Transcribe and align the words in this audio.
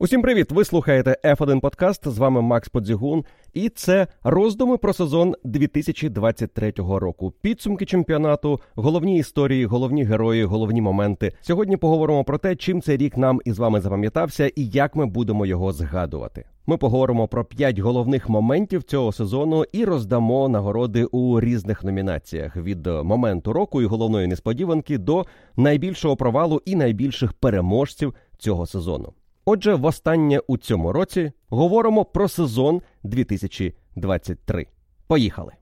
Усім 0.00 0.22
привіт! 0.22 0.52
Ви 0.52 0.64
слухаєте 0.64 1.16
F1 1.24 1.60
Подкаст. 1.60 2.08
З 2.08 2.18
вами 2.18 2.42
Макс 2.42 2.68
Подзігун, 2.68 3.24
і 3.54 3.68
це 3.68 4.06
роздуми 4.22 4.76
про 4.76 4.92
сезон 4.92 5.34
2023 5.44 6.72
року. 6.76 7.32
Підсумки 7.42 7.86
чемпіонату, 7.86 8.60
головні 8.74 9.18
історії, 9.18 9.66
головні 9.66 10.04
герої, 10.04 10.44
головні 10.44 10.80
моменти. 10.80 11.32
Сьогодні 11.40 11.76
поговоримо 11.76 12.24
про 12.24 12.38
те, 12.38 12.56
чим 12.56 12.82
цей 12.82 12.96
рік 12.96 13.16
нам 13.16 13.40
із 13.44 13.58
вами 13.58 13.80
запам'ятався 13.80 14.50
і 14.56 14.66
як 14.66 14.96
ми 14.96 15.06
будемо 15.06 15.46
його 15.46 15.72
згадувати. 15.72 16.44
Ми 16.66 16.76
поговоримо 16.76 17.28
про 17.28 17.44
п'ять 17.44 17.78
головних 17.78 18.28
моментів 18.28 18.82
цього 18.82 19.12
сезону 19.12 19.64
і 19.72 19.84
роздамо 19.84 20.48
нагороди 20.48 21.04
у 21.04 21.40
різних 21.40 21.84
номінаціях 21.84 22.56
від 22.56 22.86
моменту 22.86 23.52
року 23.52 23.82
і 23.82 23.86
головної 23.86 24.26
несподіванки 24.26 24.98
до 24.98 25.26
найбільшого 25.56 26.16
провалу 26.16 26.62
і 26.64 26.76
найбільших 26.76 27.32
переможців 27.32 28.14
цього 28.38 28.66
сезону. 28.66 29.12
Отже, 29.50 29.74
востаннє 29.74 30.38
у 30.38 30.56
цьому 30.56 30.92
році 30.92 31.32
говоримо 31.48 32.04
про 32.04 32.28
сезон 32.28 32.82
2023. 33.02 34.66
Поїхали! 35.06 35.52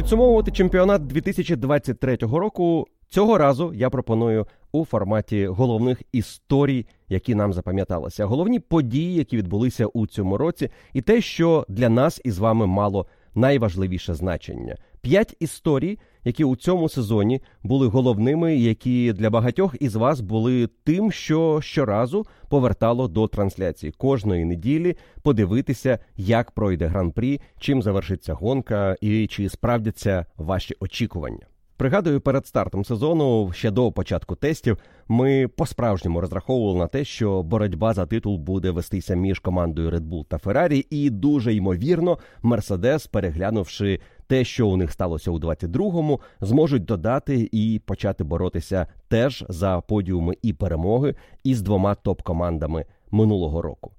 Підсумовувати 0.00 0.50
чемпіонат 0.50 1.06
2023 1.06 2.16
року 2.16 2.86
цього 3.08 3.38
разу 3.38 3.72
я 3.74 3.90
пропоную 3.90 4.46
у 4.72 4.84
форматі 4.84 5.46
головних 5.46 6.02
історій, 6.12 6.86
які 7.08 7.34
нам 7.34 7.52
запам'яталися, 7.52 8.24
головні 8.24 8.60
події, 8.60 9.14
які 9.14 9.36
відбулися 9.36 9.86
у 9.86 10.06
цьому 10.06 10.36
році, 10.36 10.70
і 10.92 11.02
те, 11.02 11.20
що 11.20 11.66
для 11.68 11.88
нас 11.88 12.20
із 12.24 12.38
вами 12.38 12.66
мало 12.66 13.06
найважливіше 13.34 14.14
значення. 14.14 14.76
П'ять 15.00 15.36
історій, 15.40 15.98
які 16.24 16.44
у 16.44 16.56
цьому 16.56 16.88
сезоні 16.88 17.40
були 17.62 17.86
головними, 17.86 18.56
які 18.56 19.12
для 19.12 19.30
багатьох 19.30 19.76
із 19.80 19.94
вас 19.94 20.20
були 20.20 20.68
тим, 20.84 21.12
що 21.12 21.60
щоразу 21.62 22.26
повертало 22.48 23.08
до 23.08 23.28
трансляції 23.28 23.92
кожної 23.92 24.44
неділі 24.44 24.96
подивитися, 25.22 25.98
як 26.16 26.50
пройде 26.50 26.86
гран-прі, 26.86 27.40
чим 27.58 27.82
завершиться 27.82 28.34
гонка 28.34 28.96
і 29.00 29.26
чи 29.26 29.48
справдяться 29.48 30.26
ваші 30.36 30.74
очікування. 30.80 31.46
Пригадую, 31.80 32.20
перед 32.20 32.46
стартом 32.46 32.84
сезону, 32.84 33.52
ще 33.54 33.70
до 33.70 33.92
початку 33.92 34.34
тестів, 34.34 34.78
ми 35.08 35.48
по-справжньому 35.48 36.20
розраховували 36.20 36.78
на 36.78 36.86
те, 36.86 37.04
що 37.04 37.42
боротьба 37.42 37.94
за 37.94 38.06
титул 38.06 38.38
буде 38.38 38.70
вестися 38.70 39.14
між 39.14 39.38
командою 39.38 39.90
Red 39.90 40.00
Bull 40.00 40.24
та 40.24 40.36
Ferrari, 40.36 40.86
і 40.90 41.10
дуже 41.10 41.54
ймовірно, 41.54 42.18
Мерседес, 42.42 43.06
переглянувши 43.06 44.00
те, 44.30 44.44
що 44.44 44.68
у 44.68 44.76
них 44.76 44.92
сталося 44.92 45.30
у 45.30 45.38
22-му, 45.38 46.20
зможуть 46.40 46.84
додати 46.84 47.48
і 47.52 47.80
почати 47.84 48.24
боротися 48.24 48.86
теж 49.08 49.44
за 49.48 49.80
подіуми 49.80 50.36
і 50.42 50.52
перемоги 50.52 51.14
із 51.44 51.62
двома 51.62 51.94
топ-командами 51.94 52.84
минулого 53.10 53.62
року. 53.62 53.92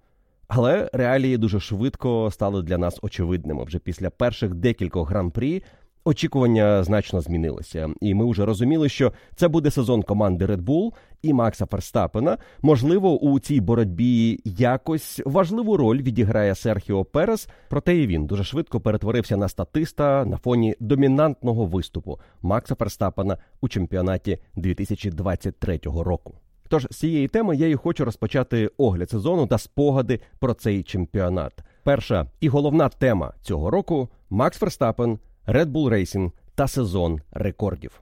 Але 0.48 0.90
реалії 0.94 1.38
дуже 1.38 1.60
швидко 1.60 2.30
стали 2.32 2.64
для 2.64 2.78
нас 2.78 3.00
очевидними 3.02 3.64
вже 3.64 3.80
після 3.80 4.10
перших 4.10 4.54
декількох 4.54 5.10
гран-прі. 5.10 5.64
Очікування 6.04 6.84
значно 6.84 7.22
змінилися, 7.22 7.90
і 8.02 8.14
ми 8.14 8.32
вже 8.32 8.46
розуміли, 8.46 8.90
що 8.90 9.14
це 9.36 9.48
буде 9.48 9.72
сезон 9.72 10.04
команди 10.04 10.46
Red 10.46 10.62
Bull 10.62 10.92
і 11.22 11.34
Макса 11.34 11.66
Ферстапена. 11.66 12.38
Можливо, 12.62 13.20
у 13.20 13.40
цій 13.40 13.62
боротьбі 13.62 14.40
якось 14.46 15.22
важливу 15.26 15.78
роль 15.78 16.02
відіграє 16.02 16.56
Серхіо 16.56 17.06
Перес, 17.06 17.50
проте 17.70 17.98
і 17.98 18.08
він 18.08 18.26
дуже 18.26 18.44
швидко 18.44 18.80
перетворився 18.80 19.38
на 19.38 19.48
статиста 19.48 20.26
на 20.26 20.38
фоні 20.38 20.76
домінантного 20.80 21.66
виступу 21.66 22.20
Макса 22.42 22.76
Ферстапена 22.76 23.38
у 23.62 23.70
чемпіонаті 23.70 24.38
2023 24.56 25.80
року. 25.84 26.34
Тож 26.70 26.88
з 26.92 26.98
цієї 26.98 27.28
теми 27.28 27.56
я 27.56 27.68
і 27.68 27.76
хочу 27.76 28.06
розпочати 28.06 28.72
огляд 28.78 29.10
сезону 29.10 29.48
та 29.48 29.58
спогади 29.58 30.20
про 30.40 30.54
цей 30.54 30.84
чемпіонат. 30.84 31.54
Перша 31.84 32.26
і 32.40 32.50
головна 32.50 32.90
тема 32.90 33.34
цього 33.42 33.70
року 33.70 34.10
Макс 34.30 34.58
Ферстапен– 34.58 35.20
Red 35.48 35.66
Bull 35.66 35.90
Racing 35.90 36.32
та 36.56 36.68
сезон 36.68 37.22
рекордів. 37.32 38.02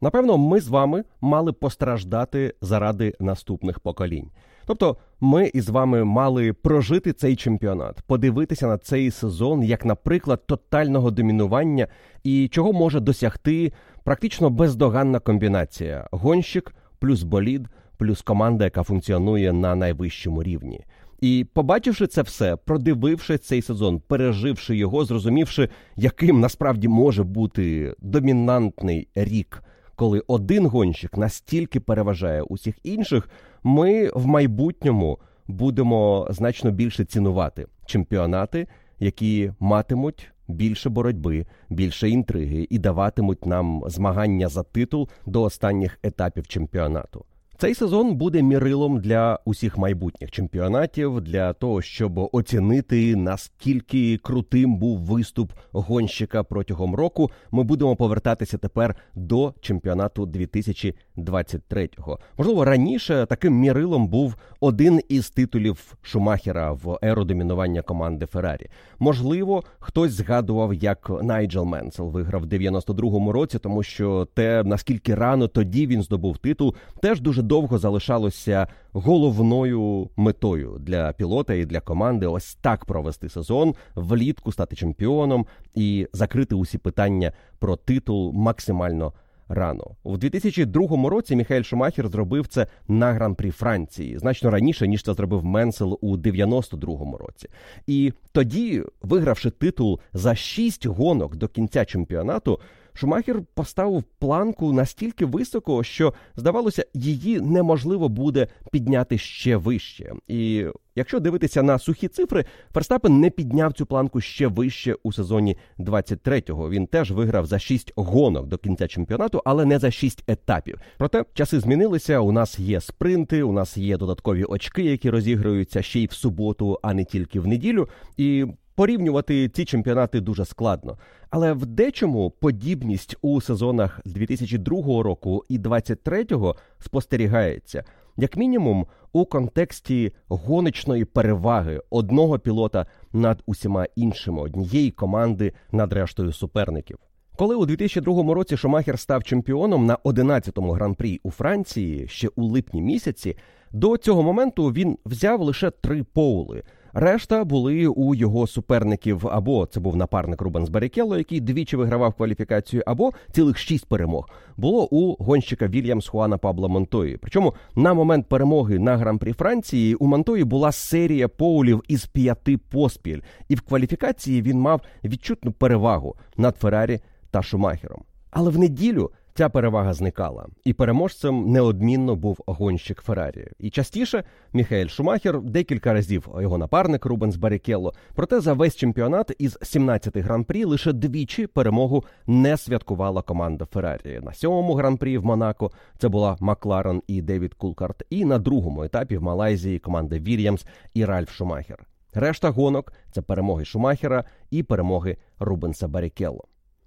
Напевно, 0.00 0.38
ми 0.38 0.60
з 0.60 0.68
вами 0.68 1.04
мали 1.20 1.52
постраждати 1.52 2.54
заради 2.60 3.14
наступних 3.20 3.80
поколінь. 3.80 4.30
Тобто, 4.66 4.96
ми 5.20 5.46
із 5.46 5.68
вами 5.68 6.04
мали 6.04 6.52
прожити 6.52 7.12
цей 7.12 7.36
чемпіонат, 7.36 8.02
подивитися 8.06 8.66
на 8.66 8.78
цей 8.78 9.10
сезон 9.10 9.62
як, 9.62 9.84
наприклад, 9.84 10.46
тотального 10.46 11.10
домінування 11.10 11.86
і 12.22 12.48
чого 12.48 12.72
може 12.72 13.00
досягти 13.00 13.72
практично 14.04 14.50
бездоганна 14.50 15.18
комбінація: 15.18 16.08
гонщик 16.10 16.74
плюс 16.98 17.22
болід, 17.22 17.68
плюс 17.96 18.22
команда, 18.22 18.64
яка 18.64 18.82
функціонує 18.82 19.52
на 19.52 19.74
найвищому 19.74 20.42
рівні. 20.42 20.84
І 21.24 21.46
побачивши 21.52 22.06
це 22.06 22.22
все, 22.22 22.56
продививши 22.56 23.38
цей 23.38 23.62
сезон, 23.62 24.00
переживши 24.00 24.76
його, 24.76 25.04
зрозумівши, 25.04 25.68
яким 25.96 26.40
насправді 26.40 26.88
може 26.88 27.24
бути 27.24 27.94
домінантний 27.98 29.08
рік, 29.14 29.62
коли 29.96 30.22
один 30.26 30.66
гонщик 30.66 31.16
настільки 31.16 31.80
переважає 31.80 32.42
усіх 32.42 32.74
інших, 32.82 33.28
ми 33.62 34.10
в 34.14 34.26
майбутньому 34.26 35.18
будемо 35.46 36.26
значно 36.30 36.70
більше 36.70 37.04
цінувати 37.04 37.66
чемпіонати, 37.86 38.66
які 39.00 39.52
матимуть 39.60 40.32
більше 40.48 40.90
боротьби, 40.90 41.46
більше 41.70 42.08
інтриги 42.08 42.66
і 42.70 42.78
даватимуть 42.78 43.46
нам 43.46 43.82
змагання 43.86 44.48
за 44.48 44.62
титул 44.62 45.08
до 45.26 45.42
останніх 45.42 45.98
етапів 46.02 46.48
чемпіонату. 46.48 47.24
Цей 47.58 47.74
сезон 47.74 48.14
буде 48.14 48.42
мірилом 48.42 49.00
для 49.00 49.38
усіх 49.44 49.78
майбутніх 49.78 50.30
чемпіонатів 50.30 51.20
для 51.20 51.52
того, 51.52 51.82
щоб 51.82 52.28
оцінити 52.32 53.16
наскільки 53.16 54.18
крутим 54.18 54.76
був 54.76 54.98
виступ 54.98 55.52
гонщика 55.72 56.42
протягом 56.42 56.94
року. 56.94 57.30
Ми 57.50 57.62
будемо 57.62 57.96
повертатися 57.96 58.58
тепер 58.58 58.96
до 59.14 59.54
чемпіонату 59.60 60.26
2023-го. 60.26 62.18
Можливо, 62.38 62.64
раніше 62.64 63.26
таким 63.28 63.54
мірилом 63.54 64.08
був 64.08 64.34
один 64.60 65.00
із 65.08 65.30
титулів 65.30 65.94
Шумахера 66.02 66.72
в 66.72 66.98
еру 67.02 67.24
домінування 67.24 67.82
команди 67.82 68.26
Феррарі. 68.26 68.68
Можливо, 68.98 69.64
хтось 69.78 70.12
згадував, 70.12 70.74
як 70.74 71.10
Найджел 71.22 71.64
Менсел 71.64 72.10
виграв 72.10 72.42
в 72.42 72.46
92-му 72.46 73.32
році, 73.32 73.58
тому 73.58 73.82
що 73.82 74.28
те 74.34 74.62
наскільки 74.64 75.14
рано 75.14 75.48
тоді 75.48 75.86
він 75.86 76.02
здобув 76.02 76.38
титул, 76.38 76.74
теж 77.02 77.20
дуже 77.20 77.43
довго 77.44 77.78
залишалося 77.78 78.66
головною 78.92 80.10
метою 80.16 80.76
для 80.80 81.12
пілота 81.12 81.54
і 81.54 81.66
для 81.66 81.80
команди 81.80 82.26
ось 82.26 82.54
так 82.54 82.84
провести 82.84 83.28
сезон, 83.28 83.74
влітку 83.94 84.52
стати 84.52 84.76
чемпіоном 84.76 85.46
і 85.74 86.08
закрити 86.12 86.54
усі 86.54 86.78
питання 86.78 87.32
про 87.58 87.76
титул 87.76 88.32
максимально 88.32 89.12
рано. 89.48 89.96
У 90.02 90.16
2002 90.16 91.08
році 91.10 91.36
Міхаель 91.36 91.62
Шумахер 91.62 92.08
зробив 92.08 92.46
це 92.46 92.66
на 92.88 93.12
гран-прі 93.12 93.50
Франції 93.50 94.18
значно 94.18 94.50
раніше 94.50 94.88
ніж 94.88 95.02
це 95.02 95.14
зробив 95.14 95.44
Менсел 95.44 95.98
у 96.00 96.16
92-му 96.16 97.16
році. 97.16 97.48
І 97.86 98.12
тоді, 98.32 98.82
вигравши 99.02 99.50
титул 99.50 100.00
за 100.12 100.34
шість 100.34 100.86
гонок 100.86 101.36
до 101.36 101.48
кінця 101.48 101.84
чемпіонату, 101.84 102.60
Шумахер 102.94 103.42
поставив 103.54 104.02
планку 104.02 104.72
настільки 104.72 105.24
високо, 105.24 105.82
що 105.82 106.14
здавалося, 106.36 106.84
її 106.94 107.40
неможливо 107.40 108.08
буде 108.08 108.46
підняти 108.72 109.18
ще 109.18 109.56
вище. 109.56 110.12
І 110.28 110.66
якщо 110.96 111.20
дивитися 111.20 111.62
на 111.62 111.78
сухі 111.78 112.08
цифри, 112.08 112.44
Ферстапен 112.74 113.20
не 113.20 113.30
підняв 113.30 113.72
цю 113.72 113.86
планку 113.86 114.20
ще 114.20 114.46
вище 114.46 114.96
у 115.02 115.12
сезоні 115.12 115.56
23-го. 115.78 116.70
Він 116.70 116.86
теж 116.86 117.10
виграв 117.10 117.46
за 117.46 117.58
6 117.58 117.92
гонок 117.96 118.46
до 118.46 118.58
кінця 118.58 118.88
чемпіонату, 118.88 119.42
але 119.44 119.64
не 119.64 119.78
за 119.78 119.90
6 119.90 120.24
етапів. 120.26 120.78
Проте 120.98 121.24
часи 121.34 121.60
змінилися. 121.60 122.20
У 122.20 122.32
нас 122.32 122.58
є 122.58 122.80
спринти, 122.80 123.42
у 123.42 123.52
нас 123.52 123.76
є 123.76 123.96
додаткові 123.96 124.44
очки, 124.44 124.82
які 124.82 125.10
розігруються 125.10 125.82
ще 125.82 126.00
й 126.00 126.06
в 126.06 126.12
суботу, 126.12 126.78
а 126.82 126.94
не 126.94 127.04
тільки 127.04 127.40
в 127.40 127.46
неділю. 127.46 127.88
І 128.16 128.46
Порівнювати 128.76 129.48
ці 129.48 129.64
чемпіонати 129.64 130.20
дуже 130.20 130.44
складно, 130.44 130.98
але 131.30 131.52
в 131.52 131.66
дечому 131.66 132.30
подібність 132.30 133.16
у 133.22 133.40
сезонах 133.40 134.00
2002 134.04 135.02
року 135.02 135.44
і 135.48 135.58
2023 135.58 136.54
спостерігається, 136.78 137.84
як 138.16 138.36
мінімум, 138.36 138.86
у 139.12 139.24
контексті 139.24 140.12
гоночної 140.28 141.04
переваги 141.04 141.80
одного 141.90 142.38
пілота 142.38 142.86
над 143.12 143.42
усіма 143.46 143.86
іншими, 143.96 144.42
однієї 144.42 144.90
команди 144.90 145.52
над 145.72 145.92
рештою 145.92 146.32
суперників. 146.32 146.98
Коли 147.36 147.54
у 147.54 147.66
2002 147.66 148.34
році 148.34 148.56
Шумахер 148.56 148.98
став 148.98 149.24
чемпіоном 149.24 149.86
на 149.86 149.96
11-му 149.96 150.72
гран-прі 150.72 151.20
у 151.22 151.30
Франції 151.30 152.08
ще 152.08 152.28
у 152.36 152.44
липні 152.44 152.82
місяці, 152.82 153.36
до 153.72 153.96
цього 153.96 154.22
моменту 154.22 154.66
він 154.66 154.98
взяв 155.04 155.40
лише 155.40 155.70
три 155.70 156.02
поули. 156.02 156.62
Решта 156.96 157.44
були 157.44 157.86
у 157.86 158.14
його 158.14 158.46
суперників 158.46 159.28
або 159.28 159.66
це 159.66 159.80
був 159.80 159.96
напарник 159.96 160.42
Рубенс 160.42 160.68
Барікелло, 160.68 161.18
який 161.18 161.40
двічі 161.40 161.76
вигравав 161.76 162.14
кваліфікацію, 162.14 162.82
або 162.86 163.12
цілих 163.32 163.58
шість 163.58 163.86
перемог 163.86 164.28
було 164.56 164.88
у 164.90 165.24
гонщика 165.24 165.66
Вільямс 165.66 166.08
Хуана 166.08 166.38
Пабла 166.38 166.68
Монтої. 166.68 167.16
Причому 167.16 167.54
на 167.76 167.94
момент 167.94 168.28
перемоги 168.28 168.78
на 168.78 168.96
гран-прі 168.96 169.32
Франції 169.32 169.94
у 169.94 170.06
Монтої 170.06 170.44
була 170.44 170.72
серія 170.72 171.28
поулів 171.28 171.82
із 171.88 172.06
п'яти 172.06 172.58
поспіль, 172.58 173.20
і 173.48 173.54
в 173.54 173.60
кваліфікації 173.60 174.42
він 174.42 174.60
мав 174.60 174.80
відчутну 175.04 175.52
перевагу 175.52 176.16
над 176.36 176.56
Феррарі 176.56 177.00
та 177.30 177.42
Шумахером. 177.42 178.02
Але 178.30 178.50
в 178.50 178.58
неділю 178.58 179.10
ця 179.34 179.48
перевага 179.48 179.92
зникала, 179.92 180.46
і 180.64 180.72
переможцем 180.72 181.52
неодмінно 181.52 182.16
був 182.16 182.38
гонщик 182.46 183.02
Феррарі. 183.02 183.48
І 183.58 183.70
частіше 183.70 184.24
Міхаель 184.52 184.86
Шумахер 184.86 185.40
декілька 185.40 185.92
разів 185.92 186.28
його 186.40 186.58
напарник 186.58 187.06
Рубенс 187.06 187.36
Барікелло. 187.36 187.94
Проте 188.14 188.40
за 188.40 188.52
весь 188.52 188.76
чемпіонат 188.76 189.32
із 189.38 189.58
17 189.62 190.16
гран-прі 190.16 190.64
лише 190.64 190.92
двічі 190.92 191.46
перемогу 191.46 192.04
не 192.26 192.56
святкувала 192.56 193.22
команда 193.22 193.64
Феррарі. 193.64 194.20
На 194.22 194.32
сьомому 194.32 194.74
гран-прі 194.74 195.18
в 195.18 195.24
Монако 195.24 195.70
це 195.98 196.08
була 196.08 196.36
Макларен 196.40 197.02
і 197.06 197.22
Девід 197.22 197.54
Култхард. 197.54 198.02
І 198.10 198.24
на 198.24 198.38
другому 198.38 198.84
етапі 198.84 199.16
в 199.16 199.22
Малайзії 199.22 199.78
команда 199.78 200.18
Вільямс 200.18 200.66
і 200.94 201.04
Ральф 201.04 201.30
Шумахер. 201.30 201.86
Решта 202.12 202.50
гонок 202.50 202.92
це 203.12 203.22
перемоги 203.22 203.64
Шумахера 203.64 204.24
і 204.50 204.62
перемоги 204.62 205.16
Рубенса 205.38 205.88
Барікелло. 205.88 206.44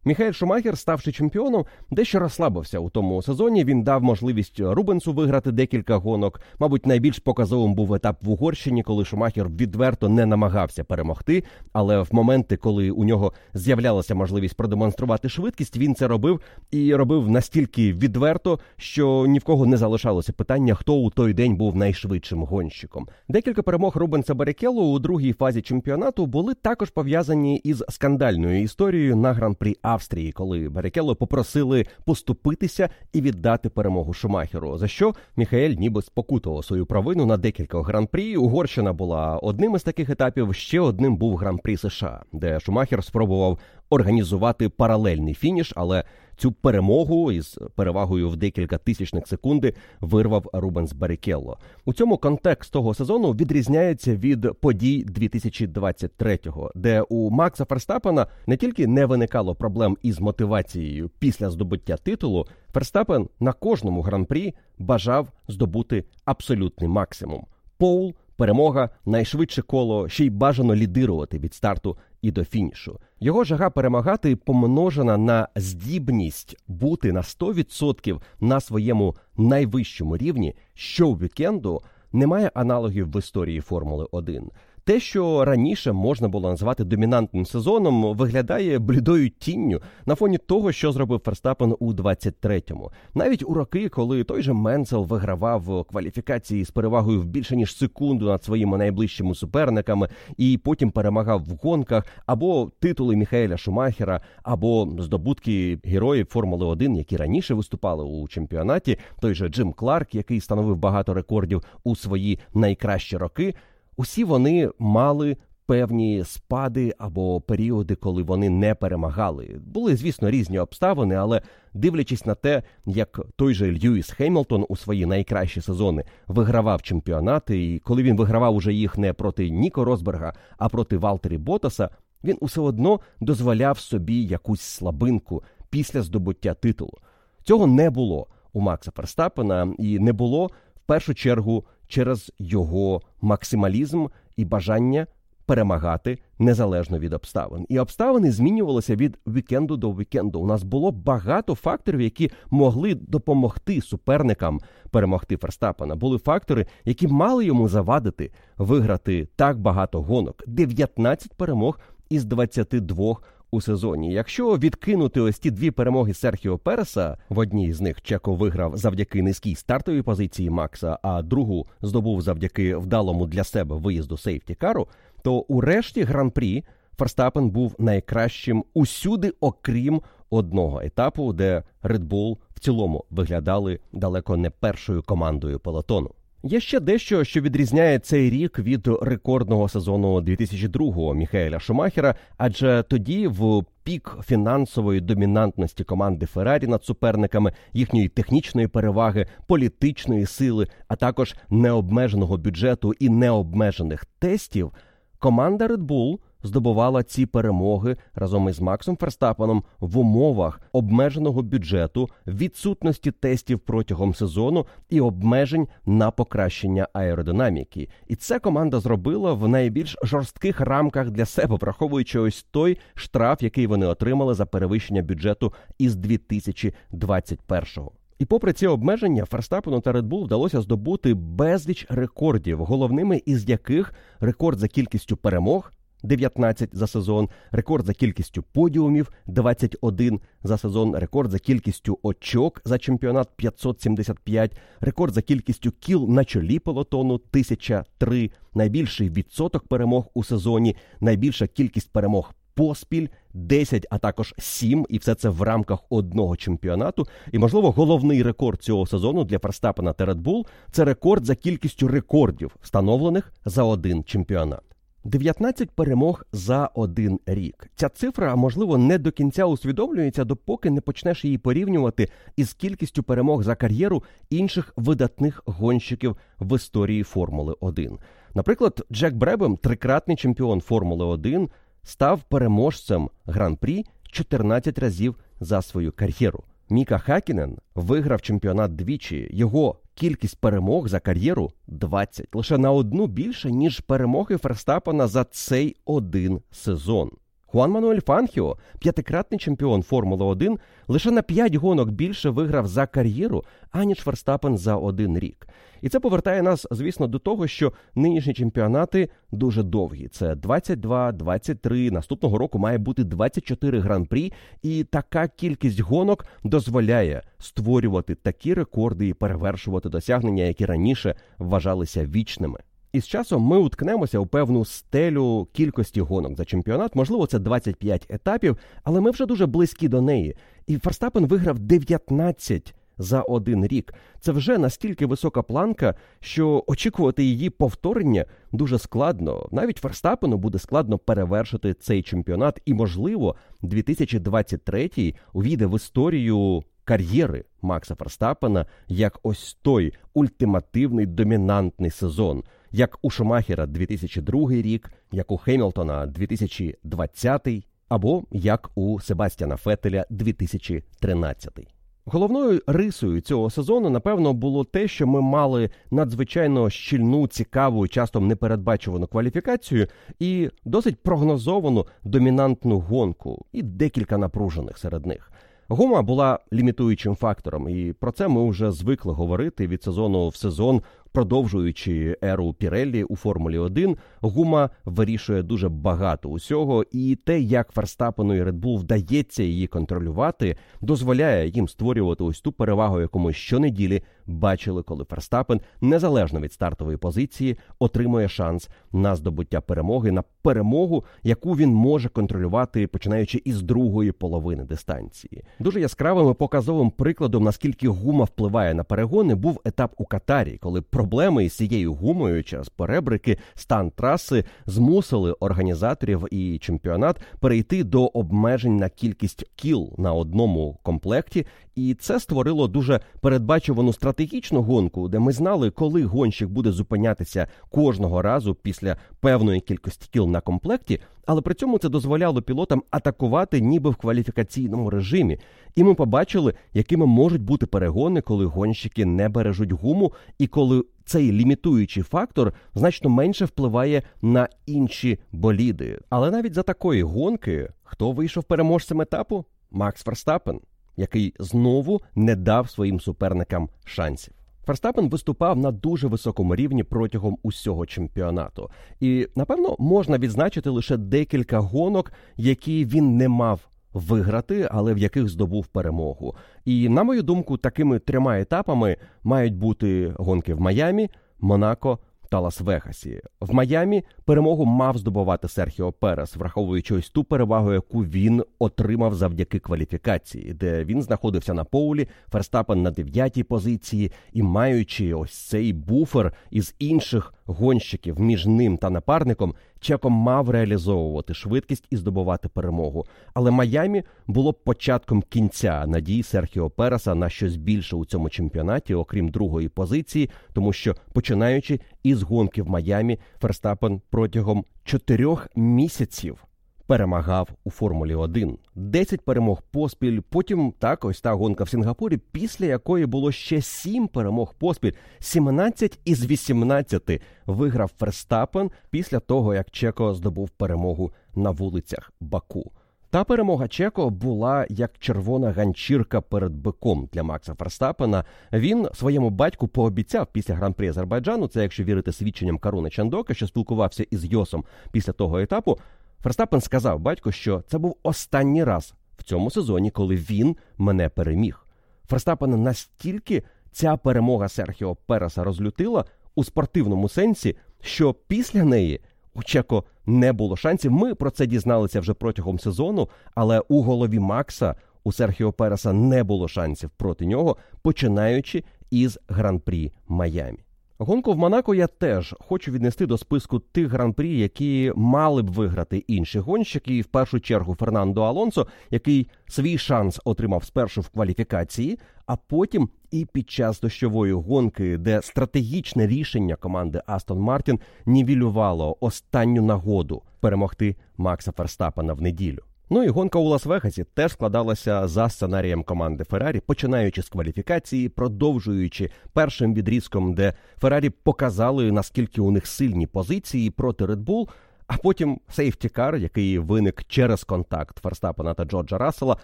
Міхаель 0.08 0.32
Шумахер, 0.32 0.78
ставши 0.78 1.12
чемпіоном, 1.12 1.66
дещо 1.92 2.20
розслабився 2.20 2.80
у 2.80 2.90
тому 2.90 3.22
сезоні. 3.22 3.64
Він 3.64 3.84
дав 3.84 4.04
можливість 4.04 4.60
Рубенсу 4.60 5.14
виграти 5.14 5.52
декілька 5.52 5.98
гонок. 5.98 6.42
Мабуть, 6.60 6.86
найбільш 6.86 7.20
показовим 7.20 7.74
був 7.74 7.94
етап 7.94 8.18
в 8.22 8.30
Угорщині, 8.30 8.84
коли 8.84 9.06
Шумахер 9.06 9.50
відверто 9.50 10.10
не 10.10 10.26
намагався 10.26 10.84
перемогти. 10.84 11.44
Але 11.74 12.02
в 12.02 12.08
моменти, 12.12 12.58
коли 12.58 12.92
у 12.92 13.04
нього 13.04 13.34
з'являлася 13.54 14.16
можливість 14.16 14.56
продемонструвати 14.56 15.30
швидкість, 15.30 15.78
він 15.78 15.96
це 15.96 16.08
робив 16.08 16.42
і 16.72 16.96
робив 16.96 17.30
настільки 17.30 17.94
відверто, 17.94 18.60
що 18.78 19.26
ні 19.28 19.40
в 19.40 19.44
кого 19.44 19.66
не 19.66 19.78
залишалося 19.78 20.34
питання, 20.34 20.76
хто 20.76 20.96
у 20.96 21.10
той 21.10 21.34
день 21.34 21.56
був 21.56 21.76
найшвидшим 21.76 22.44
гонщиком. 22.44 23.08
Декілька 23.30 23.62
перемог 23.62 23.98
Рубенса 23.98 24.34
Барікелло 24.34 24.92
у 24.92 25.00
другій 25.00 25.34
фазі 25.34 25.62
чемпіонату 25.62 26.26
були 26.26 26.54
також 26.54 26.90
пов'язані 26.90 27.58
із 27.58 27.84
скандальною 27.90 28.62
історією 28.62 29.16
на 29.16 29.34
гран-прі 29.34 29.76
Австрії, 29.98 30.32
коли 30.32 30.70
Барікелло 30.70 31.16
попросили 31.16 31.86
поступитися 32.06 32.90
і 33.14 33.22
віддати 33.22 33.70
перемогу 33.70 34.14
Шумахеру. 34.14 34.78
За 34.78 34.88
що 34.88 35.14
Міхаель 35.36 35.70
ніби 35.70 36.02
спокутував 36.02 36.66
свою 36.66 36.86
провину 36.86 37.26
на 37.26 37.38
декілька 37.38 37.82
гран-прі. 37.82 38.38
Угорщина 38.38 38.94
була 38.94 39.38
одним 39.38 39.76
із 39.76 39.84
таких 39.84 40.10
етапів. 40.10 40.56
Ще 40.56 40.80
одним 40.80 41.18
був 41.18 41.38
гран-прі 41.38 41.78
США, 41.78 42.24
де 42.34 42.60
Шумахер 42.60 43.04
спробував 43.04 43.60
організувати 43.90 44.70
паралельний 44.70 45.34
фініш, 45.34 45.74
але 45.76 46.04
цю 46.38 46.52
перемогу 46.52 47.32
із 47.32 47.60
перевагою 47.76 48.30
в 48.30 48.36
декілька 48.36 48.78
тисячних 48.78 49.28
секунди 49.28 49.74
вирвав 50.02 50.50
Рубенс 50.54 50.94
Барікелло. 50.94 51.58
У 51.86 51.94
цьому 51.94 52.18
контексті 52.18 52.74
того 52.74 52.94
сезону 52.94 53.32
відрізняється 53.32 54.16
від 54.16 54.60
подій 54.62 55.06
2023-го, 55.06 56.72
де 56.76 57.02
у 57.02 57.30
Макса 57.30 57.66
Ферстапена 57.66 58.28
не 58.48 58.58
тільки 58.58 58.88
не 58.88 59.06
виникало 59.06 59.56
проблем 59.56 59.98
із 60.02 60.20
мотивацією 60.20 61.10
після 61.20 61.50
здобуття 61.50 61.98
титулу. 61.98 62.48
Ферстапен 62.74 63.30
на 63.40 63.54
кожному 63.54 64.02
гран-прі 64.02 64.54
бажав 64.78 65.32
здобути 65.48 66.04
абсолютний 66.26 66.90
максимум. 66.90 67.46
Поул, 67.78 68.16
перемога, 68.38 68.90
найшвидше 69.06 69.62
коло, 69.62 70.10
ще 70.10 70.26
й 70.26 70.30
бажано 70.30 70.76
лідирувати 70.76 71.40
від 71.40 71.54
старту 71.54 71.98
і 72.22 72.32
до 72.32 72.44
фінішу. 72.44 73.00
Його 73.20 73.44
жага 73.44 73.70
перемагати 73.70 74.36
помножена 74.36 75.18
на 75.18 75.48
здібність 75.56 76.56
бути 76.68 77.12
на 77.12 77.22
100% 77.22 78.22
на 78.40 78.60
своєму 78.60 79.16
найвищому 79.38 80.18
рівні 80.18 80.56
щовікенду 80.74 81.82
немає 82.12 82.52
аналогів 82.54 83.12
в 83.12 83.20
історії 83.20 83.62
Формули 83.62 84.08
1. 84.12 84.52
Те, 84.88 85.00
що 85.00 85.46
раніше 85.46 85.92
можна 85.92 86.28
було 86.28 86.50
назвати 86.50 86.84
домінантним 86.84 87.46
сезоном, 87.46 88.16
виглядає 88.16 88.80
блідою 88.80 89.30
тінню 89.30 89.82
на 90.06 90.16
фоні 90.16 90.38
того, 90.38 90.72
що 90.72 90.92
зробив 90.92 91.22
Ферстапен 91.26 91.76
у 91.80 91.94
23-му. 91.94 92.92
Навіть 93.16 93.44
у 93.44 93.54
роки, 93.54 93.90
коли 93.90 94.24
той 94.24 94.42
же 94.42 94.54
Менцел 94.54 95.06
вигравав 95.06 95.86
кваліфікації 95.86 96.66
з 96.66 96.72
перевагою 96.72 97.22
в 97.22 97.26
більше 97.26 97.56
ніж 97.56 97.78
секунду 97.78 98.26
над 98.26 98.44
своїми 98.44 98.78
найближчими 98.78 99.36
суперниками, 99.36 100.10
і 100.38 100.60
потім 100.64 100.92
перемагав 100.92 101.44
в 101.44 101.50
гонках 101.64 102.06
або 102.26 102.72
титули 102.80 103.16
Міхаеля 103.16 103.58
Шумахера, 103.58 104.22
або 104.44 104.96
здобутки 105.00 105.80
героїв 105.84 106.28
Формули 106.30 106.66
1, 106.66 106.96
які 106.96 107.18
раніше 107.18 107.54
виступали 107.54 108.04
у 108.04 108.28
чемпіонаті. 108.28 108.98
Той 109.22 109.36
же 109.36 109.50
Джим 109.50 109.74
Кларк, 109.74 110.16
який 110.16 110.42
становив 110.42 110.76
багато 110.76 111.14
рекордів 111.14 111.62
у 111.84 111.96
свої 111.96 112.40
найкращі 112.54 113.18
роки 113.18 113.56
усі 113.98 114.24
вони 114.24 114.70
мали 114.80 115.38
певні 115.68 116.24
спади 116.26 116.94
або 116.98 117.42
періоди, 117.42 117.96
коли 117.96 118.24
вони 118.24 118.50
не 118.50 118.76
перемагали. 118.76 119.60
Були, 119.66 119.96
звісно, 119.96 120.30
різні 120.30 120.60
обставини, 120.60 121.16
але 121.16 121.42
дивлячись 121.74 122.26
на 122.26 122.36
те, 122.36 122.64
як 122.86 123.20
той 123.36 123.54
же 123.54 123.72
Льюіс 123.72 124.12
Хеймлтон 124.12 124.66
у 124.70 124.76
свої 124.76 125.06
найкращі 125.06 125.62
сезони 125.62 126.04
вигравав 126.28 126.82
чемпіонати, 126.82 127.74
і 127.74 127.80
коли 127.80 128.04
він 128.04 128.18
вигравав 128.18 128.56
уже 128.56 128.74
їх 128.74 128.98
не 128.98 129.14
проти 129.14 129.50
Ніко 129.50 129.86
Росберга, 129.86 130.34
а 130.58 130.70
проти 130.70 130.98
Валтері 130.98 131.38
Ботаса, 131.38 131.90
він 132.24 132.38
усе 132.42 132.62
одно 132.62 133.00
дозволяв 133.20 133.80
собі 133.80 134.24
якусь 134.24 134.62
слабинку 134.62 135.44
після 135.70 136.02
здобуття 136.02 136.54
титулу. 136.54 136.98
Цього 137.44 137.68
не 137.68 137.90
було 137.90 138.28
у 138.54 138.62
Макса 138.62 138.92
Ферстапена 138.92 139.74
і 139.80 140.00
не 140.00 140.14
було 140.14 140.48
в 140.76 140.80
першу 140.86 141.14
чергу 141.14 141.66
через 141.88 142.32
його 142.40 143.02
максималізм 143.22 144.08
і 144.38 144.46
бажання 144.46 145.08
перемагати 145.48 146.20
незалежно 146.40 147.00
від 147.00 147.14
обставин. 147.14 147.66
І 147.70 147.80
обставини 147.80 148.32
змінювалися 148.32 148.96
від 148.96 149.20
вікенду 149.28 149.78
до 149.78 149.92
вікенду. 149.92 150.40
У 150.40 150.46
нас 150.46 150.64
було 150.64 150.92
багато 150.92 151.56
факторів, 151.56 152.02
які 152.02 152.32
могли 152.50 152.96
допомогти 152.96 153.82
суперникам 153.82 154.60
перемогти 154.92 155.38
Ферстапена. 155.38 155.96
Були 155.96 156.18
фактори, 156.18 156.66
які 156.86 157.08
мали 157.08 157.46
йому 157.46 157.68
завадити 157.68 158.32
виграти 158.58 159.28
так 159.36 159.60
багато 159.60 160.02
гонок. 160.02 160.44
19 160.48 161.34
перемог 161.34 161.80
із 162.10 162.26
22 162.26 163.18
у 163.52 163.62
сезоні. 163.62 164.14
Якщо 164.14 164.58
відкинути 164.58 165.22
ось 165.22 165.40
ті 165.40 165.52
дві 165.52 165.72
перемоги 165.72 166.14
Серхіо 166.14 166.58
Переса, 166.58 167.18
в 167.30 167.40
одній 167.40 167.74
з 167.74 167.82
них 167.82 168.02
Чеко 168.02 168.36
виграв 168.36 168.78
завдяки 168.78 169.22
низькій 169.22 169.56
стартовій 169.56 170.02
позиції 170.02 170.50
Макса, 170.50 171.00
а 171.02 171.22
другу 171.22 171.68
здобув 171.82 172.22
завдяки 172.22 172.76
вдалому 172.76 173.28
для 173.28 173.44
себе 173.44 173.76
виїзду 173.76 174.18
сейфті 174.18 174.56
кару, 174.56 174.88
то 175.22 175.34
у 175.34 175.62
решті 175.62 176.04
гран-прі 176.04 176.64
Ферстапен 176.98 177.50
був 177.50 177.76
найкращим 177.80 178.64
усюди, 178.74 179.34
окрім 179.40 180.02
одного 180.30 180.82
етапу, 180.82 181.34
де 181.34 181.64
Red 181.84 182.08
Bull 182.08 182.38
в 182.56 182.60
цілому 182.60 183.06
виглядали 183.10 183.80
далеко 183.94 184.38
не 184.38 184.50
першою 184.50 185.04
командою 185.04 185.60
полотону. 185.60 186.12
Є 186.50 186.60
ще 186.60 186.80
дещо, 186.80 187.24
що 187.24 187.42
відрізняє 187.42 188.00
цей 188.00 188.30
рік 188.30 188.60
від 188.60 188.88
рекордного 189.02 189.70
сезону 189.70 190.20
2002-го 190.20 191.14
Міхаеля 191.14 191.60
Шумахера, 191.60 192.16
адже 192.38 192.84
тоді 192.90 193.28
в 193.28 193.64
пік 193.84 194.18
фінансової 194.26 195.02
домінантності 195.02 195.84
команди 195.84 196.26
Феррарі 196.26 196.68
над 196.68 196.84
суперниками, 196.84 197.52
їхньої 197.74 198.08
технічної 198.08 198.68
переваги, 198.68 199.26
політичної 199.48 200.26
сили, 200.26 200.68
а 200.88 200.96
також 200.96 201.36
необмеженого 201.50 202.38
бюджету 202.38 202.94
і 203.00 203.10
необмежених 203.10 204.06
тестів, 204.20 204.72
команда 205.20 205.68
Red 205.68 205.86
Bull 205.88 206.18
здобувала 206.48 207.04
ці 207.04 207.26
перемоги 207.26 207.98
разом 208.16 208.50
із 208.50 208.60
Максом 208.60 208.98
Ферстапеном 208.98 209.64
в 209.80 209.98
умовах 209.98 210.62
обмеженого 210.72 211.42
бюджету, 211.42 212.10
відсутності 212.28 213.12
тестів 213.12 213.60
протягом 213.60 214.14
сезону 214.14 214.66
і 214.90 215.02
обмежень 215.02 215.68
на 215.86 216.12
покращення 216.12 216.88
аеродинаміки. 216.94 217.90
І 218.08 218.16
це 218.16 218.40
команда 218.40 218.80
зробила 218.80 219.34
в 219.34 219.48
найбільш 219.48 219.96
жорстких 220.04 220.62
рамках 220.62 221.12
для 221.12 221.26
себе, 221.26 221.56
враховуючи 221.56 222.20
ось 222.20 222.44
той 222.52 222.78
штраф, 222.94 223.44
який 223.44 223.68
вони 223.68 223.86
отримали 223.86 224.34
за 224.34 224.46
перевищення 224.46 225.02
бюджету 225.02 225.54
із 225.78 225.96
2021-го. 225.96 227.92
І 228.20 228.26
попри 228.26 228.54
ці 228.54 228.68
обмеження, 228.68 229.26
Ферстапену 229.26 229.82
та 229.82 229.92
Bull 229.92 230.24
вдалося 230.24 230.62
здобути 230.62 231.14
безліч 231.14 231.86
рекордів, 231.90 232.66
головними 232.66 233.22
із 233.26 233.50
яких 233.50 233.94
рекорд 234.20 234.60
за 234.60 234.68
кількістю 234.68 235.18
перемог 235.18 235.72
19 236.04 236.70
за 236.74 236.88
сезон, 236.88 237.30
рекорд 237.52 237.86
за 237.86 237.94
кількістю 237.94 238.44
подіумів 238.44 239.12
21 239.28 240.20
за 240.44 240.58
сезон, 240.58 240.96
рекорд 240.96 241.32
за 241.32 241.40
кількістю 241.40 242.00
очок 242.04 242.62
за 242.66 242.78
чемпіонат 242.78 243.30
575, 243.36 244.58
рекорд 244.82 245.14
за 245.14 245.22
кількістю 245.22 245.72
кіл 245.72 246.06
на 246.10 246.26
чолі 246.26 246.60
полотону 246.60 247.14
1003, 247.14 248.32
найбільший 248.54 249.10
відсоток 249.10 249.68
перемог 249.68 250.06
у 250.14 250.24
сезоні, 250.24 250.76
найбільша 251.00 251.48
кількість 251.48 251.92
перемог 251.92 252.34
поспіль 252.58 253.08
10, 253.34 253.88
а 253.90 253.98
також 253.98 254.34
7, 254.38 254.86
і 254.90 254.98
все 254.98 255.16
це 255.16 255.30
в 255.30 255.42
рамках 255.42 255.80
одного 255.90 256.36
чемпіонату. 256.36 257.08
І, 257.32 257.40
можливо, 257.40 257.72
головний 257.72 258.24
рекорд 258.24 258.64
цього 258.64 258.86
сезону 258.86 259.24
для 259.24 259.40
Ферстапена 259.40 259.94
та 259.94 260.06
Bull– 260.06 260.46
це 260.72 260.86
рекорд 260.86 261.26
за 261.26 261.36
кількістю 261.36 261.88
рекордів, 261.88 262.56
встановлених 262.62 263.34
за 263.46 263.64
один 263.64 264.04
чемпіонат. 264.04 264.67
19 265.08 265.72
перемог 265.72 266.26
за 266.32 266.70
один 266.76 267.20
рік. 267.26 267.70
Ця 267.76 267.90
цифра, 267.90 268.36
можливо, 268.36 268.78
не 268.78 268.98
до 268.98 269.12
кінця 269.12 269.46
усвідомлюється, 269.46 270.24
допоки 270.24 270.70
не 270.70 270.82
почнеш 270.82 271.26
її 271.26 271.38
порівнювати 271.38 272.10
із 272.36 272.54
кількістю 272.54 273.04
перемог 273.04 273.44
за 273.44 273.56
кар'єру 273.56 274.04
інших 274.30 274.74
видатних 274.76 275.44
гонщиків 275.46 276.18
в 276.40 276.56
історії 276.56 277.04
Формули 277.04 277.56
1. 277.60 278.00
Наприклад, 278.36 278.86
Джек 278.92 279.14
Бребем, 279.14 279.58
трикратний 279.58 280.18
чемпіон 280.18 280.62
Формули 280.62 281.06
1, 281.06 281.50
став 281.84 282.22
переможцем 282.24 283.10
гран-прі 283.26 283.86
14 284.12 284.80
разів 284.80 285.16
за 285.40 285.62
свою 285.62 285.92
кар'єру. 285.92 286.44
Міка 286.70 286.98
Хакінен 286.98 287.58
виграв 287.76 288.22
чемпіонат 288.22 288.76
двічі. 288.76 289.30
Його 289.32 289.80
кількість 289.94 290.40
перемог 290.40 290.88
за 290.88 291.00
кар'єру 291.00 291.52
20. 291.68 292.36
лише 292.36 292.58
на 292.58 292.72
одну 292.72 293.08
більше 293.08 293.52
ніж 293.52 293.80
перемоги 293.80 294.38
Ферстапена 294.38 295.08
за 295.08 295.24
цей 295.24 295.76
один 295.86 296.42
сезон. 296.52 297.12
Хуан 297.50 297.72
Мануель 297.72 298.00
Фанхіо, 298.00 298.58
п'ятикратний 298.80 299.40
чемпіон 299.40 299.84
Формули 299.84 300.26
1, 300.26 300.60
лише 300.88 301.12
на 301.12 301.22
5 301.22 301.56
гонок 301.56 301.90
більше 301.90 302.30
виграв 302.30 302.68
за 302.68 302.86
кар'єру, 302.88 303.44
аніж 303.72 303.98
Ферстапен 303.98 304.58
за 304.58 304.76
один 304.76 305.20
рік. 305.20 305.48
І 305.82 305.90
це 305.90 306.00
повертає 306.00 306.42
нас, 306.42 306.68
звісно, 306.72 307.08
до 307.08 307.20
того, 307.20 307.48
що 307.48 307.74
нинішні 307.96 308.34
чемпіонати 308.34 309.10
дуже 309.32 309.64
довгі. 309.64 310.08
Це 310.08 310.36
22, 310.36 311.12
23, 311.12 311.92
Наступного 311.92 312.38
року 312.38 312.60
має 312.60 312.78
бути 312.78 313.04
24 313.04 313.80
гран-прі, 313.80 314.34
і 314.62 314.84
така 314.84 315.28
кількість 315.28 315.80
гонок 315.80 316.26
дозволяє 316.44 317.22
створювати 317.40 318.16
такі 318.16 318.54
рекорди 318.54 319.08
і 319.08 319.14
перевершувати 319.14 319.90
досягнення, 319.90 320.44
які 320.44 320.66
раніше 320.66 321.16
вважалися 321.38 322.06
вічними. 322.06 322.60
І 322.92 323.02
з 323.02 323.08
часом 323.08 323.42
ми 323.44 323.58
уткнемося 323.58 324.20
у 324.20 324.26
певну 324.26 324.66
стелю 324.66 325.48
кількості 325.54 326.02
гонок 326.02 326.38
за 326.38 326.46
чемпіонат. 326.46 326.96
Можливо, 326.96 327.28
це 327.28 327.40
25 327.40 328.06
етапів, 328.10 328.58
але 328.84 329.02
ми 329.02 329.12
вже 329.12 329.26
дуже 329.26 329.46
близькі 329.46 329.88
до 329.88 330.02
неї. 330.02 330.36
І 330.68 330.78
Ферстапен 330.78 331.26
виграв 331.26 331.60
19 331.60 332.76
за 332.98 333.22
один 333.22 333.68
рік. 333.68 333.94
Це 334.20 334.32
вже 334.32 334.58
настільки 334.58 335.06
висока 335.06 335.42
планка, 335.42 335.96
що 336.20 336.64
очікувати 336.68 337.24
її 337.24 337.50
повторення 337.50 338.26
дуже 338.52 338.80
складно. 338.80 339.50
Навіть 339.52 339.78
Ферстапену 339.78 340.38
буде 340.38 340.60
складно 340.60 340.98
перевершити 340.98 341.74
цей 341.74 342.04
чемпіонат, 342.04 342.62
і, 342.66 342.74
можливо, 342.74 343.36
2023 343.62 345.14
увійде 345.34 345.66
в 345.66 345.76
історію. 345.76 346.64
Кар'єри 346.88 347.44
Макса 347.62 347.96
Ферстапена 347.96 348.66
як 348.88 349.20
ось 349.24 349.58
той 349.62 349.94
ультимативний 350.14 351.06
домінантний 351.06 351.92
сезон, 351.92 352.44
як 352.72 353.00
у 353.02 353.10
Шумахера 353.10 353.66
2002 353.66 354.52
рік, 354.52 354.92
як 355.12 355.32
у 355.32 355.38
Хемілтона 355.38 356.06
2020, 356.06 357.48
або 357.90 358.24
як 358.32 358.72
у 358.76 359.00
Себастьяна 359.00 359.58
Фетеля 359.58 360.06
2013. 360.10 361.78
Головною 362.10 362.62
рисою 362.68 363.22
цього 363.22 363.50
сезону, 363.50 363.90
напевно, 363.90 364.34
було 364.34 364.64
те, 364.64 364.88
що 364.88 365.08
ми 365.08 365.22
мали 365.22 365.70
надзвичайно 365.92 366.70
щільну, 366.70 367.28
цікаву 367.28 367.86
і 367.86 367.90
часто 367.90 368.20
непередбачувану 368.20 369.08
кваліфікацію 369.08 369.88
і 370.20 370.50
досить 370.66 371.04
прогнозовану 371.04 371.88
домінантну 372.04 372.80
гонку, 372.80 373.46
і 373.52 373.62
декілька 373.62 374.18
напружених 374.18 374.78
серед 374.78 375.06
них. 375.06 375.32
Гума 375.70 376.02
була 376.02 376.40
лімітуючим 376.54 377.16
фактором, 377.16 377.70
і 377.70 377.94
про 377.94 378.12
це 378.12 378.28
ми 378.28 378.50
вже 378.50 378.72
звикли 378.72 379.14
говорити 379.14 379.68
від 379.68 379.84
сезону 379.84 380.30
в 380.30 380.36
сезон 380.36 380.82
Продовжуючи 381.18 382.18
еру 382.22 382.54
Піреллі 382.54 383.04
у 383.04 383.16
Формулі 383.16 383.58
1, 383.58 383.98
гума 384.22 384.70
вирішує 384.86 385.44
дуже 385.44 385.70
багато 385.70 386.30
усього, 386.30 386.86
і 386.92 387.16
те, 387.16 387.40
як 387.40 387.72
Ферстапену 387.72 388.36
і 388.36 388.44
Red 388.44 388.60
Bull 388.60 388.78
вдається 388.78 389.44
її 389.44 389.68
контролювати, 389.68 390.58
дозволяє 390.82 391.50
їм 391.50 391.68
створювати 391.68 392.24
ось 392.24 392.42
ту 392.42 392.52
перевагу, 392.52 393.02
яку 393.02 393.20
ми 393.20 393.34
щонеділі 393.34 394.02
бачили, 394.28 394.84
коли 394.84 395.04
Ферстапен, 395.04 395.62
незалежно 395.82 396.40
від 396.40 396.54
стартової 396.54 396.98
позиції, 396.98 397.58
отримує 397.80 398.30
шанс 398.30 398.70
на 398.92 399.16
здобуття 399.16 399.62
перемоги, 399.62 400.12
на 400.12 400.24
перемогу, 400.42 401.04
яку 401.24 401.52
він 401.52 401.74
може 401.74 402.10
контролювати, 402.10 402.88
починаючи 402.88 403.42
із 403.46 403.62
другої 403.62 404.12
половини 404.12 404.64
дистанції. 404.64 405.44
Дуже 405.60 405.82
яскравим 405.82 406.32
і 406.32 406.34
показовим 406.34 406.92
прикладом, 406.92 407.44
наскільки 407.44 407.88
гума 407.88 408.24
впливає 408.24 408.74
на 408.74 408.84
перегони, 408.84 409.36
був 409.36 409.62
етап 409.66 409.94
у 409.98 410.06
Катарі, 410.06 410.58
коли 410.58 410.82
проблеми 411.08 411.46
із 411.46 411.54
цією 411.54 411.94
гумою 411.94 412.44
через 412.44 412.70
перебрики 412.70 413.38
стан 413.56 413.92
траси 413.92 414.44
змусили 414.66 415.32
організаторів 415.32 416.26
і 416.32 416.60
чемпіонат 416.60 417.22
перейти 417.40 417.84
до 417.84 418.06
обмежень 418.06 418.78
на 418.78 418.90
кількість 418.90 419.46
кіл 419.56 419.94
на 419.98 420.14
одному 420.14 420.80
комплекті, 420.84 421.46
і 421.76 421.94
це 421.94 422.20
створило 422.20 422.68
дуже 422.68 423.00
передбачувану 423.22 423.94
стратегічну 423.94 424.62
гонку, 424.62 425.10
де 425.10 425.20
ми 425.20 425.32
знали, 425.32 425.70
коли 425.70 426.04
гонщик 426.04 426.50
буде 426.50 426.72
зупинятися 426.72 427.48
кожного 427.70 428.22
разу 428.22 428.56
після 428.56 428.98
певної 429.20 429.60
кількості 429.60 430.10
кіл 430.12 430.28
на 430.28 430.42
комплекті. 430.42 431.00
Але 431.28 431.42
при 431.42 431.54
цьому 431.54 431.78
це 431.78 431.90
дозволяло 431.90 432.42
пілотам 432.42 432.84
атакувати 432.92 433.62
ніби 433.62 433.90
в 433.90 433.96
кваліфікаційному 433.96 434.90
режимі. 434.90 435.38
І 435.76 435.84
ми 435.84 435.94
побачили, 435.94 436.54
якими 436.74 437.06
можуть 437.06 437.42
бути 437.42 437.66
перегони, 437.66 438.22
коли 438.22 438.46
гонщики 438.46 439.06
не 439.06 439.30
бережуть 439.30 439.72
гуму, 439.72 440.14
і 440.40 440.48
коли 440.48 440.84
цей 441.06 441.32
лімітуючий 441.32 442.04
фактор 442.04 442.54
значно 442.76 443.10
менше 443.10 443.46
впливає 443.46 444.04
на 444.22 444.50
інші 444.66 445.20
боліди. 445.32 446.00
Але 446.10 446.32
навіть 446.32 446.54
за 446.54 446.64
такої 446.64 447.04
гонки 447.04 447.70
хто 447.84 448.12
вийшов 448.12 448.44
переможцем 448.44 449.02
етапу? 449.02 449.46
Макс 449.72 450.04
Ферстапен, 450.04 450.60
який 450.98 451.34
знову 451.40 452.02
не 452.16 452.36
дав 452.36 452.70
своїм 452.70 453.00
суперникам 453.00 453.70
шансів. 453.86 454.37
Ферстапен 454.68 455.10
виступав 455.10 455.58
на 455.58 455.72
дуже 455.72 456.08
високому 456.08 456.56
рівні 456.56 456.84
протягом 456.84 457.38
усього 457.44 457.86
чемпіонату, 457.86 458.70
і 459.00 459.28
напевно 459.36 459.76
можна 459.80 460.18
відзначити 460.18 460.70
лише 460.70 460.98
декілька 460.98 461.60
гонок, 461.60 462.12
які 462.38 462.86
він 462.86 463.18
не 463.18 463.30
мав 463.30 463.70
виграти, 463.94 464.68
але 464.72 464.94
в 464.94 464.98
яких 464.98 465.30
здобув 465.30 465.68
перемогу. 465.68 466.36
І 466.66 466.90
на 466.90 467.04
мою 467.04 467.24
думку, 467.24 467.58
такими 467.58 468.00
трьома 468.00 468.40
етапами 468.40 468.98
мають 469.24 469.56
бути 469.56 470.14
гонки 470.18 470.54
в 470.54 470.62
Майамі, 470.62 471.10
Монако 471.40 472.00
та 472.30 472.40
Лас-Вегасі. 472.42 473.22
В 473.40 473.54
Майамі 473.54 474.04
перемогу 474.26 474.66
мав 474.66 474.98
здобувати 474.98 475.48
Серхіо 475.48 475.92
Перес, 475.92 476.36
враховуючи 476.36 476.96
ось 476.96 477.10
ту 477.10 477.24
перевагу, 477.24 477.74
яку 477.74 478.00
він 478.00 478.44
отримав 478.60 479.16
завдяки 479.16 479.60
кваліфікації, 479.60 480.54
де 480.54 480.84
він 480.84 481.02
знаходився 481.02 481.54
на 481.54 481.64
поулі, 481.64 482.08
Ферстапен 482.32 482.82
на 482.82 482.92
дев'ятій 482.92 483.44
позиції 483.44 484.12
і 484.34 484.44
маючи 484.44 485.14
ось 485.14 485.48
цей 485.48 485.74
буфер 485.74 486.34
із 486.52 486.76
інших 486.80 487.34
гонщиків 487.46 488.20
між 488.20 488.46
ним 488.46 488.78
та 488.78 488.90
напарником, 488.90 489.56
Чеко 489.80 490.10
мав 490.10 490.50
реалізовувати 490.50 491.34
швидкість 491.34 491.88
і 491.90 491.98
здобувати 491.98 492.50
перемогу. 492.50 493.06
Але 493.34 493.52
Майамі 493.52 494.04
було 494.28 494.54
початком 494.54 495.22
кінця 495.22 495.86
надій 495.88 496.24
Серхіо 496.24 496.70
Переса 496.70 497.16
на 497.16 497.30
щось 497.30 497.56
більше 497.56 497.96
у 497.96 498.06
цьому 498.06 498.30
чемпіонаті, 498.30 498.94
окрім 498.94 499.30
другої 499.30 499.70
позиції, 499.70 500.30
тому 500.54 500.74
що 500.74 500.96
починаючи 501.14 501.80
із 502.04 502.22
гонки 502.22 502.62
в 502.62 502.70
Майамі, 502.70 503.20
Ферстапен 503.42 504.02
протягом 504.10 504.66
чотирьох 504.84 505.48
місяців 505.56 506.47
перемагав 506.88 507.50
у 507.64 507.70
Формулі 507.70 508.16
1. 508.16 508.58
10 508.76 509.22
перемог 509.22 509.62
поспіль. 509.62 510.22
Потім 510.30 510.74
так 510.80 511.06
ось 511.06 511.22
та 511.22 511.34
гонка 511.34 511.64
в 511.64 511.70
Сінгапурі, 511.70 512.18
після 512.18 512.66
якої 512.66 513.06
було 513.06 513.32
ще 513.32 513.62
7 513.62 514.08
перемог 514.08 514.54
поспіль. 514.54 514.92
17 515.20 516.00
із 516.06 516.26
18 516.26 517.22
виграв 517.46 517.92
Ферстапен 518.00 518.72
після 518.90 519.20
того, 519.20 519.54
як 519.54 519.72
Чеко 519.72 520.14
здобув 520.14 520.50
перемогу 520.50 521.12
на 521.36 521.50
вулицях 521.50 522.12
Баку. 522.20 522.72
Та 523.10 523.24
перемога 523.24 523.68
Чеко 523.68 524.10
була 524.10 524.66
як 524.70 524.98
червона 525.00 525.52
ганчірка 525.52 526.22
перед 526.22 526.52
биком 526.52 527.10
для 527.14 527.24
Макса 527.24 527.56
Ферстапена. 527.56 528.24
Він 528.54 528.88
своєму 528.94 529.30
батьку 529.30 529.68
пообіцяв 529.68 530.28
після 530.32 530.56
гран-прі 530.56 530.88
Азербайджану, 530.88 531.48
це 531.48 531.62
якщо 531.62 531.84
вірити 531.84 532.12
свідченням 532.12 532.58
Каруни 532.58 532.90
Чандока, 532.90 533.34
що 533.34 533.48
спілкувався 533.48 534.06
із 534.12 534.26
Йосом 534.26 534.66
після 534.92 535.14
того 535.14 535.40
етапу. 535.40 535.78
Ферстапен 536.24 536.62
сказав 536.62 537.00
батько, 537.00 537.32
що 537.32 537.64
це 537.68 537.78
був 537.78 537.98
останній 538.04 538.64
раз 538.64 538.94
в 539.18 539.24
цьому 539.24 539.52
сезоні, 539.52 539.92
коли 539.92 540.16
він 540.16 540.56
мене 540.78 541.10
переміг. 541.10 541.66
Ферстапена 542.10 542.58
настільки 542.58 543.44
ця 543.72 543.98
перемога 543.98 544.50
Серхіо 544.50 544.96
Переса 544.96 545.44
розлютила 545.44 546.06
у 546.36 546.44
спортивному 546.44 547.10
сенсі, 547.10 547.58
що 547.82 548.14
після 548.14 548.64
неї 548.64 549.02
у 549.34 549.44
Чеко 549.44 549.84
не 550.06 550.34
було 550.34 550.58
шансів. 550.58 550.92
Ми 550.92 551.16
про 551.16 551.32
це 551.32 551.46
дізналися 551.46 552.00
вже 552.00 552.14
протягом 552.14 552.60
сезону, 552.60 553.10
але 553.36 553.60
у 553.60 553.82
голові 553.82 554.20
Макса 554.20 554.76
у 555.04 555.12
Серхіо 555.12 555.54
Переса 555.54 555.94
не 555.94 556.24
було 556.24 556.48
шансів 556.48 556.90
проти 556.90 557.26
нього, 557.26 557.58
починаючи 557.82 558.64
із 558.92 559.20
гран-прі 559.28 559.92
Майамі. 560.08 560.67
Гонку 561.00 561.34
в 561.34 561.38
Монако 561.38 561.76
я 561.76 561.88
теж 561.88 562.36
хочу 562.40 562.72
віднести 562.72 563.06
до 563.06 563.18
списку 563.18 563.60
тих 563.60 563.88
гран-прі, 563.88 564.38
які 564.38 564.94
мали 564.96 565.42
б 565.42 565.52
виграти 565.52 565.98
інші 565.98 566.40
гонщики. 566.40 566.98
І 566.98 567.02
в 567.02 567.06
першу 567.06 567.40
чергу 567.40 567.76
Фернандо 567.76 568.22
Алонсо, 568.22 568.68
який 568.92 569.30
свій 569.48 569.78
шанс 569.78 570.22
отримав 570.26 570.64
спершу 570.64 571.02
в 571.02 571.10
кваліфікації, 571.10 572.00
а 572.26 572.36
потім 572.36 572.90
і 573.12 573.26
під 573.26 573.50
час 573.50 573.80
дощової 573.80 574.34
гонки, 574.34 574.98
де 574.98 575.22
стратегічне 575.22 576.08
рішення 576.08 576.56
команди 576.56 577.02
Астон 577.06 577.40
Мартін 577.40 577.80
нівелювало 578.06 578.98
останню 579.00 579.62
нагоду 579.62 580.22
перемогти 580.40 580.96
Макса 581.18 581.52
Ферстапена 581.52 582.14
в 582.14 582.22
неділю. 582.22 582.67
Ну 582.90 583.04
і 583.04 583.08
гонка 583.08 583.40
у 583.40 583.50
Лас-Вегасі 583.50 584.06
теж 584.14 584.32
складалася 584.32 585.08
за 585.08 585.30
сценарієм 585.30 585.84
команди 585.84 586.24
Феррарі, 586.24 586.60
починаючи 586.60 587.22
з 587.22 587.30
кваліфікації, 587.30 588.10
продовжуючи 588.10 589.10
першим 589.34 589.74
відрізком, 589.74 590.34
де 590.34 590.54
Феррарі 590.78 591.10
показали 591.10 591.92
наскільки 591.92 592.42
у 592.42 592.52
них 592.52 592.68
сильні 592.68 593.08
позиції 593.08 593.70
проти 593.70 594.06
Red 594.06 594.24
Bull, 594.26 594.50
а 594.88 594.98
потім 594.98 595.40
сейфтікар, 595.50 596.16
який 596.16 596.60
виник 596.60 597.04
через 597.08 597.44
контакт 597.44 598.00
Ферстапена 598.00 598.54
та 598.54 598.66
Джорджа 598.66 598.98
Рассела, 598.98 599.38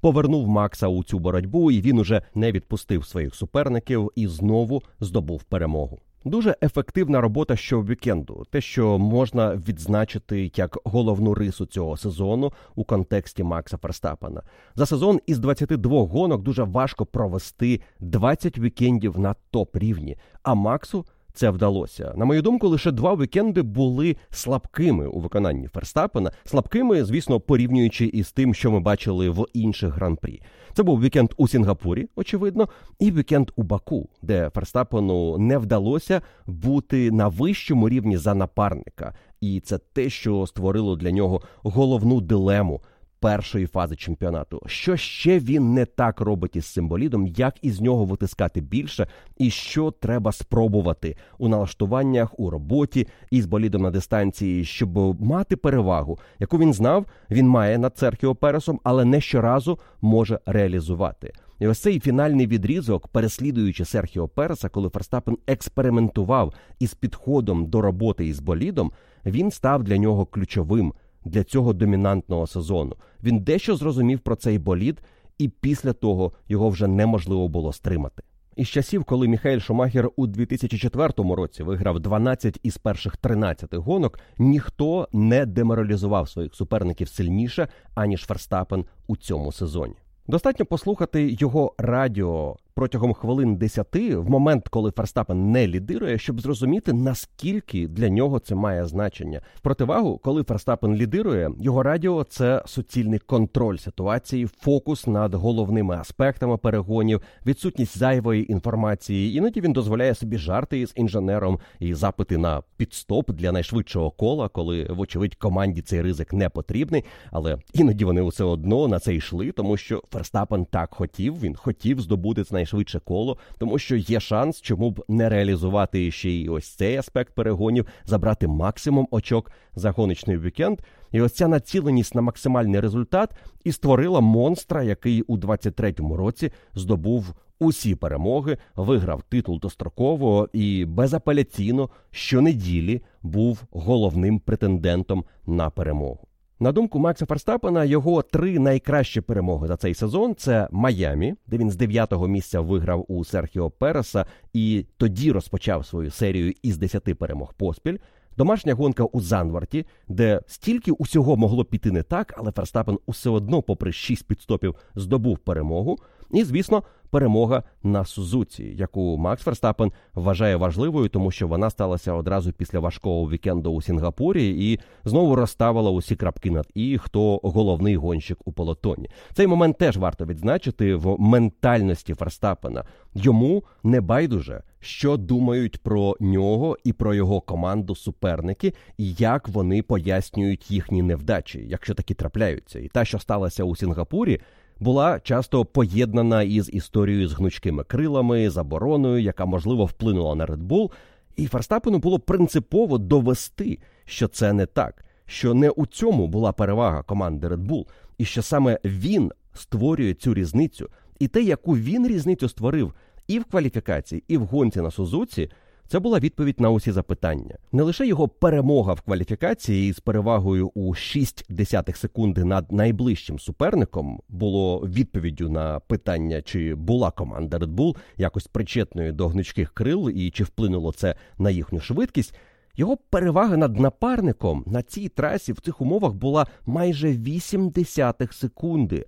повернув 0.00 0.48
Макса 0.48 0.88
у 0.88 1.04
цю 1.04 1.18
боротьбу, 1.18 1.70
і 1.70 1.80
він 1.80 1.98
уже 1.98 2.22
не 2.34 2.52
відпустив 2.52 3.06
своїх 3.06 3.34
суперників 3.34 4.10
і 4.16 4.26
знову 4.28 4.82
здобув 5.00 5.42
перемогу. 5.42 5.98
Дуже 6.24 6.56
ефективна 6.62 7.20
робота 7.20 7.56
щовікенду, 7.56 8.46
те, 8.50 8.60
що 8.60 8.98
можна 8.98 9.54
відзначити 9.54 10.50
як 10.56 10.78
головну 10.84 11.34
рису 11.34 11.66
цього 11.66 11.96
сезону 11.96 12.52
у 12.74 12.84
контексті 12.84 13.42
Макса 13.42 13.76
Ферстапена. 13.76 14.42
За 14.74 14.86
сезон 14.86 15.20
із 15.26 15.38
22 15.38 16.02
гонок 16.02 16.42
дуже 16.42 16.62
важко 16.62 17.06
провести 17.06 17.80
20 18.00 18.58
вікендів 18.58 19.18
на 19.18 19.34
топ 19.50 19.76
рівні. 19.76 20.16
А 20.42 20.54
Максу 20.54 21.06
це 21.34 21.50
вдалося. 21.50 22.14
На 22.16 22.24
мою 22.24 22.42
думку, 22.42 22.68
лише 22.68 22.90
два 22.90 23.14
вікенди 23.14 23.62
були 23.62 24.16
слабкими 24.30 25.06
у 25.06 25.20
виконанні 25.20 25.68
Ферстапена, 25.68 26.32
слабкими, 26.44 27.04
звісно, 27.04 27.40
порівнюючи 27.40 28.06
із 28.06 28.32
тим, 28.32 28.54
що 28.54 28.70
ми 28.70 28.80
бачили 28.80 29.30
в 29.30 29.46
інших 29.52 29.94
гран-прі. 29.94 30.42
Це 30.74 30.82
був 30.82 31.00
вікенд 31.00 31.30
у 31.36 31.48
Сінгапурі, 31.48 32.08
очевидно, 32.16 32.68
і 32.98 33.10
вікенд 33.10 33.50
у 33.56 33.62
Баку, 33.62 34.08
де 34.22 34.50
Ферстапену 34.54 35.38
не 35.38 35.58
вдалося 35.58 36.22
бути 36.46 37.10
на 37.10 37.28
вищому 37.28 37.88
рівні 37.88 38.16
за 38.16 38.34
напарника, 38.34 39.14
і 39.40 39.60
це 39.60 39.78
те, 39.78 40.10
що 40.10 40.46
створило 40.46 40.96
для 40.96 41.10
нього 41.10 41.42
головну 41.62 42.20
дилему 42.20 42.80
першої 43.24 43.66
фази 43.66 43.96
чемпіонату. 43.96 44.62
Що 44.66 44.96
ще 44.96 45.38
він 45.38 45.74
не 45.74 45.84
так 45.84 46.20
робить 46.20 46.56
із 46.56 46.66
символідом, 46.66 47.26
як 47.26 47.54
із 47.62 47.80
нього 47.80 48.04
витискати 48.04 48.60
більше, 48.60 49.06
і 49.38 49.50
що 49.50 49.90
треба 49.90 50.32
спробувати 50.32 51.16
у 51.38 51.48
налаштуваннях, 51.48 52.40
у 52.40 52.50
роботі 52.50 53.08
із 53.30 53.46
болідом 53.46 53.82
на 53.82 53.90
дистанції, 53.90 54.64
щоб 54.64 55.22
мати 55.22 55.56
перевагу, 55.56 56.18
яку 56.38 56.58
він 56.58 56.72
знав, 56.72 57.06
він 57.30 57.48
має 57.48 57.78
над 57.78 57.98
Серхіо 57.98 58.34
Пересом, 58.34 58.80
але 58.84 59.04
не 59.04 59.20
щоразу 59.20 59.78
може 60.00 60.40
реалізувати. 60.46 61.32
І 61.58 61.66
ось 61.66 61.78
цей 61.78 62.00
фінальний 62.00 62.46
відрізок, 62.46 63.08
переслідуючи 63.08 63.84
Серхіо 63.84 64.28
Переса, 64.28 64.68
коли 64.68 64.88
Ферстапен 64.88 65.38
експериментував 65.46 66.54
із 66.78 66.94
підходом 66.94 67.66
до 67.66 67.80
роботи 67.80 68.26
із 68.26 68.40
болідом, 68.40 68.92
він 69.26 69.50
став 69.50 69.82
для 69.82 69.96
нього 69.96 70.26
ключовим 70.26 70.92
для 71.24 71.44
цього 71.44 71.72
домінантного 71.72 72.46
сезону. 72.46 72.96
Він 73.22 73.40
дещо 73.40 73.76
зрозумів 73.76 74.20
про 74.20 74.36
цей 74.36 74.58
болід, 74.58 75.00
і 75.38 75.48
після 75.48 75.92
того 75.92 76.32
його 76.48 76.68
вже 76.68 76.86
неможливо 76.86 77.48
було 77.48 77.72
стримати. 77.72 78.22
Із 78.56 78.68
часів, 78.68 79.04
коли 79.04 79.28
Міхаель 79.28 79.58
Шумахер 79.58 80.10
у 80.16 80.26
2004 80.26 81.12
році 81.16 81.62
виграв 81.62 82.00
12 82.00 82.60
із 82.62 82.78
перших 82.78 83.16
13 83.16 83.74
гонок, 83.74 84.18
ніхто 84.38 85.08
не 85.12 85.46
деморалізував 85.46 86.28
своїх 86.28 86.54
суперників 86.54 87.08
сильніше 87.08 87.68
аніж 87.94 88.26
Ферстапен 88.26 88.84
у 89.06 89.16
цьому 89.16 89.52
сезоні. 89.52 89.94
Достатньо 90.26 90.66
послухати 90.66 91.36
його 91.40 91.74
радіо 91.78 92.56
протягом 92.74 93.14
хвилин 93.14 93.56
десяти, 93.56 94.16
в 94.16 94.30
момент, 94.30 94.68
коли 94.68 94.90
Ферстапен 94.90 95.50
не 95.50 95.68
лідирує, 95.68 96.18
щоб 96.18 96.40
зрозуміти, 96.40 96.92
наскільки 96.92 97.88
для 97.88 98.08
нього 98.08 98.38
це 98.38 98.54
має 98.54 98.86
значення. 98.86 99.40
В 99.54 99.60
противагу, 99.60 100.18
коли 100.18 100.42
Ферстапен 100.42 100.94
лідирує, 100.94 101.50
його 101.60 101.82
радіо 101.82 102.24
це 102.24 102.62
суцільний 102.66 103.18
контроль 103.18 103.76
ситуації, 103.76 104.46
фокус 104.46 105.06
над 105.06 105.34
головними 105.34 105.96
аспектами 105.96 106.56
перегонів, 106.56 107.20
відсутність 107.46 107.98
зайвої 107.98 108.52
інформації. 108.52 109.36
Іноді 109.36 109.60
він 109.60 109.72
дозволяє 109.72 110.14
собі 110.14 110.38
жарти 110.38 110.80
із 110.80 110.92
інженером 110.96 111.58
і 111.80 111.94
запити 111.94 112.38
на 112.38 112.62
підстоп 112.76 113.30
для 113.30 113.52
найшвидшого 113.52 114.10
кола, 114.10 114.48
коли, 114.48 114.84
вочевидь, 114.90 115.34
команді 115.34 115.82
цей 115.82 116.02
ризик 116.02 116.32
не 116.32 116.48
потрібний. 116.48 117.04
Але 117.30 117.58
іноді 117.72 118.04
вони 118.04 118.22
все 118.22 118.44
одно 118.44 118.88
на 118.88 118.98
це 118.98 119.14
йшли, 119.14 119.52
тому 119.52 119.76
що 119.76 120.02
Ферстапен 120.12 120.64
так 120.64 120.94
хотів. 120.94 121.40
Він 121.40 121.56
хотів 121.56 122.00
здобути 122.00 122.44
це 122.44 122.63
найшвидше 122.64 123.00
коло, 123.00 123.38
тому 123.58 123.78
що 123.78 123.96
є 123.96 124.20
шанс, 124.20 124.60
чому 124.60 124.90
б 124.90 125.04
не 125.08 125.28
реалізувати 125.28 126.10
ще 126.10 126.30
й 126.30 126.48
ось 126.48 126.68
цей 126.68 126.96
аспект 126.96 127.34
перегонів, 127.34 127.86
забрати 128.04 128.46
максимум 128.46 129.08
очок 129.10 129.50
за 129.74 129.90
гоночний 129.90 130.38
вікенд. 130.38 130.78
І 131.12 131.20
ось 131.20 131.32
ця 131.32 131.48
націленість 131.48 132.14
на 132.14 132.22
максимальний 132.22 132.80
результат 132.80 133.30
і 133.64 133.72
створила 133.72 134.20
монстра, 134.20 134.82
який 134.82 135.22
у 135.22 135.36
23-му 135.36 136.16
році 136.16 136.50
здобув 136.74 137.34
усі 137.60 137.94
перемоги, 137.94 138.58
виграв 138.76 139.22
титул 139.22 139.60
достроково 139.60 140.48
і 140.52 140.84
безапеляційно 140.84 141.90
щонеділі 142.10 143.02
був 143.22 143.62
головним 143.70 144.38
претендентом 144.38 145.24
на 145.46 145.70
перемогу. 145.70 146.28
На 146.60 146.72
думку 146.72 146.98
Макса 146.98 147.26
Ферстапена, 147.26 147.84
його 147.84 148.22
три 148.22 148.58
найкращі 148.58 149.20
перемоги 149.20 149.68
за 149.68 149.76
цей 149.76 149.94
сезон 149.94 150.34
це 150.34 150.68
Майамі, 150.70 151.34
де 151.46 151.58
він 151.58 151.70
з 151.70 151.76
дев'ятого 151.76 152.28
місця 152.28 152.60
виграв 152.60 153.04
у 153.08 153.24
Серхіо 153.24 153.70
Переса 153.70 154.26
і 154.52 154.86
тоді 154.96 155.32
розпочав 155.32 155.86
свою 155.86 156.10
серію 156.10 156.52
із 156.62 156.78
десяти 156.78 157.14
перемог 157.14 157.54
поспіль. 157.54 157.98
Домашня 158.36 158.74
гонка 158.74 159.04
у 159.04 159.20
Занварті, 159.20 159.86
де 160.08 160.40
стільки 160.46 160.92
усього 160.92 161.36
могло 161.36 161.64
піти 161.64 161.90
не 161.90 162.02
так, 162.02 162.34
але 162.36 162.52
Ферстапен 162.52 162.98
усе 163.06 163.30
одно, 163.30 163.62
попри 163.62 163.92
шість 163.92 164.26
підстопів, 164.26 164.74
здобув 164.94 165.38
перемогу. 165.38 165.98
І, 166.34 166.44
звісно, 166.44 166.82
перемога 167.10 167.62
на 167.82 168.04
Сузуці, 168.04 168.64
яку 168.64 169.16
Макс 169.18 169.42
Ферстапен 169.42 169.92
вважає 170.14 170.56
важливою, 170.56 171.08
тому 171.08 171.30
що 171.30 171.48
вона 171.48 171.70
сталася 171.70 172.12
одразу 172.12 172.52
після 172.52 172.78
важкого 172.78 173.30
вікенду 173.30 173.70
у 173.72 173.82
Сінгапурі 173.82 174.70
і 174.70 174.80
знову 175.04 175.34
розставила 175.34 175.90
усі 175.90 176.16
крапки 176.16 176.50
над 176.50 176.66
і 176.74 176.98
хто 176.98 177.40
головний 177.42 177.96
гонщик 177.96 178.38
у 178.44 178.52
полотоні. 178.52 179.08
Цей 179.32 179.46
момент 179.46 179.78
теж 179.78 179.96
варто 179.96 180.26
відзначити 180.26 180.94
в 180.94 181.20
ментальності 181.20 182.14
Ферстапена. 182.14 182.84
Йому 183.14 183.64
не 183.82 184.00
байдуже, 184.00 184.62
що 184.80 185.16
думають 185.16 185.82
про 185.82 186.16
нього 186.20 186.78
і 186.84 186.92
про 186.92 187.14
його 187.14 187.40
команду 187.40 187.94
суперники, 187.94 188.74
і 188.98 189.12
як 189.12 189.48
вони 189.48 189.82
пояснюють 189.82 190.70
їхні 190.70 191.02
невдачі, 191.02 191.66
якщо 191.68 191.94
такі 191.94 192.14
трапляються. 192.14 192.78
І 192.78 192.88
та, 192.88 193.04
що 193.04 193.18
сталася 193.18 193.64
у 193.64 193.76
Сінгапурі 193.76 194.40
була 194.80 195.20
часто 195.20 195.64
поєднана 195.64 196.42
із 196.42 196.70
історією 196.72 197.28
з 197.28 197.32
гнучкими 197.32 197.84
крилами, 197.84 198.50
забороною, 198.50 199.22
яка 199.22 199.44
можливо 199.44 199.84
вплинула 199.84 200.34
на 200.34 200.46
Red 200.46 200.66
Bull, 200.66 200.90
і 201.36 201.46
Ферстапену 201.46 201.98
було 201.98 202.18
принципово 202.18 202.98
довести, 202.98 203.78
що 204.04 204.28
це 204.28 204.52
не 204.52 204.66
так, 204.66 205.04
що 205.26 205.54
не 205.54 205.70
у 205.70 205.86
цьому 205.86 206.28
була 206.28 206.52
перевага 206.52 207.02
команди 207.02 207.48
Red 207.48 207.66
Bull, 207.66 207.86
і 208.18 208.24
що 208.24 208.42
саме 208.42 208.78
він 208.84 209.32
створює 209.54 210.14
цю 210.14 210.34
різницю, 210.34 210.88
і 211.18 211.28
те, 211.28 211.42
яку 211.42 211.76
він 211.76 212.08
різницю 212.08 212.48
створив 212.48 212.94
і 213.28 213.38
в 213.38 213.44
кваліфікації, 213.44 214.24
і 214.28 214.36
в 214.36 214.44
гонці 214.44 214.80
на 214.80 214.90
Сузуці, 214.90 215.50
це 215.88 215.98
була 215.98 216.18
відповідь 216.18 216.60
на 216.60 216.70
усі 216.70 216.92
запитання. 216.92 217.58
Не 217.72 217.82
лише 217.82 218.06
його 218.06 218.28
перемога 218.28 218.92
в 218.92 219.00
кваліфікації 219.00 219.92
з 219.92 220.00
перевагою 220.00 220.70
у 220.74 220.94
6 220.94 221.44
десятих 221.48 221.96
секунди 221.96 222.44
над 222.44 222.72
найближчим 222.72 223.38
суперником 223.38 224.20
було 224.28 224.78
відповіддю 224.78 225.48
на 225.48 225.80
питання, 225.80 226.42
чи 226.42 226.74
була 226.74 227.10
команда 227.10 227.58
Red 227.58 227.74
Bull 227.74 227.96
якось 228.16 228.46
причетною 228.46 229.12
до 229.12 229.28
гнучких 229.28 229.72
крил 229.74 230.10
і 230.10 230.30
чи 230.30 230.44
вплинуло 230.44 230.92
це 230.92 231.14
на 231.38 231.50
їхню 231.50 231.80
швидкість. 231.80 232.34
Його 232.76 232.96
перевага 232.96 233.56
над 233.56 233.80
напарником 233.80 234.64
на 234.66 234.82
цій 234.82 235.08
трасі 235.08 235.52
в 235.52 235.60
цих 235.60 235.80
умовах 235.80 236.12
була 236.12 236.46
майже 236.66 237.12
8 237.12 237.70
десятих 237.70 238.32
секунди. 238.32 239.06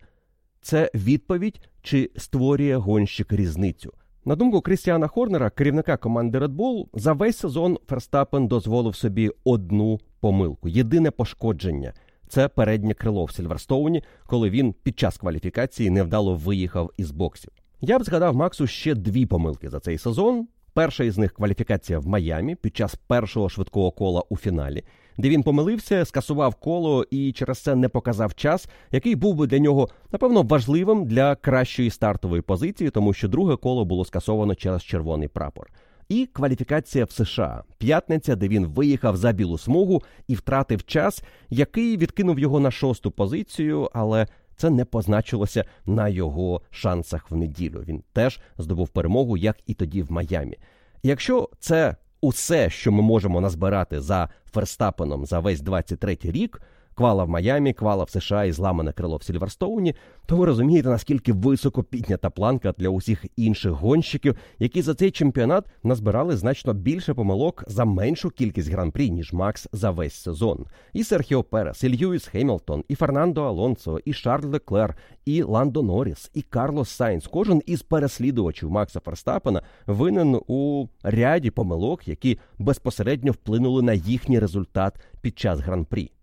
Це 0.60 0.90
відповідь, 0.94 1.60
чи 1.82 2.10
створює 2.16 2.76
гонщик 2.76 3.32
різницю. 3.32 3.92
На 4.26 4.36
думку 4.36 4.60
Крістіана 4.60 5.06
Хорнера, 5.06 5.50
керівника 5.50 5.96
команди 5.96 6.38
Red 6.38 6.56
Bull, 6.56 6.86
за 6.94 7.12
весь 7.12 7.38
сезон 7.38 7.78
Ферстапен 7.88 8.48
дозволив 8.48 8.96
собі 8.96 9.30
одну 9.44 10.00
помилку. 10.20 10.68
Єдине 10.68 11.10
пошкодження 11.10 11.92
це 12.28 12.48
переднє 12.48 12.94
крило 12.94 13.24
в 13.24 13.32
Сільверстоуні, 13.32 14.04
коли 14.26 14.50
він 14.50 14.72
під 14.82 14.98
час 14.98 15.18
кваліфікації 15.18 15.90
невдало 15.90 16.34
виїхав 16.34 16.90
із 16.96 17.10
боксів. 17.10 17.50
Я 17.80 17.98
б 17.98 18.04
згадав 18.04 18.36
Максу 18.36 18.66
ще 18.66 18.94
дві 18.94 19.26
помилки 19.26 19.68
за 19.70 19.80
цей 19.80 19.98
сезон. 19.98 20.48
Перша 20.72 21.04
із 21.04 21.18
них 21.18 21.32
кваліфікація 21.32 21.98
в 21.98 22.06
Майамі 22.06 22.54
під 22.54 22.76
час 22.76 22.94
першого 22.94 23.48
швидкого 23.48 23.90
кола 23.90 24.22
у 24.28 24.36
фіналі, 24.36 24.84
де 25.18 25.28
він 25.28 25.42
помилився, 25.42 26.04
скасував 26.04 26.54
коло 26.54 27.04
і 27.10 27.32
через 27.32 27.58
це 27.58 27.74
не 27.74 27.88
показав 27.88 28.34
час, 28.34 28.68
який 28.92 29.14
був 29.14 29.34
би 29.34 29.46
для 29.46 29.58
нього 29.58 29.88
напевно 30.12 30.42
важливим 30.42 31.04
для 31.04 31.34
кращої 31.34 31.90
стартової 31.90 32.42
позиції, 32.42 32.90
тому 32.90 33.12
що 33.12 33.28
друге 33.28 33.56
коло 33.56 33.84
було 33.84 34.04
скасовано 34.04 34.54
через 34.54 34.82
червоний 34.82 35.28
прапор. 35.28 35.70
І 36.08 36.26
кваліфікація 36.26 37.04
в 37.04 37.10
США 37.10 37.62
п'ятниця, 37.78 38.36
де 38.36 38.48
він 38.48 38.66
виїхав 38.66 39.16
за 39.16 39.32
білу 39.32 39.58
смугу 39.58 40.02
і 40.28 40.34
втратив 40.34 40.84
час, 40.84 41.22
який 41.50 41.96
відкинув 41.96 42.38
його 42.38 42.60
на 42.60 42.70
шосту 42.70 43.10
позицію, 43.10 43.90
але 43.94 44.26
це 44.56 44.70
не 44.70 44.84
позначилося 44.84 45.64
на 45.86 46.08
його 46.08 46.60
шансах 46.70 47.30
в 47.30 47.36
неділю. 47.36 47.84
Він 47.88 48.02
теж 48.12 48.40
здобув 48.58 48.88
перемогу, 48.88 49.36
як 49.36 49.56
і 49.66 49.74
тоді 49.74 50.02
в 50.02 50.12
Майамі. 50.12 50.56
Якщо 51.02 51.48
це 51.58 51.96
усе, 52.20 52.70
що 52.70 52.92
ми 52.92 53.02
можемо 53.02 53.40
назбирати 53.40 54.00
за 54.00 54.28
Ферстапеном 54.52 55.26
за 55.26 55.38
весь 55.38 55.62
23-й 55.62 56.30
рік, 56.30 56.60
квала 56.96 57.24
в 57.24 57.28
Майамі, 57.28 57.72
квала 57.72 58.04
в 58.04 58.10
США 58.10 58.44
і 58.44 58.52
зламане 58.52 58.92
крило 58.92 59.16
в 59.16 59.22
Сільверстоуні, 59.22 59.94
то 60.26 60.36
ви 60.36 60.46
розумієте, 60.46 60.88
наскільки 60.88 61.32
високо 61.32 61.82
піднята 61.82 62.30
планка 62.30 62.74
для 62.78 62.88
усіх 62.88 63.24
інших 63.36 63.72
гонщиків, 63.72 64.36
які 64.58 64.82
за 64.82 64.94
цей 64.94 65.10
чемпіонат 65.10 65.66
назбирали 65.82 66.36
значно 66.36 66.72
більше 66.72 67.14
помилок 67.14 67.64
за 67.66 67.84
меншу 67.84 68.30
кількість 68.30 68.70
гран-прі, 68.70 69.10
ніж 69.10 69.32
Макс 69.32 69.68
за 69.72 69.90
весь 69.90 70.14
сезон. 70.14 70.66
І 70.92 71.04
Серхіо 71.04 71.42
Перес, 71.42 71.84
і 71.84 71.96
Льюіс 71.96 72.26
Хемілтон, 72.26 72.84
і 72.88 72.94
Фернандо 72.94 73.42
Алонсо, 73.42 73.98
і 74.04 74.12
Шарль 74.12 74.46
Леклер, 74.46 74.96
і 75.24 75.42
Ландо 75.42 75.82
Норріс, 75.82 76.30
і 76.34 76.42
Карлос 76.42 76.90
Сайнс. 76.90 77.26
Кожен 77.26 77.62
із 77.66 77.82
переслідувачів 77.82 78.70
Макса 78.70 79.00
Ферстапена 79.00 79.62
винен 79.86 80.40
у 80.46 80.86
ряді 81.02 81.50
помилок, 81.50 82.08
які 82.08 82.38
безпосередньо 82.58 83.32
вплинули 83.32 83.82
на 83.82 83.92
їхній 83.92 84.38
результат 84.38 84.94
під 85.20 85.38
час 85.38 85.60
гран-прі. 85.60 86.15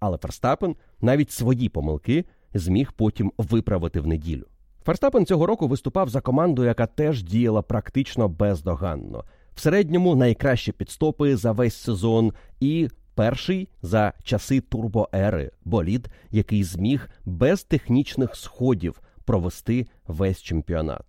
Але 0.00 0.18
Ферстапен 0.18 0.76
навіть 1.00 1.30
свої 1.30 1.68
помилки 1.68 2.24
зміг 2.54 2.92
потім 2.92 3.32
виправити 3.38 4.00
в 4.00 4.06
неділю. 4.06 4.44
Ферстапен 4.84 5.26
цього 5.26 5.46
року 5.46 5.68
виступав 5.68 6.08
за 6.08 6.20
команду, 6.20 6.64
яка 6.64 6.86
теж 6.86 7.22
діяла 7.22 7.62
практично 7.62 8.28
бездоганно. 8.28 9.24
В 9.54 9.60
середньому 9.60 10.16
найкращі 10.16 10.72
підстопи 10.72 11.36
за 11.36 11.52
весь 11.52 11.76
сезон, 11.76 12.32
і 12.60 12.88
перший 13.14 13.68
за 13.82 14.12
часи 14.22 14.60
турбоери 14.60 15.50
болід, 15.64 16.08
який 16.30 16.64
зміг 16.64 17.10
без 17.24 17.64
технічних 17.64 18.36
сходів 18.36 19.00
провести 19.24 19.86
весь 20.06 20.42
чемпіонат. 20.42 21.04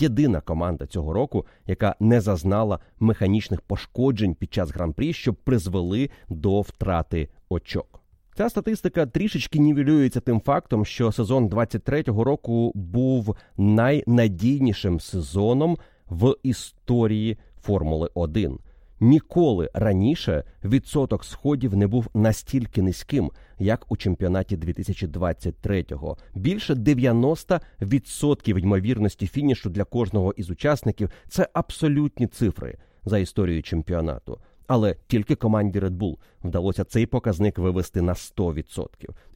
Єдина 0.00 0.40
команда 0.40 0.86
цього 0.86 1.12
року, 1.12 1.46
яка 1.66 1.96
не 2.00 2.20
зазнала 2.20 2.80
механічних 3.00 3.60
пошкоджень 3.60 4.34
під 4.34 4.54
час 4.54 4.70
гран-прі, 4.70 5.12
що 5.12 5.34
призвели 5.34 6.10
до 6.28 6.60
втрати 6.60 7.28
очок. 7.48 8.01
Ця 8.36 8.48
статистика 8.48 9.06
трішечки 9.06 9.58
нівелюється 9.58 10.20
тим 10.20 10.40
фактом, 10.40 10.84
що 10.84 11.12
сезон 11.12 11.48
23-го 11.48 12.24
року 12.24 12.72
був 12.74 13.36
найнадійнішим 13.56 15.00
сезоном 15.00 15.78
в 16.10 16.34
історії 16.42 17.38
Формули 17.62 18.08
1. 18.14 18.58
Ніколи 19.00 19.70
раніше 19.74 20.44
відсоток 20.64 21.24
сходів 21.24 21.76
не 21.76 21.86
був 21.86 22.06
настільки 22.14 22.82
низьким, 22.82 23.30
як 23.58 23.92
у 23.92 23.96
чемпіонаті 23.96 24.56
2023-го. 24.56 26.16
Більше 26.34 26.74
90% 26.74 28.58
ймовірності 28.58 29.26
фінішу 29.26 29.70
для 29.70 29.84
кожного 29.84 30.32
із 30.36 30.50
учасників 30.50 31.10
це 31.28 31.48
абсолютні 31.52 32.26
цифри 32.26 32.78
за 33.04 33.18
історією 33.18 33.62
чемпіонату. 33.62 34.38
Але 34.74 34.96
тільки 35.06 35.34
команді 35.34 35.80
Red 35.80 35.90
Bull 35.90 36.16
вдалося 36.44 36.84
цей 36.84 37.06
показник 37.06 37.58
вивести 37.58 38.02
на 38.02 38.12
100%. 38.12 38.86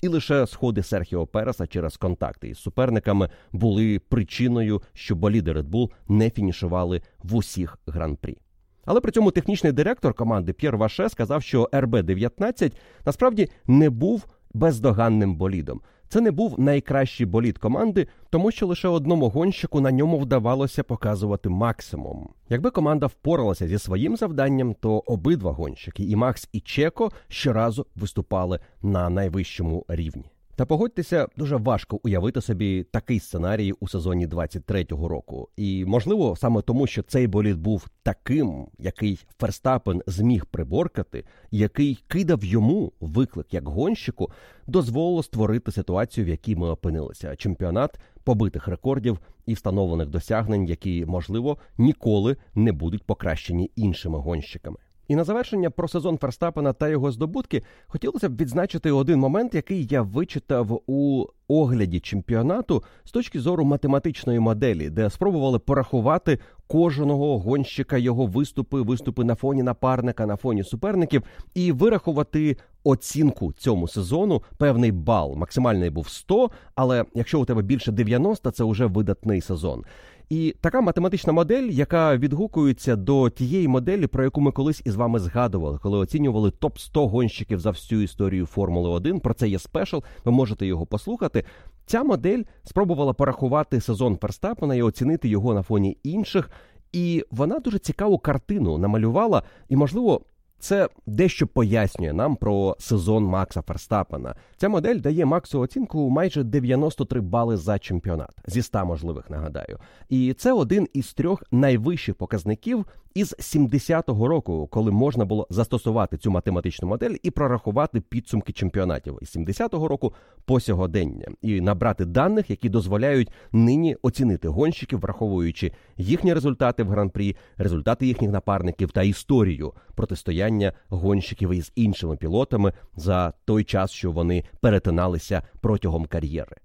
І 0.03 0.09
лише 0.09 0.47
сходи 0.47 0.83
Серхіо 0.83 1.27
Переса 1.27 1.67
через 1.67 1.97
контакти 1.97 2.49
із 2.49 2.59
суперниками 2.59 3.31
були 3.53 3.99
причиною, 3.99 4.83
що 4.93 5.17
боліди 5.17 5.53
Red 5.53 5.71
Bull 5.71 5.91
не 6.09 6.31
фінішували 6.31 7.03
в 7.19 7.35
усіх 7.35 7.79
гран-прі. 7.87 8.39
Але 8.85 9.01
при 9.01 9.13
цьому 9.13 9.31
технічний 9.31 9.73
директор 9.73 10.15
команди 10.15 10.53
П'єр 10.53 10.77
Ваше 10.77 11.09
сказав, 11.09 11.43
що 11.43 11.71
РБ 11.75 12.03
19 12.03 12.77
насправді 13.07 13.49
не 13.67 13.91
був 13.91 14.27
бездоганним 14.55 15.37
болідом. 15.37 15.81
Це 16.09 16.21
не 16.21 16.31
був 16.31 16.61
найкращий 16.61 17.27
болід 17.27 17.59
команди, 17.59 18.07
тому 18.31 18.51
що 18.51 18.67
лише 18.67 18.89
одному 18.89 19.29
гонщику 19.29 19.81
на 19.81 19.93
ньому 19.93 20.19
вдавалося 20.19 20.83
показувати 20.83 21.49
максимум. 21.49 22.29
Якби 22.49 22.71
команда 22.71 23.07
впоралася 23.07 23.69
зі 23.69 23.79
своїм 23.79 24.17
завданням, 24.17 24.75
то 24.75 24.99
обидва 24.99 25.53
гонщики, 25.53 26.05
і 26.05 26.17
Макс, 26.17 26.49
і 26.53 26.61
Чеко 26.61 27.11
щоразу 27.29 27.87
виступали 27.97 28.61
на 28.83 29.11
найвищому 29.11 29.85
рівні. 29.89 30.25
Та 30.57 30.67
погодьтеся, 30.67 31.29
дуже 31.37 31.57
важко 31.57 32.01
уявити 32.03 32.41
собі 32.41 32.85
такий 32.91 33.21
сценарій 33.21 33.73
у 33.73 33.89
сезоні 33.89 34.27
23-го 34.27 35.09
року. 35.09 35.49
І 35.57 35.85
можливо, 35.85 36.37
саме 36.37 36.63
тому, 36.63 36.87
що 36.87 37.03
цей 37.03 37.27
болід 37.27 37.59
був 37.59 37.89
таким, 38.03 38.67
який 38.79 39.27
Ферстапен 39.41 40.03
зміг 40.07 40.47
приборкати, 40.47 41.25
який 41.51 41.99
кидав 42.09 42.45
йому 42.45 42.93
виклик 43.01 43.55
як 43.55 43.69
гонщику, 43.69 44.31
дозволило 44.67 45.23
створити 45.23 45.73
ситуацію, 45.73 46.25
в 46.25 46.29
якій 46.29 46.57
ми 46.57 46.69
опинилися. 46.69 47.37
Чемпіонат 47.37 47.99
побитих 48.25 48.69
рекордів 48.69 49.19
і 49.47 49.55
встановлених 49.55 50.09
досягнень, 50.09 50.67
які 50.67 51.07
можливо 51.07 51.59
ніколи 51.79 52.37
не 52.55 52.73
будуть 52.73 53.05
покращені 53.05 53.71
іншими 53.77 54.19
гонщиками. 54.19 54.77
І 55.09 55.17
на 55.17 55.25
завершення 55.25 55.71
про 55.71 55.89
сезон 55.89 56.19
Ферстапена 56.19 56.73
та 56.73 56.89
його 56.89 57.13
здобутки 57.13 57.63
хотілося 57.87 58.29
б 58.29 58.37
відзначити 58.37 58.93
один 58.93 59.19
момент, 59.19 59.55
який 59.55 59.87
я 59.91 60.03
вичитав 60.03 60.83
у 60.87 61.27
огляді 61.49 62.01
чемпіонату 62.01 62.83
з 63.05 63.11
точки 63.11 63.41
зору 63.41 63.65
математичної 63.65 64.41
моделі, 64.41 64.91
де 64.91 65.11
спробували 65.11 65.59
порахувати 65.59 66.39
кожного 66.67 67.39
гонщика, 67.39 67.97
його 67.97 68.27
виступи, 68.27 68.83
виступи 68.83 69.25
на 69.25 69.35
фоні 69.35 69.63
напарника, 69.63 70.27
на 70.27 70.37
фоні 70.37 70.65
суперників, 70.65 71.23
і 71.55 71.73
вирахувати 71.73 72.57
оцінку 72.85 73.53
цьому 73.53 73.89
сезону. 73.89 74.43
Певний 74.59 74.93
бал. 74.93 75.35
Максимальний 75.37 75.91
був 75.91 76.09
100, 76.09 76.51
але 76.75 77.05
якщо 77.15 77.41
у 77.41 77.45
тебе 77.45 77.63
більше 77.63 77.93
90, 77.93 78.51
це 78.51 78.65
вже 78.65 78.87
видатний 78.87 79.41
сезон. 79.41 79.85
І 80.29 80.55
така 80.61 80.81
математична 80.81 81.33
модель, 81.33 81.63
яка 81.63 82.17
відгукується 82.17 82.97
до 82.97 83.31
тієї 83.31 83.69
моделі, 83.69 84.07
про 84.07 84.25
яку 84.25 84.41
ми 84.41 84.53
колись 84.53 84.83
із 84.85 84.97
вами 84.97 85.19
згадували, 85.19 85.79
коли 85.83 85.99
оцінювали 85.99 86.51
топ 86.51 86.79
100 86.79 87.09
гонщиків 87.09 87.61
за 87.61 87.71
всю 87.71 88.01
історію 88.01 88.47
Формули 88.47 88.89
1. 88.89 89.21
Про 89.21 89.35
це 89.35 89.49
є 89.49 89.59
спешл. 89.59 89.99
Ви 90.25 90.33
можете 90.33 90.67
його 90.67 90.87
послухати. 90.87 91.45
Ця 91.87 92.03
модель 92.03 92.43
спробувала 92.65 93.13
порахувати 93.13 93.81
сезон 93.81 94.17
Ферстапена 94.17 94.75
і 94.75 94.83
оцінити 94.83 95.29
його 95.29 95.55
на 95.55 95.63
фоні 95.63 95.99
інших. 96.03 96.51
І 96.93 97.25
вона 97.31 97.59
дуже 97.59 97.79
цікаву 97.79 98.19
картину 98.19 98.79
намалювала, 98.79 99.43
і 99.69 99.77
можливо. 99.77 100.21
Це 100.59 100.89
дещо 101.07 101.47
пояснює 101.47 102.13
нам 102.13 102.37
про 102.37 102.77
сезон 102.79 103.25
Макса 103.25 103.63
Ферстапена. 103.63 104.35
Ця 104.57 104.69
модель 104.69 104.97
дає 104.97 105.25
Максу 105.25 105.61
оцінку 105.61 106.11
майже 106.11 106.45
93 106.45 107.21
бали 107.21 107.57
за 107.57 107.79
чемпіонат 107.79 108.31
зі 108.47 108.63
100 108.63 108.85
можливих. 108.85 109.31
Нагадаю, 109.31 109.79
і 110.09 110.35
це 110.35 110.53
один 110.53 110.89
із 110.93 111.15
трьох 111.15 111.43
найвищих 111.51 112.15
показників 112.15 112.87
із 113.17 113.35
70-го 113.39 114.29
року, 114.29 114.69
коли 114.71 114.91
можна 114.91 115.25
було 115.25 115.47
застосувати 115.51 116.17
цю 116.17 116.31
математичну 116.31 116.89
модель 116.89 117.15
і 117.23 117.31
прорахувати 117.31 118.01
підсумки 118.01 118.53
чемпіонатів 118.53 119.19
із 119.23 119.37
70-го 119.37 119.89
року 119.89 120.15
по 120.45 120.61
сьогодення, 120.61 121.29
і 121.43 121.61
набрати 121.61 122.05
даних, 122.05 122.51
які 122.51 122.69
дозволяють 122.69 123.33
нині 123.53 123.97
оцінити 124.03 124.49
гонщиків, 124.49 125.01
враховуючи 125.01 125.73
їхні 125.97 126.35
результати 126.35 126.83
в 126.83 126.89
гран-прі, 126.89 127.37
результати 127.57 128.07
їхніх 128.07 128.31
напарників 128.31 128.91
та 128.91 129.03
історію 129.03 129.73
протистояння 129.95 130.73
гонщиків 130.89 131.51
із 131.51 131.73
іншими 131.75 132.17
пілотами 132.17 132.73
за 132.97 133.33
той 133.45 133.65
час, 133.65 133.91
що 133.91 134.13
вони 134.13 134.45
перетиналися 134.61 135.43
протягом 135.61 136.07
кар'єри. 136.07 136.57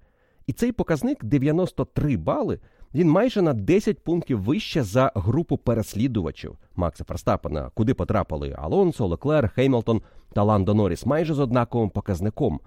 І 0.48 0.54
цей 0.54 0.72
показник 0.72 1.24
93 1.24 2.18
бали. 2.18 2.60
Він 2.94 3.10
майже 3.10 3.42
на 3.42 3.54
10 3.54 4.04
пунктів 4.04 4.42
вище 4.42 4.84
за 4.84 5.12
групу 5.16 5.58
переслідувачів 5.58 6.58
Макса 6.76 7.04
Ферстапена, 7.04 7.72
куди 7.74 7.94
потрапили 7.94 8.56
Алонсо, 8.58 9.08
Леклер, 9.08 9.50
Хеймлтон 9.50 10.02
та 10.34 10.44
Ландо 10.44 10.74
Норріс 10.74 11.06
майже 11.06 11.34
з 11.34 11.40
однаковим 11.40 11.90
показником. 11.90 12.60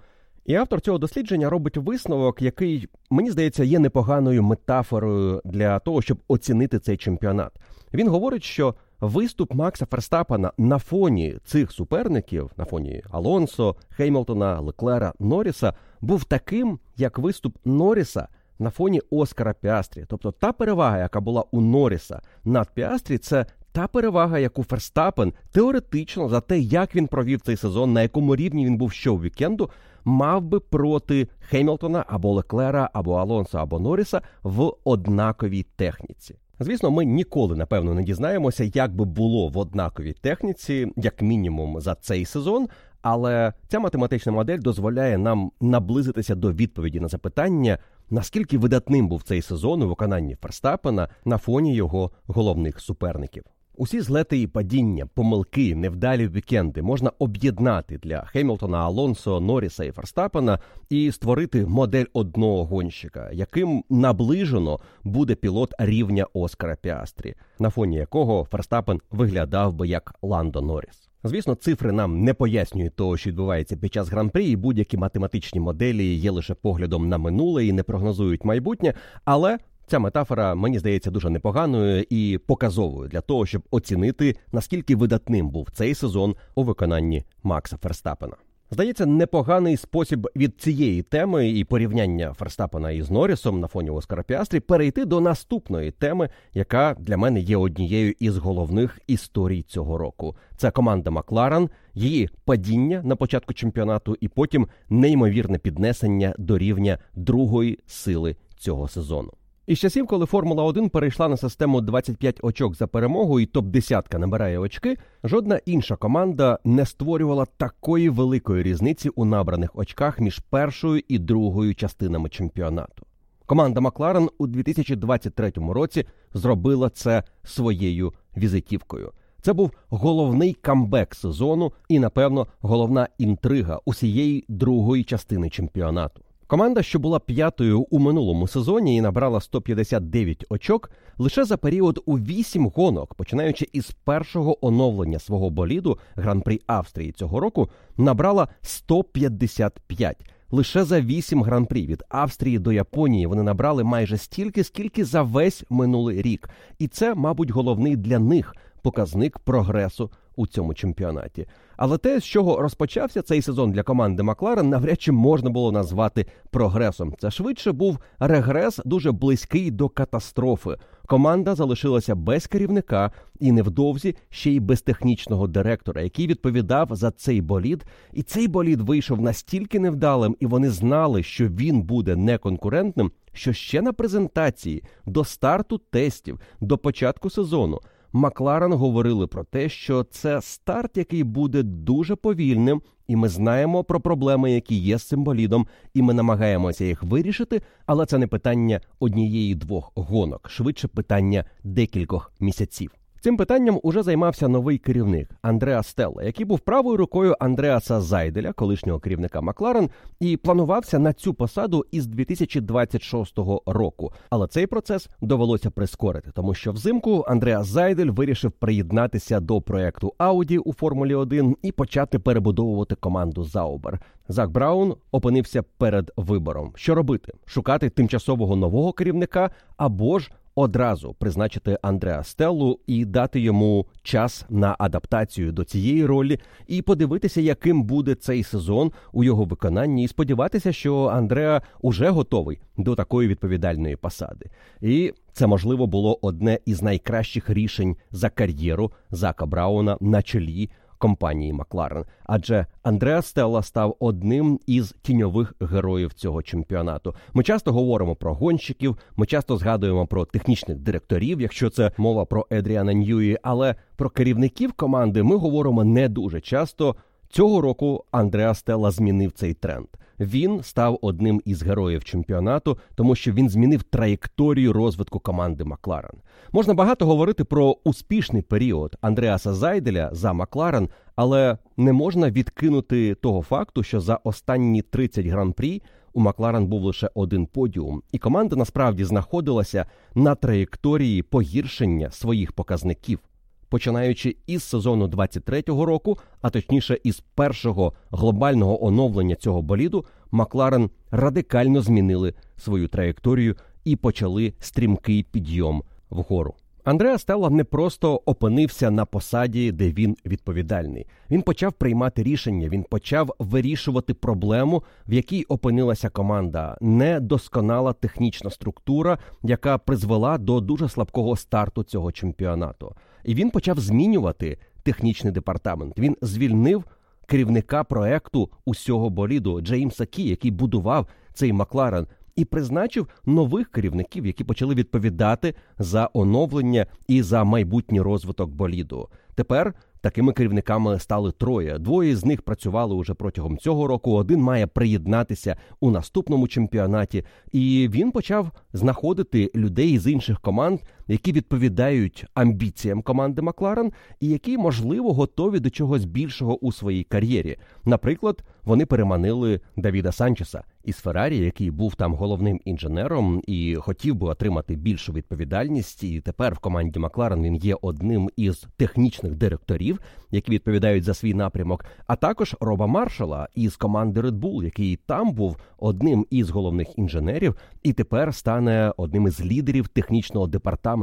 І 0.45 0.55
автор 0.55 0.81
цього 0.81 0.97
дослідження 0.97 1.49
робить 1.49 1.77
висновок, 1.77 2.41
який 2.41 2.87
мені 3.09 3.31
здається 3.31 3.63
є 3.63 3.79
непоганою 3.79 4.43
метафорою 4.43 5.41
для 5.45 5.79
того, 5.79 6.01
щоб 6.01 6.17
оцінити 6.27 6.79
цей 6.79 6.97
чемпіонат. 6.97 7.51
Він 7.93 8.09
говорить, 8.09 8.43
що 8.43 8.75
виступ 9.01 9.53
Макса 9.53 9.85
Ферстапена 9.85 10.51
на 10.57 10.79
фоні 10.79 11.37
цих 11.45 11.71
суперників, 11.71 12.51
на 12.57 12.65
фоні 12.65 13.03
Алонсо, 13.11 13.75
Хеймлтона, 13.89 14.59
Леклера, 14.59 15.13
Норріса, 15.19 15.73
був 16.01 16.23
таким, 16.23 16.79
як 16.97 17.19
виступ 17.19 17.57
Норріса 17.65 18.27
на 18.59 18.69
фоні 18.69 19.01
Оскара 19.09 19.53
Піастрі. 19.53 20.05
Тобто 20.07 20.31
та 20.31 20.51
перевага, 20.51 20.97
яка 20.97 21.19
була 21.19 21.43
у 21.51 21.61
Норріса 21.61 22.21
над 22.45 22.73
Піастрі, 22.73 23.17
це 23.17 23.45
та 23.71 23.87
перевага, 23.87 24.39
яку 24.39 24.63
Ферстапен 24.63 25.33
теоретично 25.51 26.29
за 26.29 26.41
те, 26.41 26.59
як 26.59 26.95
він 26.95 27.07
провів 27.07 27.41
цей 27.41 27.57
сезон, 27.57 27.93
на 27.93 28.01
якому 28.01 28.35
рівні 28.35 28.65
він 28.65 28.77
був 28.77 28.91
щовікенду, 28.91 29.69
мав 30.05 30.41
би 30.41 30.59
проти 30.59 31.27
Хеймлтона 31.39 32.05
або 32.07 32.33
Леклера, 32.33 32.89
або 32.93 33.13
Алонса, 33.15 33.57
або 33.61 33.79
Норріса 33.79 34.21
в 34.43 34.71
однаковій 34.83 35.63
техніці. 35.75 36.35
Звісно, 36.59 36.91
ми 36.91 37.05
ніколи 37.05 37.55
напевно 37.55 37.93
не 37.93 38.03
дізнаємося, 38.03 38.63
як 38.63 38.95
би 38.95 39.05
було 39.05 39.47
в 39.47 39.57
однаковій 39.57 40.13
техніці, 40.13 40.91
як 40.95 41.21
мінімум, 41.21 41.81
за 41.81 41.95
цей 41.95 42.25
сезон. 42.25 42.67
Але 43.01 43.53
ця 43.67 43.79
математична 43.79 44.31
модель 44.31 44.59
дозволяє 44.59 45.17
нам 45.17 45.51
наблизитися 45.61 46.35
до 46.35 46.51
відповіді 46.51 46.99
на 46.99 47.07
запитання, 47.07 47.77
наскільки 48.09 48.57
видатним 48.57 49.07
був 49.07 49.23
цей 49.23 49.41
сезон 49.41 49.81
у 49.81 49.87
виконанні 49.87 50.35
Ферстапена 50.35 51.09
на 51.25 51.37
фоні 51.37 51.75
його 51.75 52.11
головних 52.27 52.79
суперників. 52.79 53.43
Усі 53.77 54.01
злети 54.01 54.41
і 54.41 54.47
падіння, 54.47 55.05
помилки, 55.05 55.75
невдалі 55.75 56.27
вікенди 56.27 56.81
можна 56.81 57.11
об'єднати 57.19 57.97
для 57.97 58.21
Хемілтона, 58.21 58.77
Алонсо, 58.77 59.39
Норріса 59.39 59.83
і 59.83 59.91
Ферстапена 59.91 60.59
і 60.89 61.11
створити 61.11 61.65
модель 61.65 62.05
одного 62.13 62.65
гонщика, 62.65 63.29
яким 63.33 63.83
наближено 63.89 64.79
буде 65.03 65.35
пілот 65.35 65.73
рівня 65.79 66.27
Оскара 66.33 66.75
Піастрі, 66.75 67.35
на 67.59 67.69
фоні 67.69 67.97
якого 67.97 68.43
Ферстапен 68.43 69.01
виглядав 69.11 69.73
би 69.73 69.87
як 69.87 70.15
Ландо 70.21 70.61
Норріс. 70.61 71.04
Звісно, 71.27 71.55
цифри 71.55 71.91
нам 71.91 72.23
не 72.23 72.33
пояснюють 72.33 72.95
того, 72.95 73.17
що 73.17 73.29
відбувається 73.29 73.77
під 73.77 73.93
час 73.93 74.09
гран-прі, 74.09 74.45
і 74.45 74.55
будь-які 74.55 74.97
математичні 74.97 75.59
моделі 75.59 76.13
є 76.13 76.31
лише 76.31 76.53
поглядом 76.53 77.09
на 77.09 77.17
минуле 77.17 77.65
і 77.65 77.73
не 77.73 77.83
прогнозують 77.83 78.45
майбутнє, 78.45 78.93
але 79.25 79.57
Ця 79.87 79.99
метафора 79.99 80.55
мені 80.55 80.79
здається 80.79 81.11
дуже 81.11 81.29
непоганою 81.29 82.05
і 82.09 82.39
показовою 82.47 83.09
для 83.09 83.21
того, 83.21 83.45
щоб 83.45 83.61
оцінити 83.71 84.35
наскільки 84.51 84.95
видатним 84.95 85.49
був 85.49 85.69
цей 85.73 85.95
сезон 85.95 86.35
у 86.55 86.63
виконанні 86.63 87.23
Макса 87.43 87.77
Ферстапена. 87.77 88.35
Здається, 88.71 89.05
непоганий 89.05 89.77
спосіб 89.77 90.27
від 90.35 90.61
цієї 90.61 91.01
теми 91.01 91.49
і 91.49 91.63
порівняння 91.63 92.33
Ферстапена 92.33 92.91
із 92.91 93.11
Норрісом 93.11 93.59
на 93.59 93.67
фоні 93.67 93.89
Оскара 93.89 94.23
Піастрі 94.23 94.59
перейти 94.59 95.05
до 95.05 95.21
наступної 95.21 95.91
теми, 95.91 96.29
яка 96.53 96.95
для 96.99 97.17
мене 97.17 97.39
є 97.39 97.57
однією 97.57 98.13
із 98.19 98.37
головних 98.37 98.99
історій 99.07 99.61
цього 99.61 99.97
року. 99.97 100.35
Це 100.57 100.71
команда 100.71 101.11
Макларен, 101.11 101.69
її 101.93 102.29
падіння 102.45 103.01
на 103.03 103.15
початку 103.15 103.53
чемпіонату, 103.53 104.17
і 104.21 104.27
потім 104.27 104.67
неймовірне 104.89 105.57
піднесення 105.57 106.35
до 106.37 106.57
рівня 106.57 106.97
другої 107.15 107.79
сили 107.85 108.35
цього 108.57 108.87
сезону. 108.87 109.31
Із 109.67 109.79
часів, 109.79 110.07
коли 110.07 110.25
Формула 110.25 110.63
1 110.63 110.89
перейшла 110.89 111.27
на 111.27 111.37
систему 111.37 111.81
25 111.81 112.39
очок 112.41 112.75
за 112.75 112.87
перемогу 112.87 113.39
і 113.39 113.45
топ 113.45 113.65
10 113.65 114.13
набирає 114.13 114.59
очки, 114.59 114.97
жодна 115.23 115.59
інша 115.65 115.95
команда 115.95 116.59
не 116.63 116.85
створювала 116.85 117.45
такої 117.57 118.09
великої 118.09 118.63
різниці 118.63 119.09
у 119.09 119.25
набраних 119.25 119.75
очках 119.75 120.19
між 120.19 120.39
першою 120.39 121.03
і 121.07 121.19
другою 121.19 121.75
частинами 121.75 122.29
чемпіонату. 122.29 123.05
Команда 123.45 123.81
Макларен 123.81 124.29
у 124.37 124.47
2023 124.47 125.51
році 125.55 126.05
зробила 126.33 126.89
це 126.89 127.23
своєю 127.43 128.13
візитівкою. 128.37 129.11
Це 129.41 129.53
був 129.53 129.71
головний 129.89 130.53
камбек 130.53 131.15
сезону 131.15 131.73
і, 131.89 131.99
напевно, 131.99 132.47
головна 132.59 133.07
інтрига 133.17 133.79
усієї 133.85 134.45
другої 134.47 135.03
частини 135.03 135.49
чемпіонату. 135.49 136.21
Команда, 136.47 136.83
що 136.83 136.99
була 136.99 137.19
п'ятою 137.19 137.81
у 137.81 137.99
минулому 137.99 138.47
сезоні 138.47 138.95
і 138.95 139.01
набрала 139.01 139.41
159 139.41 140.45
очок, 140.49 140.91
лише 141.17 141.45
за 141.45 141.57
період 141.57 141.99
у 142.05 142.19
8 142.19 142.67
гонок, 142.67 143.13
починаючи 143.13 143.67
із 143.73 143.91
першого 143.91 144.67
оновлення 144.67 145.19
свого 145.19 145.49
боліду 145.49 145.99
гран-прі 146.15 146.61
Австрії 146.67 147.11
цього 147.11 147.39
року, 147.39 147.69
набрала 147.97 148.47
155. 148.61 150.17
Лише 150.51 150.83
за 150.83 151.01
8 151.01 151.43
гран-прі 151.43 151.87
від 151.87 152.03
Австрії 152.09 152.59
до 152.59 152.71
Японії 152.71 153.25
вони 153.25 153.43
набрали 153.43 153.83
майже 153.83 154.17
стільки, 154.17 154.63
скільки 154.63 155.05
за 155.05 155.21
весь 155.21 155.63
минулий 155.69 156.21
рік, 156.21 156.49
і 156.79 156.87
це, 156.87 157.15
мабуть, 157.15 157.49
головний 157.49 157.95
для 157.95 158.19
них 158.19 158.55
показник 158.81 159.39
прогресу 159.39 160.11
у 160.35 160.47
цьому 160.47 160.73
чемпіонаті. 160.73 161.47
Але 161.77 161.97
те, 161.97 162.19
з 162.19 162.23
чого 162.23 162.61
розпочався 162.61 163.21
цей 163.21 163.41
сезон 163.41 163.71
для 163.71 163.83
команди 163.83 164.23
Макларен, 164.23 164.69
навряд 164.69 165.01
чи 165.01 165.11
можна 165.11 165.49
було 165.49 165.71
назвати 165.71 166.25
прогресом. 166.51 167.13
Це 167.19 167.31
швидше 167.31 167.71
був 167.71 167.99
регрес, 168.19 168.79
дуже 168.85 169.11
близький 169.11 169.71
до 169.71 169.89
катастрофи. 169.89 170.77
Команда 171.07 171.55
залишилася 171.55 172.15
без 172.15 172.47
керівника 172.47 173.11
і 173.39 173.51
невдовзі 173.51 174.15
ще 174.29 174.51
й 174.51 174.59
без 174.59 174.81
технічного 174.81 175.47
директора, 175.47 176.01
який 176.01 176.27
відповідав 176.27 176.87
за 176.91 177.11
цей 177.11 177.41
болід. 177.41 177.85
І 178.13 178.23
цей 178.23 178.47
болід 178.47 178.81
вийшов 178.81 179.21
настільки 179.21 179.79
невдалим, 179.79 180.35
і 180.39 180.45
вони 180.45 180.69
знали, 180.69 181.23
що 181.23 181.47
він 181.47 181.81
буде 181.81 182.15
неконкурентним. 182.15 183.11
Що 183.33 183.53
ще 183.53 183.81
на 183.81 183.93
презентації 183.93 184.83
до 185.05 185.23
старту 185.23 185.77
тестів 185.77 186.39
до 186.61 186.77
початку 186.77 187.29
сезону 187.29 187.79
Макларен 188.15 188.73
говорили 188.73 189.27
про 189.27 189.43
те, 189.43 189.69
що 189.69 190.03
це 190.03 190.41
старт, 190.41 190.97
який 190.97 191.23
буде 191.23 191.63
дуже 191.63 192.15
повільним, 192.15 192.81
і 193.07 193.15
ми 193.15 193.29
знаємо 193.29 193.83
про 193.83 194.01
проблеми, 194.01 194.51
які 194.51 194.75
є 194.75 194.97
з 194.97 195.03
цим 195.03 195.23
болідом, 195.23 195.67
і 195.93 196.01
ми 196.01 196.13
намагаємося 196.13 196.85
їх 196.85 197.03
вирішити. 197.03 197.61
Але 197.85 198.05
це 198.05 198.17
не 198.17 198.27
питання 198.27 198.81
однієї 198.99 199.55
двох 199.55 199.91
гонок, 199.95 200.49
швидше 200.49 200.87
питання 200.87 201.45
декількох 201.63 202.31
місяців. 202.39 202.91
Цим 203.25 203.37
питанням 203.37 203.79
уже 203.83 204.03
займався 204.03 204.47
новий 204.47 204.77
керівник 204.77 205.29
Андреа 205.41 205.83
Стелла, 205.83 206.23
який 206.23 206.45
був 206.45 206.59
правою 206.59 206.97
рукою 206.97 207.35
Андреаса 207.39 208.01
Зайделя, 208.01 208.53
колишнього 208.53 208.99
керівника 208.99 209.41
Макларен, 209.41 209.89
і 210.19 210.37
планувався 210.37 210.99
на 210.99 211.13
цю 211.13 211.33
посаду 211.33 211.85
із 211.91 212.07
2026 212.07 213.37
року. 213.65 214.13
Але 214.29 214.47
цей 214.47 214.67
процес 214.67 215.09
довелося 215.21 215.69
прискорити, 215.69 216.31
тому 216.33 216.53
що 216.53 216.71
взимку 216.71 217.25
Андреас 217.27 217.67
Зайдель 217.67 218.11
вирішив 218.11 218.51
приєднатися 218.51 219.39
до 219.39 219.61
проекту 219.61 220.13
Ауді 220.17 220.57
у 220.57 220.73
Формулі 220.73 221.15
1 221.15 221.57
і 221.61 221.71
почати 221.71 222.19
перебудовувати 222.19 222.95
команду 222.95 223.43
Заубер. 223.43 223.99
Зак 224.27 224.51
Браун 224.51 224.95
опинився 225.11 225.63
перед 225.77 226.11
вибором, 226.17 226.71
що 226.75 226.95
робити: 226.95 227.33
шукати 227.45 227.89
тимчасового 227.89 228.55
нового 228.55 228.93
керівника 228.93 229.49
або 229.77 230.19
ж 230.19 230.31
одразу 230.55 231.13
призначити 231.13 231.77
Андреа 231.81 232.23
Стеллу 232.23 232.79
і 232.87 233.05
дати 233.05 233.39
йому 233.39 233.85
час 234.03 234.45
на 234.49 234.75
адаптацію 234.79 235.51
до 235.51 235.63
цієї 235.63 236.05
ролі, 236.05 236.39
і 236.67 236.81
подивитися, 236.81 237.41
яким 237.41 237.83
буде 237.83 238.15
цей 238.15 238.43
сезон 238.43 238.91
у 239.13 239.23
його 239.23 239.45
виконанні, 239.45 240.03
і 240.03 240.07
сподіватися, 240.07 240.73
що 240.73 241.05
Андреа 241.05 241.61
уже 241.81 242.09
готовий 242.09 242.59
до 242.77 242.95
такої 242.95 243.27
відповідальної 243.27 243.95
посади. 243.95 244.49
І 244.81 245.13
це 245.33 245.47
можливо 245.47 245.87
було 245.87 246.19
одне 246.21 246.59
із 246.65 246.81
найкращих 246.81 247.49
рішень 247.49 247.95
за 248.11 248.29
кар'єру 248.29 248.91
Зака 249.11 249.45
Брауна 249.45 249.97
на 250.01 250.21
чолі 250.21 250.69
компанії 251.05 251.53
Макларен, 251.53 252.05
адже 252.23 252.65
Андреа 252.83 253.21
Стелла 253.21 253.63
став 253.63 253.95
одним 253.99 254.59
із 254.67 254.95
тіньових 255.01 255.53
героїв 255.59 256.13
цього 256.13 256.43
чемпіонату. 256.43 257.15
Ми 257.33 257.43
часто 257.43 257.73
говоримо 257.73 258.15
про 258.15 258.33
гонщиків, 258.33 258.97
ми 259.15 259.25
часто 259.25 259.57
згадуємо 259.57 260.07
про 260.07 260.25
технічних 260.25 260.77
директорів, 260.77 261.41
якщо 261.41 261.69
це 261.69 261.91
мова 261.97 262.25
про 262.25 262.47
Едріана 262.49 262.93
Ньюї, 262.93 263.37
але 263.43 263.75
про 263.95 264.09
керівників 264.09 264.73
команди 264.73 265.23
ми 265.23 265.35
говоримо 265.35 265.83
не 265.83 266.09
дуже 266.09 266.41
часто. 266.41 266.95
Цього 267.29 267.61
року 267.61 268.05
Андреа 268.11 268.53
Стелла 268.53 268.91
змінив 268.91 269.31
цей 269.31 269.53
тренд. 269.53 269.87
Він 270.19 270.63
став 270.63 270.99
одним 271.01 271.41
із 271.45 271.63
героїв 271.63 272.03
чемпіонату, 272.03 272.77
тому 272.95 273.15
що 273.15 273.31
він 273.31 273.49
змінив 273.49 273.83
траєкторію 273.83 274.73
розвитку 274.73 275.19
команди 275.19 275.63
Макларен. 275.63 276.17
Можна 276.51 276.73
багато 276.73 277.05
говорити 277.05 277.43
про 277.43 277.77
успішний 277.83 278.41
період 278.41 278.95
Андреаса 279.01 279.53
Зайделя 279.53 280.09
за 280.11 280.33
Макларен, 280.33 280.89
але 281.15 281.57
не 281.77 281.93
можна 281.93 282.31
відкинути 282.31 283.15
того 283.15 283.41
факту, 283.41 283.83
що 283.83 284.01
за 284.01 284.19
останні 284.23 284.81
30 284.81 285.25
гран-прі 285.25 285.81
у 286.13 286.19
Макларен 286.19 286.67
був 286.67 286.83
лише 286.83 287.09
один 287.13 287.45
подіум, 287.45 288.01
і 288.11 288.17
команда 288.17 288.55
насправді 288.55 289.03
знаходилася 289.03 289.85
на 290.15 290.35
траєкторії 290.35 291.23
погіршення 291.23 292.11
своїх 292.11 292.51
показників 292.51 293.19
починаючи 293.69 294.35
із 294.47 294.63
сезону 294.63 295.07
23-го 295.07 295.85
року, 295.85 296.17
а 296.41 296.49
точніше 296.49 296.97
із 297.03 297.19
першого 297.19 297.93
глобального 298.11 298.85
оновлення 298.85 299.35
цього 299.35 299.61
боліду, 299.61 300.05
Макларен 300.31 300.89
радикально 301.11 301.81
змінили 301.81 302.33
свою 302.57 302.87
траєкторію 302.87 303.55
і 303.83 303.95
почали 303.95 304.53
стрімкий 304.59 305.23
підйом 305.23 305.83
вгору. 306.09 306.53
Андреа 306.85 307.17
Стелла 307.17 307.49
не 307.49 307.63
просто 307.63 308.21
опинився 308.25 308.91
на 308.91 309.05
посаді, 309.05 309.71
де 309.71 309.91
він 309.91 310.17
відповідальний. 310.25 311.07
Він 311.31 311.41
почав 311.41 311.73
приймати 311.73 312.23
рішення. 312.23 312.69
Він 312.69 312.83
почав 312.83 313.35
вирішувати 313.39 314.13
проблему, 314.13 314.83
в 315.07 315.13
якій 315.13 315.43
опинилася 315.43 316.09
команда. 316.09 316.77
Недосконала 316.81 317.93
технічна 317.93 318.49
структура, 318.49 319.17
яка 319.43 319.77
призвела 319.77 320.37
до 320.37 320.61
дуже 320.61 320.89
слабкого 320.89 321.35
старту 321.35 321.83
цього 321.83 322.11
чемпіонату. 322.11 322.95
І 323.25 323.35
він 323.35 323.49
почав 323.49 323.79
змінювати 323.79 324.57
технічний 324.83 325.33
департамент. 325.33 325.99
Він 325.99 326.17
звільнив 326.21 326.83
керівника 327.27 327.83
проекту 327.83 328.49
усього 328.65 329.09
боліду 329.09 329.61
Джеймса 329.61 330.05
Кі, 330.05 330.23
який 330.23 330.51
будував 330.51 331.07
цей 331.33 331.53
Макларен 331.53 332.07
і 332.35 332.45
призначив 332.45 333.07
нових 333.25 333.71
керівників, 333.71 334.25
які 334.25 334.43
почали 334.43 334.75
відповідати 334.75 335.55
за 335.79 336.09
оновлення 336.13 336.85
і 337.07 337.21
за 337.21 337.43
майбутній 337.43 338.01
розвиток 338.01 338.49
боліду. 338.49 339.09
Тепер 339.35 339.73
такими 340.01 340.33
керівниками 340.33 340.99
стали 340.99 341.31
троє. 341.31 341.79
Двоє 341.79 342.15
з 342.15 342.25
них 342.25 342.41
працювали 342.41 342.95
уже 342.95 343.13
протягом 343.13 343.57
цього 343.57 343.87
року. 343.87 344.11
Один 344.11 344.41
має 344.41 344.67
приєднатися 344.67 345.57
у 345.79 345.91
наступному 345.91 346.47
чемпіонаті, 346.47 347.23
і 347.51 347.89
він 347.91 348.11
почав 348.11 348.51
знаходити 348.73 349.51
людей 349.55 349.99
з 349.99 350.11
інших 350.11 350.39
команд, 350.39 350.79
які 351.07 351.31
відповідають 351.31 352.25
амбіціям 352.33 353.01
команди 353.01 353.41
Макларен, 353.41 353.91
і 354.19 354.27
які 354.27 354.57
можливо 354.57 355.13
готові 355.13 355.59
до 355.59 355.69
чогось 355.69 356.05
більшого 356.05 356.57
у 356.57 356.71
своїй 356.71 357.03
кар'єрі. 357.03 357.57
Наприклад, 357.85 358.43
вони 358.63 358.85
переманили 358.85 359.59
Давіда 359.77 360.11
Санчеса 360.11 360.63
із 360.83 360.95
Феррарі, 360.95 361.37
який 361.37 361.71
був 361.71 361.95
там 361.95 362.13
головним 362.13 362.59
інженером 362.65 363.41
і 363.47 363.75
хотів 363.75 364.15
би 364.15 364.27
отримати 364.27 364.75
більшу 364.75 365.13
відповідальність. 365.13 366.03
І 366.03 366.21
тепер 366.21 366.53
в 366.53 366.59
команді 366.59 366.99
Макларен 366.99 367.43
він 367.43 367.55
є 367.55 367.75
одним 367.81 368.29
із 368.37 368.65
технічних 368.77 369.35
директорів, 369.35 369.99
які 370.31 370.51
відповідають 370.51 371.03
за 371.03 371.13
свій 371.13 371.33
напрямок. 371.33 371.85
А 372.07 372.15
також 372.15 372.55
Роба 372.59 372.87
Маршала 372.87 373.47
із 373.55 373.75
команди 373.75 374.21
Red 374.21 374.39
Bull, 374.39 374.63
який 374.63 374.95
там 374.95 375.33
був 375.33 375.57
одним 375.77 376.25
із 376.29 376.49
головних 376.49 376.97
інженерів, 376.99 377.55
і 377.83 377.93
тепер 377.93 378.35
стане 378.35 378.93
одним 378.97 379.27
із 379.27 379.45
лідерів 379.45 379.87
технічного 379.87 380.47
департаменту 380.47 380.94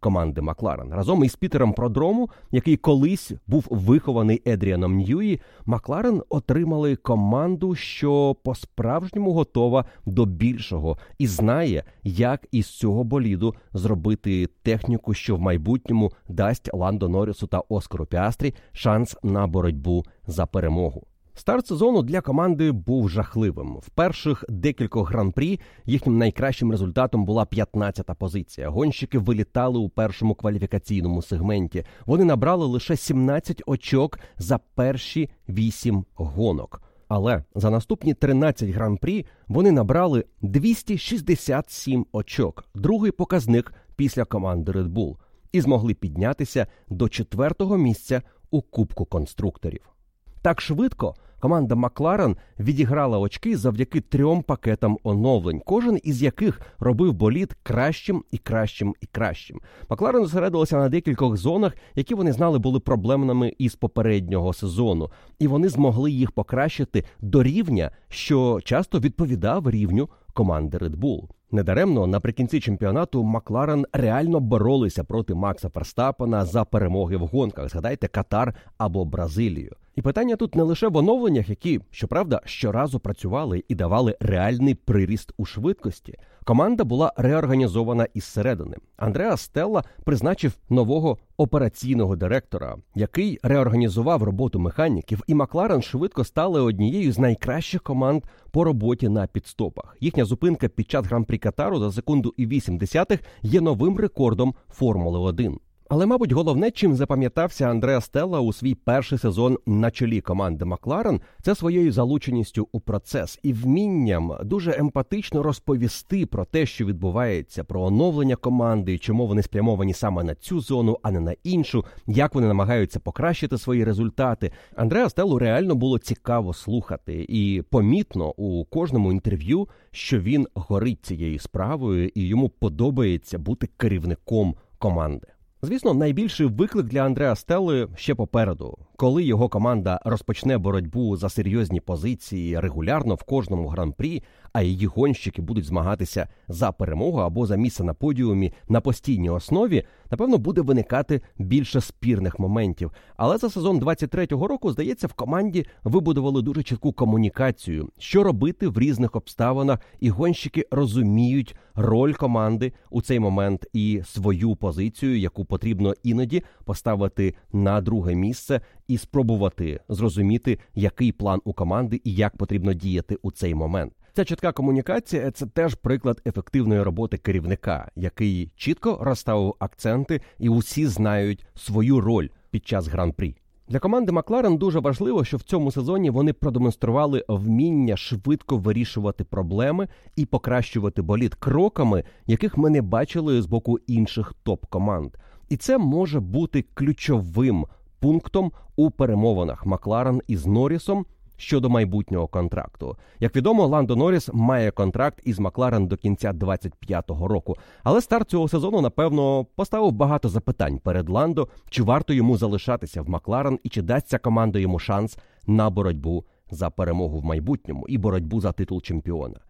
команди 0.00 0.40
Макларен 0.40 0.92
разом 0.94 1.24
із 1.24 1.36
Пітером 1.36 1.72
Продрому, 1.72 2.30
який 2.50 2.76
колись 2.76 3.32
був 3.46 3.66
вихований 3.70 4.42
Едріаном 4.46 4.96
Ньюї. 4.96 5.40
Макларен 5.66 6.22
отримали 6.28 6.96
команду, 6.96 7.74
що 7.74 8.36
по 8.44 8.54
справжньому 8.54 9.32
готова 9.32 9.84
до 10.06 10.26
більшого 10.26 10.98
і 11.18 11.26
знає, 11.26 11.84
як 12.04 12.46
із 12.52 12.66
цього 12.66 13.04
боліду 13.04 13.54
зробити 13.72 14.48
техніку, 14.62 15.14
що 15.14 15.36
в 15.36 15.40
майбутньому 15.40 16.12
дасть 16.28 16.70
Ландо 16.74 17.08
Норрісу 17.08 17.46
та 17.46 17.62
Оскару 17.68 18.06
Піастрі 18.06 18.54
шанс 18.72 19.16
на 19.22 19.46
боротьбу 19.46 20.04
за 20.26 20.46
перемогу. 20.46 21.02
Старт 21.38 21.66
сезону 21.66 22.02
для 22.02 22.20
команди 22.20 22.72
був 22.72 23.08
жахливим. 23.08 23.76
В 23.76 23.88
перших 23.88 24.44
декількох 24.48 25.10
гран-прі 25.10 25.60
їхнім 25.84 26.18
найкращим 26.18 26.70
результатом 26.70 27.24
була 27.24 27.44
15-та 27.44 28.14
позиція. 28.14 28.68
Гонщики 28.68 29.18
вилітали 29.18 29.78
у 29.78 29.88
першому 29.88 30.34
кваліфікаційному 30.34 31.22
сегменті. 31.22 31.84
Вони 32.06 32.24
набрали 32.24 32.66
лише 32.66 32.96
17 32.96 33.62
очок 33.66 34.18
за 34.38 34.58
перші 34.58 35.30
8 35.48 36.04
гонок. 36.14 36.82
Але 37.08 37.44
за 37.54 37.70
наступні 37.70 38.14
13 38.14 38.68
гран-прі 38.68 39.26
вони 39.48 39.72
набрали 39.72 40.24
267 40.42 42.06
очок, 42.12 42.64
другий 42.74 43.10
показник 43.10 43.74
після 43.96 44.24
команди 44.24 44.72
Red 44.72 44.88
Bull, 44.88 45.16
і 45.52 45.60
змогли 45.60 45.94
піднятися 45.94 46.66
до 46.88 47.08
четвертого 47.08 47.76
місця 47.76 48.22
у 48.50 48.62
Кубку 48.62 49.04
конструкторів. 49.04 49.96
Так 50.42 50.60
швидко 50.60 51.14
команда 51.40 51.74
Макларен 51.74 52.36
відіграла 52.60 53.18
очки 53.18 53.56
завдяки 53.56 54.00
трьом 54.00 54.42
пакетам 54.42 54.98
оновлень, 55.02 55.62
кожен 55.66 56.00
із 56.04 56.22
яких 56.22 56.60
робив 56.78 57.12
боліт 57.12 57.54
кращим 57.62 58.24
і 58.30 58.38
кращим 58.38 58.94
і 59.00 59.06
кращим. 59.06 59.60
Макларен 59.90 60.22
зосередилася 60.22 60.76
на 60.76 60.88
декількох 60.88 61.36
зонах, 61.36 61.76
які 61.94 62.14
вони 62.14 62.32
знали 62.32 62.58
були 62.58 62.80
проблемними 62.80 63.52
із 63.58 63.74
попереднього 63.74 64.52
сезону, 64.52 65.10
і 65.38 65.46
вони 65.46 65.68
змогли 65.68 66.10
їх 66.10 66.30
покращити 66.30 67.04
до 67.20 67.42
рівня, 67.42 67.90
що 68.08 68.60
часто 68.64 69.00
відповідав 69.00 69.70
рівню 69.70 70.08
команди 70.32 70.78
Red 70.78 70.96
Bull. 70.96 71.35
Недаремно 71.50 72.06
наприкінці 72.06 72.60
чемпіонату 72.60 73.24
Макларен 73.24 73.86
реально 73.92 74.40
боролися 74.40 75.04
проти 75.04 75.34
Макса 75.34 75.68
Ферстапена 75.68 76.44
за 76.44 76.64
перемоги 76.64 77.16
в 77.16 77.26
гонках. 77.26 77.68
Згадайте 77.68 78.08
Катар 78.08 78.54
або 78.78 79.04
Бразилію. 79.04 79.76
І 79.94 80.02
питання 80.02 80.36
тут 80.36 80.54
не 80.54 80.62
лише 80.62 80.88
в 80.88 80.96
оновленнях, 80.96 81.48
які 81.48 81.80
щоправда 81.90 82.40
щоразу 82.44 83.00
працювали 83.00 83.64
і 83.68 83.74
давали 83.74 84.16
реальний 84.20 84.74
приріст 84.74 85.32
у 85.36 85.44
швидкості. 85.44 86.18
Команда 86.46 86.84
була 86.84 87.12
реорганізована 87.16 88.06
із 88.14 88.24
середини. 88.24 88.76
Андреа 88.96 89.36
Стелла 89.36 89.84
призначив 90.04 90.52
нового 90.70 91.18
операційного 91.36 92.16
директора, 92.16 92.76
який 92.94 93.38
реорганізував 93.42 94.22
роботу 94.22 94.58
механіків, 94.58 95.22
і 95.26 95.34
Макларен 95.34 95.82
швидко 95.82 96.24
стали 96.24 96.60
однією 96.60 97.12
з 97.12 97.18
найкращих 97.18 97.82
команд 97.82 98.22
по 98.50 98.64
роботі 98.64 99.08
на 99.08 99.26
підстопах. 99.26 99.96
Їхня 100.00 100.24
зупинка 100.24 100.68
під 100.68 100.90
час 100.90 101.06
гран-прі 101.06 101.38
Катару 101.38 101.78
за 101.78 101.92
секунду 101.92 102.34
і 102.36 102.46
8 102.46 102.78
десятих 102.78 103.20
є 103.42 103.60
новим 103.60 103.98
рекордом 103.98 104.54
Формули 104.70 105.18
1. 105.18 105.58
Але, 105.88 106.06
мабуть, 106.06 106.32
головне, 106.32 106.70
чим 106.70 106.94
запам'ятався 106.94 107.68
Андреа 107.68 108.00
Стелла 108.00 108.40
у 108.40 108.52
свій 108.52 108.74
перший 108.74 109.18
сезон 109.18 109.58
на 109.66 109.90
чолі 109.90 110.20
команди 110.20 110.64
Макларен, 110.64 111.20
це 111.42 111.54
своєю 111.54 111.92
залученістю 111.92 112.68
у 112.72 112.80
процес 112.80 113.38
і 113.42 113.52
вмінням 113.52 114.32
дуже 114.42 114.76
емпатично 114.78 115.42
розповісти 115.42 116.26
про 116.26 116.44
те, 116.44 116.66
що 116.66 116.86
відбувається, 116.86 117.64
про 117.64 117.82
оновлення 117.82 118.36
команди, 118.36 118.98
чому 118.98 119.26
вони 119.26 119.42
спрямовані 119.42 119.92
саме 119.94 120.24
на 120.24 120.34
цю 120.34 120.60
зону, 120.60 120.98
а 121.02 121.10
не 121.10 121.20
на 121.20 121.34
іншу, 121.44 121.84
як 122.06 122.34
вони 122.34 122.46
намагаються 122.46 123.00
покращити 123.00 123.58
свої 123.58 123.84
результати. 123.84 124.52
Андреа 124.76 125.08
Стеллу 125.08 125.38
реально 125.38 125.74
було 125.74 125.98
цікаво 125.98 126.54
слухати, 126.54 127.26
і 127.28 127.62
помітно 127.70 128.32
у 128.36 128.64
кожному 128.64 129.12
інтерв'ю, 129.12 129.68
що 129.90 130.20
він 130.20 130.46
горить 130.54 131.06
цією 131.06 131.38
справою, 131.38 132.10
і 132.14 132.26
йому 132.26 132.48
подобається 132.48 133.38
бути 133.38 133.68
керівником 133.76 134.54
команди. 134.78 135.26
Звісно, 135.66 135.94
найбільший 135.94 136.46
виклик 136.46 136.86
для 136.86 137.00
Андреа 137.00 137.36
Стелли 137.36 137.88
ще 137.96 138.14
попереду, 138.14 138.78
коли 138.96 139.24
його 139.24 139.48
команда 139.48 140.00
розпочне 140.04 140.58
боротьбу 140.58 141.16
за 141.16 141.28
серйозні 141.28 141.80
позиції 141.80 142.60
регулярно 142.60 143.14
в 143.14 143.22
кожному 143.22 143.68
гран-прі, 143.68 144.22
а 144.52 144.62
її 144.62 144.86
гонщики 144.86 145.42
будуть 145.42 145.64
змагатися 145.64 146.28
за 146.48 146.72
перемогу 146.72 147.18
або 147.18 147.46
за 147.46 147.56
місце 147.56 147.84
на 147.84 147.94
подіумі 147.94 148.52
на 148.68 148.80
постійній 148.80 149.30
основі, 149.30 149.84
напевно, 150.10 150.38
буде 150.38 150.60
виникати 150.60 151.20
більше 151.38 151.80
спірних 151.80 152.38
моментів. 152.38 152.92
Але 153.16 153.38
за 153.38 153.50
сезон 153.50 153.80
23-го 153.80 154.48
року, 154.48 154.72
здається, 154.72 155.06
в 155.06 155.12
команді 155.12 155.66
вибудували 155.84 156.42
дуже 156.42 156.62
чітку 156.62 156.92
комунікацію, 156.92 157.88
що 157.98 158.22
робити 158.22 158.68
в 158.68 158.78
різних 158.78 159.16
обставинах, 159.16 159.78
і 160.00 160.10
гонщики 160.10 160.66
розуміють 160.70 161.56
роль 161.74 162.12
команди 162.12 162.72
у 162.90 163.02
цей 163.02 163.20
момент 163.20 163.66
і 163.72 164.02
свою 164.06 164.56
позицію, 164.56 165.18
яку 165.18 165.44
потрібно 165.44 165.94
іноді 166.02 166.42
поставити 166.64 167.34
на 167.52 167.80
друге 167.80 168.14
місце 168.14 168.60
і 168.88 168.98
спробувати 168.98 169.80
зрозуміти, 169.88 170.58
який 170.74 171.12
план 171.12 171.40
у 171.44 171.52
команди 171.52 172.00
і 172.04 172.14
як 172.14 172.36
потрібно 172.36 172.72
діяти 172.72 173.18
у 173.22 173.30
цей 173.30 173.54
момент. 173.54 173.92
Ця 174.12 174.24
чітка 174.24 174.52
комунікація 174.52 175.30
це 175.30 175.46
теж 175.46 175.74
приклад 175.74 176.22
ефективної 176.26 176.82
роботи 176.82 177.16
керівника, 177.16 177.90
який 177.96 178.50
чітко 178.56 178.98
розставив 179.00 179.54
акценти, 179.58 180.20
і 180.38 180.48
усі 180.48 180.86
знають 180.86 181.46
свою 181.54 182.00
роль 182.00 182.28
під 182.50 182.66
час 182.66 182.86
гран-прі. 182.86 183.36
Для 183.68 183.78
команди 183.78 184.12
Макларен 184.12 184.56
дуже 184.56 184.78
важливо, 184.78 185.24
що 185.24 185.36
в 185.36 185.42
цьому 185.42 185.72
сезоні 185.72 186.10
вони 186.10 186.32
продемонстрували 186.32 187.24
вміння 187.28 187.96
швидко 187.96 188.56
вирішувати 188.56 189.24
проблеми 189.24 189.88
і 190.16 190.26
покращувати 190.26 191.02
боліт 191.02 191.34
кроками, 191.34 192.04
яких 192.26 192.56
ми 192.56 192.70
не 192.70 192.82
бачили 192.82 193.42
з 193.42 193.46
боку 193.46 193.78
інших 193.86 194.34
топ-команд. 194.42 195.10
І 195.48 195.56
це 195.56 195.78
може 195.78 196.20
бути 196.20 196.64
ключовим 196.74 197.66
пунктом 198.00 198.52
у 198.76 198.90
перемовинах 198.90 199.66
Макларен 199.66 200.22
із 200.26 200.46
Норрісом 200.46 201.06
щодо 201.36 201.70
майбутнього 201.70 202.26
контракту. 202.26 202.96
Як 203.20 203.36
відомо, 203.36 203.66
Ландо 203.66 203.96
Норріс 203.96 204.30
має 204.32 204.70
контракт 204.70 205.20
із 205.24 205.38
Макларен 205.38 205.86
до 205.86 205.96
кінця 205.96 206.32
25-го 206.32 207.28
року. 207.28 207.56
Але 207.82 208.00
старт 208.00 208.30
цього 208.30 208.48
сезону, 208.48 208.80
напевно, 208.80 209.46
поставив 209.54 209.92
багато 209.92 210.28
запитань 210.28 210.78
перед 210.78 211.08
Ландо, 211.08 211.48
чи 211.70 211.82
варто 211.82 212.12
йому 212.12 212.36
залишатися 212.36 213.02
в 213.02 213.08
Макларен 213.08 213.58
і 213.62 213.68
чи 213.68 213.82
дасться 213.82 214.18
команда 214.18 214.58
йому 214.58 214.78
шанс 214.78 215.18
на 215.46 215.70
боротьбу 215.70 216.24
за 216.50 216.70
перемогу 216.70 217.18
в 217.18 217.24
майбутньому 217.24 217.88
і 217.88 217.98
боротьбу 217.98 218.40
за 218.40 218.52
титул 218.52 218.82
чемпіона. 218.82 219.40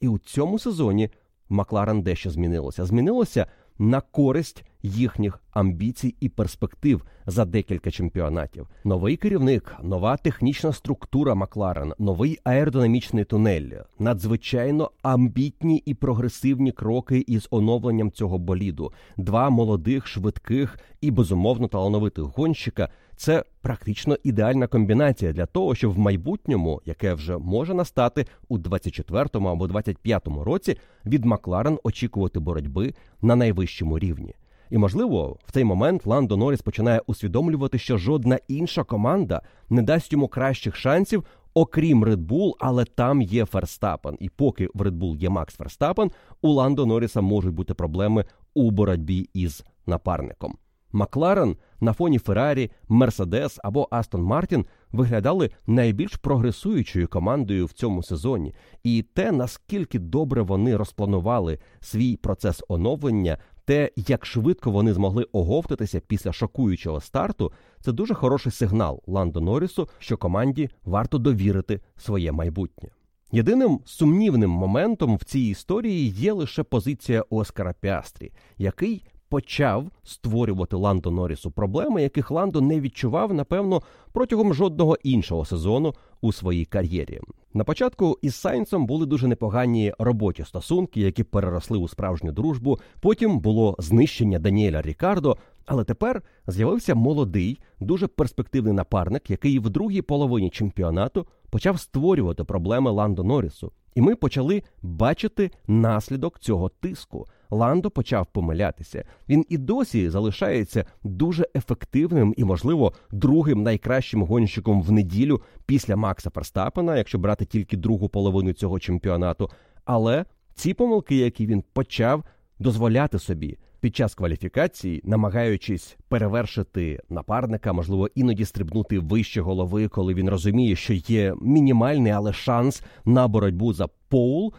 І 0.00 0.08
у 0.08 0.18
цьому 0.18 0.58
сезоні 0.58 1.10
Макларен 1.48 2.02
дещо 2.02 2.30
змінилося. 2.30 2.84
Змінилося 2.84 3.46
на 3.82 4.00
користь 4.00 4.64
їхніх 4.82 5.40
амбіцій 5.50 6.14
і 6.20 6.28
перспектив 6.28 7.02
за 7.26 7.44
декілька 7.44 7.90
чемпіонатів. 7.90 8.68
Новий 8.84 9.16
керівник, 9.16 9.76
нова 9.82 10.16
технічна 10.16 10.72
структура 10.72 11.34
Макларен, 11.34 11.92
новий 11.98 12.38
аеродинамічний 12.44 13.24
тунель, 13.24 13.70
надзвичайно 13.98 14.90
амбітні 15.02 15.82
і 15.86 15.94
прогресивні 15.94 16.72
кроки 16.72 17.24
із 17.26 17.48
оновленням 17.50 18.10
цього 18.10 18.38
боліду, 18.38 18.92
два 19.16 19.50
молодих, 19.50 20.06
швидких 20.06 20.78
і 21.00 21.10
безумовно 21.10 21.68
талановитих 21.68 22.24
гонщика. 22.24 22.88
Це 23.22 23.44
практично 23.60 24.16
ідеальна 24.24 24.66
комбінація 24.66 25.32
для 25.32 25.46
того, 25.46 25.74
щоб 25.74 25.92
в 25.92 25.98
майбутньому, 25.98 26.80
яке 26.84 27.14
вже 27.14 27.38
може 27.38 27.74
настати 27.74 28.26
у 28.48 28.58
24-му 28.58 29.48
або 29.48 29.66
25-му 29.66 30.44
році, 30.44 30.76
від 31.06 31.24
Макларен 31.24 31.78
очікувати 31.82 32.40
боротьби 32.40 32.94
на 33.20 33.36
найвищому 33.36 33.98
рівні. 33.98 34.34
І 34.70 34.78
можливо, 34.78 35.38
в 35.46 35.52
цей 35.52 35.64
момент 35.64 36.06
Ландо 36.06 36.36
Норріс 36.36 36.62
починає 36.62 37.00
усвідомлювати, 37.06 37.78
що 37.78 37.98
жодна 37.98 38.38
інша 38.48 38.84
команда 38.84 39.42
не 39.70 39.82
дасть 39.82 40.12
йому 40.12 40.28
кращих 40.28 40.76
шансів, 40.76 41.24
окрім 41.54 42.04
Red 42.04 42.26
Bull, 42.26 42.52
але 42.58 42.84
там 42.84 43.22
є 43.22 43.44
Ферстапен. 43.44 44.16
І 44.20 44.28
поки 44.28 44.68
в 44.74 44.82
Red 44.82 44.98
Bull 44.98 45.16
є 45.16 45.30
Макс 45.30 45.54
Ферстапен, 45.54 46.10
у 46.40 46.52
Ландо 46.52 46.86
Норріса 46.86 47.20
можуть 47.20 47.54
бути 47.54 47.74
проблеми 47.74 48.24
у 48.54 48.70
боротьбі 48.70 49.28
із 49.34 49.64
напарником. 49.86 50.56
Макларен 50.92 51.56
на 51.80 51.92
фоні 51.92 52.18
Феррарі, 52.18 52.70
Мерседес 52.88 53.58
або 53.64 53.88
Астон 53.90 54.22
Мартін 54.22 54.66
виглядали 54.92 55.50
найбільш 55.66 56.16
прогресуючою 56.16 57.08
командою 57.08 57.66
в 57.66 57.72
цьому 57.72 58.02
сезоні, 58.02 58.54
і 58.82 59.02
те, 59.02 59.32
наскільки 59.32 59.98
добре 59.98 60.42
вони 60.42 60.76
розпланували 60.76 61.58
свій 61.80 62.16
процес 62.16 62.62
оновлення, 62.68 63.38
те, 63.64 63.90
як 63.96 64.26
швидко 64.26 64.70
вони 64.70 64.94
змогли 64.94 65.26
оговтатися 65.32 66.00
після 66.00 66.32
шокуючого 66.32 67.00
старту, 67.00 67.52
це 67.80 67.92
дуже 67.92 68.14
хороший 68.14 68.52
сигнал 68.52 69.02
Ландо 69.06 69.40
Норрісу, 69.40 69.88
що 69.98 70.16
команді 70.16 70.70
варто 70.84 71.18
довірити 71.18 71.80
своє 71.96 72.32
майбутнє. 72.32 72.90
Єдиним 73.34 73.80
сумнівним 73.84 74.50
моментом 74.50 75.16
в 75.16 75.24
цій 75.24 75.40
історії 75.40 76.08
є 76.08 76.32
лише 76.32 76.62
позиція 76.62 77.24
Оскара 77.30 77.74
Піастрі, 77.80 78.32
який 78.58 79.04
почав 79.32 79.90
створювати 80.04 80.76
Ландо 80.76 81.10
Норрісу 81.10 81.50
проблеми, 81.50 82.02
яких 82.02 82.30
Ландо 82.30 82.60
не 82.60 82.80
відчував, 82.80 83.34
напевно, 83.34 83.82
протягом 84.12 84.54
жодного 84.54 84.98
іншого 85.02 85.44
сезону 85.44 85.94
у 86.20 86.32
своїй 86.32 86.64
кар'єрі. 86.64 87.20
На 87.54 87.64
початку 87.64 88.18
із 88.22 88.34
Сайнсом 88.34 88.86
були 88.86 89.06
дуже 89.06 89.26
непогані 89.26 89.92
робочі 89.98 90.44
стосунки, 90.44 91.00
які 91.00 91.24
переросли 91.24 91.78
у 91.78 91.88
справжню 91.88 92.32
дружбу. 92.32 92.78
Потім 93.00 93.40
було 93.40 93.76
знищення 93.78 94.38
Даніеля 94.38 94.82
Рікардо. 94.82 95.36
Але 95.66 95.84
тепер 95.84 96.22
з'явився 96.46 96.94
молодий, 96.94 97.60
дуже 97.80 98.06
перспективний 98.06 98.72
напарник, 98.72 99.30
який 99.30 99.58
в 99.58 99.70
другій 99.70 100.02
половині 100.02 100.50
чемпіонату 100.50 101.26
почав 101.50 101.80
створювати 101.80 102.44
проблеми 102.44 102.90
Ландо 102.90 103.24
Норрісу. 103.24 103.72
І 103.94 104.00
ми 104.00 104.14
почали 104.14 104.62
бачити 104.82 105.50
наслідок 105.66 106.38
цього 106.38 106.68
тиску. 106.68 107.26
Ландо 107.52 107.90
почав 107.90 108.26
помилятися. 108.26 109.04
Він 109.28 109.44
і 109.48 109.58
досі 109.58 110.10
залишається 110.10 110.84
дуже 111.02 111.46
ефективним 111.54 112.34
і, 112.36 112.44
можливо, 112.44 112.92
другим 113.10 113.62
найкращим 113.62 114.22
гонщиком 114.22 114.82
в 114.82 114.92
неділю 114.92 115.42
після 115.66 115.96
Макса 115.96 116.30
Ферстапена, 116.30 116.96
якщо 116.96 117.18
брати 117.18 117.44
тільки 117.44 117.76
другу 117.76 118.08
половину 118.08 118.52
цього 118.52 118.78
чемпіонату. 118.78 119.50
Але 119.84 120.24
ці 120.54 120.74
помилки, 120.74 121.16
які 121.16 121.46
він 121.46 121.64
почав 121.72 122.24
дозволяти 122.58 123.18
собі. 123.18 123.58
Під 123.80 123.96
час 123.96 124.14
кваліфікації, 124.14 125.00
намагаючись 125.04 125.96
перевершити 126.08 127.00
напарника, 127.08 127.72
можливо, 127.72 128.08
іноді 128.14 128.44
стрибнути 128.44 128.98
вище 128.98 129.40
голови, 129.40 129.88
коли 129.88 130.14
він 130.14 130.28
розуміє, 130.28 130.76
що 130.76 130.94
є 130.94 131.34
мінімальний, 131.42 132.12
але 132.12 132.32
шанс 132.32 132.82
на 133.04 133.28
боротьбу 133.28 133.72
за 133.72 133.86
поул, 134.08 134.52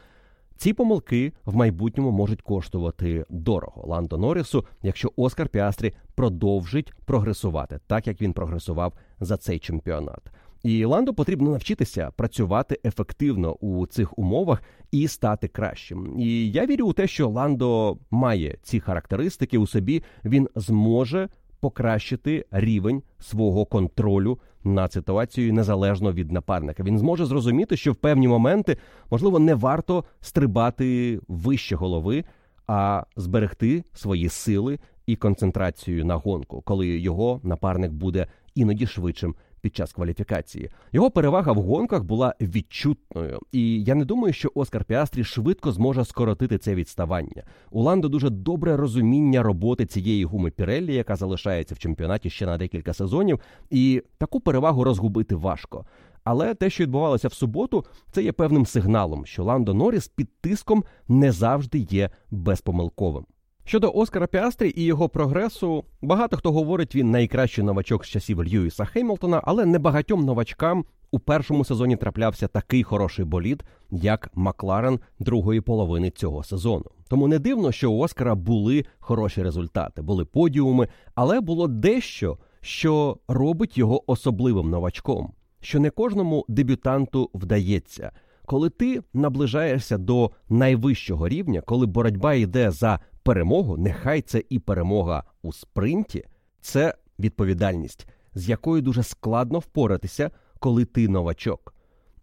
ці 0.64 0.74
помилки 0.74 1.34
в 1.46 1.56
майбутньому 1.56 2.12
можуть 2.12 2.42
коштувати 2.42 3.26
дорого 3.30 3.88
Ландо 3.88 4.18
Норрісу, 4.18 4.66
якщо 4.84 5.12
Оскар 5.16 5.50
Піастрі 5.50 5.94
продовжить 6.16 6.94
прогресувати, 7.06 7.80
так 7.88 8.08
як 8.08 8.22
він 8.22 8.34
прогресував 8.34 8.94
за 9.20 9.38
цей 9.38 9.60
чемпіонат. 9.60 10.32
І 10.64 10.86
Ландо 10.86 11.14
потрібно 11.14 11.52
навчитися 11.52 12.12
працювати 12.16 12.80
ефективно 12.86 13.54
у 13.54 13.88
цих 13.88 14.20
умовах 14.20 14.64
і 14.92 15.08
стати 15.08 15.48
кращим. 15.48 16.20
І 16.20 16.52
я 16.52 16.66
вірю 16.66 16.88
у 16.88 16.94
те, 16.94 17.08
що 17.08 17.30
Ландо 17.30 17.98
має 18.12 18.58
ці 18.62 18.80
характеристики 18.80 19.58
у 19.58 19.68
собі, 19.68 20.04
він 20.26 20.50
зможе 20.56 21.30
покращити 21.64 22.46
рівень 22.52 23.04
свого 23.20 23.66
контролю 23.66 24.40
над 24.64 24.94
ситуацією 24.94 25.54
незалежно 25.54 26.14
від 26.14 26.32
напарника. 26.32 26.84
Він 26.84 27.00
зможе 27.00 27.26
зрозуміти, 27.26 27.78
що 27.78 27.92
в 27.92 27.96
певні 27.96 28.28
моменти 28.28 28.78
можливо 29.12 29.40
не 29.40 29.56
варто 29.56 30.04
стрибати 30.22 31.20
вище 31.28 31.76
голови, 31.76 32.24
а 32.68 33.04
зберегти 33.16 33.84
свої 33.94 34.30
сили 34.30 34.80
і 35.06 35.16
концентрацію 35.16 36.06
на 36.06 36.16
гонку, 36.16 36.62
коли 36.62 36.88
його 36.88 37.40
напарник 37.44 37.92
буде 37.92 38.28
іноді 38.56 38.88
швидшим 38.88 39.36
під 39.64 39.76
час 39.76 39.94
кваліфікації. 39.94 40.70
Його 40.92 41.12
перевага 41.12 41.52
в 41.52 41.56
гонках 41.56 42.04
була 42.04 42.36
відчутною, 42.42 43.40
і 43.52 43.84
я 43.84 43.96
не 43.96 44.06
думаю, 44.06 44.34
що 44.34 44.52
Оскар 44.56 44.84
Піастрі 44.86 45.24
швидко 45.24 45.72
зможе 45.72 46.06
скоротити 46.06 46.58
це 46.58 46.76
відставання. 46.76 47.44
У 47.72 47.84
Ландо 47.84 48.10
дуже 48.10 48.30
добре 48.30 48.78
розуміння 48.78 49.44
роботи 49.44 49.86
цієї 49.86 50.26
гуми 50.26 50.52
Піреллі, 50.52 50.96
яка 50.96 51.16
залишається 51.16 51.76
в 51.76 51.80
чемпіонаті 51.80 52.30
ще 52.30 52.46
на 52.46 52.58
декілька 52.58 52.94
сезонів, 52.94 53.40
і 53.70 54.04
таку 54.18 54.40
перевагу 54.40 54.84
розгубити 54.84 55.36
важко. 55.36 55.86
Але 56.24 56.54
те, 56.54 56.70
що 56.70 56.84
відбувалося 56.84 57.28
в 57.28 57.34
суботу, 57.34 57.86
це 58.12 58.24
є 58.24 58.32
певним 58.32 58.66
сигналом, 58.66 59.26
що 59.26 59.44
Ландо 59.44 59.74
Норріс 59.74 60.08
під 60.08 60.30
тиском 60.42 60.84
не 61.08 61.32
завжди 61.32 61.80
є 61.80 62.10
безпомилковим. 62.32 63.26
Щодо 63.66 63.92
Оскара 63.92 64.28
Піастрі 64.28 64.74
і 64.76 64.84
його 64.84 65.10
прогресу, 65.10 65.86
багато 66.02 66.38
хто 66.38 66.52
говорить, 66.52 66.96
він 66.96 67.12
найкращий 67.12 67.64
новачок 67.64 68.06
з 68.06 68.10
часів 68.10 68.44
Льюіса 68.44 68.86
Хеймлтона, 68.86 69.42
але 69.44 69.66
небагатьом 69.66 70.26
новачкам 70.26 70.86
у 71.12 71.20
першому 71.20 71.66
сезоні 71.66 71.98
траплявся 71.98 72.48
такий 72.48 72.84
хороший 72.84 73.26
болід, 73.26 73.64
як 73.92 74.32
Макларен 74.34 75.00
другої 75.20 75.62
половини 75.62 76.10
цього 76.10 76.44
сезону. 76.44 76.86
Тому 77.08 77.28
не 77.28 77.40
дивно, 77.40 77.72
що 77.72 77.92
у 77.92 78.00
Оскара 78.00 78.36
були 78.36 78.86
хороші 79.00 79.44
результати, 79.44 80.02
були 80.02 80.26
подіуми, 80.26 80.88
але 81.16 81.42
було 81.42 81.68
дещо, 81.68 82.38
що 82.62 83.18
робить 83.28 83.78
його 83.78 84.12
особливим 84.12 84.70
новачком, 84.70 85.34
що 85.62 85.80
не 85.80 85.90
кожному 85.90 86.46
дебютанту 86.48 87.30
вдається. 87.34 88.12
Коли 88.46 88.70
ти 88.70 89.02
наближаєшся 89.14 89.98
до 89.98 90.32
найвищого 90.50 91.28
рівня, 91.28 91.62
коли 91.62 91.86
боротьба 91.86 92.34
йде 92.34 92.72
за 92.72 93.00
перемогу, 93.24 93.78
нехай 93.78 94.22
це 94.22 94.44
і 94.50 94.60
перемога 94.60 95.24
у 95.42 95.54
спринті, 95.54 96.26
це 96.62 96.96
відповідальність, 97.20 98.08
з 98.34 98.50
якою 98.50 98.82
дуже 98.82 99.04
складно 99.04 99.60
впоратися, 99.60 100.32
коли 100.60 100.86
ти 100.86 101.08
новачок. 101.08 101.74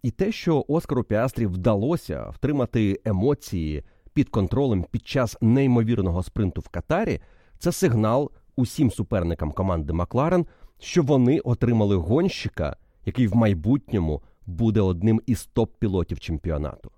І 0.02 0.10
те, 0.10 0.32
що 0.32 0.64
Оскару 0.68 1.04
Піастрі 1.04 1.46
вдалося 1.46 2.30
втримати 2.30 3.00
емоції 3.04 3.84
під 4.12 4.28
контролем 4.28 4.86
під 4.90 5.06
час 5.06 5.36
неймовірного 5.40 6.22
спринту 6.22 6.60
в 6.60 6.68
Катарі, 6.68 7.20
це 7.58 7.72
сигнал 7.72 8.30
усім 8.56 8.90
суперникам 8.90 9.52
команди 9.52 9.92
Макларен, 9.92 10.46
що 10.78 11.02
вони 11.02 11.40
отримали 11.40 11.96
гонщика, 11.96 12.76
який 13.06 13.26
в 13.26 13.36
майбутньому 13.36 14.22
буде 14.46 14.80
одним 14.80 15.20
із 15.26 15.48
топ-пілотів 15.54 16.18
чемпіонату. 16.18 16.90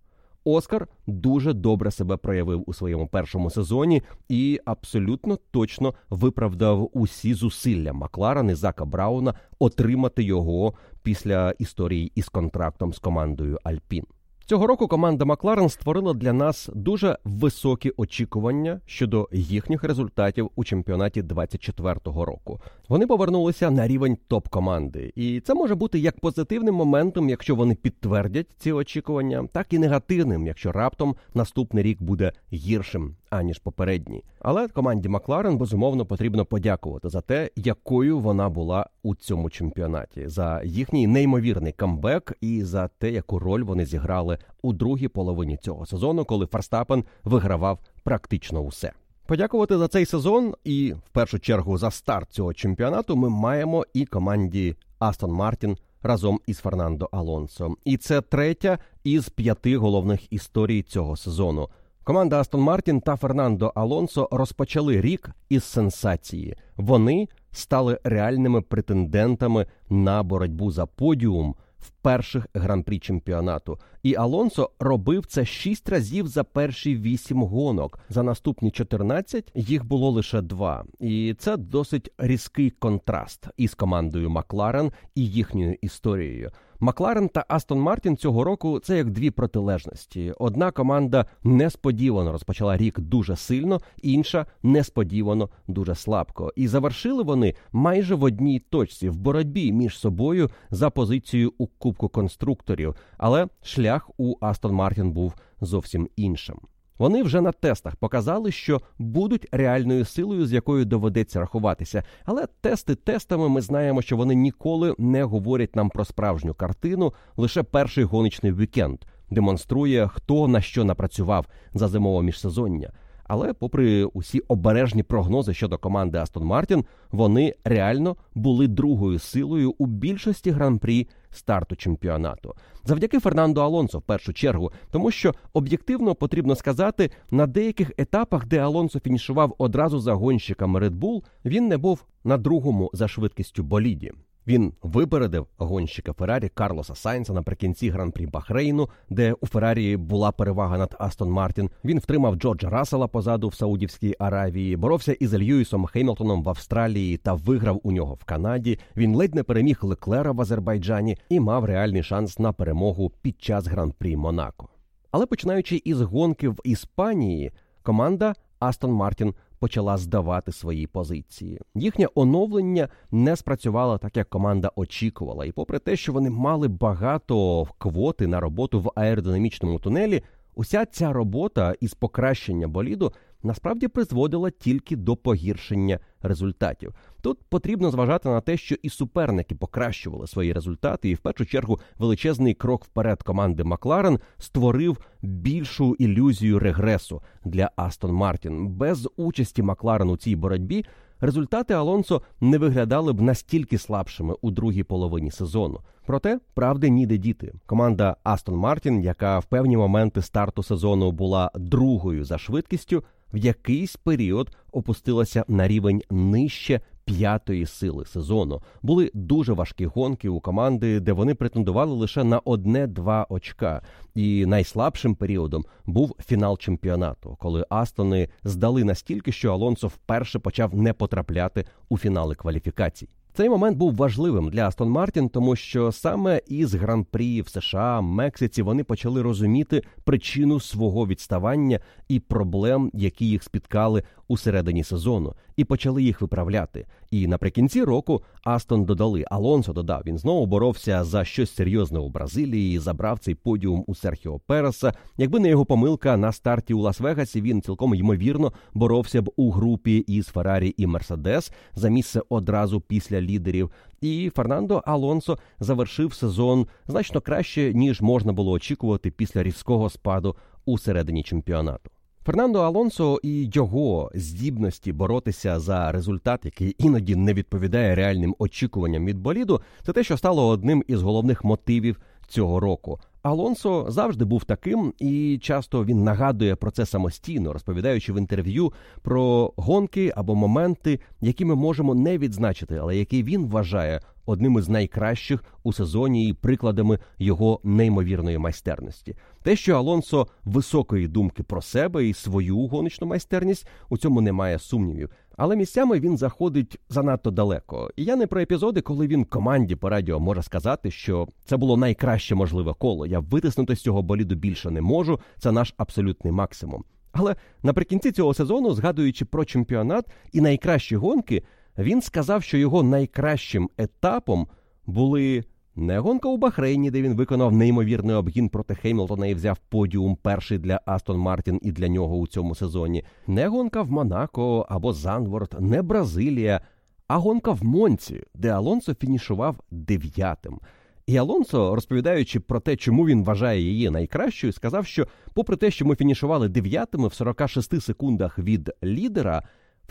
Оскар 0.45 0.88
дуже 1.07 1.53
добре 1.53 1.90
себе 1.90 2.16
проявив 2.16 2.64
у 2.66 2.74
своєму 2.74 3.09
першому 3.09 3.51
сезоні 3.51 4.03
і 4.28 4.61
абсолютно 4.64 5.38
точно 5.51 5.95
виправдав 6.11 6.90
усі 6.93 7.34
зусилля 7.34 7.93
Макларен 7.93 8.51
і 8.51 8.55
Зака 8.55 8.84
Брауна 8.84 9.34
отримати 9.59 10.22
його 10.22 10.74
після 11.03 11.51
історії 11.51 12.12
із 12.14 12.28
контрактом 12.28 12.93
з 12.93 12.99
командою 12.99 13.59
Альпін. 13.64 14.05
Цього 14.47 14.66
року 14.66 14.88
команда 14.88 15.24
Макларен 15.24 15.68
створила 15.68 16.14
для 16.14 16.32
нас 16.32 16.70
дуже 16.74 17.18
високі 17.24 17.93
очікування 17.97 18.80
щодо 18.86 19.28
їхніх 19.32 19.84
результатів 19.84 20.51
у 20.57 20.64
чемпіонаті 20.64 21.22
24-го 21.22 22.24
року. 22.24 22.61
Вони 22.88 23.07
повернулися 23.07 23.70
на 23.70 23.88
рівень 23.88 24.18
топ-команди, 24.28 25.12
і 25.16 25.40
це 25.40 25.55
може 25.55 25.74
бути 25.74 25.99
як 25.99 26.20
позитивним 26.20 26.74
моментом, 26.74 27.28
якщо 27.28 27.55
вони 27.55 27.74
підтвердять 27.74 28.47
ці 28.59 28.72
очікування, 28.72 29.49
так 29.53 29.72
і 29.72 29.78
негативним, 29.78 30.47
якщо 30.47 30.72
раптом 30.72 31.16
наступний 31.34 31.84
рік 31.84 32.03
буде 32.03 32.32
гіршим 32.53 33.16
аніж 33.33 33.59
попередній. 33.59 34.24
Але 34.41 34.68
команді 34.68 35.09
Макларен 35.09 35.57
безумовно 35.57 36.07
потрібно 36.07 36.45
подякувати 36.45 37.09
за 37.09 37.20
те, 37.20 37.51
якою 37.57 38.18
вона 38.18 38.49
була 38.49 38.87
у 39.03 39.14
цьому 39.14 39.51
чемпіонаті, 39.51 40.28
за 40.28 40.62
їхній 40.64 41.07
неймовірний 41.07 41.72
камбек 41.72 42.37
і 42.41 42.64
за 42.64 42.89
те, 42.89 43.11
яку 43.11 43.39
роль 43.39 43.62
вони 43.62 43.87
зіграли 43.87 44.39
у 44.62 44.72
другій 44.72 45.09
половині 45.09 45.57
цього 45.57 45.87
сезону, 45.87 46.24
коли 46.24 46.47
Ферстапен 46.47 47.05
вигравав 47.24 47.78
практично 48.03 48.61
усе. 48.61 48.93
Подякувати 49.26 49.78
за 49.78 49.89
цей 49.89 50.07
сезон 50.07 50.55
і 50.64 50.93
в 50.93 51.09
першу 51.12 51.39
чергу 51.39 51.78
за 51.78 51.91
старт 51.91 52.30
цього 52.30 52.55
чемпіонату 52.55 53.16
ми 53.16 53.28
маємо 53.28 53.87
і 53.95 54.05
команді 54.07 54.76
Астон 54.99 55.33
Мартін 55.33 55.76
разом 56.03 56.41
із 56.47 56.59
Фернандо 56.59 57.09
Алонсо. 57.12 57.74
І 57.85 57.97
це 57.97 58.20
третя 58.20 58.78
із 59.05 59.28
п'яти 59.28 59.76
головних 59.76 60.33
історій 60.33 60.83
цього 60.83 61.16
сезону. 61.16 61.68
Команда 62.05 62.40
Астон 62.40 62.61
Мартін 62.61 63.00
та 63.00 63.16
Фернандо 63.16 63.72
Алонсо 63.74 64.28
розпочали 64.30 65.00
рік 65.00 65.30
із 65.48 65.64
сенсації. 65.64 66.57
Вони 66.76 67.28
стали 67.53 67.98
реальними 68.05 68.61
претендентами 68.61 69.66
на 69.90 70.22
боротьбу 70.22 70.70
за 70.70 70.86
подіум 70.86 71.55
в 71.78 71.90
перших 72.03 72.46
гран-прі 72.55 72.98
чемпіонату. 72.98 73.78
І 74.03 74.14
Алонсо 74.14 74.70
робив 74.78 75.26
це 75.26 75.44
шість 75.44 75.88
разів 75.88 76.26
за 76.26 76.44
перші 76.44 76.96
вісім 76.96 77.42
гонок. 77.42 77.98
За 78.09 78.22
наступні 78.22 78.70
14 78.70 79.53
їх 79.55 79.84
було 79.84 80.11
лише 80.11 80.40
два. 80.40 80.84
І 81.00 81.34
це 81.38 81.57
досить 81.57 82.11
різкий 82.18 82.70
контраст 82.70 83.46
із 83.57 83.74
командою 83.74 84.30
Макларен 84.30 84.92
і 85.14 85.26
їхньою 85.26 85.76
історією. 85.80 86.50
Макларен 86.82 87.28
та 87.28 87.44
Астон 87.48 87.80
Мартін 87.80 88.16
цього 88.16 88.44
року 88.44 88.78
це 88.78 88.96
як 88.96 89.11
дві 89.11 89.30
протилежності. 89.30 90.32
Одна 90.38 90.70
команда 90.70 91.26
несподівано 91.44 92.32
розпочала 92.32 92.76
рік 92.76 93.00
дуже 93.00 93.36
сильно, 93.36 93.80
інша 94.03 94.46
несподівано 94.62 95.48
дуже 95.68 95.94
слабко. 95.94 96.53
І 96.57 96.68
завершили 96.68 97.22
вони 97.22 97.55
майже 97.72 98.14
в 98.14 98.22
одній 98.22 98.59
точці 98.59 99.09
в 99.09 99.16
боротьбі 99.16 99.72
між 99.72 99.98
собою 99.98 100.50
за 100.70 100.90
позицію 100.90 101.53
у 101.59 101.66
Кубку 101.93 102.09
конструкторів. 102.09 102.97
Але 103.18 103.49
шлях 103.62 104.11
у 104.18 104.36
Астон 104.40 104.72
Мартін 104.72 105.12
був 105.12 105.34
зовсім 105.61 106.09
іншим. 106.16 106.57
Вони 106.99 107.22
вже 107.22 107.40
на 107.40 107.53
тестах 107.53 107.97
показали, 107.97 108.53
що 108.53 108.80
будуть 108.99 109.49
реальною 109.53 110.05
силою, 110.05 110.47
з 110.47 110.53
якою 110.53 110.84
доведеться 110.84 111.40
рахуватися. 111.40 112.03
Але 112.24 112.47
тести 112.61 112.95
тестами 112.95 113.49
ми 113.49 113.61
знаємо, 113.61 114.03
що 114.03 114.16
вони 114.16 114.34
ніколи 114.34 114.95
не 114.99 115.24
говорять 115.24 115.76
нам 115.76 115.90
про 115.90 116.05
справжню 116.05 116.55
картину. 116.55 117.12
Лише 117.36 117.62
перший 117.62 118.05
гоночний 118.05 118.53
вікенд 118.53 118.99
демонструє, 119.30 120.09
хто 120.09 120.49
на 120.49 120.61
що 120.61 120.84
напрацював 120.84 121.47
за 121.74 121.88
зимове 121.88 122.22
міжсезоння. 122.22 122.93
Але, 123.24 123.53
попри 123.53 124.05
усі 124.05 124.40
обережні 124.40 125.03
прогнози 125.03 125.55
щодо 125.55 125.78
команди 125.78 126.18
Астон 126.18 126.45
Мартін, 126.45 126.84
вони 127.11 127.55
реально 127.64 128.16
були 128.34 128.68
другою 128.68 129.18
силою 129.18 129.74
у 129.78 129.86
більшості 129.86 130.51
гран-прі 130.51 131.09
старту 131.33 131.76
чемпіонату. 131.76 132.55
Завдяки 132.85 133.20
Фернандо 133.20 133.61
Алонсо 133.61 133.99
в 133.99 134.03
першу 134.03 134.33
чергу, 134.33 134.72
тому 134.91 135.11
що 135.11 135.35
об'єктивно 135.53 136.14
потрібно 136.14 136.55
сказати, 136.55 137.11
на 137.30 137.47
деяких 137.47 137.93
етапах, 137.99 138.47
де 138.47 138.59
Алонсо 138.59 139.01
фінішував 139.01 139.55
одразу 139.59 139.99
за 140.01 140.14
гонщиками 140.14 140.80
Red 140.80 140.99
Bull, 140.99 141.24
він 141.45 141.68
не 141.68 141.76
був 141.76 142.05
на 142.24 142.37
другому 142.37 142.91
за 142.93 143.09
швидкістю 143.09 143.62
боліді. 143.62 144.12
Він 144.47 144.72
випередив 144.82 145.47
гонщика 145.57 146.12
Феррарі 146.12 146.49
Карлоса 146.49 146.95
Сайнса 146.95 147.32
наприкінці 147.32 147.90
гран-прі 147.90 148.26
Бахрейну, 148.26 148.88
де 149.11 149.32
у 149.32 149.47
Феррарі 149.47 149.97
була 149.97 150.32
перевага 150.32 150.78
над 150.78 150.97
Астон 150.99 151.30
Мартін. 151.30 151.70
Він 151.84 151.99
втримав 151.99 152.36
Джорджа 152.36 152.70
Рассела 152.70 153.09
позаду 153.09 153.49
в 153.49 153.55
Саудівській 153.55 154.14
Аравії, 154.18 154.76
боровся 154.76 155.12
із 155.12 155.34
Льюісом 155.34 155.86
Хеймлтоном 155.86 156.43
в 156.43 156.49
Австралії 156.49 157.16
та 157.16 157.34
виграв 157.34 157.80
у 157.82 157.93
нього 157.93 158.14
в 158.14 158.24
Канаді. 158.24 158.78
Він 158.97 159.14
ледь 159.14 159.34
не 159.34 159.43
переміг 159.43 159.78
Леклера 159.82 160.32
в 160.32 160.40
Азербайджані 160.40 161.16
і 161.28 161.40
мав 161.40 161.64
реальний 161.64 162.03
шанс 162.03 162.38
на 162.38 162.53
перемогу 162.53 163.12
під 163.22 163.43
час 163.43 163.66
гран-прі 163.66 164.16
Монако. 164.16 164.68
Але 165.11 165.26
починаючи 165.26 165.82
із 165.84 166.01
гонки 166.01 166.49
в 166.49 166.59
Іспанії, 166.64 167.53
команда 167.82 168.34
Астон 168.59 168.93
Мартін 168.93 169.34
почала 169.63 169.97
здавати 169.97 170.53
свої 170.53 170.87
позиції. 170.87 171.61
Їхнє 171.75 172.09
оновлення 172.15 172.89
не 173.11 173.37
спрацювало 173.37 173.99
так, 173.99 174.17
як 174.17 174.29
команда 174.29 174.71
очікувала. 174.77 175.45
І 175.45 175.53
попри 175.53 175.79
те, 175.79 175.97
що 175.97 176.13
вони 176.13 176.31
мали 176.31 176.69
багато 176.69 177.67
квоти 177.79 178.27
на 178.27 178.41
роботу 178.41 178.81
в 178.81 178.93
аеродинамічному 178.95 179.79
тунелі, 179.79 180.23
уся 180.55 180.85
ця 180.85 181.13
робота 181.13 181.75
із 181.81 181.95
покращення 181.95 182.69
боліду 182.69 183.13
насправді 183.43 183.89
призводила 183.89 184.51
тільки 184.51 184.97
до 184.97 185.17
погіршення 185.17 185.99
результатів. 186.23 186.95
Тут 187.23 187.39
потрібно 187.49 187.91
зважати 187.91 188.29
на 188.29 188.41
те, 188.41 188.57
що 188.57 188.75
і 188.83 188.89
суперники 188.89 189.55
покращували 189.55 190.27
свої 190.27 190.53
результати, 190.53 191.11
і 191.11 191.14
в 191.14 191.18
першу 191.18 191.47
чергу 191.47 191.81
величезний 191.99 192.55
крок 192.55 192.85
вперед 192.85 193.23
команди 193.23 193.64
Макларен 193.64 194.18
створив 194.39 194.99
більшу 195.23 195.95
ілюзію 195.95 196.59
регресу 196.59 197.23
для 197.45 197.70
Астон 197.77 198.12
Мартін. 198.12 198.68
Без 198.68 199.09
участі 199.16 199.62
Макларен 199.62 200.11
у 200.11 200.16
цій 200.16 200.37
боротьбі 200.37 200.85
результати 201.20 201.75
Алонсо 201.75 202.23
не 202.41 202.59
виглядали 202.59 203.12
б 203.12 203.20
настільки 203.20 203.79
слабшими 203.79 204.35
у 204.41 204.51
другій 204.51 204.83
половині 204.83 205.31
сезону. 205.31 205.81
Проте 206.07 206.39
правди 206.55 206.91
ніде 206.91 207.18
діти. 207.18 207.55
Команда 207.66 208.16
Астон 208.23 208.57
Мартін, 208.57 209.03
яка 209.03 209.39
в 209.39 209.45
певні 209.45 209.77
моменти 209.77 210.23
старту 210.23 210.62
сезону 210.62 211.12
була 211.12 211.51
другою 211.55 212.25
за 212.25 212.39
швидкістю 212.39 213.05
в 213.33 213.37
якийсь 213.37 213.97
період 213.97 214.51
опустилася 214.73 215.45
на 215.49 215.68
рівень 215.68 216.03
нижче 216.11 216.81
п'ятої 217.05 217.66
сили 217.66 218.07
сезону. 218.07 218.62
Були 218.82 219.11
дуже 219.14 219.53
важкі 219.53 219.86
гонки 219.86 220.28
у 220.28 220.40
команди, 220.40 221.00
де 221.00 221.12
вони 221.12 221.34
претендували 221.34 221.94
лише 221.94 222.24
на 222.24 222.38
одне-два 222.38 223.26
очка. 223.28 223.82
І 224.14 224.46
найслабшим 224.46 225.14
періодом 225.14 225.64
був 225.86 226.16
фінал 226.26 226.59
чемпіонату, 226.59 227.36
коли 227.40 227.66
Астони 227.70 228.28
здали 228.44 228.84
настільки, 228.84 229.32
що 229.32 229.53
Алонсо 229.53 229.88
вперше 229.88 230.38
почав 230.38 230.74
не 230.74 230.92
потрапляти 230.92 231.64
у 231.88 231.98
фінали 231.98 232.34
кваліфікацій. 232.34 233.09
Цей 233.34 233.48
момент 233.48 233.78
був 233.78 233.94
важливим 233.94 234.50
для 234.50 234.68
Астон 234.68 234.90
Мартін, 234.90 235.28
тому 235.28 235.57
що 235.57 235.92
саме 235.92 236.40
із 236.46 236.74
гран-прі 236.74 237.42
в 237.42 237.48
США, 237.48 238.00
Мексиці, 238.00 238.62
вони 238.62 238.84
почали 238.84 239.22
розуміти 239.22 239.82
причину 240.05 240.61
свого 240.61 241.07
відставання 241.07 241.80
і 242.09 242.20
проблем, 242.20 242.90
які 242.94 243.26
їх 243.26 243.42
спіткали 243.42 244.03
у 244.33 244.37
середині 244.37 244.85
сезону, 244.85 245.35
і 245.57 245.64
почали 245.64 246.03
їх 246.03 246.20
виправляти. 246.20 246.87
І 247.11 247.26
наприкінці 247.26 247.83
року 247.83 248.22
Астон 248.45 248.85
додали. 248.85 249.24
Алонсо 249.30 249.72
додав. 249.72 250.03
Він 250.07 250.18
знову 250.18 250.47
боровся 250.47 251.05
за 251.05 251.24
щось 251.24 251.55
серйозне 251.55 251.99
у 251.99 252.09
Бразилії. 252.09 252.76
і 252.76 252.78
Забрав 252.78 253.18
цей 253.18 253.35
подіум 253.35 253.85
у 253.87 253.95
Серхіо 253.95 254.39
Переса. 254.39 254.93
Якби 255.16 255.41
не 255.41 255.49
його 255.49 255.64
помилка 255.64 256.16
на 256.16 256.33
старті 256.33 256.74
у 256.74 256.83
Лас-Вегасі, 256.83 257.41
він 257.41 257.62
цілком 257.62 257.95
ймовірно 257.95 258.53
боровся 258.74 259.22
б 259.22 259.30
у 259.37 259.51
групі 259.51 259.97
із 259.97 260.26
Феррарі 260.26 260.74
і 260.76 260.87
Мерседес 260.87 261.53
за 261.74 261.89
місце 261.89 262.20
одразу 262.28 262.80
після 262.80 263.20
лідерів. 263.20 263.70
І 264.01 264.30
Фернандо 264.35 264.83
Алонсо 264.87 265.39
завершив 265.61 266.14
сезон 266.14 266.66
значно 266.87 267.20
краще 267.20 267.74
ніж 267.74 268.01
можна 268.01 268.33
було 268.33 268.53
очікувати 268.53 269.11
після 269.11 269.43
різкого 269.43 269.91
спаду 269.91 270.37
у 270.64 270.78
середині 270.78 271.22
чемпіонату. 271.22 271.91
Фернандо 272.27 272.61
Алонсо 272.61 273.20
і 273.23 273.51
його 273.53 274.11
здібності 274.14 274.93
боротися 274.93 275.61
за 275.61 275.93
результат, 275.93 276.41
який 276.45 276.77
іноді 276.79 277.16
не 277.16 277.35
відповідає 277.35 277.95
реальним 277.95 278.35
очікуванням 278.39 279.07
від 279.07 279.18
боліду, 279.18 279.61
це 279.83 279.93
те, 279.93 280.05
що 280.05 280.16
стало 280.16 280.49
одним 280.49 280.85
із 280.87 281.03
головних 281.03 281.45
мотивів 281.45 282.01
цього 282.29 282.61
року. 282.61 283.01
Алонсо 283.23 283.87
завжди 283.89 284.25
був 284.25 284.45
таким, 284.45 284.93
і 284.99 285.39
часто 285.43 285.85
він 285.85 286.05
нагадує 286.05 286.57
про 286.57 286.70
це 286.70 286.87
самостійно, 286.87 287.53
розповідаючи 287.53 288.12
в 288.12 288.18
інтерв'ю 288.18 288.73
про 289.03 289.53
гонки 289.57 290.12
або 290.16 290.35
моменти, 290.35 291.01
які 291.20 291.45
ми 291.45 291.55
можемо 291.55 291.95
не 291.95 292.18
відзначити, 292.18 292.77
але 292.77 292.97
які 292.97 293.23
він 293.23 293.47
вважає 293.47 294.01
одним 294.27 294.59
із 294.59 294.68
найкращих 294.68 295.45
у 295.62 295.73
сезоні 295.73 296.29
і 296.29 296.33
прикладами 296.33 296.99
його 297.18 297.61
неймовірної 297.64 298.39
майстерності. 298.39 299.16
Те, 299.43 299.57
що 299.57 299.77
Алонсо 299.77 300.27
високої 300.45 301.09
думки 301.09 301.43
про 301.43 301.62
себе 301.62 302.07
і 302.07 302.14
свою 302.14 302.66
гоночну 302.66 303.07
майстерність, 303.07 303.66
у 303.89 303.99
цьому 303.99 304.20
немає 304.20 304.59
сумнівів. 304.59 305.11
Але 305.37 305.57
місцями 305.57 306.01
він 306.01 306.16
заходить 306.16 306.81
занадто 306.89 307.31
далеко. 307.31 307.91
І 307.97 308.05
я 308.05 308.16
не 308.16 308.27
про 308.27 308.41
епізоди, 308.41 308.81
коли 308.81 309.07
він 309.07 309.25
команді 309.25 309.77
по 309.77 309.89
радіо 309.89 310.20
може 310.20 310.43
сказати, 310.43 310.91
що 310.91 311.29
це 311.45 311.57
було 311.57 311.77
найкраще 311.77 312.35
можливе 312.35 312.75
коло. 312.79 313.07
Я 313.07 313.20
витиснути 313.20 313.77
з 313.77 313.81
цього 313.81 314.03
боліду 314.03 314.35
більше 314.35 314.70
не 314.70 314.81
можу. 314.81 315.20
Це 315.39 315.53
наш 315.53 315.75
абсолютний 315.77 316.33
максимум. 316.33 316.85
Але 317.12 317.37
наприкінці 317.62 318.12
цього 318.12 318.35
сезону, 318.35 318.75
згадуючи 318.75 319.25
про 319.25 319.45
чемпіонат 319.45 320.07
і 320.33 320.41
найкращі 320.41 320.97
гонки, 320.97 321.43
він 321.79 322.03
сказав, 322.03 322.43
що 322.43 322.59
його 322.59 322.83
найкращим 322.83 323.70
етапом 323.79 324.47
були 324.87 325.45
не 325.77 325.99
гонка 325.99 326.29
у 326.29 326.37
Бахрейні, 326.37 326.91
де 326.91 327.03
він 327.03 327.14
виконав 327.14 327.53
неймовірний 327.53 328.16
обгін 328.16 328.49
проти 328.49 328.75
Хеймлтона 328.75 329.27
і 329.27 329.35
взяв 329.35 329.59
подіум 329.59 330.16
перший 330.16 330.59
для 330.59 330.81
Астон 330.87 331.18
Мартін 331.18 331.61
і 331.62 331.73
для 331.73 331.89
нього 331.89 332.16
у 332.16 332.27
цьому 332.27 332.55
сезоні, 332.55 333.05
не 333.27 333.49
гонка 333.49 333.83
в 333.83 333.91
Монако 333.91 334.66
або 334.68 334.93
Занворд, 334.93 335.57
не 335.61 335.83
Бразилія, 335.83 336.61
а 337.09 337.16
гонка 337.16 337.53
в 337.53 337.64
Монці, 337.64 338.23
де 338.35 338.49
Алонсо 338.49 338.95
фінішував 338.95 339.57
дев'ятим. 339.70 340.61
І 341.07 341.16
Алонсо, 341.16 341.75
розповідаючи 341.75 342.41
про 342.41 342.61
те, 342.61 342.77
чому 342.77 343.07
він 343.07 343.25
вважає 343.25 343.61
її 343.61 343.91
найкращою, 343.91 344.53
сказав, 344.53 344.87
що, 344.87 345.07
попри 345.35 345.57
те, 345.57 345.70
що 345.70 345.87
ми 345.87 345.97
фінішували 345.97 346.49
дев'ятими 346.49 347.09
в 347.09 347.14
46 347.14 347.83
секундах 347.83 348.39
від 348.39 348.70
лідера. 348.85 349.43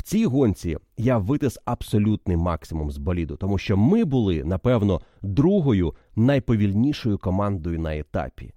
В 0.01 0.03
цій 0.03 0.25
гонці 0.25 0.77
я 0.97 1.17
витис 1.17 1.59
абсолютний 1.65 2.37
максимум 2.37 2.91
з 2.91 2.97
боліду, 2.97 3.35
тому 3.35 3.57
що 3.57 3.77
ми 3.77 4.03
були, 4.03 4.43
напевно, 4.43 5.01
другою 5.21 5.93
найповільнішою 6.15 7.17
командою 7.17 7.79
на 7.79 7.97
етапі. 7.97 8.53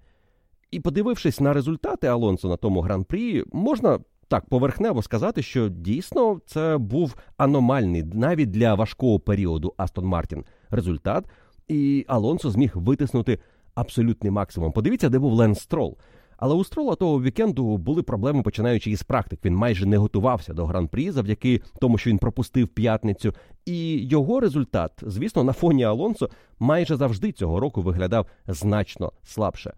І 0.71 0.81
подивившись 0.81 1.41
на 1.41 1.53
результати 1.53 2.07
Алонсо 2.07 2.49
на 2.49 2.57
тому 2.57 2.81
гран-прі, 2.81 3.45
можна 3.53 3.99
так 4.29 4.49
поверхнево 4.49 5.03
сказати, 5.03 5.43
що 5.43 5.69
дійсно 5.69 6.41
це 6.47 6.79
був 6.79 7.17
аномальний 7.37 8.03
навіть 8.03 8.51
для 8.51 8.75
важкого 8.75 9.21
періоду 9.21 9.75
Астон 9.77 10.05
Мартін 10.05 10.45
результат, 10.71 11.25
і 11.69 12.05
Алонсо 12.09 12.51
зміг 12.51 12.73
витиснути 12.75 13.39
абсолютний 13.75 14.31
максимум. 14.31 14.73
Подивіться, 14.73 15.09
де 15.09 15.19
був 15.19 15.33
Ленс 15.33 15.61
Строл. 15.61 15.97
Але 16.45 16.55
у 16.55 16.65
строла 16.65 16.95
того 16.95 17.23
вікенду 17.23 17.77
були 17.77 18.03
проблеми, 18.03 18.43
починаючи 18.43 18.91
із 18.91 19.03
практик. 19.03 19.41
Він 19.45 19.57
майже 19.57 19.87
не 19.87 19.97
готувався 19.97 20.55
до 20.55 20.67
гран-прі 20.67 21.11
завдяки 21.11 21.61
тому, 21.81 21.99
що 21.99 22.11
він 22.11 22.19
пропустив 22.19 22.69
п'ятницю. 22.69 23.35
І 23.67 24.07
його 24.07 24.41
результат, 24.41 24.93
звісно, 25.03 25.45
на 25.45 25.53
фоні 25.53 25.85
Алонсо 25.85 26.31
майже 26.59 26.97
завжди 26.97 27.33
цього 27.33 27.61
року 27.61 27.83
виглядав 27.83 28.27
значно 28.47 29.13
слабше. 29.23 29.75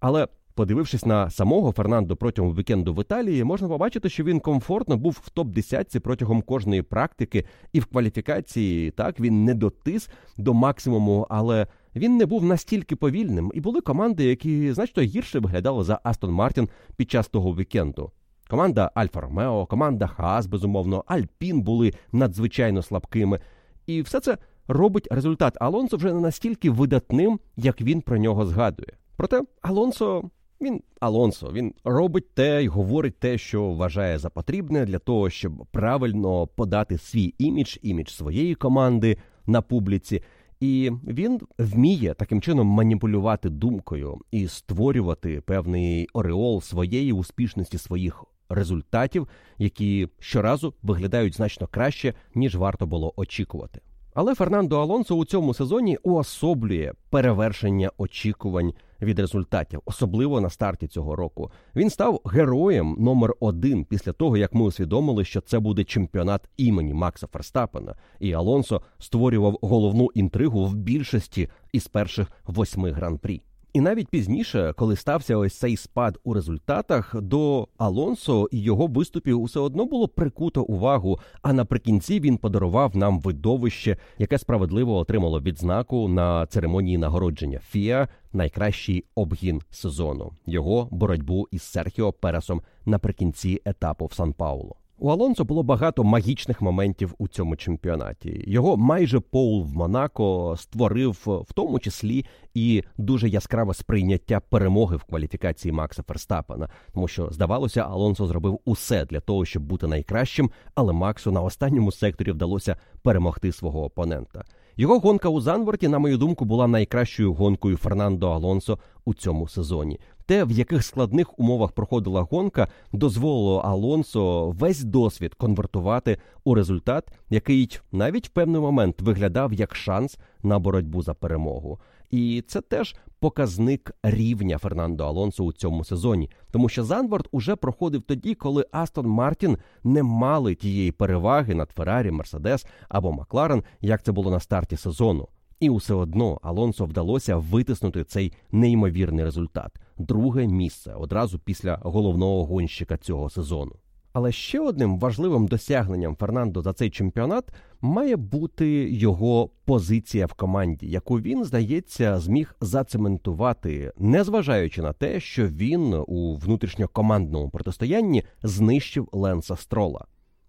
Але 0.00 0.28
Подивившись 0.56 1.06
на 1.06 1.30
самого 1.30 1.72
Фернандо 1.72 2.16
протягом 2.16 2.54
вікенду 2.54 2.94
в 2.94 3.00
Італії, 3.00 3.44
можна 3.44 3.68
побачити, 3.68 4.08
що 4.08 4.24
він 4.24 4.40
комфортно 4.40 4.96
був 4.96 5.20
в 5.24 5.30
топ 5.30 5.48
10 5.48 6.02
протягом 6.02 6.42
кожної 6.42 6.82
практики, 6.82 7.44
і 7.72 7.80
в 7.80 7.86
кваліфікації 7.86 8.90
так 8.90 9.20
він 9.20 9.44
не 9.44 9.54
дотис 9.54 10.10
до 10.36 10.54
максимуму, 10.54 11.26
але 11.30 11.66
він 11.96 12.16
не 12.16 12.26
був 12.26 12.44
настільки 12.44 12.96
повільним. 12.96 13.52
І 13.54 13.60
були 13.60 13.80
команди, 13.80 14.24
які 14.24 14.72
значно 14.72 15.02
гірше 15.02 15.38
виглядали 15.38 15.84
за 15.84 16.00
Астон 16.02 16.30
Мартін 16.30 16.68
під 16.96 17.10
час 17.10 17.28
того 17.28 17.54
вікенду. 17.54 18.10
Команда 18.50 18.90
Альфа 18.94 19.20
Ромео, 19.20 19.66
команда 19.66 20.06
Хаас, 20.06 20.46
безумовно, 20.46 21.04
Альпін 21.06 21.62
були 21.62 21.92
надзвичайно 22.12 22.82
слабкими. 22.82 23.40
І 23.86 24.02
все 24.02 24.20
це 24.20 24.38
робить 24.68 25.08
результат 25.10 25.56
Алонсо 25.60 25.96
вже 25.96 26.12
не 26.12 26.20
настільки 26.20 26.70
видатним, 26.70 27.40
як 27.56 27.80
він 27.80 28.00
про 28.00 28.18
нього 28.18 28.46
згадує. 28.46 28.92
Проте 29.16 29.42
Алонсо 29.62 30.30
він 30.64 30.82
Алонсо, 31.00 31.50
він 31.52 31.74
робить 31.84 32.34
те 32.34 32.64
й 32.64 32.68
говорить 32.68 33.18
те, 33.18 33.38
що 33.38 33.70
вважає 33.70 34.18
за 34.18 34.30
потрібне 34.30 34.86
для 34.86 34.98
того, 34.98 35.30
щоб 35.30 35.52
правильно 35.70 36.46
подати 36.46 36.98
свій 36.98 37.34
імідж, 37.38 37.76
імідж 37.82 38.08
своєї 38.08 38.54
команди 38.54 39.16
на 39.46 39.62
публіці. 39.62 40.22
І 40.60 40.90
він 41.06 41.40
вміє 41.58 42.14
таким 42.14 42.40
чином 42.40 42.66
маніпулювати 42.66 43.50
думкою 43.50 44.18
і 44.30 44.48
створювати 44.48 45.40
певний 45.40 46.08
ореол 46.12 46.60
своєї 46.60 47.12
успішності 47.12 47.78
своїх 47.78 48.24
результатів, 48.48 49.28
які 49.58 50.08
щоразу 50.18 50.74
виглядають 50.82 51.36
значно 51.36 51.66
краще 51.66 52.14
ніж 52.34 52.56
варто 52.56 52.86
було 52.86 53.12
очікувати. 53.16 53.80
Але 54.14 54.34
Фернандо 54.34 54.80
Алонсо 54.80 55.16
у 55.16 55.24
цьому 55.24 55.54
сезоні 55.54 55.98
уособлює 56.02 56.92
перевершення 57.10 57.90
очікувань 57.98 58.74
від 59.02 59.18
результатів, 59.18 59.80
особливо 59.84 60.40
на 60.40 60.50
старті 60.50 60.86
цього 60.86 61.16
року. 61.16 61.50
Він 61.76 61.90
став 61.90 62.20
героєм 62.24 62.96
номер 62.98 63.34
один 63.40 63.84
після 63.84 64.12
того, 64.12 64.36
як 64.36 64.54
ми 64.54 64.64
усвідомили, 64.64 65.24
що 65.24 65.40
це 65.40 65.58
буде 65.58 65.84
чемпіонат 65.84 66.48
імені 66.56 66.94
Макса 66.94 67.26
Ферстапена, 67.26 67.94
і 68.20 68.32
Алонсо 68.32 68.82
створював 68.98 69.58
головну 69.62 70.10
інтригу 70.14 70.64
в 70.64 70.74
більшості 70.74 71.48
із 71.72 71.88
перших 71.88 72.28
восьми 72.46 72.90
гран-прі. 72.90 73.42
І 73.74 73.80
навіть 73.80 74.08
пізніше, 74.08 74.74
коли 74.76 74.96
стався 74.96 75.36
ось 75.36 75.54
цей 75.54 75.76
спад 75.76 76.18
у 76.24 76.34
результатах, 76.34 77.20
до 77.20 77.68
Алонсо 77.78 78.48
і 78.52 78.62
його 78.62 78.86
виступів 78.86 79.40
усе 79.40 79.60
одно 79.60 79.84
було 79.84 80.08
прикуто 80.08 80.62
увагу. 80.62 81.18
А 81.42 81.52
наприкінці 81.52 82.20
він 82.20 82.36
подарував 82.36 82.96
нам 82.96 83.20
видовище, 83.20 83.96
яке 84.18 84.38
справедливо 84.38 84.96
отримало 84.96 85.40
відзнаку 85.40 86.08
на 86.08 86.46
церемонії 86.46 86.98
нагородження 86.98 87.58
Фіа 87.58 88.08
найкращий 88.32 89.04
обгін 89.14 89.62
сезону 89.70 90.32
його 90.46 90.88
боротьбу 90.90 91.48
із 91.50 91.62
Серхіо 91.62 92.12
Пересом 92.12 92.62
наприкінці 92.86 93.62
етапу 93.64 94.06
в 94.06 94.12
Сан 94.12 94.32
Пауло. 94.32 94.76
У 94.98 95.08
Алонсо 95.08 95.44
було 95.44 95.62
багато 95.62 96.04
магічних 96.04 96.62
моментів 96.62 97.14
у 97.18 97.28
цьому 97.28 97.56
чемпіонаті. 97.56 98.44
Його 98.46 98.76
майже 98.76 99.20
Поул 99.20 99.62
в 99.62 99.74
Монако 99.74 100.54
створив 100.58 101.44
в 101.48 101.52
тому 101.52 101.78
числі 101.78 102.24
і 102.54 102.82
дуже 102.98 103.28
яскраве 103.28 103.74
сприйняття 103.74 104.40
перемоги 104.40 104.96
в 104.96 105.04
кваліфікації 105.04 105.72
Макса 105.72 106.02
Ферстапена, 106.02 106.68
тому 106.92 107.08
що 107.08 107.28
здавалося, 107.30 107.80
Алонсо 107.80 108.26
зробив 108.26 108.60
усе 108.64 109.04
для 109.04 109.20
того, 109.20 109.44
щоб 109.44 109.62
бути 109.62 109.86
найкращим, 109.86 110.50
але 110.74 110.92
Максу 110.92 111.32
на 111.32 111.42
останньому 111.42 111.92
секторі 111.92 112.32
вдалося 112.32 112.76
перемогти 113.02 113.52
свого 113.52 113.84
опонента. 113.84 114.44
Його 114.76 114.98
гонка 114.98 115.28
у 115.28 115.40
Занворті, 115.40 115.88
на 115.88 115.98
мою 115.98 116.18
думку, 116.18 116.44
була 116.44 116.66
найкращою 116.66 117.34
гонкою 117.34 117.76
Фернандо 117.76 118.30
Алонсо 118.30 118.78
у 119.04 119.14
цьому 119.14 119.48
сезоні. 119.48 120.00
Те, 120.26 120.44
в 120.44 120.50
яких 120.50 120.84
складних 120.84 121.38
умовах 121.38 121.72
проходила 121.72 122.22
гонка, 122.22 122.68
дозволило 122.92 123.58
Алонсо 123.58 124.50
весь 124.50 124.84
досвід 124.84 125.34
конвертувати 125.34 126.18
у 126.44 126.54
результат, 126.54 127.08
який 127.30 127.80
навіть 127.92 128.26
в 128.26 128.30
певний 128.30 128.60
момент 128.60 129.00
виглядав 129.00 129.52
як 129.52 129.74
шанс 129.74 130.18
на 130.42 130.58
боротьбу 130.58 131.02
за 131.02 131.14
перемогу. 131.14 131.80
І 132.10 132.44
це 132.46 132.60
теж 132.60 132.96
показник 133.18 133.92
рівня 134.02 134.58
Фернандо 134.58 135.04
Алонсо 135.04 135.44
у 135.44 135.52
цьому 135.52 135.84
сезоні, 135.84 136.30
тому 136.50 136.68
що 136.68 136.84
Занворд 136.84 137.28
уже 137.32 137.56
проходив 137.56 138.02
тоді, 138.02 138.34
коли 138.34 138.66
Астон 138.72 139.06
Мартін 139.06 139.58
не 139.84 140.02
мали 140.02 140.54
тієї 140.54 140.92
переваги 140.92 141.54
над 141.54 141.70
Феррарі, 141.70 142.10
Мерседес 142.10 142.66
або 142.88 143.12
Макларен, 143.12 143.62
як 143.80 144.02
це 144.02 144.12
було 144.12 144.30
на 144.30 144.40
старті 144.40 144.76
сезону. 144.76 145.28
І 145.60 145.70
усе 145.70 145.94
одно 145.94 146.40
Алонсо 146.42 146.84
вдалося 146.84 147.36
витиснути 147.36 148.04
цей 148.04 148.32
неймовірний 148.52 149.24
результат 149.24 149.78
друге 149.98 150.46
місце 150.46 150.94
одразу 150.94 151.38
після 151.38 151.78
головного 151.82 152.44
гонщика 152.44 152.96
цього 152.96 153.30
сезону. 153.30 153.72
Але 154.14 154.32
ще 154.32 154.60
одним 154.60 154.98
важливим 154.98 155.46
досягненням 155.46 156.16
Фернандо 156.16 156.62
за 156.62 156.72
цей 156.72 156.90
чемпіонат 156.90 157.44
має 157.80 158.16
бути 158.16 158.66
його 158.90 159.50
позиція 159.64 160.26
в 160.26 160.32
команді, 160.32 160.86
яку 160.86 161.20
він, 161.20 161.44
здається, 161.44 162.18
зміг 162.18 162.56
зацементувати, 162.60 163.92
незважаючи 163.98 164.82
на 164.82 164.92
те, 164.92 165.20
що 165.20 165.48
він 165.48 165.94
у 166.06 166.36
внутрішньокомандному 166.36 167.50
протистоянні 167.50 168.22
знищив 168.42 169.08
Ленса 169.12 169.56
Строла. 169.56 170.04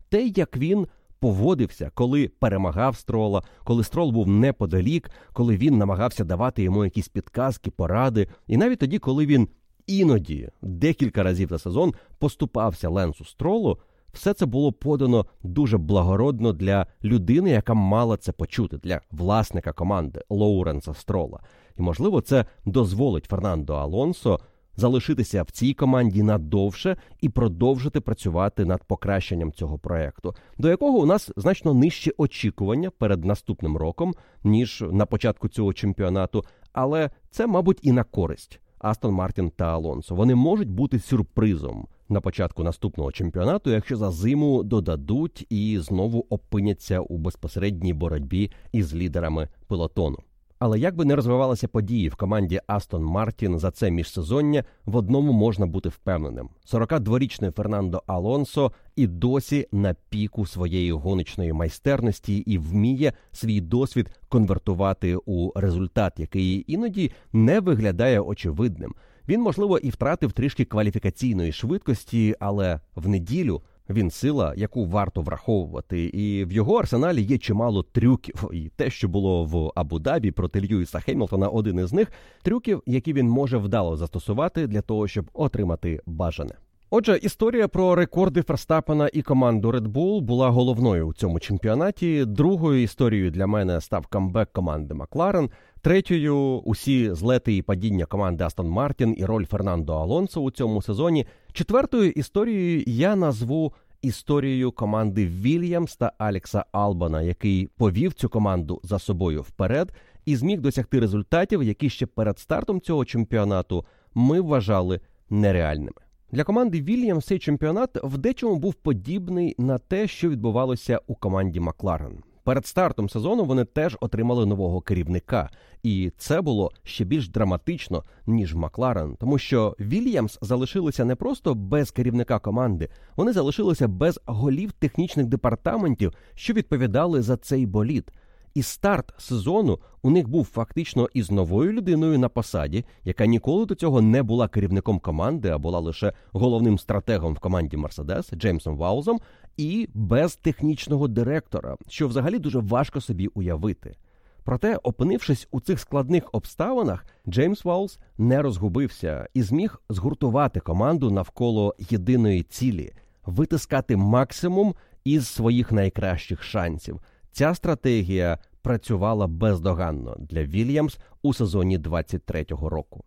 Те, 0.09 0.27
як 0.27 0.57
він 0.57 0.87
поводився, 1.25 1.91
коли 1.93 2.27
перемагав 2.27 2.95
строла, 2.95 3.43
коли 3.63 3.83
строл 3.83 4.11
був 4.11 4.27
неподалік, 4.27 5.11
коли 5.33 5.57
він 5.57 5.77
намагався 5.77 6.23
давати 6.23 6.63
йому 6.63 6.83
якісь 6.83 7.07
підказки, 7.07 7.71
поради, 7.71 8.27
і 8.47 8.57
навіть 8.57 8.79
тоді, 8.79 8.99
коли 8.99 9.25
він 9.25 9.47
іноді 9.87 10.49
декілька 10.61 11.23
разів 11.23 11.49
за 11.49 11.59
сезон 11.59 11.93
поступався 12.19 12.89
Ленсу 12.89 13.25
стролу, 13.25 13.77
все 14.13 14.33
це 14.33 14.45
було 14.45 14.71
подано 14.71 15.25
дуже 15.43 15.77
благородно 15.77 16.53
для 16.53 16.87
людини, 17.03 17.49
яка 17.49 17.73
мала 17.73 18.17
це 18.17 18.31
почути, 18.31 18.77
для 18.77 19.01
власника 19.11 19.71
команди 19.71 20.21
Лоуренса 20.29 20.93
Строла. 20.93 21.39
І 21.77 21.81
можливо, 21.81 22.21
це 22.21 22.45
дозволить 22.65 23.25
Фернандо 23.25 23.73
Алонсо 23.73 24.39
залишитися 24.75 25.43
в 25.43 25.51
цій 25.51 25.73
команді 25.73 26.23
надовше 26.23 26.97
і 27.21 27.29
продовжити 27.29 28.01
працювати 28.01 28.65
над 28.65 28.83
покращенням 28.83 29.51
цього 29.51 29.77
проекту, 29.79 30.35
до 30.57 30.69
якого 30.69 30.97
у 30.97 31.05
нас 31.05 31.31
значно 31.37 31.73
нижче 31.73 32.11
очікування 32.17 32.89
перед 32.89 33.25
наступним 33.25 33.77
роком, 33.77 34.13
ніж 34.43 34.83
на 34.91 35.05
початку 35.05 35.47
цього 35.47 35.73
чемпіонату. 35.73 36.43
Але 36.73 37.09
це, 37.31 37.47
мабуть, 37.47 37.79
і 37.81 37.91
на 37.91 38.03
користь 38.03 38.59
Астон 38.79 39.11
Мартін 39.11 39.49
та 39.49 39.65
Алонсо. 39.65 40.15
Вони 40.15 40.35
можуть 40.35 40.69
бути 40.69 40.99
сюрпризом 40.99 41.87
на 42.09 42.21
початку 42.21 42.63
наступного 42.63 43.11
чемпіонату, 43.11 43.71
якщо 43.71 43.97
за 43.97 44.11
зиму 44.11 44.63
додадуть 44.63 45.45
і 45.49 45.79
знову 45.79 46.25
опиняться 46.29 46.99
у 46.99 47.17
безпосередній 47.17 47.93
боротьбі 47.93 48.51
із 48.71 48.95
лідерами 48.95 49.49
пелотону. 49.67 50.17
Але 50.59 50.79
як 50.79 50.95
би 50.95 51.05
не 51.05 51.15
розвивалися 51.15 51.67
події 51.67 52.09
в 52.09 52.15
команді 52.15 52.61
Астон 52.67 53.03
Мартін 53.03 53.59
за 53.59 53.71
це 53.71 53.91
міжсезоння, 53.91 54.63
в 54.85 54.95
одному 54.95 55.33
можна 55.33 55.65
бути 55.65 55.89
впевненим: 55.89 56.49
42-річний 56.73 57.51
Фернандо 57.51 58.03
Алонсо 58.07 58.71
і 58.95 59.07
досі 59.07 59.67
на 59.71 59.95
піку 60.09 60.45
своєї 60.45 60.91
гоночної 60.91 61.53
майстерності 61.53 62.37
і 62.37 62.57
вміє 62.57 63.13
свій 63.31 63.61
досвід 63.61 64.09
конвертувати 64.29 65.15
у 65.25 65.51
результат, 65.55 66.13
який 66.19 66.65
іноді 66.67 67.11
не 67.33 67.59
виглядає 67.59 68.19
очевидним. 68.19 68.95
Він, 69.27 69.41
можливо, 69.41 69.77
і 69.77 69.89
втратив 69.89 70.31
трішки 70.31 70.65
кваліфікаційної 70.65 71.51
швидкості, 71.51 72.35
але 72.39 72.79
в 72.95 73.07
неділю. 73.07 73.61
Він 73.89 74.11
сила, 74.11 74.53
яку 74.57 74.85
варто 74.85 75.21
враховувати, 75.21 76.05
і 76.05 76.45
в 76.45 76.51
його 76.51 76.75
арсеналі 76.75 77.21
є 77.21 77.37
чимало 77.37 77.83
трюків. 77.83 78.49
І 78.53 78.69
те, 78.75 78.89
що 78.89 79.07
було 79.07 79.45
в 79.45 79.71
Абу-Дабі 79.75 80.31
проти 80.31 80.61
Льюіса 80.61 80.99
Хемілтона, 80.99 81.47
один 81.47 81.79
із 81.79 81.93
них 81.93 82.11
трюків, 82.43 82.83
які 82.85 83.13
він 83.13 83.29
може 83.29 83.57
вдало 83.57 83.97
застосувати 83.97 84.67
для 84.67 84.81
того, 84.81 85.07
щоб 85.07 85.29
отримати 85.33 86.01
бажане. 86.05 86.55
Отже, 86.89 87.19
історія 87.21 87.67
про 87.67 87.95
рекорди 87.95 88.41
Ферстапена 88.41 89.09
і 89.13 89.21
команду 89.21 89.71
Red 89.71 89.87
Bull 89.87 90.21
була 90.21 90.49
головною 90.49 91.07
у 91.07 91.13
цьому 91.13 91.39
чемпіонаті. 91.39 92.25
Другою 92.25 92.83
історією 92.83 93.31
для 93.31 93.47
мене 93.47 93.81
став 93.81 94.07
камбек 94.07 94.51
команди 94.51 94.93
Макларен. 94.93 95.49
Третьою 95.81 96.37
усі 96.65 97.13
злети 97.13 97.55
і 97.55 97.61
падіння 97.61 98.05
команди 98.05 98.43
Астон 98.43 98.69
Мартін 98.69 99.15
і 99.17 99.25
роль 99.25 99.45
Фернандо 99.45 99.93
Алонсо 99.93 100.41
у 100.41 100.51
цьому 100.51 100.81
сезоні. 100.81 101.25
Четвертою 101.53 102.11
історією 102.11 102.83
я 102.87 103.15
назву 103.15 103.73
історією 104.01 104.71
команди 104.71 105.25
Вільямс 105.25 105.95
та 105.95 106.11
Алекса 106.17 106.65
Албана, 106.71 107.21
який 107.21 107.67
повів 107.77 108.13
цю 108.13 108.29
команду 108.29 108.81
за 108.83 108.99
собою 108.99 109.41
вперед 109.41 109.91
і 110.25 110.35
зміг 110.35 110.61
досягти 110.61 110.99
результатів, 110.99 111.63
які 111.63 111.89
ще 111.89 112.05
перед 112.05 112.39
стартом 112.39 112.81
цього 112.81 113.05
чемпіонату 113.05 113.85
ми 114.15 114.41
вважали 114.41 114.99
нереальними. 115.29 116.04
Для 116.35 116.43
команди 116.43 116.81
Вільямс 116.81 117.25
цей 117.25 117.39
чемпіонат 117.39 117.89
в 118.03 118.17
дечому 118.17 118.55
був 118.55 118.73
подібний 118.73 119.55
на 119.57 119.77
те, 119.77 120.07
що 120.07 120.29
відбувалося 120.29 120.99
у 121.07 121.15
команді 121.15 121.59
Макларен. 121.59 122.23
Перед 122.43 122.65
стартом 122.65 123.09
сезону 123.09 123.45
вони 123.45 123.65
теж 123.65 123.97
отримали 124.01 124.45
нового 124.45 124.81
керівника, 124.81 125.49
і 125.83 126.11
це 126.17 126.41
було 126.41 126.71
ще 126.83 127.05
більш 127.05 127.29
драматично 127.29 128.03
ніж 128.27 128.55
Макларен, 128.55 129.15
тому 129.19 129.37
що 129.37 129.75
Вільямс 129.79 130.39
залишилися 130.41 131.05
не 131.05 131.15
просто 131.15 131.55
без 131.55 131.91
керівника 131.91 132.39
команди, 132.39 132.89
вони 133.15 133.33
залишилися 133.33 133.87
без 133.87 134.19
голів 134.25 134.71
технічних 134.71 135.25
департаментів, 135.25 136.13
що 136.33 136.53
відповідали 136.53 137.21
за 137.21 137.37
цей 137.37 137.65
болід. 137.65 138.11
І 138.55 138.63
старт 138.63 139.13
сезону 139.17 139.79
у 140.01 140.09
них 140.09 140.27
був 140.27 140.45
фактично 140.45 141.09
із 141.13 141.31
новою 141.31 141.71
людиною 141.71 142.19
на 142.19 142.29
посаді, 142.29 142.85
яка 143.03 143.25
ніколи 143.25 143.65
до 143.65 143.75
цього 143.75 144.01
не 144.01 144.23
була 144.23 144.47
керівником 144.47 144.99
команди, 144.99 145.49
а 145.49 145.57
була 145.57 145.79
лише 145.79 146.13
головним 146.31 146.79
стратегом 146.79 147.33
в 147.33 147.39
команді 147.39 147.77
Мерседес 147.77 148.31
Джеймсом 148.31 148.77
Ваузом, 148.77 149.19
і 149.57 149.89
без 149.93 150.35
технічного 150.35 151.07
директора, 151.07 151.75
що 151.87 152.07
взагалі 152.07 152.39
дуже 152.39 152.59
важко 152.59 153.01
собі 153.01 153.27
уявити. 153.27 153.95
Проте, 154.43 154.75
опинившись 154.83 155.47
у 155.51 155.59
цих 155.59 155.79
складних 155.79 156.29
обставинах, 156.31 157.05
Джеймс 157.27 157.65
Ваулс 157.65 157.99
не 158.17 158.41
розгубився 158.41 159.27
і 159.33 159.41
зміг 159.41 159.81
згуртувати 159.89 160.59
команду 160.59 161.11
навколо 161.11 161.75
єдиної 161.89 162.43
цілі 162.43 162.91
витискати 163.25 163.97
максимум 163.97 164.75
із 165.03 165.27
своїх 165.27 165.71
найкращих 165.71 166.43
шансів. 166.43 167.01
Ця 167.37 167.55
стратегія 167.55 168.37
працювала 168.61 169.27
бездоганно 169.27 170.15
для 170.19 170.43
Вільямс 170.43 170.97
у 171.21 171.33
сезоні 171.33 171.79
23-го 171.79 172.69
року. 172.69 173.03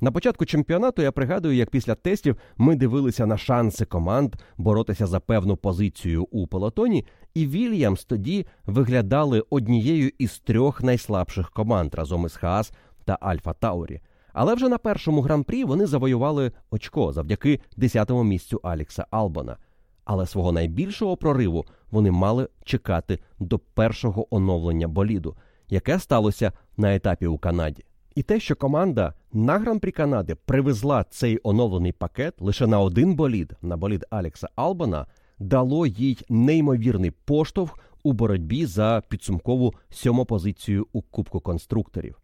На 0.00 0.12
початку 0.12 0.44
чемпіонату 0.44 1.02
я 1.02 1.12
пригадую, 1.12 1.56
як 1.56 1.70
після 1.70 1.94
тестів 1.94 2.36
ми 2.56 2.76
дивилися 2.76 3.26
на 3.26 3.38
шанси 3.38 3.84
команд 3.84 4.34
боротися 4.56 5.06
за 5.06 5.20
певну 5.20 5.56
позицію 5.56 6.24
у 6.30 6.46
пелотоні, 6.46 7.06
і 7.34 7.46
Вільямс 7.46 8.04
тоді 8.04 8.46
виглядали 8.66 9.44
однією 9.50 10.10
із 10.18 10.38
трьох 10.38 10.82
найслабших 10.82 11.50
команд 11.50 11.94
разом 11.94 12.26
із 12.26 12.36
Хаас 12.36 12.72
та 13.04 13.18
Альфа 13.20 13.52
Таурі. 13.52 14.00
Але 14.32 14.54
вже 14.54 14.68
на 14.68 14.78
першому 14.78 15.20
гран-прі 15.20 15.64
вони 15.64 15.86
завоювали 15.86 16.52
очко 16.70 17.12
завдяки 17.12 17.60
10-му 17.76 18.24
місцю 18.24 18.60
Алікса 18.62 19.06
Албона. 19.10 19.56
Але 20.04 20.26
свого 20.26 20.52
найбільшого 20.52 21.16
прориву 21.16 21.66
вони 21.90 22.10
мали 22.10 22.48
чекати 22.64 23.18
до 23.38 23.58
першого 23.58 24.34
оновлення 24.34 24.88
боліду, 24.88 25.36
яке 25.68 25.98
сталося 25.98 26.52
на 26.76 26.94
етапі 26.94 27.26
у 27.26 27.38
Канаді. 27.38 27.84
І 28.14 28.22
те, 28.22 28.40
що 28.40 28.56
команда 28.56 29.14
на 29.32 29.58
гран-прі 29.58 29.90
Канади 29.90 30.34
привезла 30.34 31.04
цей 31.04 31.40
оновлений 31.42 31.92
пакет 31.92 32.34
лише 32.40 32.66
на 32.66 32.80
один 32.80 33.14
болід, 33.14 33.52
на 33.62 33.76
болід 33.76 34.04
Алекса 34.10 34.48
Албана, 34.56 35.06
дало 35.38 35.86
їй 35.86 36.18
неймовірний 36.28 37.10
поштовх 37.10 37.78
у 38.02 38.12
боротьбі 38.12 38.66
за 38.66 39.02
підсумкову 39.08 39.74
сьому 39.90 40.24
позицію 40.24 40.86
у 40.92 41.02
Кубку 41.02 41.40
конструкторів. 41.40 42.18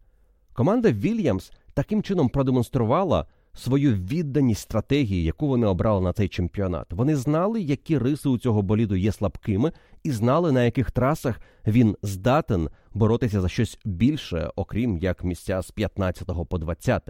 Команда 0.53 0.91
Вільямс 0.91 1.51
таким 1.73 2.03
чином 2.03 2.29
продемонструвала 2.29 3.25
свою 3.55 3.93
відданість 3.93 4.61
стратегії, 4.61 5.23
яку 5.23 5.47
вони 5.47 5.67
обрали 5.67 6.01
на 6.01 6.13
цей 6.13 6.27
чемпіонат. 6.27 6.93
Вони 6.93 7.15
знали, 7.15 7.61
які 7.61 7.97
риси 7.97 8.29
у 8.29 8.37
цього 8.37 8.61
боліду 8.61 8.95
є 8.95 9.11
слабкими, 9.11 9.71
і 10.03 10.11
знали, 10.11 10.51
на 10.51 10.63
яких 10.63 10.91
трасах 10.91 11.39
він 11.67 11.95
здатен 12.01 12.69
боротися 12.93 13.41
за 13.41 13.49
щось 13.49 13.79
більше, 13.85 14.51
окрім 14.55 14.97
як 14.97 15.23
місця 15.23 15.61
з 15.61 15.71
15 15.71 16.29
по 16.49 16.57
20. 16.57 17.09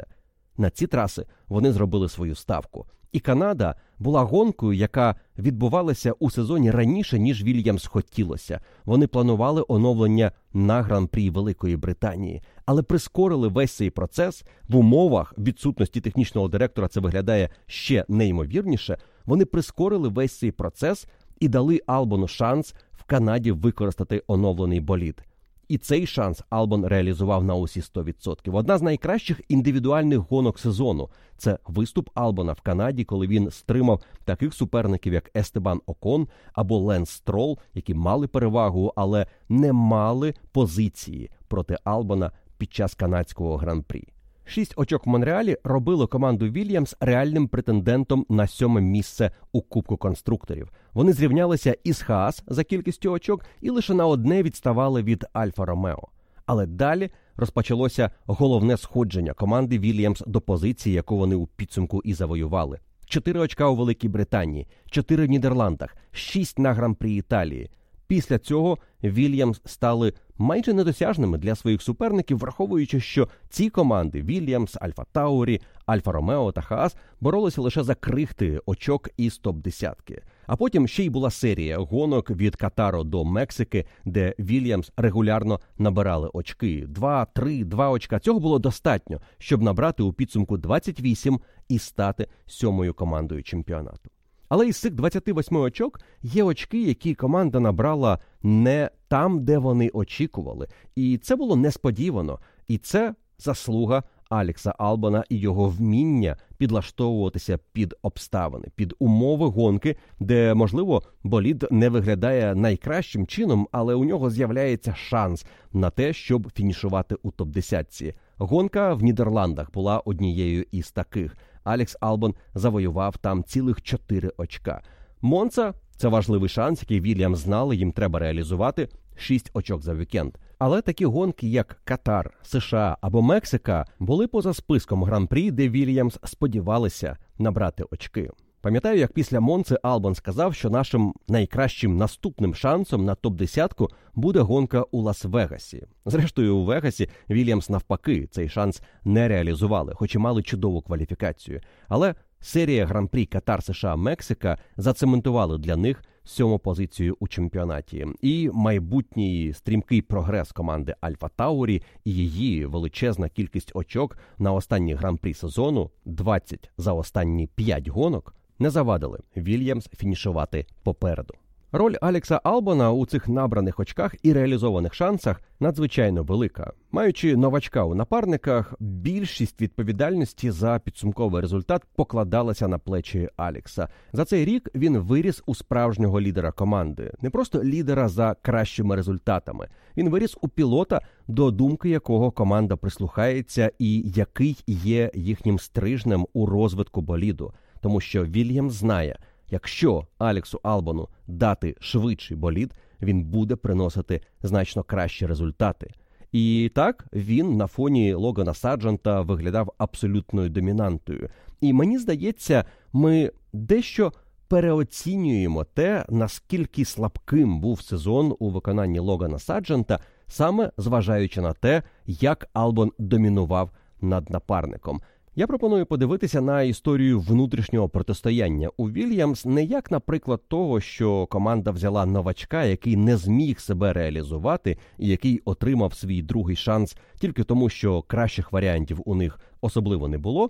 На 0.58 0.70
ці 0.70 0.88
траси 0.88 1.26
вони 1.48 1.72
зробили 1.72 2.10
свою 2.10 2.36
ставку. 2.36 2.86
І 3.16 3.20
Канада 3.20 3.76
була 4.00 4.24
гонкою, 4.24 4.74
яка 4.74 5.16
відбувалася 5.40 6.12
у 6.20 6.32
сезоні 6.32 6.72
раніше, 6.72 7.20
ніж 7.20 7.44
Вільямс 7.44 7.86
хотілося. 7.86 8.60
Вони 8.86 9.08
планували 9.08 9.64
оновлення 9.68 10.32
на 10.54 10.82
гран-прі 10.82 11.30
Великої 11.30 11.78
Британії, 11.78 12.42
але 12.66 12.84
прискорили 12.84 13.48
весь 13.48 13.72
цей 13.72 13.90
процес 13.90 14.44
в 14.70 14.76
умовах 14.76 15.34
відсутності 15.38 16.02
технічного 16.02 16.48
директора. 16.48 16.88
Це 16.88 17.00
виглядає 17.00 17.50
ще 17.66 18.06
неймовірніше. 18.08 18.98
Вони 19.26 19.46
прискорили 19.46 20.10
весь 20.10 20.40
цей 20.40 20.52
процес 20.52 21.08
і 21.40 21.48
дали 21.48 21.82
Албону 21.88 22.28
шанс 22.28 22.76
в 22.92 23.04
Канаді 23.04 23.52
використати 23.52 24.24
оновлений 24.28 24.80
болід. 24.80 25.24
І 25.68 25.78
цей 25.78 26.08
шанс 26.08 26.42
Албон 26.50 26.86
реалізував 26.86 27.44
на 27.44 27.56
усі 27.56 27.80
100%. 27.80 28.56
Одна 28.56 28.78
з 28.78 28.82
найкращих 28.82 29.42
індивідуальних 29.48 30.20
гонок 30.20 30.60
сезону 30.60 31.10
це 31.38 31.60
виступ 31.66 32.10
Албона 32.14 32.54
в 32.54 32.62
Канаді, 32.62 33.04
коли 33.04 33.28
він 33.28 33.52
стримав 33.52 34.02
таких 34.24 34.54
суперників, 34.54 35.14
як 35.14 35.32
Естебан 35.38 35.82
Окон 35.86 36.28
або 36.54 36.78
Ленс 36.78 37.10
Строл, 37.10 37.60
які 37.74 37.94
мали 37.94 38.28
перевагу, 38.28 38.94
але 38.96 39.28
не 39.50 39.74
мали 39.74 40.34
позиції 40.52 41.32
проти 41.48 41.78
Албона 41.84 42.32
під 42.58 42.74
час 42.74 42.96
канадського 42.96 43.58
гран-прі. 43.58 44.15
Шість 44.48 44.74
очок 44.78 45.06
в 45.06 45.10
Монреалі 45.10 45.58
робило 45.64 46.08
команду 46.08 46.46
Вільямс 46.48 46.96
реальним 47.00 47.48
претендентом 47.48 48.26
на 48.30 48.48
сьоме 48.48 48.82
місце 48.82 49.32
у 49.52 49.62
Кубку 49.62 49.98
конструкторів. 49.98 50.72
Вони 50.94 51.14
зрівнялися 51.14 51.76
із 51.84 52.02
Хаас 52.02 52.44
за 52.48 52.64
кількістю 52.64 53.12
очок 53.12 53.46
і 53.62 53.70
лише 53.70 53.94
на 53.94 54.08
одне 54.08 54.44
відставали 54.44 55.04
від 55.04 55.26
Альфа 55.34 55.66
Ромео. 55.66 56.08
Але 56.46 56.66
далі 56.66 57.10
розпочалося 57.36 58.12
головне 58.26 58.78
сходження 58.78 59.34
команди 59.34 59.80
Вільямс 59.80 60.24
до 60.28 60.42
позиції, 60.42 60.96
яку 60.96 61.18
вони 61.18 61.36
у 61.36 61.48
підсумку 61.48 62.02
і 62.02 62.14
завоювали. 62.14 62.80
Чотири 63.06 63.40
очка 63.40 63.68
у 63.68 63.76
Великій 63.76 64.10
Британії, 64.10 64.68
чотири 64.92 65.26
в 65.26 65.30
Нідерландах, 65.30 65.96
шість 66.12 66.60
на 66.60 66.74
гран-прі 66.74 67.16
Італії. 67.16 67.70
Після 68.08 68.38
цього 68.38 68.78
Вільямс 69.04 69.62
стали 69.66 70.14
майже 70.38 70.74
недосяжними 70.74 71.38
для 71.38 71.56
своїх 71.56 71.82
суперників, 71.82 72.38
враховуючи, 72.38 73.00
що 73.00 73.28
ці 73.50 73.70
команди 73.70 74.22
Вільямс, 74.22 74.78
Альфа 74.82 75.04
Таурі, 75.12 75.62
Альфа 75.86 76.12
Ромео 76.12 76.52
та 76.52 76.62
Хаас 76.62 76.96
боролися 77.22 77.62
лише 77.62 77.84
за 77.84 77.96
крихти 77.96 78.60
очок 78.66 79.10
із 79.18 79.38
топ 79.38 79.58
десятки. 79.58 80.22
А 80.48 80.56
потім 80.56 80.88
ще 80.88 81.04
й 81.04 81.10
була 81.10 81.32
серія 81.32 81.78
гонок 81.78 82.30
від 82.30 82.56
Катару 82.56 83.04
до 83.04 83.26
Мексики, 83.26 83.86
де 84.06 84.36
Вільямс 84.40 84.92
регулярно 84.98 85.60
набирали 85.78 86.30
очки. 86.34 86.86
Два, 86.88 87.26
три, 87.26 87.64
два 87.64 87.90
очка. 87.90 88.20
Цього 88.20 88.40
було 88.40 88.60
достатньо, 88.60 89.22
щоб 89.38 89.62
набрати 89.62 90.04
у 90.04 90.14
підсумку 90.14 90.58
28 90.58 91.40
і 91.70 91.80
стати 91.80 92.28
сьомою 92.46 92.94
командою 92.94 93.44
чемпіонату. 93.44 94.10
Але 94.50 94.68
із 94.68 94.78
цих 94.78 94.94
28 94.94 95.58
очок 95.58 96.00
є 96.24 96.44
очки, 96.44 96.84
які 96.84 97.16
команда 97.16 97.60
набрала 97.60 98.20
не 98.44 98.90
там, 99.08 99.46
де 99.46 99.58
вони 99.58 99.90
очікували. 99.94 100.68
І 100.96 101.18
це 101.18 101.36
було 101.36 101.56
несподівано. 101.56 102.40
І 102.68 102.78
це 102.78 103.16
заслуга 103.38 104.04
Алекса 104.30 104.76
Албана 104.78 105.24
і 105.30 105.38
його 105.38 105.70
вміння 105.70 106.38
підлаштовуватися 106.58 107.60
під 107.74 107.96
обставини, 108.02 108.68
під 108.76 108.94
умови 109.00 109.48
гонки, 109.48 109.96
де, 110.20 110.54
можливо, 110.54 111.04
болід 111.24 111.68
не 111.72 111.90
виглядає 111.90 112.56
найкращим 112.56 113.28
чином, 113.28 113.68
але 113.72 113.96
у 113.96 114.06
нього 114.06 114.30
з'являється 114.30 114.96
шанс 114.96 115.46
на 115.74 115.90
те, 115.90 116.14
щоб 116.14 116.52
фінішувати 116.52 117.16
у 117.24 117.32
топ 117.32 117.50
10 117.50 118.16
Гонка 118.38 118.94
в 118.94 119.04
Нідерландах 119.04 119.72
була 119.72 120.00
однією 120.00 120.66
із 120.72 120.92
таких. 120.92 121.38
Алекс 121.66 121.98
Албон 122.00 122.36
завоював 122.54 123.18
там 123.18 123.44
цілих 123.44 123.82
4 123.82 124.32
очка. 124.38 124.82
Монца 125.22 125.74
це 125.98 126.08
важливий 126.08 126.50
шанс, 126.50 126.82
який 126.82 127.02
Вільямс 127.02 127.36
знали, 127.36 127.76
їм 127.76 127.92
треба 127.92 128.20
реалізувати 128.20 128.90
6 129.16 129.52
очок 129.54 129.82
за 129.82 129.96
вікенд. 129.96 130.34
Але 130.60 130.82
такі 130.82 131.06
гонки, 131.06 131.48
як 131.48 131.82
Катар, 131.84 132.34
США 132.44 132.98
або 133.02 133.22
Мексика, 133.22 133.86
були 134.00 134.28
поза 134.28 134.54
списком 134.54 135.04
гран-прі, 135.04 135.52
де 135.52 135.70
Вільямс 135.70 136.20
сподівалися 136.24 137.18
набрати 137.38 137.84
очки. 137.92 138.30
Пам'ятаю, 138.66 139.00
як 139.00 139.14
після 139.14 139.40
Монци 139.40 139.78
Албон 139.84 140.16
сказав, 140.16 140.56
що 140.56 140.70
нашим 140.70 141.14
найкращим 141.28 141.98
наступним 141.98 142.56
шансом 142.56 143.06
на 143.06 143.16
топ 143.16 143.36
10 143.36 143.74
буде 144.16 144.40
гонка 144.40 144.82
у 144.92 145.02
Лас-Вегасі. 145.02 145.84
Зрештою, 146.06 146.56
у 146.56 146.66
Вегасі 146.66 147.10
Вільямс 147.30 147.70
навпаки 147.70 148.28
цей 148.32 148.50
шанс 148.50 148.82
не 149.04 149.28
реалізували, 149.28 149.94
хоч 149.96 150.16
і 150.16 150.18
мали 150.18 150.44
чудову 150.44 150.82
кваліфікацію. 150.82 151.62
Але 151.88 152.16
серія 152.40 152.86
гран-прі 152.86 153.26
Катар 153.26 153.64
США 153.64 153.96
Мексика 153.96 154.58
зацементували 154.78 155.58
для 155.58 155.76
них 155.76 156.04
сьому 156.24 156.60
позицію 156.60 157.18
у 157.20 157.28
чемпіонаті. 157.28 158.08
І 158.22 158.50
майбутній 158.54 159.54
стрімкий 159.54 160.02
прогрес 160.02 160.52
команди 160.52 160.96
Альфа 161.02 161.30
Таурі 161.30 161.82
і 162.06 162.12
її 162.12 162.66
величезна 162.66 163.30
кількість 163.30 163.72
очок 163.74 164.18
на 164.38 164.54
останній 164.54 164.94
гран-прі 164.94 165.34
сезону 165.34 165.92
20 166.06 166.72
за 166.78 166.94
останні 166.94 167.48
5 167.48 167.88
гонок 167.88 168.36
не 168.60 168.70
завадили 168.70 169.20
Вільямс 169.38 169.88
фінішувати 169.88 170.66
попереду. 170.84 171.34
Роль 171.78 171.96
Алекса 172.02 172.42
Албана 172.44 172.92
у 172.92 173.06
цих 173.06 173.28
набраних 173.28 173.80
очках 173.80 174.16
і 174.24 174.34
реалізованих 174.34 174.94
шансах 174.94 175.42
надзвичайно 175.60 176.24
велика. 176.24 176.72
Маючи 176.92 177.36
новачка 177.36 177.84
у 177.84 177.96
напарниках, 177.96 178.74
більшість 178.80 179.62
відповідальності 179.62 180.52
за 180.52 180.80
підсумковий 180.80 181.42
результат 181.42 181.84
покладалася 181.96 182.68
на 182.68 182.78
плечі 182.78 183.30
Алекса. 183.38 183.88
За 184.14 184.26
цей 184.26 184.46
рік 184.46 184.70
він 184.76 184.98
виріс 184.98 185.44
у 185.46 185.56
справжнього 185.56 186.22
лідера 186.22 186.52
команди, 186.52 187.12
не 187.22 187.30
просто 187.30 187.64
лідера 187.64 188.08
за 188.08 188.36
кращими 188.42 188.96
результатами. 188.96 189.68
Він 189.98 190.10
виріс 190.10 190.38
у 190.42 190.48
пілота, 190.48 191.02
до 191.28 191.52
думки 191.52 191.90
якого 191.90 192.32
команда 192.32 192.76
прислухається, 192.76 193.72
і 193.80 194.02
який 194.16 194.58
є 194.68 195.12
їхнім 195.16 195.60
стрижнем 195.60 196.28
у 196.34 196.46
розвитку 196.46 197.02
боліду 197.02 197.54
тому 197.86 198.02
що 198.02 198.26
Вільям 198.26 198.72
знає, 198.72 199.20
якщо 199.50 200.08
Алексу 200.18 200.60
Албану 200.64 201.08
дати 201.28 201.76
швидший 201.80 202.38
болід, 202.38 202.74
він 203.02 203.24
буде 203.24 203.56
приносити 203.56 204.22
значно 204.44 204.84
кращі 204.84 205.26
результати. 205.26 205.92
І 206.32 206.72
так 206.76 207.06
він 207.14 207.58
на 207.58 207.68
фоні 207.68 208.14
Логана 208.14 208.54
Саджанта 208.54 209.22
виглядав 209.22 209.74
абсолютною 209.78 210.50
домінантою. 210.50 211.30
І 211.62 211.74
мені 211.74 211.98
здається, 211.98 212.66
ми 212.94 213.32
дещо 213.54 214.14
переоцінюємо 214.48 215.64
те, 215.64 216.06
наскільки 216.10 216.86
слабким 216.86 217.60
був 217.60 217.82
сезон 217.82 218.36
у 218.40 218.50
виконанні 218.50 219.00
Логана 219.00 219.40
Саджанта, 219.40 220.00
саме 220.28 220.72
зважаючи 220.78 221.42
на 221.42 221.54
те, 221.54 221.84
як 222.06 222.50
Албон 222.54 222.92
домінував 223.00 223.72
над 224.02 224.30
напарником. 224.30 225.02
Я 225.38 225.48
пропоную 225.48 225.86
подивитися 225.86 226.42
на 226.42 226.62
історію 226.62 227.20
внутрішнього 227.20 227.90
протистояння 227.90 228.70
у 228.78 228.90
Вільямс, 228.90 229.46
не 229.46 229.64
як, 229.64 229.92
наприклад, 229.92 230.42
того, 230.48 230.82
що 230.82 231.26
команда 231.26 231.72
взяла 231.72 232.06
новачка, 232.06 232.64
який 232.64 232.96
не 232.96 233.18
зміг 233.18 233.60
себе 233.60 233.94
реалізувати, 233.94 234.78
і 234.98 235.08
який 235.08 235.42
отримав 235.46 235.94
свій 235.94 236.22
другий 236.22 236.56
шанс 236.56 236.98
тільки 237.20 237.44
тому, 237.44 237.70
що 237.70 238.02
кращих 238.02 238.52
варіантів 238.52 239.02
у 239.06 239.16
них 239.16 239.40
особливо 239.62 240.08
не 240.08 240.18
було. 240.18 240.50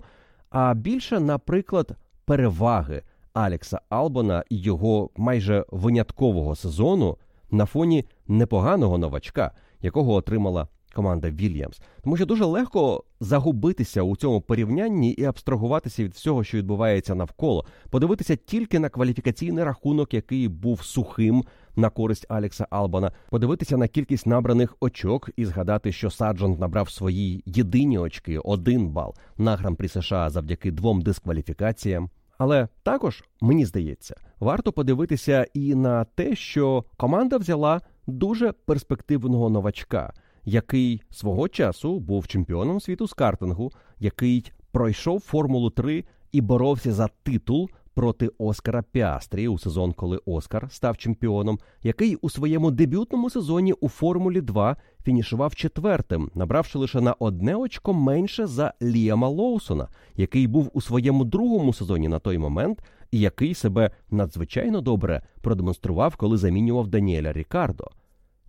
А 0.50 0.74
більше, 0.74 1.20
наприклад, 1.20 1.90
переваги 2.24 3.02
Алекса 3.32 3.80
Албона 3.88 4.44
і 4.50 4.58
його 4.58 5.10
майже 5.16 5.64
виняткового 5.68 6.56
сезону 6.56 7.16
на 7.50 7.66
фоні 7.66 8.04
непоганого 8.28 8.98
новачка, 8.98 9.50
якого 9.80 10.14
отримала 10.14 10.68
команда 10.96 11.30
Вільямс, 11.30 11.80
тому 12.02 12.16
що 12.16 12.26
дуже 12.26 12.44
легко 12.44 13.04
загубитися 13.20 14.02
у 14.02 14.16
цьому 14.16 14.40
порівнянні 14.40 15.12
і 15.12 15.24
абстрагуватися 15.24 16.04
від 16.04 16.12
всього, 16.12 16.44
що 16.44 16.58
відбувається 16.58 17.14
навколо, 17.14 17.66
подивитися 17.90 18.36
тільки 18.36 18.78
на 18.78 18.88
кваліфікаційний 18.88 19.64
рахунок, 19.64 20.14
який 20.14 20.48
був 20.48 20.82
сухим 20.82 21.44
на 21.76 21.90
користь 21.90 22.26
Алекса 22.28 22.66
Албана, 22.70 23.12
подивитися 23.30 23.76
на 23.76 23.88
кількість 23.88 24.26
набраних 24.26 24.76
очок 24.80 25.30
і 25.36 25.44
згадати, 25.44 25.92
що 25.92 26.10
Саджант 26.10 26.60
набрав 26.60 26.90
свої 26.90 27.42
єдині 27.46 27.98
очки, 27.98 28.38
один 28.38 28.88
бал 28.88 29.14
на 29.38 29.56
гран-прі 29.56 29.88
США 29.88 30.30
завдяки 30.30 30.70
двом 30.70 31.02
дискваліфікаціям. 31.02 32.10
Але 32.38 32.68
також 32.82 33.24
мені 33.40 33.64
здається, 33.64 34.14
варто 34.40 34.72
подивитися 34.72 35.46
і 35.54 35.74
на 35.74 36.04
те, 36.04 36.36
що 36.36 36.84
команда 36.96 37.36
взяла 37.36 37.80
дуже 38.06 38.52
перспективного 38.52 39.50
новачка 39.50 40.12
який 40.46 41.02
свого 41.10 41.48
часу 41.48 42.00
був 42.00 42.26
чемпіоном 42.26 42.80
світу 42.80 43.08
з 43.08 43.12
картингу, 43.12 43.72
який 43.98 44.52
пройшов 44.72 45.20
Формулу 45.20 45.70
3 45.70 46.04
і 46.32 46.40
боровся 46.40 46.92
за 46.92 47.08
титул 47.22 47.70
проти 47.94 48.30
Оскара 48.38 48.84
Піастрі 48.92 49.48
у 49.48 49.58
сезон, 49.58 49.92
коли 49.92 50.20
Оскар 50.26 50.68
став 50.70 50.96
чемпіоном, 50.96 51.58
який 51.82 52.16
у 52.16 52.30
своєму 52.30 52.70
дебютному 52.70 53.30
сезоні 53.30 53.72
у 53.72 53.88
Формулі 53.88 54.40
2 54.40 54.76
фінішував 55.04 55.54
четвертим, 55.54 56.30
набравши 56.34 56.78
лише 56.78 57.00
на 57.00 57.12
одне 57.12 57.54
очко 57.54 57.94
менше 57.94 58.46
за 58.46 58.74
Ліама 58.82 59.28
Лоусона, 59.28 59.88
який 60.14 60.46
був 60.46 60.70
у 60.72 60.80
своєму 60.80 61.24
другому 61.24 61.72
сезоні 61.72 62.08
на 62.08 62.18
той 62.18 62.38
момент, 62.38 62.82
і 63.10 63.20
який 63.20 63.54
себе 63.54 63.90
надзвичайно 64.10 64.80
добре 64.80 65.22
продемонстрував, 65.40 66.16
коли 66.16 66.36
замінював 66.36 66.88
Даніеля 66.88 67.32
Рікардо. 67.32 67.84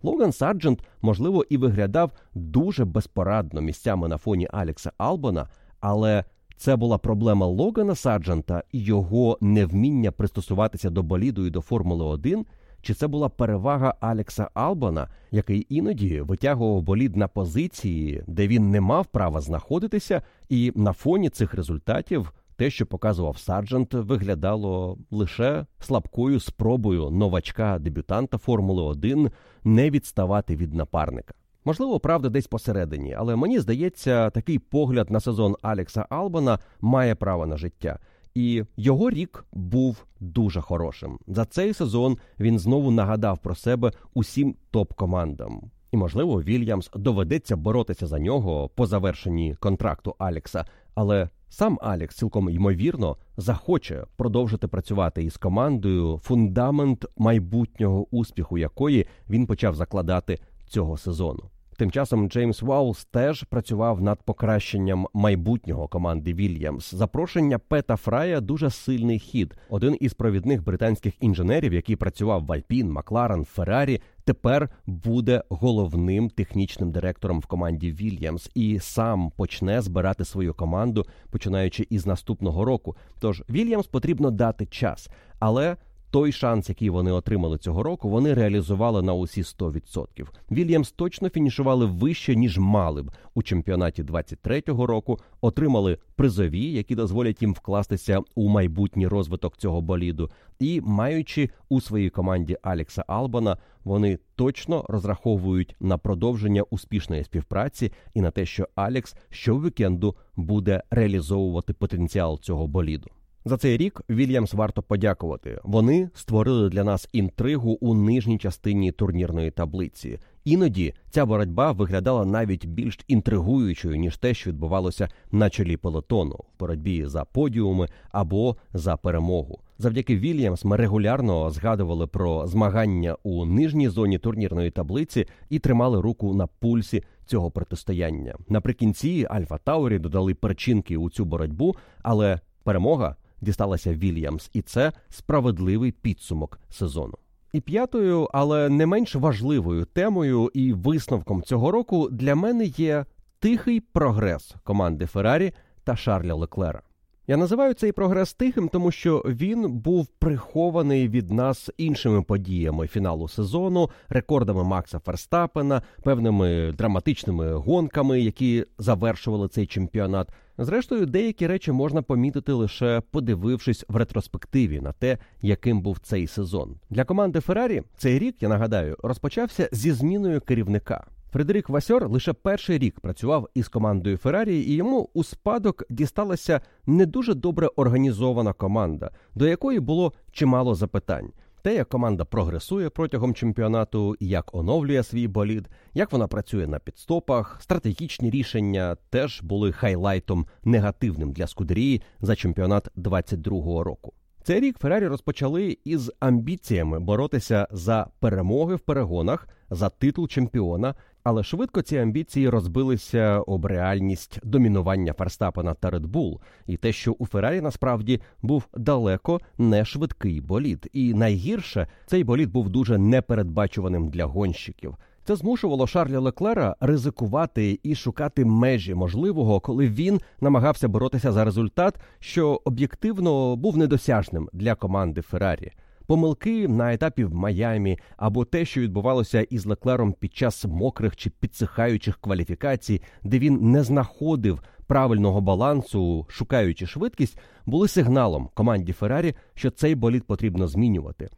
Логан 0.02 0.32
Сарджент, 0.32 0.82
можливо, 1.02 1.44
і 1.50 1.56
виглядав 1.56 2.12
дуже 2.34 2.84
безпорадно 2.84 3.60
місцями 3.60 4.08
на 4.08 4.16
фоні 4.16 4.48
Алекса 4.50 4.92
Албона, 4.98 5.48
але 5.80 6.24
це 6.56 6.76
була 6.76 6.98
проблема 6.98 7.46
Логана 7.46 7.94
Сарджента 7.94 8.62
і 8.72 8.84
його 8.84 9.38
невміння 9.40 10.12
пристосуватися 10.12 10.90
до 10.90 11.02
боліду 11.02 11.46
і 11.46 11.50
до 11.50 11.60
Формули 11.60 12.04
1, 12.04 12.46
чи 12.82 12.94
це 12.94 13.06
була 13.06 13.28
перевага 13.28 13.94
Алекса 14.00 14.48
Албана, 14.54 15.08
який 15.30 15.66
іноді 15.68 16.20
витягував 16.20 16.82
болід 16.82 17.16
на 17.16 17.28
позиції, 17.28 18.22
де 18.26 18.48
він 18.48 18.70
не 18.70 18.80
мав 18.80 19.06
права 19.06 19.40
знаходитися, 19.40 20.22
і 20.48 20.72
на 20.74 20.92
фоні 20.92 21.30
цих 21.30 21.54
результатів 21.54 22.32
те, 22.58 22.70
що 22.70 22.86
показував 22.86 23.38
Сарджент, 23.38 23.94
виглядало 23.94 24.98
лише 25.10 25.66
слабкою 25.80 26.40
спробою 26.40 27.10
новачка-дебютанта 27.10 28.38
Формули 28.38 28.82
1 28.82 29.30
не 29.64 29.90
відставати 29.90 30.56
від 30.56 30.74
напарника. 30.74 31.34
Можливо, 31.64 32.00
правда, 32.00 32.28
десь 32.28 32.46
посередині, 32.46 33.14
але 33.14 33.36
мені 33.36 33.60
здається, 33.60 34.30
такий 34.30 34.58
погляд 34.58 35.10
на 35.10 35.20
сезон 35.20 35.56
Алекса 35.62 36.06
Албана 36.10 36.58
має 36.80 37.14
право 37.14 37.46
на 37.46 37.56
життя. 37.56 37.98
І 38.34 38.64
його 38.76 39.10
рік 39.10 39.44
був 39.52 40.04
дуже 40.20 40.60
хорошим. 40.60 41.18
За 41.26 41.44
цей 41.44 41.74
сезон 41.74 42.18
він 42.40 42.58
знову 42.58 42.90
нагадав 42.90 43.38
про 43.38 43.54
себе 43.54 43.92
усім 44.14 44.54
топ-командам. 44.72 45.60
І, 45.92 45.96
можливо, 45.96 46.42
Вільямс 46.42 46.90
доведеться 46.94 47.56
боротися 47.56 48.06
за 48.06 48.18
нього 48.18 48.68
по 48.68 48.86
завершенні 48.86 49.56
контракту 49.60 50.14
Алекса, 50.18 50.64
але 50.94 51.28
сам 51.48 51.78
Алекс 51.82 52.16
цілком 52.16 52.48
ймовірно 52.48 53.16
захоче 53.36 54.04
продовжити 54.16 54.68
працювати 54.68 55.24
із 55.24 55.36
командою, 55.36 56.20
фундамент 56.22 57.06
майбутнього 57.16 58.06
успіху 58.10 58.58
якої 58.58 59.06
він 59.30 59.46
почав 59.46 59.74
закладати 59.74 60.38
цього 60.66 60.96
сезону. 60.96 61.50
Тим 61.78 61.90
часом 61.90 62.28
Джеймс 62.28 62.62
Ваулс 62.62 63.04
теж 63.04 63.42
працював 63.42 64.00
над 64.02 64.22
покращенням 64.22 65.06
майбутнього 65.14 65.88
команди 65.88 66.34
Вільямс. 66.34 66.94
Запрошення 66.94 67.58
Пета 67.58 67.96
Фрая 67.96 68.40
дуже 68.40 68.70
сильний 68.70 69.18
хід. 69.18 69.54
Один 69.70 69.96
із 70.00 70.14
провідних 70.14 70.64
британських 70.64 71.14
інженерів, 71.20 71.74
який 71.74 71.96
працював 71.96 72.46
в 72.46 72.52
Альпін, 72.52 72.90
Макларен, 72.90 73.44
Феррарі, 73.44 74.00
тепер 74.28 74.68
буде 74.86 75.42
головним 75.48 76.30
технічним 76.30 76.90
директором 76.90 77.40
в 77.40 77.46
команді 77.46 77.92
Вільямс 77.92 78.50
і 78.54 78.78
сам 78.78 79.30
почне 79.36 79.82
збирати 79.82 80.24
свою 80.24 80.54
команду, 80.54 81.06
починаючи 81.30 81.86
із 81.90 82.06
наступного 82.06 82.64
року. 82.64 82.96
Тож 83.20 83.42
Вільямс 83.50 83.86
потрібно 83.86 84.30
дати 84.30 84.66
час, 84.66 85.08
але 85.38 85.76
той 86.10 86.32
шанс, 86.32 86.68
який 86.68 86.90
вони 86.90 87.12
отримали 87.12 87.58
цього 87.58 87.82
року, 87.82 88.08
вони 88.08 88.34
реалізували 88.34 89.02
на 89.02 89.14
усі 89.14 89.42
100%. 89.42 90.26
Вільямс 90.50 90.90
точно 90.92 91.28
фінішували 91.28 91.86
вище 91.86 92.36
ніж 92.36 92.58
мали 92.58 93.02
б 93.02 93.10
у 93.34 93.42
чемпіонаті 93.42 94.02
23-го 94.02 94.86
року. 94.86 95.18
Отримали 95.40 95.98
призові, 96.16 96.72
які 96.72 96.94
дозволять 96.94 97.42
їм 97.42 97.52
вкластися 97.52 98.20
у 98.34 98.48
майбутній 98.48 99.08
розвиток 99.08 99.56
цього 99.56 99.80
боліду. 99.80 100.30
І 100.58 100.80
маючи 100.84 101.50
у 101.68 101.80
своїй 101.80 102.10
команді 102.10 102.56
Алекса 102.62 103.04
Албана, 103.06 103.56
вони 103.84 104.18
точно 104.36 104.84
розраховують 104.88 105.76
на 105.80 105.98
продовження 105.98 106.62
успішної 106.62 107.24
співпраці 107.24 107.92
і 108.14 108.20
на 108.20 108.30
те, 108.30 108.46
що 108.46 108.68
Алекс 108.74 109.16
щовікенду 109.30 110.16
буде 110.36 110.82
реалізовувати 110.90 111.72
потенціал 111.72 112.40
цього 112.40 112.66
боліду. 112.66 113.08
За 113.48 113.56
цей 113.56 113.76
рік 113.76 114.02
Вільямс 114.10 114.54
варто 114.54 114.82
подякувати. 114.82 115.60
Вони 115.64 116.10
створили 116.14 116.68
для 116.68 116.84
нас 116.84 117.08
інтригу 117.12 117.78
у 117.80 117.94
нижній 117.94 118.38
частині 118.38 118.92
турнірної 118.92 119.50
таблиці. 119.50 120.18
Іноді 120.44 120.94
ця 121.10 121.26
боротьба 121.26 121.72
виглядала 121.72 122.24
навіть 122.24 122.66
більш 122.66 122.98
інтригуючою 123.08 123.96
ніж 123.96 124.16
те, 124.16 124.34
що 124.34 124.50
відбувалося 124.50 125.08
на 125.32 125.50
чолі 125.50 125.76
пелотону 125.76 126.34
в 126.34 126.60
боротьбі 126.60 127.06
за 127.06 127.24
подіуми 127.24 127.88
або 128.12 128.56
за 128.72 128.96
перемогу. 128.96 129.60
Завдяки 129.78 130.16
Вільямс 130.16 130.64
ми 130.64 130.76
регулярно 130.76 131.50
згадували 131.50 132.06
про 132.06 132.46
змагання 132.46 133.16
у 133.22 133.44
нижній 133.44 133.88
зоні 133.88 134.18
турнірної 134.18 134.70
таблиці 134.70 135.26
і 135.48 135.58
тримали 135.58 136.00
руку 136.00 136.34
на 136.34 136.46
пульсі 136.46 137.02
цього 137.26 137.50
протистояння. 137.50 138.34
Наприкінці 138.48 139.26
Альфа 139.30 139.58
Таурі 139.58 139.98
додали 139.98 140.34
перчинки 140.34 140.96
у 140.96 141.10
цю 141.10 141.24
боротьбу, 141.24 141.76
але 142.02 142.40
перемога 142.64 143.16
дісталася 143.40 143.94
Вільямс, 143.94 144.50
і 144.52 144.62
це 144.62 144.92
справедливий 145.08 145.92
підсумок 145.92 146.60
сезону. 146.70 147.14
І 147.52 147.60
п'ятою, 147.60 148.28
але 148.32 148.68
не 148.68 148.86
менш 148.86 149.14
важливою 149.14 149.84
темою 149.84 150.50
і 150.54 150.72
висновком 150.72 151.42
цього 151.42 151.70
року 151.70 152.08
для 152.10 152.34
мене 152.34 152.64
є 152.64 153.04
тихий 153.38 153.80
прогрес 153.80 154.54
команди 154.64 155.06
Феррарі 155.06 155.52
та 155.84 155.96
Шарля 155.96 156.34
Леклера. 156.34 156.82
Я 157.30 157.36
називаю 157.36 157.74
цей 157.74 157.92
прогрес 157.92 158.34
тихим, 158.34 158.68
тому 158.68 158.90
що 158.90 159.22
він 159.26 159.72
був 159.72 160.06
прихований 160.06 161.08
від 161.08 161.30
нас 161.30 161.70
іншими 161.76 162.22
подіями 162.22 162.86
фіналу 162.86 163.28
сезону, 163.28 163.90
рекордами 164.08 164.64
Макса 164.64 164.98
Ферстапена, 164.98 165.82
певними 166.02 166.72
драматичними 166.72 167.52
гонками, 167.52 168.20
які 168.20 168.64
завершували 168.78 169.48
цей 169.48 169.66
чемпіонат. 169.66 170.28
Зрештою, 170.58 171.06
деякі 171.06 171.46
речі 171.46 171.72
можна 171.72 172.02
помітити 172.02 172.52
лише 172.52 173.02
подивившись 173.10 173.84
в 173.88 173.96
ретроспективі 173.96 174.80
на 174.80 174.92
те, 174.92 175.18
яким 175.42 175.82
був 175.82 175.98
цей 175.98 176.26
сезон. 176.26 176.76
Для 176.90 177.04
команди 177.04 177.40
Феррарі 177.40 177.82
цей 177.96 178.18
рік, 178.18 178.36
я 178.40 178.48
нагадаю, 178.48 178.96
розпочався 179.02 179.68
зі 179.72 179.92
зміною 179.92 180.40
керівника. 180.40 181.06
Фредерік 181.32 181.68
Васьор 181.68 182.08
лише 182.08 182.32
перший 182.32 182.78
рік 182.78 183.00
працював 183.00 183.48
із 183.54 183.68
командою 183.68 184.16
Феррарі, 184.16 184.56
і 184.56 184.74
йому 184.74 185.10
у 185.14 185.24
спадок 185.24 185.84
дісталася 185.90 186.60
не 186.86 187.06
дуже 187.06 187.34
добре 187.34 187.68
організована 187.76 188.52
команда, 188.52 189.10
до 189.34 189.46
якої 189.46 189.80
було 189.80 190.12
чимало 190.32 190.74
запитань. 190.74 191.32
Те, 191.62 191.74
як 191.74 191.88
команда 191.88 192.24
прогресує 192.24 192.90
протягом 192.90 193.34
чемпіонату, 193.34 194.16
як 194.20 194.54
оновлює 194.54 195.02
свій 195.02 195.28
болід, 195.28 195.68
як 195.94 196.12
вона 196.12 196.26
працює 196.26 196.66
на 196.66 196.78
підстопах, 196.78 197.58
стратегічні 197.62 198.30
рішення 198.30 198.96
теж 199.10 199.42
були 199.42 199.72
хайлайтом 199.72 200.46
негативним 200.64 201.32
для 201.32 201.46
Скудерії 201.46 202.02
за 202.20 202.36
чемпіонат 202.36 202.88
22-го 202.96 203.84
року. 203.84 204.12
Цей 204.42 204.60
рік 204.60 204.78
Феррарі 204.78 205.06
розпочали 205.06 205.78
із 205.84 206.12
амбіціями 206.20 207.00
боротися 207.00 207.68
за 207.70 208.06
перемоги 208.20 208.74
в 208.74 208.80
перегонах 208.80 209.48
за 209.70 209.88
титул 209.88 210.28
чемпіона, 210.28 210.94
але 211.28 211.42
швидко 211.42 211.82
ці 211.82 211.96
амбіції 211.98 212.48
розбилися 212.48 213.40
об 213.40 213.66
реальність 213.66 214.38
домінування 214.42 215.12
Ферстапена 215.12 215.74
та 215.74 215.90
Редбул, 215.90 216.40
і 216.66 216.76
те, 216.76 216.92
що 216.92 217.12
у 217.12 217.26
Феррарі 217.26 217.60
насправді 217.60 218.20
був 218.42 218.68
далеко 218.76 219.40
не 219.58 219.84
швидкий 219.84 220.40
болід. 220.40 220.90
І 220.92 221.14
найгірше 221.14 221.86
цей 222.06 222.24
болід 222.24 222.50
був 222.50 222.70
дуже 222.70 222.98
непередбачуваним 222.98 224.08
для 224.08 224.24
гонщиків. 224.24 224.96
Це 225.24 225.36
змушувало 225.36 225.86
Шарля 225.86 226.18
Леклера 226.18 226.76
ризикувати 226.80 227.80
і 227.82 227.94
шукати 227.94 228.44
межі 228.44 228.94
можливого, 228.94 229.60
коли 229.60 229.88
він 229.88 230.20
намагався 230.40 230.88
боротися 230.88 231.32
за 231.32 231.44
результат, 231.44 231.94
що 232.18 232.60
об'єктивно 232.64 233.56
був 233.56 233.76
недосяжним 233.76 234.48
для 234.52 234.74
команди 234.74 235.22
Феррарі. 235.22 235.72
Помилки 236.08 236.68
на 236.68 236.92
етапі 236.94 237.24
в 237.24 237.34
Майамі 237.34 237.98
або 238.16 238.44
те, 238.44 238.64
що 238.64 238.80
відбувалося 238.80 239.40
із 239.40 239.66
Леклером 239.66 240.12
під 240.12 240.36
час 240.36 240.64
мокрих 240.64 241.16
чи 241.16 241.30
підсихаючих 241.30 242.18
кваліфікацій, 242.20 243.02
де 243.22 243.38
він 243.38 243.70
не 243.70 243.82
знаходив 243.82 244.62
правильного 244.86 245.40
балансу, 245.40 246.26
шукаючи 246.28 246.86
швидкість, 246.86 247.38
були 247.66 247.88
сигналом 247.88 248.48
команді 248.54 248.92
Феррарі, 248.92 249.34
що 249.54 249.70
цей 249.70 249.94
болід 249.94 250.26
потрібно 250.26 250.68
змінювати. 250.68 251.28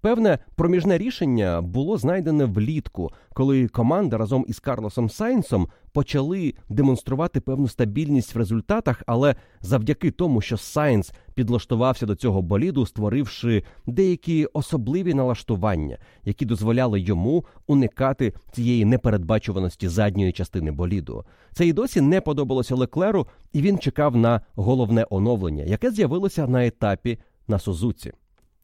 Певне 0.00 0.38
проміжне 0.54 0.98
рішення 0.98 1.60
було 1.60 1.98
знайдене 1.98 2.44
влітку, 2.44 3.10
коли 3.34 3.68
команда 3.68 4.18
разом 4.18 4.44
із 4.48 4.58
Карлосом 4.58 5.10
Сайнсом 5.10 5.68
почали 5.92 6.54
демонструвати 6.68 7.40
певну 7.40 7.68
стабільність 7.68 8.34
в 8.34 8.38
результатах, 8.38 9.02
але 9.06 9.34
завдяки 9.60 10.10
тому, 10.10 10.40
що 10.40 10.56
Сайнс 10.56 11.12
підлаштувався 11.34 12.06
до 12.06 12.14
цього 12.14 12.42
боліду, 12.42 12.86
створивши 12.86 13.62
деякі 13.86 14.44
особливі 14.44 15.14
налаштування, 15.14 15.98
які 16.24 16.44
дозволяли 16.44 17.00
йому 17.00 17.44
уникати 17.66 18.32
цієї 18.52 18.84
непередбачуваності 18.84 19.88
задньої 19.88 20.32
частини 20.32 20.70
боліду. 20.72 21.24
Це 21.52 21.66
і 21.66 21.72
досі 21.72 22.00
не 22.00 22.20
подобалося 22.20 22.74
Леклеру, 22.74 23.26
і 23.52 23.62
він 23.62 23.78
чекав 23.78 24.16
на 24.16 24.40
головне 24.54 25.06
оновлення, 25.10 25.64
яке 25.64 25.90
з'явилося 25.90 26.46
на 26.46 26.66
етапі 26.66 27.18
на 27.48 27.58
Сузуці. 27.58 28.12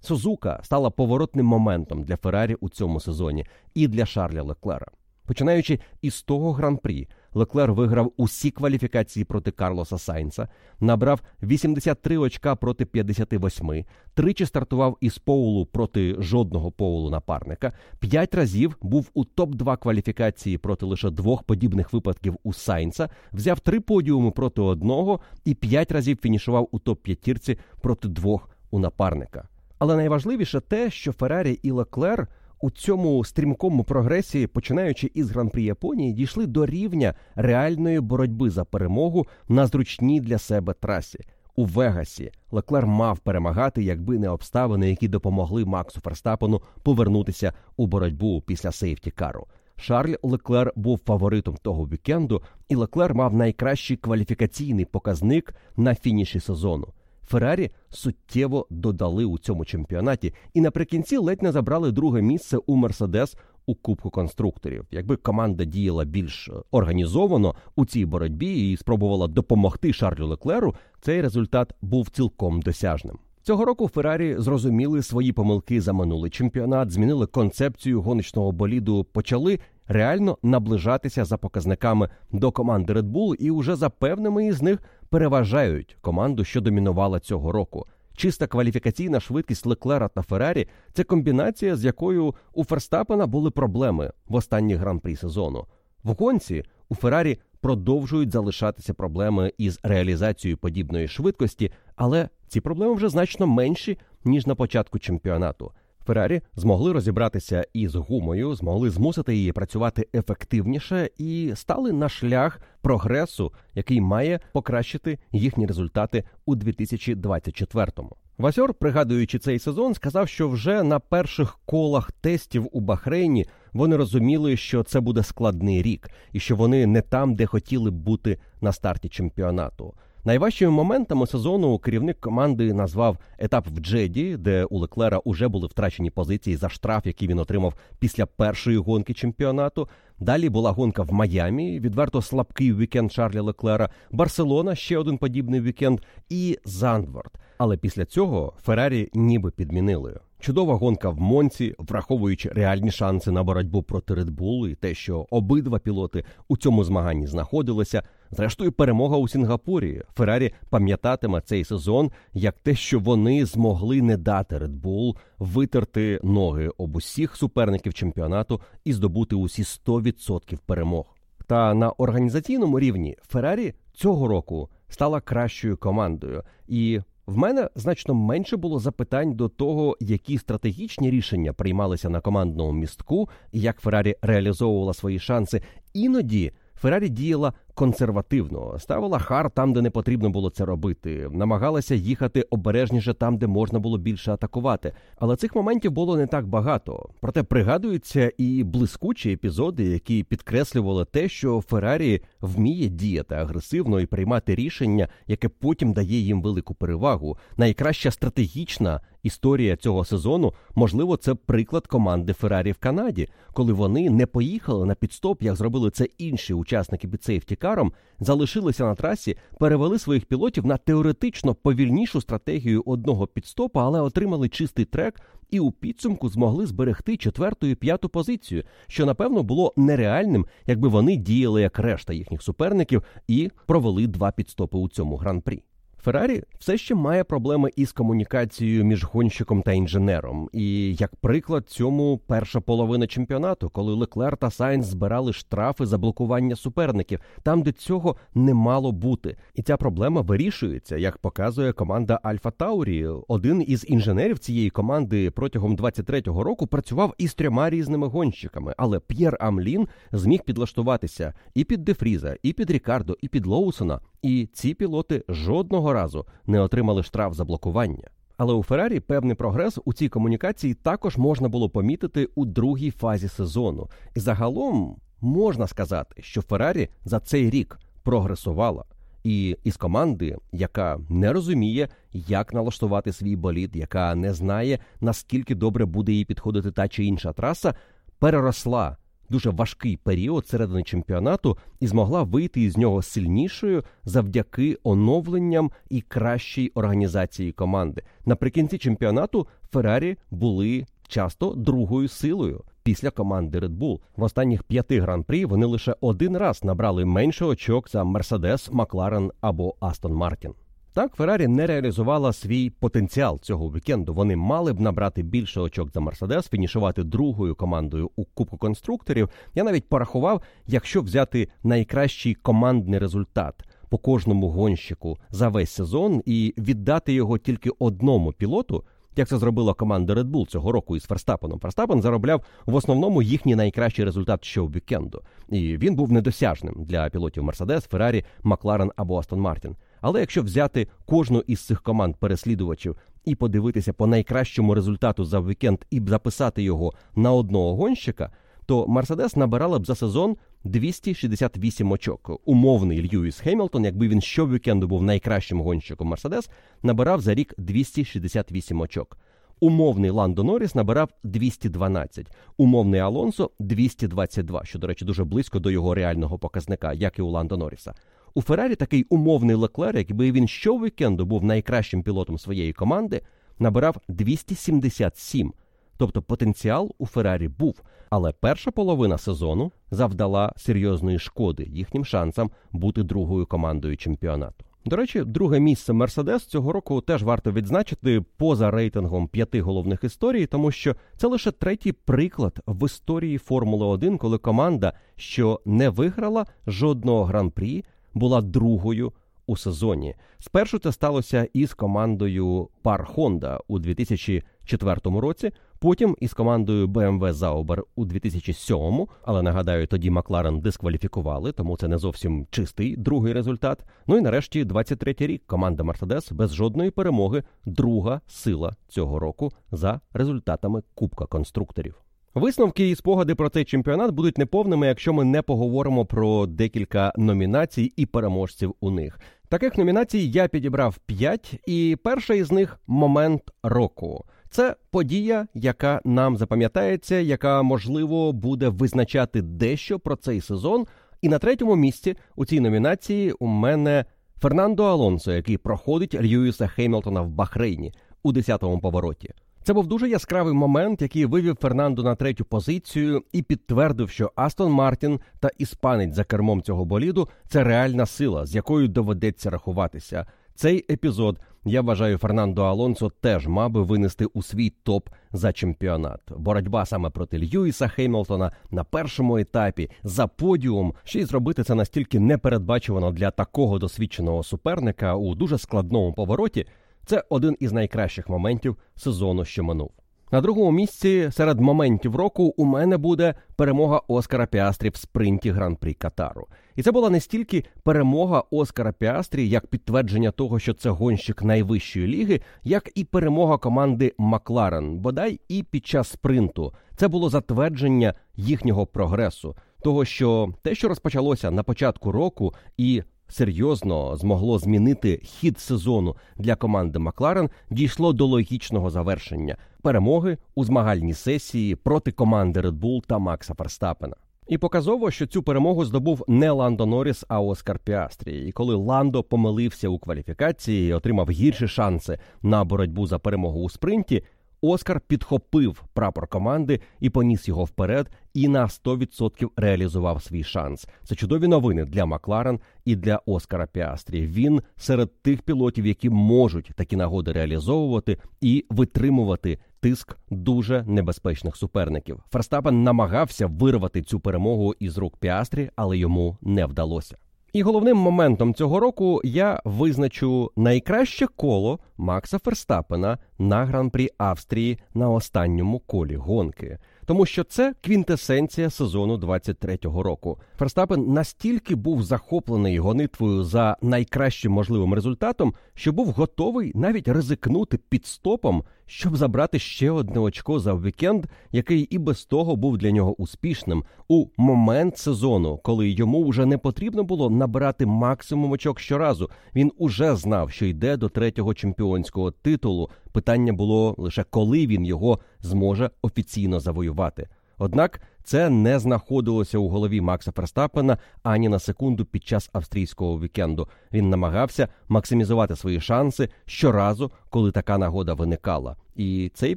Сузука 0.00 0.60
стала 0.62 0.90
поворотним 0.90 1.46
моментом 1.46 2.04
для 2.04 2.16
Феррарі 2.16 2.54
у 2.54 2.68
цьому 2.68 3.00
сезоні 3.00 3.46
і 3.74 3.88
для 3.88 4.06
Шарля 4.06 4.42
Леклера. 4.42 4.86
Починаючи 5.26 5.80
із 6.02 6.22
того 6.22 6.52
гран-прі, 6.52 7.08
Леклер 7.34 7.72
виграв 7.72 8.12
усі 8.16 8.50
кваліфікації 8.50 9.24
проти 9.24 9.50
Карлоса 9.50 9.98
Сайнца, 9.98 10.48
набрав 10.80 11.20
83 11.42 12.16
очка 12.16 12.56
проти 12.56 12.84
58, 12.84 13.84
тричі 14.14 14.46
стартував 14.46 14.96
із 15.00 15.18
Поулу 15.18 15.66
проти 15.66 16.16
жодного 16.18 16.70
Поулу 16.70 17.10
напарника, 17.10 17.72
п'ять 17.98 18.34
разів 18.34 18.76
був 18.82 19.10
у 19.14 19.24
топ-2 19.24 19.78
кваліфікації 19.78 20.58
проти 20.58 20.86
лише 20.86 21.10
двох 21.10 21.42
подібних 21.42 21.92
випадків 21.92 22.36
у 22.42 22.52
Сайнца, 22.52 23.08
взяв 23.32 23.60
три 23.60 23.80
подіуми 23.80 24.30
проти 24.30 24.60
одного 24.60 25.20
і 25.44 25.54
п'ять 25.54 25.92
разів 25.92 26.18
фінішував 26.22 26.68
у 26.72 26.78
топ-п'ятірці 26.78 27.58
проти 27.80 28.08
двох 28.08 28.50
у 28.70 28.78
напарника. 28.78 29.48
Але 29.78 29.96
найважливіше 29.96 30.60
те, 30.60 30.90
що 30.90 31.12
Феррарі 31.12 31.58
і 31.62 31.70
Леклер 31.70 32.28
у 32.60 32.70
цьому 32.70 33.24
стрімкому 33.24 33.84
прогресі, 33.84 34.46
починаючи 34.46 35.10
із 35.14 35.30
гран-прі 35.30 35.64
Японії, 35.64 36.12
дійшли 36.12 36.46
до 36.46 36.66
рівня 36.66 37.14
реальної 37.34 38.00
боротьби 38.00 38.50
за 38.50 38.64
перемогу 38.64 39.26
на 39.48 39.66
зручній 39.66 40.20
для 40.20 40.38
себе 40.38 40.72
трасі. 40.72 41.18
У 41.56 41.64
Вегасі 41.64 42.32
Леклер 42.50 42.86
мав 42.86 43.18
перемагати, 43.18 43.82
якби 43.82 44.18
не 44.18 44.28
обставини, 44.28 44.90
які 44.90 45.08
допомогли 45.08 45.64
Максу 45.64 46.00
Ферстапену 46.00 46.62
повернутися 46.82 47.52
у 47.76 47.86
боротьбу 47.86 48.42
після 48.46 48.72
сейфті 48.72 49.10
кару. 49.10 49.46
Шарль 49.76 50.14
Леклер 50.22 50.72
був 50.76 51.00
фаворитом 51.06 51.56
того 51.62 51.88
вікенду, 51.88 52.42
і 52.68 52.74
Леклер 52.74 53.14
мав 53.14 53.34
найкращий 53.34 53.96
кваліфікаційний 53.96 54.84
показник 54.84 55.54
на 55.76 55.94
фініші 55.94 56.40
сезону. 56.40 56.88
Феррарі 57.26 57.70
суттєво 57.90 58.66
додали 58.70 59.24
у 59.24 59.38
цьому 59.38 59.64
чемпіонаті 59.64 60.34
і 60.54 60.60
наприкінці 60.60 61.16
ледь 61.16 61.42
не 61.42 61.52
забрали 61.52 61.92
друге 61.92 62.22
місце 62.22 62.58
у 62.66 62.76
Мерседес 62.76 63.36
у 63.66 63.74
Кубку 63.74 64.10
конструкторів. 64.10 64.84
Якби 64.90 65.16
команда 65.16 65.64
діяла 65.64 66.04
більш 66.04 66.50
організовано 66.70 67.54
у 67.76 67.86
цій 67.86 68.06
боротьбі 68.06 68.72
і 68.72 68.76
спробувала 68.76 69.28
допомогти 69.28 69.92
Шарлю 69.92 70.26
Леклеру, 70.26 70.74
цей 71.00 71.20
результат 71.20 71.74
був 71.82 72.08
цілком 72.08 72.62
досяжним. 72.62 73.18
Цього 73.42 73.64
року 73.64 73.88
Феррарі 73.88 74.34
зрозуміли 74.38 75.02
свої 75.02 75.32
помилки 75.32 75.80
за 75.80 75.92
минулий 75.92 76.30
чемпіонат, 76.30 76.90
змінили 76.90 77.26
концепцію 77.26 78.02
гоночного 78.02 78.52
боліду, 78.52 79.04
почали 79.04 79.58
реально 79.88 80.38
наближатися 80.42 81.24
за 81.24 81.36
показниками 81.36 82.08
до 82.32 82.52
команди 82.52 82.92
Red 82.92 83.12
Bull 83.12 83.34
і 83.34 83.50
уже 83.50 83.76
за 83.76 83.90
певними 83.90 84.46
із 84.46 84.62
них 84.62 84.82
переважають 85.10 85.96
команду, 86.00 86.44
що 86.44 86.60
домінувала 86.60 87.20
цього 87.20 87.52
року. 87.52 87.86
Чиста 88.16 88.46
кваліфікаційна 88.46 89.20
швидкість 89.20 89.66
Леклера 89.66 90.08
та 90.08 90.22
Феррарі 90.22 90.68
це 90.92 91.04
комбінація, 91.04 91.76
з 91.76 91.84
якою 91.84 92.34
у 92.52 92.64
Ферстапена 92.64 93.26
були 93.26 93.50
проблеми 93.50 94.12
в 94.28 94.34
останній 94.34 94.74
гран-прі 94.74 95.16
сезону. 95.16 95.66
В 96.04 96.12
гонці 96.12 96.64
у 96.88 96.94
Феррарі 96.94 97.38
продовжують 97.60 98.32
залишатися 98.32 98.94
проблеми 98.94 99.52
із 99.58 99.80
реалізацією 99.82 100.58
подібної 100.58 101.08
швидкості, 101.08 101.72
але 101.96 102.28
ці 102.48 102.60
проблеми 102.60 102.94
вже 102.94 103.08
значно 103.08 103.46
менші 103.46 103.98
ніж 104.24 104.46
на 104.46 104.54
початку 104.54 104.98
чемпіонату. 104.98 105.72
Феррарі 106.06 106.40
змогли 106.54 106.92
розібратися 106.92 107.64
із 107.72 107.94
гумою, 107.94 108.54
змогли 108.54 108.90
змусити 108.90 109.36
її 109.36 109.52
працювати 109.52 110.08
ефективніше 110.14 111.10
і 111.18 111.52
стали 111.54 111.92
на 111.92 112.08
шлях 112.08 112.60
прогресу, 112.80 113.52
який 113.74 114.00
має 114.00 114.40
покращити 114.52 115.18
їхні 115.32 115.66
результати 115.66 116.24
у 116.46 116.56
2024-му. 116.56 118.16
Васьор, 118.38 118.74
пригадуючи 118.74 119.38
цей 119.38 119.58
сезон, 119.58 119.94
сказав, 119.94 120.28
що 120.28 120.48
вже 120.48 120.82
на 120.82 120.98
перших 120.98 121.58
колах 121.66 122.12
тестів 122.12 122.68
у 122.72 122.80
Бахрейні 122.80 123.46
вони 123.72 123.96
розуміли, 123.96 124.56
що 124.56 124.82
це 124.82 125.00
буде 125.00 125.22
складний 125.22 125.82
рік, 125.82 126.10
і 126.32 126.40
що 126.40 126.56
вони 126.56 126.86
не 126.86 127.02
там, 127.02 127.34
де 127.34 127.46
хотіли 127.46 127.90
бути 127.90 128.38
на 128.60 128.72
старті 128.72 129.08
чемпіонату. 129.08 129.94
Найважчими 130.26 130.70
моментами 130.70 131.26
сезону 131.26 131.78
керівник 131.78 132.20
команди 132.20 132.72
назвав 132.72 133.18
етап 133.38 133.66
в 133.68 133.80
Джеді, 133.80 134.36
де 134.36 134.64
у 134.64 134.78
Леклера 134.78 135.18
уже 135.18 135.48
були 135.48 135.66
втрачені 135.66 136.10
позиції 136.10 136.56
за 136.56 136.68
штраф, 136.68 137.06
який 137.06 137.28
він 137.28 137.38
отримав 137.38 137.74
після 137.98 138.26
першої 138.26 138.76
гонки 138.76 139.14
чемпіонату. 139.14 139.88
Далі 140.18 140.48
була 140.48 140.70
гонка 140.70 141.02
в 141.02 141.12
Майамі, 141.12 141.80
відверто 141.80 142.22
слабкий 142.22 142.74
вікенд 142.74 143.12
Шарля 143.12 143.42
Леклера, 143.42 143.90
Барселона, 144.10 144.74
ще 144.74 144.98
один 144.98 145.18
подібний 145.18 145.60
вікенд, 145.60 146.00
і 146.28 146.58
Зандворд. 146.64 147.32
Але 147.58 147.76
після 147.76 148.04
цього 148.04 148.52
Феррарі 148.62 149.10
ніби 149.14 149.50
підмінили. 149.50 150.20
Чудова 150.40 150.74
гонка 150.74 151.10
в 151.10 151.20
Монці, 151.20 151.74
враховуючи 151.78 152.48
реальні 152.48 152.90
шанси 152.90 153.30
на 153.30 153.42
боротьбу 153.42 153.82
проти 153.82 154.14
Bull 154.14 154.68
і 154.68 154.74
те, 154.74 154.94
що 154.94 155.26
обидва 155.30 155.78
пілоти 155.78 156.24
у 156.48 156.56
цьому 156.56 156.84
змаганні 156.84 157.26
знаходилися. 157.26 158.02
Зрештою, 158.30 158.72
перемога 158.72 159.16
у 159.16 159.28
Сінгапурі. 159.28 160.02
Феррарі 160.14 160.52
пам'ятатиме 160.70 161.40
цей 161.40 161.64
сезон 161.64 162.10
як 162.32 162.58
те, 162.58 162.74
що 162.74 163.00
вони 163.00 163.46
змогли 163.46 164.02
не 164.02 164.16
дати 164.16 164.56
Red 164.56 164.80
Bull 164.80 165.16
витерти 165.38 166.20
ноги 166.22 166.70
об 166.78 166.96
усіх 166.96 167.36
суперників 167.36 167.94
чемпіонату 167.94 168.60
і 168.84 168.92
здобути 168.92 169.36
усі 169.36 169.62
100% 169.62 170.58
перемог. 170.66 171.16
Та 171.46 171.74
на 171.74 171.90
організаційному 171.90 172.80
рівні 172.80 173.16
Феррарі 173.22 173.74
цього 173.92 174.28
року 174.28 174.68
стала 174.88 175.20
кращою 175.20 175.76
командою 175.76 176.42
і. 176.68 177.00
В 177.26 177.36
мене 177.36 177.68
значно 177.74 178.14
менше 178.14 178.56
було 178.56 178.78
запитань 178.78 179.32
до 179.32 179.48
того, 179.48 179.96
які 180.00 180.38
стратегічні 180.38 181.10
рішення 181.10 181.52
приймалися 181.52 182.08
на 182.08 182.20
командному 182.20 182.72
містку, 182.72 183.28
і 183.52 183.60
як 183.60 183.80
Феррарі 183.80 184.16
реалізовувала 184.22 184.94
свої 184.94 185.18
шанси. 185.18 185.62
Іноді 185.94 186.52
Феррарі 186.74 187.08
діяла 187.08 187.52
консервативно, 187.76 188.78
ставила 188.78 189.18
хар 189.18 189.50
там, 189.50 189.72
де 189.72 189.82
не 189.82 189.90
потрібно 189.90 190.30
було 190.30 190.50
це 190.50 190.64
робити, 190.64 191.28
намагалася 191.32 191.94
їхати 191.94 192.42
обережніше 192.42 193.14
там, 193.14 193.38
де 193.38 193.46
можна 193.46 193.78
було 193.78 193.98
більше 193.98 194.32
атакувати. 194.32 194.92
Але 195.18 195.36
цих 195.36 195.54
моментів 195.54 195.92
було 195.92 196.16
не 196.16 196.26
так 196.26 196.46
багато. 196.46 197.08
Проте 197.20 197.42
пригадуються 197.42 198.32
і 198.38 198.64
блискучі 198.64 199.32
епізоди, 199.32 199.84
які 199.84 200.24
підкреслювали 200.24 201.04
те, 201.04 201.28
що 201.28 201.60
Феррарі 201.60 202.22
вміє 202.40 202.88
діяти 202.88 203.34
агресивно 203.34 204.00
і 204.00 204.06
приймати 204.06 204.54
рішення, 204.54 205.08
яке 205.26 205.48
потім 205.48 205.92
дає 205.92 206.18
їм 206.18 206.42
велику 206.42 206.74
перевагу. 206.74 207.38
Найкраща 207.56 208.10
стратегічна 208.10 209.00
історія 209.26 209.76
цього 209.76 210.04
сезону, 210.04 210.52
можливо, 210.74 211.16
це 211.16 211.34
приклад 211.34 211.86
команди 211.86 212.32
Феррарі 212.32 212.72
в 212.72 212.78
Канаді, 212.78 213.28
коли 213.52 213.72
вони 213.72 214.10
не 214.10 214.26
поїхали 214.26 214.86
на 214.86 214.94
підстоп, 214.94 215.42
як 215.42 215.56
зробили 215.56 215.90
це 215.90 216.04
інші 216.18 216.54
учасники 216.54 217.08
під 217.08 217.24
safety 217.66 217.79
car 217.79 217.86
ом, 217.86 217.92
залишилися 218.20 218.84
на 218.84 218.94
трасі, 218.94 219.36
перевели 219.58 219.98
своїх 219.98 220.26
пілотів 220.26 220.66
на 220.66 220.76
теоретично 220.76 221.54
повільнішу 221.54 222.20
стратегію 222.20 222.82
одного 222.86 223.26
піт-стопа, 223.26 223.84
але 223.84 224.00
отримали 224.00 224.48
чистий 224.48 224.84
трек. 224.84 225.20
І 225.50 225.60
у 225.60 225.70
підсумку 225.70 226.28
змогли 226.28 226.66
зберегти 226.66 227.16
четверту 227.16 227.66
і 227.66 227.74
п'яту 227.74 228.08
позицію, 228.08 228.64
що 228.88 229.06
напевно 229.06 229.42
було 229.42 229.72
нереальним, 229.76 230.46
якби 230.66 230.88
вони 230.88 231.16
діяли 231.16 231.62
як 231.62 231.78
решта 231.78 232.12
їхніх 232.12 232.42
суперників 232.42 233.02
і 233.28 233.50
провели 233.66 234.06
два 234.06 234.30
піт-стопи 234.30 234.78
у 234.78 234.88
цьому 234.88 235.16
гран-прі. 235.16 235.62
Феррарі 236.06 236.42
все 236.58 236.78
ще 236.78 236.94
має 236.94 237.24
проблеми 237.24 237.70
із 237.76 237.92
комунікацією 237.92 238.84
між 238.84 239.04
гонщиком 239.04 239.62
та 239.62 239.72
інженером. 239.72 240.48
І 240.52 240.94
як 240.94 241.16
приклад 241.16 241.68
цьому 241.68 242.20
перша 242.26 242.60
половина 242.60 243.06
чемпіонату, 243.06 243.70
коли 243.70 243.94
Леклер 243.94 244.36
та 244.36 244.50
Сайнс 244.50 244.86
збирали 244.86 245.32
штрафи 245.32 245.86
за 245.86 245.98
блокування 245.98 246.56
суперників, 246.56 247.20
там 247.42 247.62
де 247.62 247.72
цього 247.72 248.16
не 248.34 248.54
мало 248.54 248.92
бути. 248.92 249.36
І 249.54 249.62
ця 249.62 249.76
проблема 249.76 250.20
вирішується, 250.20 250.96
як 250.96 251.18
показує 251.18 251.72
команда 251.72 252.20
Альфа 252.22 252.50
Таурі. 252.50 253.06
Один 253.28 253.64
із 253.66 253.84
інженерів 253.88 254.38
цієї 254.38 254.70
команди 254.70 255.30
протягом 255.30 255.76
23-го 255.76 256.44
року 256.44 256.66
працював 256.66 257.14
із 257.18 257.34
трьома 257.34 257.70
різними 257.70 258.06
гонщиками, 258.06 258.74
але 258.76 259.00
П'єр 259.00 259.36
Амлін 259.40 259.88
зміг 260.12 260.42
підлаштуватися 260.42 261.34
і 261.54 261.64
під 261.64 261.84
Дефріза, 261.84 262.36
і 262.42 262.52
під 262.52 262.70
Рікардо, 262.70 263.16
і 263.20 263.28
під 263.28 263.46
Лоусона. 263.46 264.00
І 264.26 264.48
ці 264.52 264.74
пілоти 264.74 265.24
жодного 265.28 265.92
разу 265.92 266.26
не 266.46 266.60
отримали 266.60 267.02
штраф 267.02 267.34
за 267.34 267.44
блокування. 267.44 268.08
Але 268.36 268.54
у 268.54 268.62
Феррарі 268.62 269.00
певний 269.00 269.34
прогрес 269.34 269.78
у 269.84 269.92
цій 269.92 270.08
комунікації 270.08 270.74
також 270.74 271.16
можна 271.16 271.48
було 271.48 271.70
помітити 271.70 272.28
у 272.34 272.44
другій 272.44 272.90
фазі 272.90 273.28
сезону. 273.28 273.88
І 274.14 274.20
загалом 274.20 274.96
можна 275.20 275.66
сказати, 275.66 276.22
що 276.22 276.42
Феррарі 276.42 276.88
за 277.04 277.20
цей 277.20 277.50
рік 277.50 277.78
прогресувала. 278.02 278.84
І 279.24 279.56
із 279.64 279.76
команди, 279.76 280.36
яка 280.52 280.98
не 281.08 281.32
розуміє, 281.32 281.88
як 282.12 282.54
налаштувати 282.54 283.12
свій 283.12 283.36
болід, 283.36 283.76
яка 283.76 284.14
не 284.14 284.34
знає 284.34 284.78
наскільки 285.00 285.54
добре 285.54 285.84
буде 285.84 286.12
їй 286.12 286.24
підходити 286.24 286.70
та 286.70 286.88
чи 286.88 287.04
інша 287.04 287.32
траса, 287.32 287.74
переросла 288.18 288.96
дуже 289.30 289.50
важкий 289.50 289.96
період 289.96 290.46
середини 290.46 290.82
чемпіонату 290.82 291.58
і 291.80 291.86
змогла 291.86 292.22
вийти 292.22 292.62
із 292.62 292.76
нього 292.76 293.02
сильнішою 293.02 293.84
завдяки 294.04 294.78
оновленням 294.82 295.70
і 295.90 296.00
кращій 296.00 296.72
організації 296.74 297.52
команди. 297.52 298.02
Наприкінці 298.26 298.78
чемпіонату 298.78 299.46
Феррарі 299.72 300.16
були 300.30 300.86
часто 301.08 301.54
другою 301.54 302.08
силою. 302.08 302.64
Після 302.82 303.10
команди 303.10 303.58
Red 303.58 303.78
Bull. 303.78 304.00
в 304.16 304.22
останніх 304.22 304.62
п'яти 304.62 305.00
гран-прі 305.00 305.44
вони 305.44 305.66
лише 305.66 305.96
один 306.00 306.36
раз 306.36 306.64
набрали 306.64 307.04
менше 307.04 307.44
очок 307.44 307.90
за 307.90 308.04
Мерседес, 308.04 308.72
Макларен 308.72 309.32
або 309.40 309.74
Астон 309.80 310.14
Мартін. 310.14 310.54
Так, 310.96 311.14
Феррарі 311.14 311.48
не 311.48 311.66
реалізувала 311.66 312.32
свій 312.32 312.70
потенціал 312.70 313.40
цього 313.40 313.68
вікенду. 313.68 314.14
Вони 314.14 314.36
мали 314.36 314.72
б 314.72 314.80
набрати 314.80 315.22
більше 315.22 315.60
очок 315.60 315.90
за 315.92 316.00
Мерседес, 316.00 316.48
фінішувати 316.48 317.04
другою 317.04 317.54
командою 317.54 318.10
у 318.16 318.24
Кубку 318.24 318.56
конструкторів. 318.56 319.28
Я 319.54 319.64
навіть 319.64 319.88
порахував, 319.88 320.42
якщо 320.66 321.02
взяти 321.02 321.48
найкращий 321.62 322.34
командний 322.34 322.98
результат 322.98 323.54
по 323.88 323.98
кожному 323.98 324.48
гонщику 324.48 325.18
за 325.30 325.48
весь 325.48 325.70
сезон 325.70 326.22
і 326.26 326.54
віддати 326.58 327.12
його 327.12 327.38
тільки 327.38 327.70
одному 327.78 328.32
пілоту. 328.32 328.84
Як 329.16 329.28
це 329.28 329.38
зробила 329.38 329.74
команда 329.74 330.14
Red 330.14 330.30
Bull 330.30 330.46
цього 330.46 330.72
року 330.72 330.96
із 330.96 331.02
Ферстапеном. 331.02 331.60
Ферстапен 331.60 332.02
заробляв 332.02 332.42
в 332.66 332.74
основному 332.74 333.22
їхній 333.22 333.54
найкращий 333.54 334.04
результат 334.04 334.44
щовбікенду. 334.44 335.22
І 335.48 335.76
він 335.76 335.94
був 335.94 336.12
недосяжним 336.12 336.74
для 336.78 337.08
пілотів 337.08 337.44
Мерседес, 337.44 337.84
Феррарі, 337.84 338.24
Макларен 338.42 338.92
або 338.96 339.18
Астон 339.18 339.40
Мартін. 339.40 339.76
Але 340.00 340.20
якщо 340.20 340.42
взяти 340.42 340.88
кожну 341.06 341.42
із 341.46 341.66
цих 341.66 341.82
команд 341.82 342.16
переслідувачів 342.16 342.96
і 343.24 343.34
подивитися 343.34 343.92
по 343.92 344.06
найкращому 344.06 344.74
результату 344.74 345.24
за 345.24 345.40
вікенд 345.40 345.78
і 345.90 346.00
записати 346.06 346.62
його 346.62 346.92
на 347.16 347.32
одного 347.32 347.76
гонщика, 347.76 348.30
то 348.66 348.86
Мерседес 348.86 349.36
набирала 349.36 349.78
б 349.78 349.86
за 349.86 349.94
сезон 349.94 350.36
268 350.64 351.92
очок. 351.92 352.40
Умовний 352.44 353.08
Льюіс 353.08 353.40
Хемілтон, 353.40 353.84
якби 353.84 354.08
він 354.08 354.20
щовікенду 354.20 354.88
був 354.88 355.02
найкращим 355.02 355.60
гонщиком 355.60 356.08
Мерседес, 356.08 356.50
набирав 356.82 357.20
за 357.20 357.34
рік 357.34 357.54
268 357.58 358.80
очок. 358.80 359.18
Умовний 359.60 360.10
Ландо 360.10 360.44
Норріс 360.44 360.74
набирав 360.74 361.08
212, 361.24 362.26
умовний 362.56 363.00
Алонсо 363.00 363.50
222, 363.58 364.64
що, 364.64 364.78
до 364.78 364.86
речі, 364.86 365.04
дуже 365.04 365.24
близько 365.24 365.58
до 365.58 365.70
його 365.70 365.94
реального 365.94 366.38
показника, 366.38 366.92
як 366.92 367.18
і 367.18 367.22
у 367.22 367.28
Ландо 367.28 367.56
Норріса. 367.56 367.94
У 368.36 368.42
Феррарі 368.42 368.74
такий 368.74 369.04
умовний 369.08 369.56
Леклер, 369.56 369.96
якби 369.96 370.32
він 370.32 370.48
щовікенду 370.48 371.26
був 371.26 371.44
найкращим 371.44 372.02
пілотом 372.02 372.38
своєї 372.38 372.72
команди, 372.72 373.20
набирав 373.58 373.96
277. 374.08 375.52
Тобто 375.96 376.22
потенціал 376.22 376.94
у 376.98 377.06
Феррарі 377.06 377.48
був, 377.48 377.82
але 378.10 378.32
перша 378.32 378.70
половина 378.70 379.18
сезону 379.18 379.72
завдала 379.90 380.52
серйозної 380.56 381.18
шкоди 381.18 381.64
їхнім 381.64 382.04
шансам 382.04 382.50
бути 382.72 383.02
другою 383.02 383.46
командою 383.46 383.96
чемпіонату. 383.96 384.64
До 384.86 384.96
речі, 384.96 385.24
друге 385.24 385.60
місце 385.60 385.92
Мерседес 385.92 386.44
цього 386.46 386.72
року 386.72 387.00
теж 387.00 387.22
варто 387.22 387.52
відзначити 387.52 388.24
поза 388.36 388.70
рейтингом 388.70 389.28
п'яти 389.28 389.62
головних 389.62 390.04
історій, 390.04 390.46
тому 390.46 390.70
що 390.70 390.96
це 391.16 391.26
лише 391.26 391.50
третій 391.50 391.92
приклад 391.92 392.60
в 392.66 392.86
історії 392.86 393.38
Формули 393.38 393.86
1, 393.86 394.18
коли 394.18 394.38
команда, 394.38 394.92
що 395.16 395.60
не 395.64 395.88
виграла 395.88 396.46
жодного 396.66 397.24
гран-прі, 397.24 397.84
була 398.16 398.40
другою 398.40 399.12
у 399.46 399.56
сезоні. 399.56 400.14
Спершу 400.38 400.78
це 400.78 400.92
сталося 400.92 401.48
із 401.52 401.74
командою 401.74 402.68
Пар 402.82 403.08
Honda 403.14 403.58
у 403.68 403.78
2004 403.78 404.96
році. 405.04 405.50
Потім 405.78 406.16
із 406.20 406.32
командою 406.34 406.86
BMW 406.86 407.32
Zauber 407.32 407.82
у 407.96 408.04
2007-му, 408.04 409.08
але 409.22 409.42
нагадаю, 409.42 409.86
тоді 409.86 410.10
Макларен 410.10 410.60
дискваліфікували, 410.60 411.52
тому 411.52 411.76
це 411.76 411.88
не 411.88 411.98
зовсім 411.98 412.46
чистий 412.50 412.96
другий 412.96 413.32
результат. 413.32 413.84
Ну 414.06 414.18
і 414.18 414.20
нарешті 414.20 414.64
23-й 414.64 415.26
рік 415.26 415.42
команда 415.46 415.82
Mercedes 415.82 416.34
без 416.34 416.54
жодної 416.54 416.90
перемоги, 416.90 417.42
друга 417.64 418.20
сила 418.26 418.76
цього 418.88 419.18
року 419.18 419.52
за 419.72 420.00
результатами 420.12 420.82
Кубка 420.94 421.26
конструкторів. 421.26 422.05
Висновки 422.36 422.90
і 422.90 422.94
спогади 422.94 423.34
про 423.34 423.48
цей 423.48 423.64
чемпіонат 423.64 424.10
будуть 424.10 424.38
неповними, 424.38 424.86
якщо 424.86 425.12
ми 425.12 425.24
не 425.24 425.42
поговоримо 425.42 426.06
про 426.06 426.46
декілька 426.46 427.12
номінацій 427.16 427.92
і 427.96 428.06
переможців 428.06 428.74
у 428.80 428.90
них. 428.90 429.20
Таких 429.48 429.78
номінацій 429.78 430.18
я 430.18 430.48
підібрав 430.48 430.98
п'ять, 430.98 431.60
і 431.66 431.96
перша 432.04 432.34
із 432.34 432.52
них 432.52 432.80
момент 432.86 433.42
року. 433.62 434.24
Це 434.50 434.76
подія, 434.90 435.46
яка 435.54 436.00
нам 436.04 436.36
запам'ятається, 436.36 437.14
яка 437.14 437.62
можливо 437.62 438.32
буде 438.32 438.68
визначати 438.68 439.42
дещо 439.42 439.98
про 439.98 440.16
цей 440.16 440.40
сезон. 440.40 440.86
І 441.22 441.28
на 441.28 441.38
третьому 441.38 441.76
місці 441.76 442.14
у 442.36 442.44
цій 442.44 442.60
номінації 442.60 443.32
у 443.32 443.46
мене 443.46 444.04
Фернандо 444.40 444.84
Алонсо, 444.84 445.32
який 445.32 445.58
проходить 445.58 446.14
Льюіса 446.14 446.66
Хеймлтона 446.66 447.20
в 447.20 447.28
Бахрейні 447.28 447.92
у 448.22 448.32
10-му 448.32 448.80
повороті. 448.80 449.30
Це 449.66 449.72
був 449.72 449.86
дуже 449.86 450.08
яскравий 450.08 450.54
момент, 450.54 451.02
який 451.02 451.26
вивів 451.26 451.56
Фернандо 451.60 452.02
на 452.02 452.14
третю 452.14 452.44
позицію 452.44 453.22
і 453.32 453.42
підтвердив, 453.42 454.10
що 454.10 454.32
Астон 454.36 454.72
Мартін 454.72 455.20
та 455.40 455.50
іспанець 455.58 456.14
за 456.14 456.24
кермом 456.24 456.62
цього 456.62 456.84
боліду 456.84 457.28
це 457.48 457.64
реальна 457.64 458.06
сила, 458.06 458.46
з 458.46 458.54
якою 458.54 458.88
доведеться 458.88 459.50
рахуватися. 459.50 460.26
Цей 460.54 460.84
епізод 460.90 461.40
я 461.64 461.80
вважаю, 461.80 462.18
Фернандо 462.18 462.62
Алонсо 462.62 463.10
теж 463.20 463.46
мав 463.46 463.70
би 463.70 463.82
винести 463.82 464.24
у 464.24 464.42
свій 464.42 464.70
топ 464.82 465.08
за 465.32 465.52
чемпіонат. 465.52 466.20
Боротьба 466.36 466.86
саме 466.86 467.10
проти 467.10 467.38
Льюіса 467.38 467.88
Хеймлтона 467.88 468.52
на 468.70 468.84
першому 468.84 469.38
етапі 469.38 469.90
за 470.04 470.26
подіум 470.26 470.94
ще 471.04 471.20
й 471.20 471.24
зробити 471.24 471.62
це 471.62 471.74
настільки 471.74 472.20
непередбачувано 472.20 473.12
для 473.12 473.30
такого 473.30 473.78
досвідченого 473.78 474.42
суперника 474.42 475.14
у 475.14 475.34
дуже 475.34 475.58
складному 475.58 476.12
повороті. 476.12 476.66
Це 477.06 477.24
один 477.28 477.56
із 477.60 477.72
найкращих 477.72 478.28
моментів 478.28 478.76
сезону, 478.96 479.44
що 479.44 479.64
минув. 479.64 479.90
На 480.32 480.40
другому 480.40 480.70
місці 480.70 481.28
серед 481.32 481.60
моментів 481.60 482.16
року 482.16 482.54
у 482.56 482.64
мене 482.64 482.96
буде 482.96 483.34
перемога 483.56 484.00
Оскара 484.08 484.46
Піастрі 484.46 484.88
в 484.88 484.96
спринті 484.96 485.50
гран-прі 485.50 485.94
Катару. 485.94 486.46
І 486.76 486.82
це 486.82 486.92
була 486.92 487.10
не 487.10 487.20
стільки 487.20 487.64
перемога 487.82 488.42
Оскара 488.50 488.92
Піастрі, 488.92 489.48
як 489.48 489.66
підтвердження 489.66 490.30
того, 490.30 490.58
що 490.58 490.74
це 490.74 490.90
гонщик 490.90 491.42
найвищої 491.42 492.06
ліги, 492.06 492.40
як 492.64 492.90
і 492.94 493.04
перемога 493.04 493.58
команди 493.58 494.14
Макларен, 494.18 494.98
бодай 494.98 495.40
і 495.48 495.62
під 495.62 495.86
час 495.86 496.08
спринту. 496.08 496.72
Це 496.96 497.08
було 497.08 497.28
затвердження 497.28 498.14
їхнього 498.36 498.86
прогресу, 498.86 499.56
того 499.82 500.04
що 500.04 500.48
те, 500.62 500.74
що 500.74 500.88
розпочалося 500.88 501.50
на 501.50 501.62
початку 501.62 502.12
року, 502.12 502.54
і 502.76 503.02
серйозно 503.28 504.16
змогло 504.16 504.58
змінити 504.58 505.20
хід 505.24 505.58
сезону 505.58 506.16
для 506.36 506.54
команди 506.54 506.98
Макларен, 506.98 507.50
дійшло 507.70 508.12
до 508.12 508.26
логічного 508.26 508.90
завершення 508.90 509.56
перемоги 509.82 510.38
у 510.54 510.64
змагальній 510.64 511.14
сесії 511.14 511.76
проти 511.76 512.12
команди 512.12 512.60
Red 512.60 512.80
Bull 512.80 513.06
та 513.06 513.18
Макса 513.18 513.54
Ферстапена. 513.54 514.16
І 514.48 514.58
показово, 514.58 515.10
що 515.10 515.26
цю 515.26 515.42
перемогу 515.42 515.84
здобув 515.84 516.24
не 516.28 516.50
Ландо 516.50 516.86
Норріс, 516.86 517.24
а 517.28 517.40
Оскар 517.40 517.78
Піастрі. 517.78 518.48
І 518.48 518.52
коли 518.52 518.74
Ландо 518.74 519.22
помилився 519.22 519.88
у 519.88 519.98
кваліфікації 519.98 520.88
і 520.88 520.92
отримав 520.92 521.30
гірші 521.30 521.68
шанси 521.68 522.18
на 522.42 522.64
боротьбу 522.64 523.06
за 523.06 523.18
перемогу 523.18 523.60
у 523.60 523.70
спринті, 523.70 524.22
Оскар 524.68 525.00
підхопив 525.00 525.84
прапор 525.94 526.26
команди 526.26 526.80
і 527.00 527.10
поніс 527.10 527.48
його 527.48 527.64
вперед, 527.64 528.10
і 528.34 528.48
на 528.48 528.66
100% 528.66 529.48
реалізував 529.56 530.22
свій 530.22 530.44
шанс. 530.44 530.88
Це 531.04 531.14
чудові 531.14 531.48
новини 531.48 531.84
для 531.84 532.06
Макларен 532.06 532.60
і 532.84 532.96
для 532.96 533.20
Оскара 533.26 533.66
Піастрі. 533.66 534.26
Він 534.26 534.62
серед 534.76 535.22
тих 535.22 535.42
пілотів, 535.42 535.86
які 535.86 536.10
можуть 536.10 536.70
такі 536.76 536.96
нагоди 536.96 537.32
реалізовувати 537.32 538.18
і 538.40 538.64
витримувати 538.70 539.58
тиск 539.80 540.16
дуже 540.30 540.84
небезпечних 540.86 541.56
суперників. 541.56 542.22
Ферстапен 542.32 542.82
намагався 542.82 543.46
вирвати 543.46 544.02
цю 544.02 544.20
перемогу 544.20 544.74
із 544.78 544.98
рук 544.98 545.16
Піастрі, 545.16 545.70
але 545.76 545.98
йому 545.98 546.38
не 546.42 546.66
вдалося. 546.66 547.16
І 547.56 547.62
головним 547.62 547.96
моментом 547.96 548.54
цього 548.54 548.80
року 548.80 549.20
я 549.24 549.60
визначу 549.64 550.50
найкраще 550.56 551.26
коло 551.26 551.78
Макса 551.96 552.38
Ферстапена 552.38 553.18
на 553.38 553.64
гран-прі 553.64 554.10
Австрії 554.18 554.78
на 554.94 555.10
останньому 555.10 555.78
колі 555.78 556.16
гонки 556.16 556.78
тому 557.06 557.26
що 557.26 557.44
це 557.44 557.74
квінтесенція 557.80 558.70
сезону 558.70 559.16
23-го 559.16 560.02
року. 560.02 560.38
Ферстапен 560.58 561.12
настільки 561.12 561.74
був 561.74 562.02
захоплений 562.02 562.78
гонитвою 562.78 563.44
за 563.44 563.76
найкращим 563.82 564.52
можливим 564.52 564.94
результатом, 564.94 565.54
що 565.74 565.92
був 565.92 566.06
готовий 566.06 566.72
навіть 566.74 567.08
ризикнути 567.08 567.78
підстопом, 567.88 568.64
щоб 568.86 569.16
забрати 569.16 569.58
ще 569.58 569.90
одне 569.90 570.20
очко 570.20 570.58
за 570.58 570.74
вікенд, 570.74 571.26
який 571.52 571.80
і 571.80 571.98
без 571.98 572.24
того 572.24 572.56
був 572.56 572.78
для 572.78 572.90
нього 572.90 573.14
успішним 573.22 573.84
у 574.08 574.26
момент 574.36 574.98
сезону, 574.98 575.58
коли 575.58 575.88
йому 575.88 576.28
вже 576.28 576.46
не 576.46 576.58
потрібно 576.58 577.04
було 577.04 577.30
набирати 577.30 577.86
максимум 577.86 578.52
очок 578.52 578.80
щоразу. 578.80 579.30
Він 579.54 579.72
уже 579.78 580.16
знав, 580.16 580.50
що 580.50 580.66
йде 580.66 580.96
до 580.96 581.08
третього 581.08 581.54
чемпіонського 581.54 582.30
титулу. 582.30 582.90
Питання 583.12 583.52
було 583.52 583.94
лише 583.98 584.24
коли 584.30 584.66
він 584.66 584.86
його 584.86 585.18
зможе 585.40 585.90
офіційно 586.02 586.60
завоювати. 586.60 587.28
Однак 587.58 588.00
це 588.24 588.50
не 588.50 588.78
знаходилося 588.78 589.58
у 589.58 589.68
голові 589.68 590.00
Макса 590.00 590.32
Ферстапена 590.32 590.98
ані 591.22 591.48
на 591.48 591.58
секунду 591.58 592.04
під 592.04 592.24
час 592.24 592.50
австрійського 592.52 593.20
вікенду. 593.20 593.68
Він 593.92 594.10
намагався 594.10 594.68
максимізувати 594.88 595.56
свої 595.56 595.80
шанси 595.80 596.28
щоразу, 596.46 597.12
коли 597.30 597.52
така 597.52 597.78
нагода 597.78 598.14
виникала. 598.14 598.76
І 598.96 599.30
цей 599.34 599.56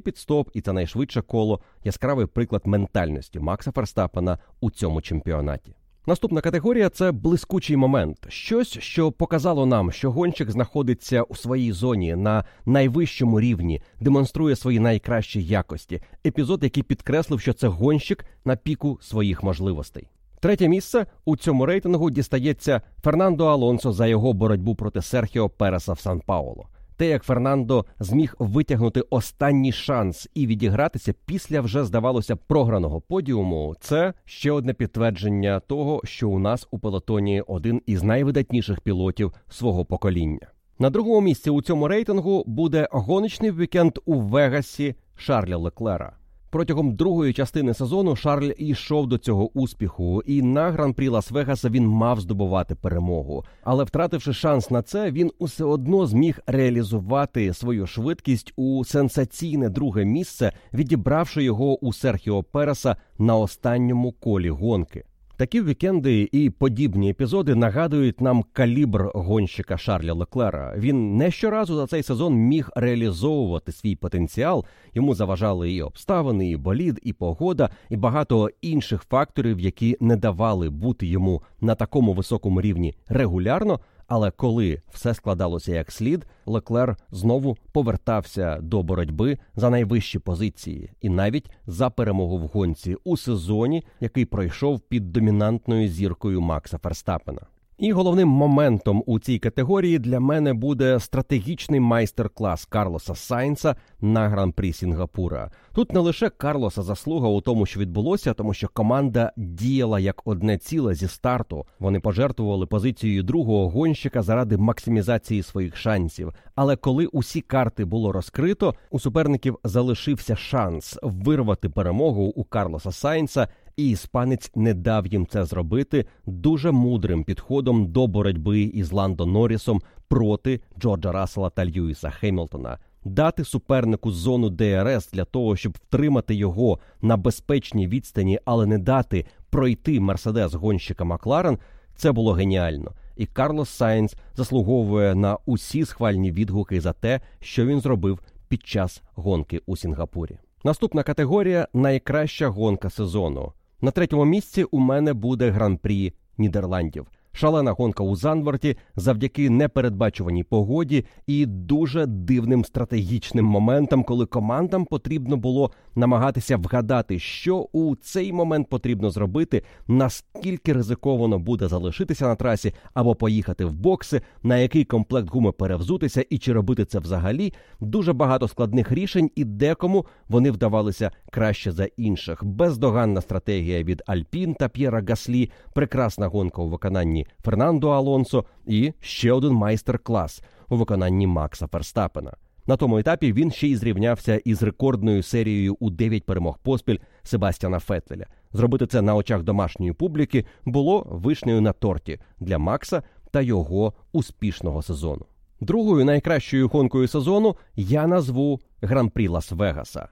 підстоп, 0.00 0.50
і 0.54 0.60
це 0.60 0.72
найшвидше 0.72 1.22
коло 1.22 1.60
яскравий 1.84 2.26
приклад 2.26 2.62
ментальності 2.64 3.40
Макса 3.40 3.72
Ферстапена 3.72 4.38
у 4.60 4.70
цьому 4.70 5.02
чемпіонаті. 5.02 5.74
Наступна 6.06 6.40
категорія 6.40 6.88
це 6.88 7.12
блискучий 7.12 7.76
момент. 7.76 8.26
Щось, 8.28 8.78
що 8.78 9.12
показало 9.12 9.66
нам, 9.66 9.92
що 9.92 10.10
гонщик 10.10 10.50
знаходиться 10.50 11.22
у 11.22 11.34
своїй 11.34 11.72
зоні 11.72 12.16
на 12.16 12.44
найвищому 12.66 13.40
рівні, 13.40 13.82
демонструє 14.00 14.56
свої 14.56 14.78
найкращі 14.78 15.42
якості. 15.42 16.02
Епізод, 16.26 16.62
який 16.62 16.82
підкреслив, 16.82 17.40
що 17.40 17.52
це 17.52 17.68
гонщик 17.68 18.24
на 18.44 18.56
піку 18.56 18.98
своїх 19.02 19.42
можливостей. 19.42 20.08
Третє 20.40 20.68
місце 20.68 21.06
у 21.24 21.36
цьому 21.36 21.66
рейтингу 21.66 22.10
дістається 22.10 22.80
Фернандо 23.04 23.46
Алонсо 23.46 23.92
за 23.92 24.06
його 24.06 24.32
боротьбу 24.32 24.74
проти 24.74 25.02
Серхіо 25.02 25.48
Переса 25.48 25.92
в 25.92 26.00
Сан 26.00 26.20
Пауло 26.20 26.68
те, 27.00 27.08
як 27.08 27.22
Фернандо 27.22 27.84
зміг 28.00 28.34
витягнути 28.38 29.00
останній 29.10 29.72
шанс 29.72 30.28
і 30.34 30.46
відігратися 30.46 31.14
після 31.26 31.60
вже 31.60 31.84
здавалося 31.84 32.36
програного 32.36 33.00
подіуму, 33.00 33.74
це 33.80 34.14
ще 34.24 34.52
одне 34.52 34.74
підтвердження 34.74 35.60
того, 35.60 36.00
що 36.04 36.28
у 36.28 36.38
нас 36.38 36.68
у 36.70 36.78
пелотоні 36.78 37.40
один 37.40 37.82
із 37.86 38.02
найвидатніших 38.02 38.80
пілотів 38.80 39.32
свого 39.48 39.84
покоління. 39.84 40.46
На 40.78 40.90
другому 40.90 41.20
місці 41.20 41.50
у 41.50 41.62
цьому 41.62 41.88
рейтингу 41.88 42.44
буде 42.46 42.88
гоночний 42.90 43.50
вікенд 43.50 43.98
у 44.04 44.20
Вегасі 44.20 44.94
Шарля 45.16 45.56
Леклера. 45.56 46.19
Протягом 46.50 46.94
другої 46.94 47.32
частини 47.32 47.74
сезону 47.74 48.16
Шарль 48.16 48.50
ішов 48.58 49.06
до 49.06 49.18
цього 49.18 49.58
успіху, 49.58 50.22
і 50.26 50.42
на 50.42 50.70
гран-прі 50.70 51.08
Лас-Вегаса 51.08 51.70
він 51.70 51.86
мав 51.86 52.20
здобувати 52.20 52.74
перемогу. 52.74 53.44
Але 53.62 53.84
втративши 53.84 54.32
шанс 54.32 54.70
на 54.70 54.82
це, 54.82 55.10
він 55.10 55.30
усе 55.38 55.64
одно 55.64 56.06
зміг 56.06 56.38
реалізувати 56.46 57.54
свою 57.54 57.86
швидкість 57.86 58.52
у 58.56 58.84
сенсаційне 58.84 59.68
друге 59.68 60.04
місце, 60.04 60.52
відібравши 60.72 61.44
його 61.44 61.84
у 61.84 61.92
Серхіо 61.92 62.42
Переса 62.42 62.96
на 63.18 63.36
останньому 63.36 64.12
колі 64.12 64.50
гонки. 64.50 65.04
Такі 65.40 65.62
вікенди 65.62 66.28
і 66.32 66.50
подібні 66.50 67.10
епізоди 67.10 67.54
нагадують 67.54 68.20
нам 68.20 68.44
калібр 68.52 69.10
гонщика 69.14 69.78
Шарля 69.78 70.12
Леклера. 70.12 70.74
Він 70.76 71.16
не 71.16 71.30
щоразу 71.30 71.76
за 71.76 71.86
цей 71.86 72.02
сезон 72.02 72.34
міг 72.34 72.70
реалізовувати 72.76 73.72
свій 73.72 73.96
потенціал. 73.96 74.64
Йому 74.94 75.14
заважали 75.14 75.72
і 75.72 75.82
обставини, 75.82 76.50
і 76.50 76.56
болід, 76.56 77.00
і 77.02 77.12
погода, 77.12 77.70
і 77.88 77.96
багато 77.96 78.50
інших 78.60 79.02
факторів, 79.02 79.60
які 79.60 79.96
не 80.00 80.16
давали 80.16 80.70
бути 80.70 81.06
йому 81.06 81.42
на 81.60 81.74
такому 81.74 82.12
високому 82.12 82.60
рівні 82.60 82.94
регулярно. 83.08 83.80
Але 84.10 84.30
коли 84.30 84.82
все 84.92 85.14
складалося 85.14 85.72
як 85.72 85.92
слід, 85.92 86.26
Леклер 86.46 86.96
знову 87.10 87.56
повертався 87.72 88.58
до 88.60 88.82
боротьби 88.82 89.38
за 89.56 89.70
найвищі 89.70 90.18
позиції, 90.18 90.90
і 91.00 91.08
навіть 91.08 91.50
за 91.66 91.90
перемогу 91.90 92.38
в 92.38 92.46
гонці 92.46 92.96
у 93.04 93.16
сезоні, 93.16 93.84
який 94.00 94.24
пройшов 94.24 94.80
під 94.80 95.12
домінантною 95.12 95.88
зіркою 95.88 96.40
Макса 96.40 96.78
Ферстапена. 96.78 97.42
І 97.80 97.92
головним 97.92 98.28
моментом 98.28 99.02
у 99.06 99.18
цій 99.18 99.38
категорії 99.38 99.98
для 99.98 100.20
мене 100.20 100.54
буде 100.54 101.00
стратегічний 101.00 101.80
майстер-клас 101.80 102.64
Карлоса 102.64 103.14
Сайнса 103.14 103.76
на 104.00 104.28
гран-прі 104.28 104.72
Сінгапура. 104.72 105.50
Тут 105.74 105.92
не 105.92 106.00
лише 106.00 106.30
Карлоса 106.30 106.82
заслуга 106.82 107.28
у 107.28 107.40
тому, 107.40 107.66
що 107.66 107.80
відбулося, 107.80 108.34
тому 108.34 108.54
що 108.54 108.68
команда 108.72 109.32
діяла 109.36 110.00
як 110.00 110.22
одне 110.24 110.58
ціле 110.58 110.94
зі 110.94 111.08
старту. 111.08 111.66
Вони 111.78 112.00
пожертвували 112.00 112.66
позицією 112.66 113.22
другого 113.22 113.68
гонщика 113.68 114.22
заради 114.22 114.56
максимізації 114.56 115.42
своїх 115.42 115.76
шансів. 115.76 116.32
Але 116.54 116.76
коли 116.76 117.06
усі 117.06 117.40
карти 117.40 117.84
було 117.84 118.12
розкрито, 118.12 118.74
у 118.90 119.00
суперників 119.00 119.58
залишився 119.64 120.36
шанс 120.36 120.98
вирвати 121.02 121.68
перемогу 121.68 122.22
у 122.22 122.44
Карлоса 122.44 122.92
Сайнса 122.92 123.48
і 123.76 123.90
іспанець 123.90 124.50
не 124.54 124.74
дав 124.74 125.06
їм 125.06 125.26
це 125.26 125.44
зробити 125.44 126.04
дуже 126.26 126.70
мудрим 126.70 127.24
підходом 127.24 127.92
до 127.92 128.06
боротьби 128.06 128.60
із 128.60 128.92
Ландо 128.92 129.26
Норрісом 129.26 129.82
проти 130.08 130.60
Джорджа 130.80 131.12
Рассела 131.12 131.50
та 131.50 131.66
Льюіса 131.66 132.10
Хемілтона. 132.10 132.78
Дати 133.04 133.44
супернику 133.44 134.10
зону 134.10 134.50
ДРС 134.50 135.10
для 135.12 135.24
того, 135.24 135.56
щоб 135.56 135.72
втримати 135.72 136.34
його 136.34 136.78
на 137.02 137.16
безпечній 137.16 137.88
відстані, 137.88 138.38
але 138.44 138.66
не 138.66 138.78
дати 138.78 139.26
пройти 139.50 140.00
Мерседес 140.00 140.54
гонщика 140.54 141.04
Макларен, 141.04 141.58
це 141.96 142.12
було 142.12 142.32
геніально. 142.32 142.92
І 143.16 143.26
Карлос 143.26 143.68
Сайнс 143.68 144.14
заслуговує 144.34 145.14
на 145.14 145.38
усі 145.46 145.84
схвальні 145.84 146.32
відгуки 146.32 146.80
за 146.80 146.92
те, 146.92 147.20
що 147.40 147.66
він 147.66 147.80
зробив 147.80 148.20
під 148.48 148.66
час 148.66 149.02
гонки 149.14 149.60
у 149.66 149.76
Сінгапурі. 149.76 150.38
Наступна 150.64 151.02
категорія 151.02 151.68
найкраща 151.74 152.48
гонка 152.48 152.90
сезону. 152.90 153.52
На 153.82 153.90
третьому 153.90 154.24
місці 154.24 154.64
у 154.64 154.78
мене 154.78 155.12
буде 155.12 155.50
гран-прі 155.50 156.12
Нідерландів. 156.38 157.06
Шалена 157.32 157.72
гонка 157.72 158.04
у 158.04 158.16
Зандворті 158.16 158.76
завдяки 158.96 159.50
непередбачуваній 159.50 160.44
погоді 160.44 161.04
і 161.26 161.46
дуже 161.46 162.06
дивним 162.06 162.64
стратегічним 162.64 163.44
моментам, 163.44 164.04
коли 164.04 164.26
командам 164.26 164.84
потрібно 164.84 165.36
було 165.36 165.70
намагатися 165.94 166.56
вгадати, 166.56 167.18
що 167.18 167.68
у 167.72 167.96
цей 167.96 168.32
момент 168.32 168.68
потрібно 168.68 169.10
зробити, 169.10 169.62
наскільки 169.88 170.72
ризиковано 170.72 171.38
буде 171.38 171.68
залишитися 171.68 172.26
на 172.26 172.34
трасі 172.34 172.74
або 172.94 173.14
поїхати 173.14 173.64
в 173.64 173.72
бокси, 173.72 174.20
на 174.42 174.56
який 174.58 174.84
комплект 174.84 175.30
гуми 175.30 175.52
перевзутися 175.52 176.24
і 176.30 176.38
чи 176.38 176.52
робити 176.52 176.84
це 176.84 176.98
взагалі. 176.98 177.52
Дуже 177.80 178.12
багато 178.12 178.48
складних 178.48 178.92
рішень, 178.92 179.30
і 179.36 179.44
декому 179.44 180.06
вони 180.28 180.50
вдавалися 180.50 181.10
краще 181.30 181.72
за 181.72 181.84
інших. 181.84 182.44
Бездоганна 182.44 183.20
стратегія 183.20 183.82
від 183.82 184.02
Альпін 184.06 184.54
та 184.54 184.68
П'єра 184.68 185.02
Гаслі, 185.08 185.50
прекрасна 185.74 186.26
гонка 186.26 186.62
у 186.62 186.68
виконанні 186.68 187.19
виконанні 187.20 187.26
Фернандо 187.44 187.90
Алонсо 187.90 188.44
і 188.66 188.92
ще 189.00 189.32
один 189.32 189.52
майстер-клас 189.52 190.42
у 190.68 190.76
виконанні 190.76 191.26
Макса 191.26 191.66
Ферстапена. 191.66 192.32
На 192.66 192.76
тому 192.76 192.98
етапі 192.98 193.32
він 193.32 193.50
ще 193.50 193.68
й 193.68 193.76
зрівнявся 193.76 194.40
із 194.44 194.62
рекордною 194.62 195.22
серією 195.22 195.76
у 195.80 195.90
9 195.90 196.26
перемог 196.26 196.58
поспіль 196.58 196.98
Себастьяна 197.22 197.78
Феттеля. 197.78 198.26
Зробити 198.52 198.86
це 198.86 199.02
на 199.02 199.14
очах 199.14 199.42
домашньої 199.42 199.92
публіки 199.92 200.44
було 200.64 201.06
вишнею 201.10 201.60
на 201.60 201.72
торті 201.72 202.20
для 202.40 202.58
Макса 202.58 203.02
та 203.30 203.40
його 203.40 203.94
успішного 204.12 204.82
сезону. 204.82 205.26
Другою 205.60 206.04
найкращою 206.04 206.68
гонкою 206.68 207.08
сезону 207.08 207.56
я 207.76 208.06
назву 208.06 208.60
Гран-прі 208.82 209.28
Лас-Вегаса. 209.28 210.08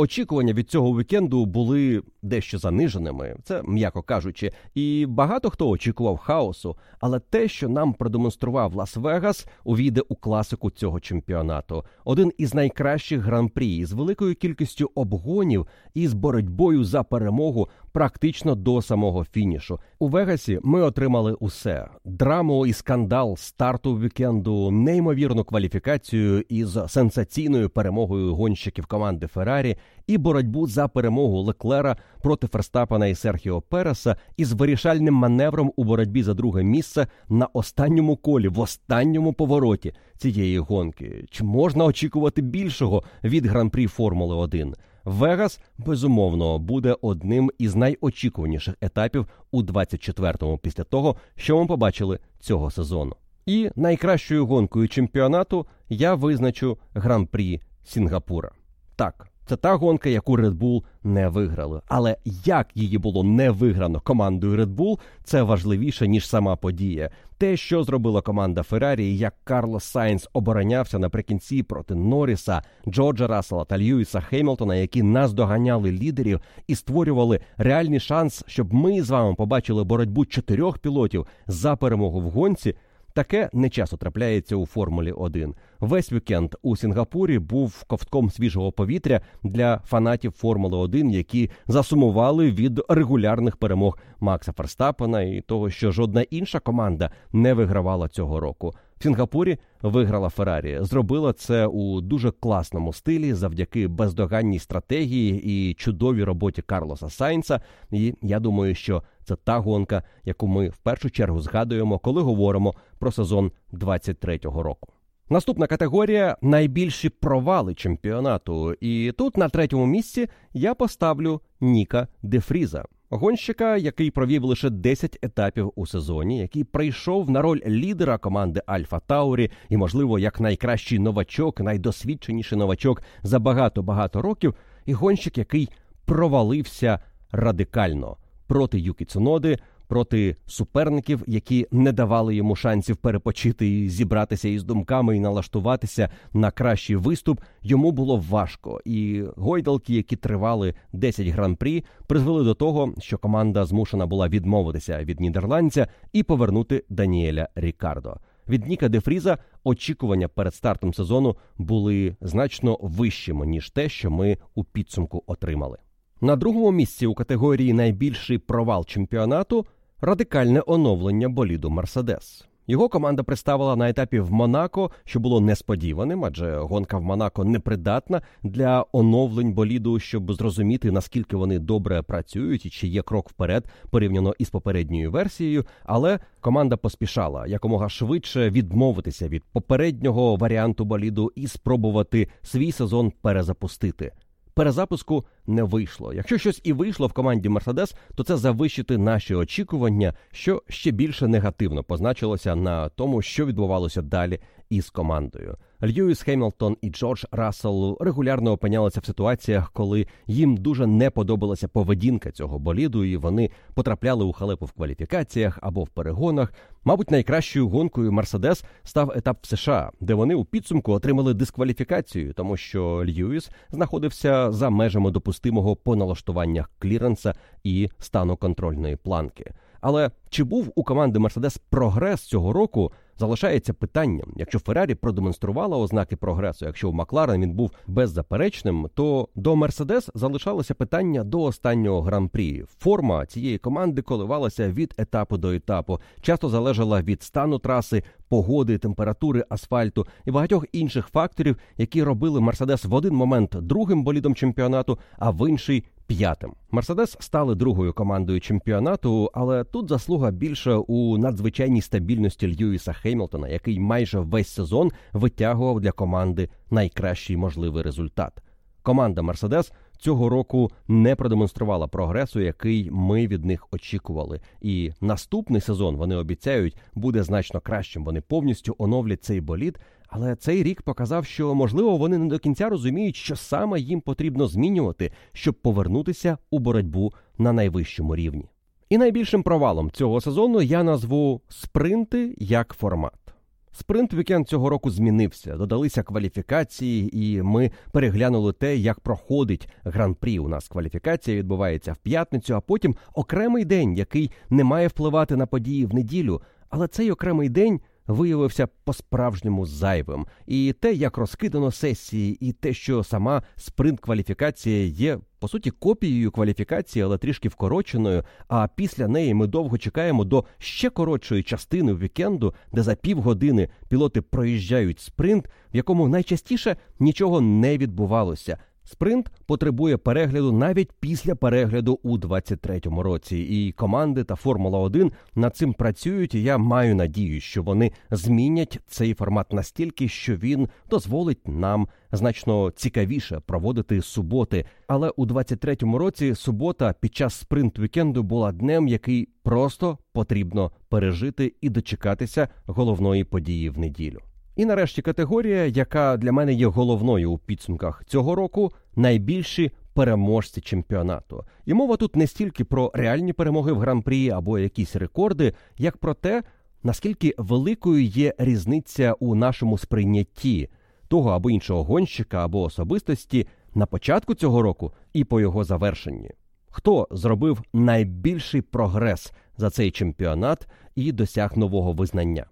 Очікування 0.00 0.52
від 0.52 0.70
цього 0.70 0.98
вікенду 0.98 1.46
були 1.46 2.02
дещо 2.22 2.58
заниженими, 2.58 3.36
це 3.44 3.62
м'яко 3.62 4.02
кажучи, 4.02 4.52
і 4.74 5.06
багато 5.08 5.50
хто 5.50 5.68
очікував 5.68 6.16
хаосу. 6.16 6.76
Але 7.00 7.20
те, 7.20 7.48
що 7.48 7.68
нам 7.68 7.92
продемонстрував 7.92 8.74
Лас-Вегас, 8.74 9.46
увійде 9.64 10.00
у 10.08 10.16
класику 10.16 10.70
цього 10.70 11.00
чемпіонату. 11.00 11.84
Один 12.04 12.32
із 12.38 12.54
найкращих 12.54 13.20
гран-прі 13.20 13.84
з 13.84 13.92
великою 13.92 14.34
кількістю 14.34 14.90
обгонів 14.94 15.66
і 15.94 16.08
з 16.08 16.14
боротьбою 16.14 16.84
за 16.84 17.02
перемогу 17.02 17.68
практично 17.92 18.54
до 18.54 18.82
самого 18.82 19.24
фінішу. 19.24 19.80
У 19.98 20.08
Вегасі 20.08 20.58
ми 20.62 20.82
отримали 20.82 21.32
усе: 21.32 21.88
драму 22.04 22.66
і 22.66 22.72
скандал 22.72 23.36
старту 23.36 23.98
вікенду, 23.98 24.70
неймовірну 24.70 25.44
кваліфікацію 25.44 26.44
із 26.48 26.78
сенсаційною 26.88 27.70
перемогою 27.70 28.34
гонщиків 28.34 28.86
команди 28.86 29.26
Феррарі 29.26 29.76
і 30.06 30.18
боротьбу 30.18 30.66
за 30.66 30.88
перемогу 30.88 31.40
Леклера 31.40 31.96
проти 32.22 32.46
Ферстапана 32.46 33.06
і 33.06 33.14
Серхіо 33.14 33.60
Переса 33.60 34.16
із 34.36 34.52
вирішальним 34.52 35.14
маневром 35.14 35.72
у 35.76 35.84
боротьбі 35.84 36.22
за 36.22 36.34
друге 36.34 36.62
місце 36.62 37.06
на 37.28 37.46
останньому 37.46 38.16
колі, 38.16 38.48
в 38.48 38.60
останньому 38.60 39.32
повороті 39.32 39.92
цієї 40.16 40.58
гонки. 40.58 41.24
Чи 41.30 41.44
можна 41.44 41.84
очікувати 41.84 42.42
більшого 42.42 43.02
від 43.24 43.46
гран-прі 43.46 43.86
Формули 43.86 44.36
1? 44.36 44.74
Вегас 45.08 45.60
безумовно 45.78 46.58
буде 46.58 46.96
одним 47.02 47.50
із 47.58 47.74
найочікуваніших 47.74 48.74
етапів 48.80 49.26
у 49.50 49.62
24-му 49.62 50.58
після 50.58 50.84
того, 50.84 51.16
що 51.36 51.60
ми 51.60 51.66
побачили 51.66 52.18
цього 52.40 52.70
сезону. 52.70 53.16
І 53.46 53.70
найкращою 53.76 54.46
гонкою 54.46 54.88
чемпіонату 54.88 55.66
я 55.88 56.14
визначу 56.14 56.78
гран-прі 56.94 57.60
Сінгапура. 57.84 58.50
Так, 58.96 59.28
Це 59.48 59.56
та 59.56 59.74
гонка, 59.74 60.08
яку 60.08 60.36
Red 60.36 60.58
Bull 60.58 60.82
не 61.04 61.28
виграли. 61.28 61.80
Але 61.86 62.16
як 62.44 62.68
її 62.74 62.98
було 62.98 63.24
не 63.24 63.50
виграно 63.50 64.00
командою 64.00 64.56
Red 64.56 64.74
Bull, 64.74 64.98
це 65.24 65.42
важливіше 65.42 66.08
ніж 66.08 66.28
сама 66.28 66.56
подія. 66.56 67.10
Те, 67.38 67.56
що 67.56 67.84
зробила 67.84 68.20
команда 68.22 68.62
Феррарі, 68.62 69.16
як 69.16 69.34
Карлос 69.44 69.84
Сайнс 69.84 70.28
оборонявся 70.32 70.98
наприкінці 70.98 71.62
проти 71.62 71.94
Норріса, 71.94 72.62
Джорджа 72.88 73.26
Рассела 73.26 73.64
та 73.64 73.78
Льюіса 73.78 74.20
Хеймлтона, 74.20 74.74
які 74.74 75.02
наздоганяли 75.02 75.92
лідерів 75.92 76.40
і 76.66 76.74
створювали 76.74 77.40
реальний 77.56 78.00
шанс, 78.00 78.44
щоб 78.46 78.74
ми 78.74 79.02
з 79.02 79.10
вами 79.10 79.34
побачили 79.34 79.84
боротьбу 79.84 80.24
чотирьох 80.24 80.78
пілотів 80.78 81.26
за 81.46 81.76
перемогу 81.76 82.20
в 82.20 82.30
гонці. 82.30 82.74
Таке 83.18 83.50
не 83.52 83.70
часто 83.70 83.96
трапляється 83.96 84.56
у 84.56 84.66
Формулі 84.66 85.12
1. 85.12 85.54
Весь 85.80 86.12
вікенд 86.12 86.54
у 86.62 86.76
Сінгапурі 86.76 87.38
був 87.38 87.84
ковтком 87.84 88.30
свіжого 88.30 88.72
повітря 88.72 89.20
для 89.42 89.78
фанатів 89.84 90.32
Формули 90.32 90.78
1, 90.78 91.10
які 91.10 91.50
засумували 91.66 92.50
від 92.50 92.80
регулярних 92.88 93.56
перемог 93.56 93.98
Макса 94.20 94.52
Ферстапена 94.52 95.22
і 95.22 95.40
того, 95.40 95.70
що 95.70 95.92
жодна 95.92 96.22
інша 96.22 96.60
команда 96.60 97.10
не 97.32 97.54
вигравала 97.54 98.08
цього 98.08 98.40
року. 98.40 98.74
В 98.98 99.02
Сінгапурі 99.02 99.58
виграла 99.82 100.28
Феррарі. 100.28 100.78
Зробила 100.80 101.32
це 101.32 101.66
у 101.66 102.00
дуже 102.00 102.30
класному 102.30 102.92
стилі 102.92 103.34
завдяки 103.34 103.88
бездоганній 103.88 104.58
стратегії 104.58 105.42
і 105.44 105.74
чудовій 105.74 106.24
роботі 106.24 106.62
Карлоса 106.62 107.10
Сайнца. 107.10 107.60
І 107.90 108.14
я 108.22 108.40
думаю, 108.40 108.74
що 108.74 109.02
це 109.24 109.36
та 109.36 109.58
гонка, 109.58 110.02
яку 110.24 110.46
ми 110.46 110.68
в 110.68 110.76
першу 110.76 111.10
чергу 111.10 111.40
згадуємо, 111.40 111.98
коли 111.98 112.22
говоримо 112.22 112.74
про 112.98 113.12
сезон 113.12 113.52
23-го 113.72 114.62
року. 114.62 114.88
Наступна 115.30 115.66
категорія 115.66 116.36
найбільші 116.42 117.08
провали 117.08 117.74
чемпіонату. 117.74 118.74
І 118.80 119.12
тут 119.18 119.36
на 119.36 119.48
третьому 119.48 119.86
місці 119.86 120.28
я 120.52 120.74
поставлю 120.74 121.40
Ніка 121.60 122.08
Дефріза. 122.22 122.84
Гонщика, 123.10 123.76
який 123.76 124.10
провів 124.10 124.44
лише 124.44 124.70
10 124.70 125.18
етапів 125.22 125.72
у 125.76 125.86
сезоні, 125.86 126.38
який 126.38 126.64
прийшов 126.64 127.30
на 127.30 127.42
роль 127.42 127.60
лідера 127.66 128.18
команди 128.18 128.62
Альфа 128.66 129.00
Таурі, 129.00 129.50
і, 129.68 129.76
можливо, 129.76 130.18
як 130.18 130.40
найкращий 130.40 130.98
новачок, 130.98 131.60
найдосвідченіший 131.60 132.58
новачок 132.58 133.02
за 133.22 133.38
багато-багато 133.38 134.22
років, 134.22 134.54
і 134.86 134.92
гонщик, 134.92 135.38
який 135.38 135.68
провалився 136.04 137.00
радикально 137.32 138.16
проти 138.46 138.80
Юкі 138.80 139.04
Цуноди, 139.04 139.58
проти 139.88 140.36
суперників, 140.46 141.22
які 141.26 141.66
не 141.70 141.92
давали 141.92 142.34
йому 142.34 142.56
шансів 142.56 142.96
перепочити 142.96 143.78
і 143.78 143.88
зібратися 143.88 144.48
із 144.48 144.64
думками 144.64 145.16
і 145.16 145.20
налаштуватися 145.20 146.08
на 146.32 146.50
кращий 146.50 146.96
виступ. 146.96 147.40
Йому 147.62 147.92
було 147.92 148.24
важко, 148.30 148.80
і 148.84 149.24
гойдалки, 149.36 149.94
які 149.94 150.16
тривали 150.16 150.74
10 150.92 151.26
гран-прі, 151.26 151.84
призвели 152.06 152.44
до 152.44 152.54
того, 152.54 152.94
що 152.98 153.18
команда 153.18 153.64
змушена 153.64 154.06
була 154.06 154.28
відмовитися 154.28 155.04
від 155.04 155.20
нідерландця 155.20 155.88
і 156.12 156.22
повернути 156.22 156.84
Даніеля 156.88 157.48
Рікардо. 157.54 158.16
Від 158.48 158.66
Ніка 158.66 158.88
Дефріза 158.88 159.38
очікування 159.64 160.28
перед 160.28 160.54
стартом 160.54 160.94
сезону 160.94 161.36
були 161.58 162.16
значно 162.20 162.78
вищими 162.80 163.46
ніж 163.46 163.70
те, 163.70 163.88
що 163.88 164.10
ми 164.10 164.38
у 164.54 164.64
підсумку 164.64 165.22
отримали. 165.26 165.78
На 166.20 166.36
другому 166.36 166.70
місці 166.70 167.06
у 167.06 167.14
категорії 167.14 167.72
найбільший 167.72 168.38
провал 168.38 168.84
чемпіонату 168.86 169.66
радикальне 170.00 170.62
оновлення 170.66 171.28
боліду 171.28 171.70
Мерседес. 171.70 172.44
Його 172.66 172.88
команда 172.88 173.22
представила 173.22 173.76
на 173.76 173.88
етапі 173.88 174.20
в 174.20 174.32
Монако, 174.32 174.90
що 175.04 175.20
було 175.20 175.40
несподіваним, 175.40 176.24
адже 176.24 176.56
гонка 176.56 176.98
в 176.98 177.02
Монако 177.02 177.44
непридатна 177.44 178.22
для 178.42 178.84
оновлень 178.92 179.52
боліду, 179.52 179.98
щоб 179.98 180.32
зрозуміти 180.32 180.90
наскільки 180.90 181.36
вони 181.36 181.58
добре 181.58 182.02
працюють 182.02 182.66
і 182.66 182.70
чи 182.70 182.88
є 182.88 183.02
крок 183.02 183.30
вперед 183.30 183.64
порівняно 183.90 184.34
із 184.38 184.50
попередньою 184.50 185.10
версією. 185.10 185.64
Але 185.84 186.18
команда 186.40 186.76
поспішала 186.76 187.46
якомога 187.46 187.88
швидше 187.88 188.50
відмовитися 188.50 189.28
від 189.28 189.44
попереднього 189.44 190.36
варіанту 190.36 190.84
боліду 190.84 191.32
і 191.34 191.46
спробувати 191.46 192.28
свій 192.42 192.72
сезон 192.72 193.12
перезапустити 193.22 194.12
перезапуску 194.58 195.24
не 195.46 195.62
вийшло. 195.62 196.12
Якщо 196.12 196.38
щось 196.38 196.60
і 196.64 196.72
вийшло 196.72 197.06
в 197.06 197.12
команді 197.12 197.48
Мерседес, 197.48 197.94
то 198.14 198.24
це 198.24 198.36
завищити 198.36 198.98
наші 198.98 199.34
очікування, 199.34 200.14
що 200.32 200.62
ще 200.68 200.90
більше 200.90 201.28
негативно 201.28 201.84
позначилося 201.84 202.56
на 202.56 202.88
тому, 202.88 203.22
що 203.22 203.46
відбувалося 203.46 204.02
далі 204.02 204.40
із 204.70 204.90
командою. 204.90 205.56
Льюіс 205.82 206.22
Хемілтон 206.22 206.76
і 206.82 206.90
Джордж 206.90 207.24
Рассел 207.30 207.96
регулярно 208.00 208.52
опинялися 208.52 209.00
в 209.00 209.04
ситуаціях, 209.04 209.72
коли 209.72 210.06
їм 210.26 210.56
дуже 210.56 210.86
не 210.86 211.10
подобалася 211.10 211.68
поведінка 211.68 212.30
цього 212.30 212.58
боліду, 212.58 213.04
і 213.04 213.16
вони 213.16 213.50
потрапляли 213.74 214.24
у 214.24 214.32
халепу 214.32 214.66
в 214.66 214.72
кваліфікаціях 214.72 215.58
або 215.62 215.84
в 215.84 215.88
перегонах. 215.88 216.52
Мабуть, 216.84 217.10
найкращою 217.10 217.68
гонкою 217.68 218.12
Мерседес 218.12 218.64
став 218.84 219.12
етап 219.16 219.38
в 219.42 219.46
США, 219.46 219.90
де 220.00 220.14
вони 220.14 220.34
у 220.34 220.44
підсумку 220.44 220.92
отримали 220.92 221.34
дискваліфікацію, 221.34 222.32
тому 222.32 222.56
що 222.56 223.04
Льюіс 223.06 223.50
знаходився 223.70 224.52
за 224.52 224.70
межами 224.70 225.10
допустимого 225.10 225.76
по 225.76 225.96
налаштуваннях 225.96 226.70
кліренса 226.78 227.34
і 227.64 227.90
стану 227.98 228.36
контрольної 228.36 228.96
планки. 228.96 229.52
Але 229.80 230.10
чи 230.30 230.44
був 230.44 230.72
у 230.74 230.84
команди 230.84 231.18
Мерседес 231.18 231.58
прогрес 231.58 232.20
цього 232.20 232.52
року? 232.52 232.92
Залишається 233.18 233.74
питанням. 233.74 234.32
Якщо 234.36 234.58
Феррарі 234.58 234.94
продемонструвала 234.94 235.76
ознаки 235.76 236.16
прогресу, 236.16 236.66
якщо 236.66 236.90
у 236.90 236.92
Макларен 236.92 237.42
він 237.42 237.52
був 237.52 237.70
беззаперечним, 237.86 238.88
то 238.94 239.28
до 239.34 239.56
Мерседес 239.56 240.10
залишалося 240.14 240.74
питання 240.74 241.24
до 241.24 241.42
останнього 241.42 242.02
гран-прі. 242.02 242.64
Форма 242.78 243.26
цієї 243.26 243.58
команди 243.58 244.02
коливалася 244.02 244.70
від 244.70 244.94
етапу 244.98 245.38
до 245.38 245.52
етапу, 245.52 246.00
часто 246.20 246.48
залежала 246.48 247.02
від 247.02 247.22
стану 247.22 247.58
траси, 247.58 248.02
погоди, 248.28 248.78
температури 248.78 249.44
асфальту 249.48 250.06
і 250.24 250.30
багатьох 250.30 250.64
інших 250.72 251.06
факторів, 251.06 251.56
які 251.76 252.02
робили 252.02 252.40
Мерседес 252.40 252.84
в 252.84 252.94
один 252.94 253.14
момент 253.14 253.56
другим 253.60 254.04
болідом 254.04 254.34
чемпіонату, 254.34 254.98
а 255.18 255.30
в 255.30 255.50
інший 255.50 255.84
п'ятим. 256.06 256.52
Мерседес 256.70 257.16
стали 257.20 257.54
другою 257.54 257.92
командою 257.92 258.40
чемпіонату, 258.40 259.30
але 259.34 259.64
тут 259.64 259.88
заслуга 259.88 260.30
більше 260.30 260.72
у 260.72 261.18
надзвичайній 261.18 261.82
стабільності 261.82 262.56
Льюіса 262.56 262.92
Хемілтона, 262.92 263.48
який 263.48 263.80
майже 263.80 264.20
весь 264.20 264.48
сезон 264.48 264.90
витягував 265.12 265.80
для 265.80 265.92
команди 265.92 266.48
найкращий 266.70 267.36
можливий 267.36 267.82
результат. 267.82 268.42
Команда 268.82 269.22
Мерседес 269.22 269.72
цього 269.98 270.28
року 270.28 270.70
не 270.88 271.16
продемонструвала 271.16 271.86
прогресу, 271.86 272.40
який 272.40 272.90
ми 272.90 273.26
від 273.26 273.44
них 273.44 273.66
очікували. 273.72 274.40
І 274.60 274.90
наступний 275.00 275.60
сезон 275.60 275.96
вони 275.96 276.16
обіцяють 276.16 276.76
буде 276.94 277.22
значно 277.22 277.60
кращим. 277.60 278.04
Вони 278.04 278.20
повністю 278.20 278.74
оновлять 278.78 279.24
цей 279.24 279.40
болід. 279.40 279.78
Але 280.08 280.36
цей 280.36 280.62
рік 280.62 280.82
показав, 280.82 281.24
що 281.24 281.54
можливо 281.54 281.96
вони 281.96 282.18
не 282.18 282.26
до 282.26 282.38
кінця 282.38 282.68
розуміють, 282.68 283.16
що 283.16 283.36
саме 283.36 283.80
їм 283.80 284.00
потрібно 284.00 284.46
змінювати, 284.46 285.12
щоб 285.32 285.54
повернутися 285.54 286.38
у 286.50 286.58
боротьбу 286.58 287.12
на 287.38 287.52
найвищому 287.52 288.16
рівні. 288.16 288.48
І 288.88 288.98
найбільшим 288.98 289.42
провалом 289.42 289.90
цього 289.90 290.20
сезону 290.20 290.62
я 290.62 290.82
назву 290.82 291.40
спринти 291.48 292.34
як 292.38 292.74
формат. 292.78 293.27
Спринт 293.72 294.14
вікенд 294.14 294.48
цього 294.48 294.68
року 294.68 294.90
змінився, 294.90 295.56
додалися 295.56 296.02
кваліфікації, 296.02 297.18
і 297.26 297.42
ми 297.42 297.70
переглянули 297.92 298.52
те, 298.52 298.76
як 298.76 299.00
проходить 299.00 299.68
гран-прі. 299.84 300.38
У 300.38 300.48
нас 300.48 300.68
кваліфікація 300.68 301.36
відбувається 301.36 301.92
в 301.92 301.96
п'ятницю, 301.96 302.54
а 302.54 302.60
потім 302.60 302.96
окремий 303.14 303.64
день, 303.64 303.94
який 303.94 304.30
не 304.50 304.64
має 304.64 304.88
впливати 304.88 305.36
на 305.36 305.46
події 305.46 305.86
в 305.86 305.94
неділю. 305.94 306.42
Але 306.70 306.88
цей 306.88 307.10
окремий 307.10 307.48
день 307.48 307.80
виявився 308.08 308.68
по-справжньому 308.84 309.66
зайвим. 309.66 310.26
І 310.46 310.74
те, 310.80 310.94
як 310.94 311.16
розкидано 311.16 311.70
сесії, 311.70 312.38
і 312.40 312.52
те, 312.52 312.72
що 312.72 313.04
сама 313.04 313.42
спринт-кваліфікація 313.56 314.86
є 314.86 315.18
по 315.38 315.48
суті 315.48 315.70
копією 315.70 316.30
кваліфікації, 316.30 317.02
але 317.02 317.18
трішки 317.18 317.48
вкороченою. 317.48 318.24
А 318.48 318.68
після 318.68 319.08
неї 319.08 319.34
ми 319.34 319.46
довго 319.46 319.78
чекаємо 319.78 320.24
до 320.24 320.44
ще 320.58 320.90
коротшої 320.90 321.42
частини 321.42 321.94
вікенду, 321.94 322.54
де 322.72 322.82
за 322.82 322.94
півгодини 322.94 323.68
пілоти 323.88 324.22
проїжджають 324.22 325.00
спринт, 325.00 325.46
в 325.46 325.76
якому 325.76 326.08
найчастіше 326.08 326.76
нічого 327.00 327.40
не 327.40 327.78
відбувалося. 327.78 328.58
Спринт 328.90 329.30
потребує 329.46 329.96
перегляду 329.96 330.52
навіть 330.52 330.92
після 331.00 331.34
перегляду 331.34 332.00
у 332.02 332.18
23-му 332.18 333.02
році. 333.02 333.38
І 333.38 333.72
команди 333.72 334.24
та 334.24 334.34
Формула 334.34 334.78
1 334.78 335.12
над 335.34 335.56
цим 335.56 335.72
працюють. 335.72 336.34
і 336.34 336.42
Я 336.42 336.58
маю 336.58 336.94
надію, 336.94 337.40
що 337.40 337.62
вони 337.62 337.92
змінять 338.10 338.80
цей 338.86 339.14
формат 339.14 339.52
настільки, 339.52 340.08
що 340.08 340.36
він 340.36 340.68
дозволить 340.90 341.48
нам 341.48 341.88
значно 342.12 342.70
цікавіше 342.70 343.40
проводити 343.46 344.02
суботи. 344.02 344.64
Але 344.86 345.10
у 345.10 345.26
23-му 345.26 345.98
році 345.98 346.34
субота 346.34 346.94
під 347.00 347.14
час 347.14 347.34
спринт 347.34 347.78
вікенду 347.78 348.22
була 348.22 348.52
днем, 348.52 348.88
який 348.88 349.28
просто 349.42 349.98
потрібно 350.12 350.72
пережити 350.88 351.54
і 351.60 351.68
дочекатися 351.70 352.48
головної 352.66 353.24
події 353.24 353.70
в 353.70 353.78
неділю. 353.78 354.20
І 354.58 354.64
нарешті 354.64 355.02
категорія, 355.02 355.66
яка 355.66 356.16
для 356.16 356.32
мене 356.32 356.52
є 356.52 356.66
головною 356.66 357.32
у 357.32 357.38
підсумках 357.38 358.04
цього 358.04 358.34
року, 358.34 358.72
найбільші 358.96 359.70
переможці 359.94 360.60
чемпіонату. 360.60 361.44
І 361.66 361.74
мова 361.74 361.96
тут 361.96 362.16
не 362.16 362.26
стільки 362.26 362.64
про 362.64 362.90
реальні 362.94 363.32
перемоги 363.32 363.72
в 363.72 363.78
гран-прі 363.78 364.30
або 364.30 364.58
якісь 364.58 364.96
рекорди, 364.96 365.52
як 365.76 365.96
про 365.96 366.14
те, 366.14 366.42
наскільки 366.82 367.34
великою 367.38 368.04
є 368.04 368.34
різниця 368.38 369.12
у 369.12 369.34
нашому 369.34 369.78
сприйнятті 369.78 370.68
того 371.08 371.30
або 371.30 371.50
іншого 371.50 371.84
гонщика 371.84 372.44
або 372.44 372.62
особистості 372.62 373.46
на 373.74 373.86
початку 373.86 374.34
цього 374.34 374.62
року 374.62 374.92
і 375.12 375.24
по 375.24 375.40
його 375.40 375.64
завершенні. 375.64 376.30
Хто 376.68 377.08
зробив 377.10 377.62
найбільший 377.72 378.62
прогрес 378.62 379.32
за 379.56 379.70
цей 379.70 379.90
чемпіонат 379.90 380.66
і 380.94 381.12
досяг 381.12 381.58
нового 381.58 381.92
визнання? 381.92 382.46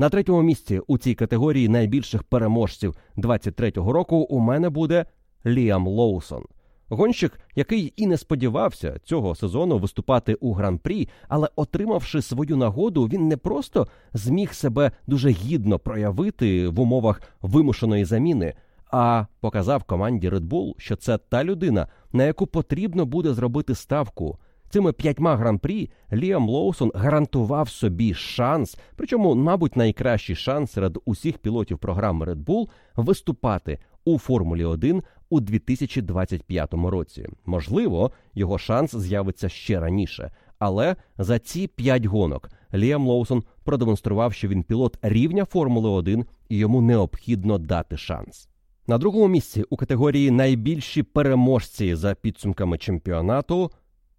На 0.00 0.08
третьому 0.08 0.42
місці 0.42 0.80
у 0.86 0.98
цій 0.98 1.14
категорії 1.14 1.68
найбільших 1.68 2.22
переможців 2.22 2.94
23-го 3.16 3.92
року 3.92 4.16
у 4.16 4.38
мене 4.38 4.70
буде 4.70 5.06
Ліам 5.46 5.86
Лоусон. 5.86 6.44
Гонщик, 6.88 7.40
який 7.54 7.92
і 7.96 8.06
не 8.06 8.16
сподівався 8.16 8.98
цього 9.04 9.34
сезону 9.34 9.78
виступати 9.78 10.34
у 10.34 10.52
гран-прі, 10.52 11.08
але 11.28 11.48
отримавши 11.56 12.22
свою 12.22 12.56
нагоду, 12.56 13.04
він 13.04 13.28
не 13.28 13.36
просто 13.36 13.86
зміг 14.12 14.52
себе 14.52 14.92
дуже 15.06 15.30
гідно 15.30 15.78
проявити 15.78 16.68
в 16.68 16.80
умовах 16.80 17.22
вимушеної 17.42 18.04
заміни, 18.04 18.54
а 18.90 19.24
показав 19.40 19.84
команді 19.84 20.30
Red 20.30 20.48
Bull, 20.48 20.74
що 20.78 20.96
це 20.96 21.18
та 21.18 21.44
людина, 21.44 21.88
на 22.12 22.24
яку 22.24 22.46
потрібно 22.46 23.06
буде 23.06 23.34
зробити 23.34 23.74
ставку. 23.74 24.38
Цими 24.70 24.92
п'ятьма 24.92 25.36
гран-прі 25.36 25.90
Ліам 26.12 26.48
Лоусон 26.48 26.92
гарантував 26.94 27.68
собі 27.68 28.14
шанс, 28.14 28.78
причому, 28.96 29.34
мабуть, 29.34 29.76
найкращий 29.76 30.36
шанс 30.36 30.72
серед 30.72 30.98
усіх 31.04 31.38
пілотів 31.38 31.78
програми 31.78 32.26
Red 32.26 32.44
Bull 32.44 32.68
виступати 32.96 33.78
у 34.04 34.18
Формулі 34.18 34.64
1 34.64 35.02
у 35.30 35.40
2025 35.40 36.74
році. 36.74 37.26
Можливо, 37.46 38.10
його 38.34 38.58
шанс 38.58 38.96
з'явиться 38.96 39.48
ще 39.48 39.80
раніше, 39.80 40.32
але 40.58 40.96
за 41.18 41.38
ці 41.38 41.66
п'ять 41.66 42.04
гонок 42.04 42.50
Ліам 42.74 43.06
Лоусон 43.06 43.42
продемонстрував, 43.64 44.32
що 44.32 44.48
він 44.48 44.62
пілот 44.62 44.98
рівня 45.02 45.44
Формули 45.44 45.88
1 45.88 46.24
і 46.48 46.56
йому 46.56 46.80
необхідно 46.80 47.58
дати 47.58 47.96
шанс. 47.96 48.48
На 48.86 48.98
другому 48.98 49.28
місці 49.28 49.64
у 49.70 49.76
категорії 49.76 50.30
найбільші 50.30 51.02
переможці 51.02 51.94
за 51.94 52.14
підсумками 52.14 52.78
чемпіонату 52.78 53.70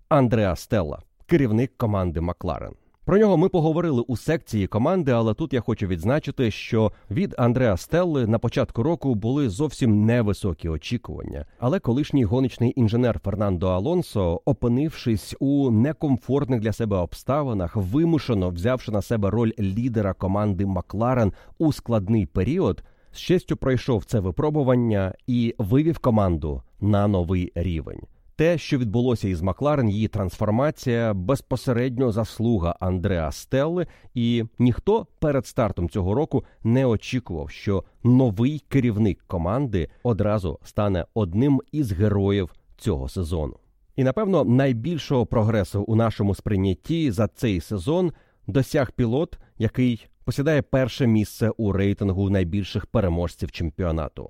Андреа 0.10 0.56
Стелла, 0.56 1.02
керівник 1.26 1.78
команди 1.78 2.22
Макларен. 2.22 2.74
Про 3.06 3.18
нього 3.18 3.38
ми 3.38 3.50
поговорили 3.50 4.02
у 4.02 4.18
секції 4.18 4.68
команди, 4.68 5.12
але 5.12 5.34
тут 5.34 5.54
я 5.54 5.62
хочу 5.62 5.88
відзначити, 5.88 6.52
що 6.52 6.92
від 7.12 7.36
Андреа 7.38 7.78
Стелли 7.78 8.28
на 8.28 8.40
початку 8.40 8.84
року 8.84 9.16
були 9.16 9.50
зовсім 9.50 10.06
невисокі 10.06 10.70
очікування. 10.70 11.46
Але 11.60 11.80
колишній 11.80 12.24
гоночний 12.24 12.74
інженер 12.76 13.20
Фернандо 13.20 13.68
Алонсо, 13.68 14.42
опинившись 14.46 15.36
у 15.40 15.72
некомфортних 15.72 16.60
для 16.60 16.74
себе 16.74 16.98
обставинах, 16.98 17.76
вимушено 17.76 18.50
взявши 18.50 18.92
на 18.92 19.02
себе 19.02 19.30
роль 19.30 19.52
лідера 19.60 20.14
команди 20.14 20.66
Макларен 20.66 21.34
у 21.58 21.74
складний 21.74 22.26
період, 22.26 22.84
з 23.12 23.18
честю 23.18 23.58
пройшов 23.58 24.06
це 24.06 24.20
випробування 24.20 25.14
і 25.28 25.56
вивів 25.58 26.00
команду 26.00 26.64
на 26.82 27.08
новий 27.08 27.52
рівень. 27.56 28.02
Те, 28.40 28.58
що 28.58 28.78
відбулося 28.78 29.28
із 29.28 29.42
Макларен, 29.42 29.90
її 29.90 30.08
трансформація, 30.08 31.14
безпосередньо 31.14 32.12
заслуга 32.12 32.76
Андреа 32.80 33.32
Стелли, 33.32 33.88
і 34.14 34.44
ніхто 34.60 35.08
перед 35.20 35.46
стартом 35.46 35.90
цього 35.90 36.14
року 36.14 36.46
не 36.64 36.86
очікував, 36.86 37.50
що 37.50 37.84
новий 38.04 38.64
керівник 38.68 39.24
команди 39.28 39.90
одразу 40.04 40.60
стане 40.64 41.06
одним 41.14 41.62
із 41.72 41.92
героїв 41.92 42.54
цього 42.78 43.10
сезону. 43.10 43.56
І 43.96 44.04
напевно 44.04 44.44
найбільшого 44.44 45.26
прогресу 45.26 45.82
у 45.82 45.96
нашому 45.96 46.36
сприйнятті 46.36 47.12
за 47.12 47.28
цей 47.28 47.62
сезон 47.62 48.12
досяг 48.48 48.92
пілот, 48.92 49.38
який 49.58 50.08
посідає 50.24 50.62
перше 50.62 51.08
місце 51.08 51.50
у 51.58 51.72
рейтингу 51.72 52.30
найбільших 52.30 52.86
переможців 52.86 53.52
чемпіонату 53.52 54.30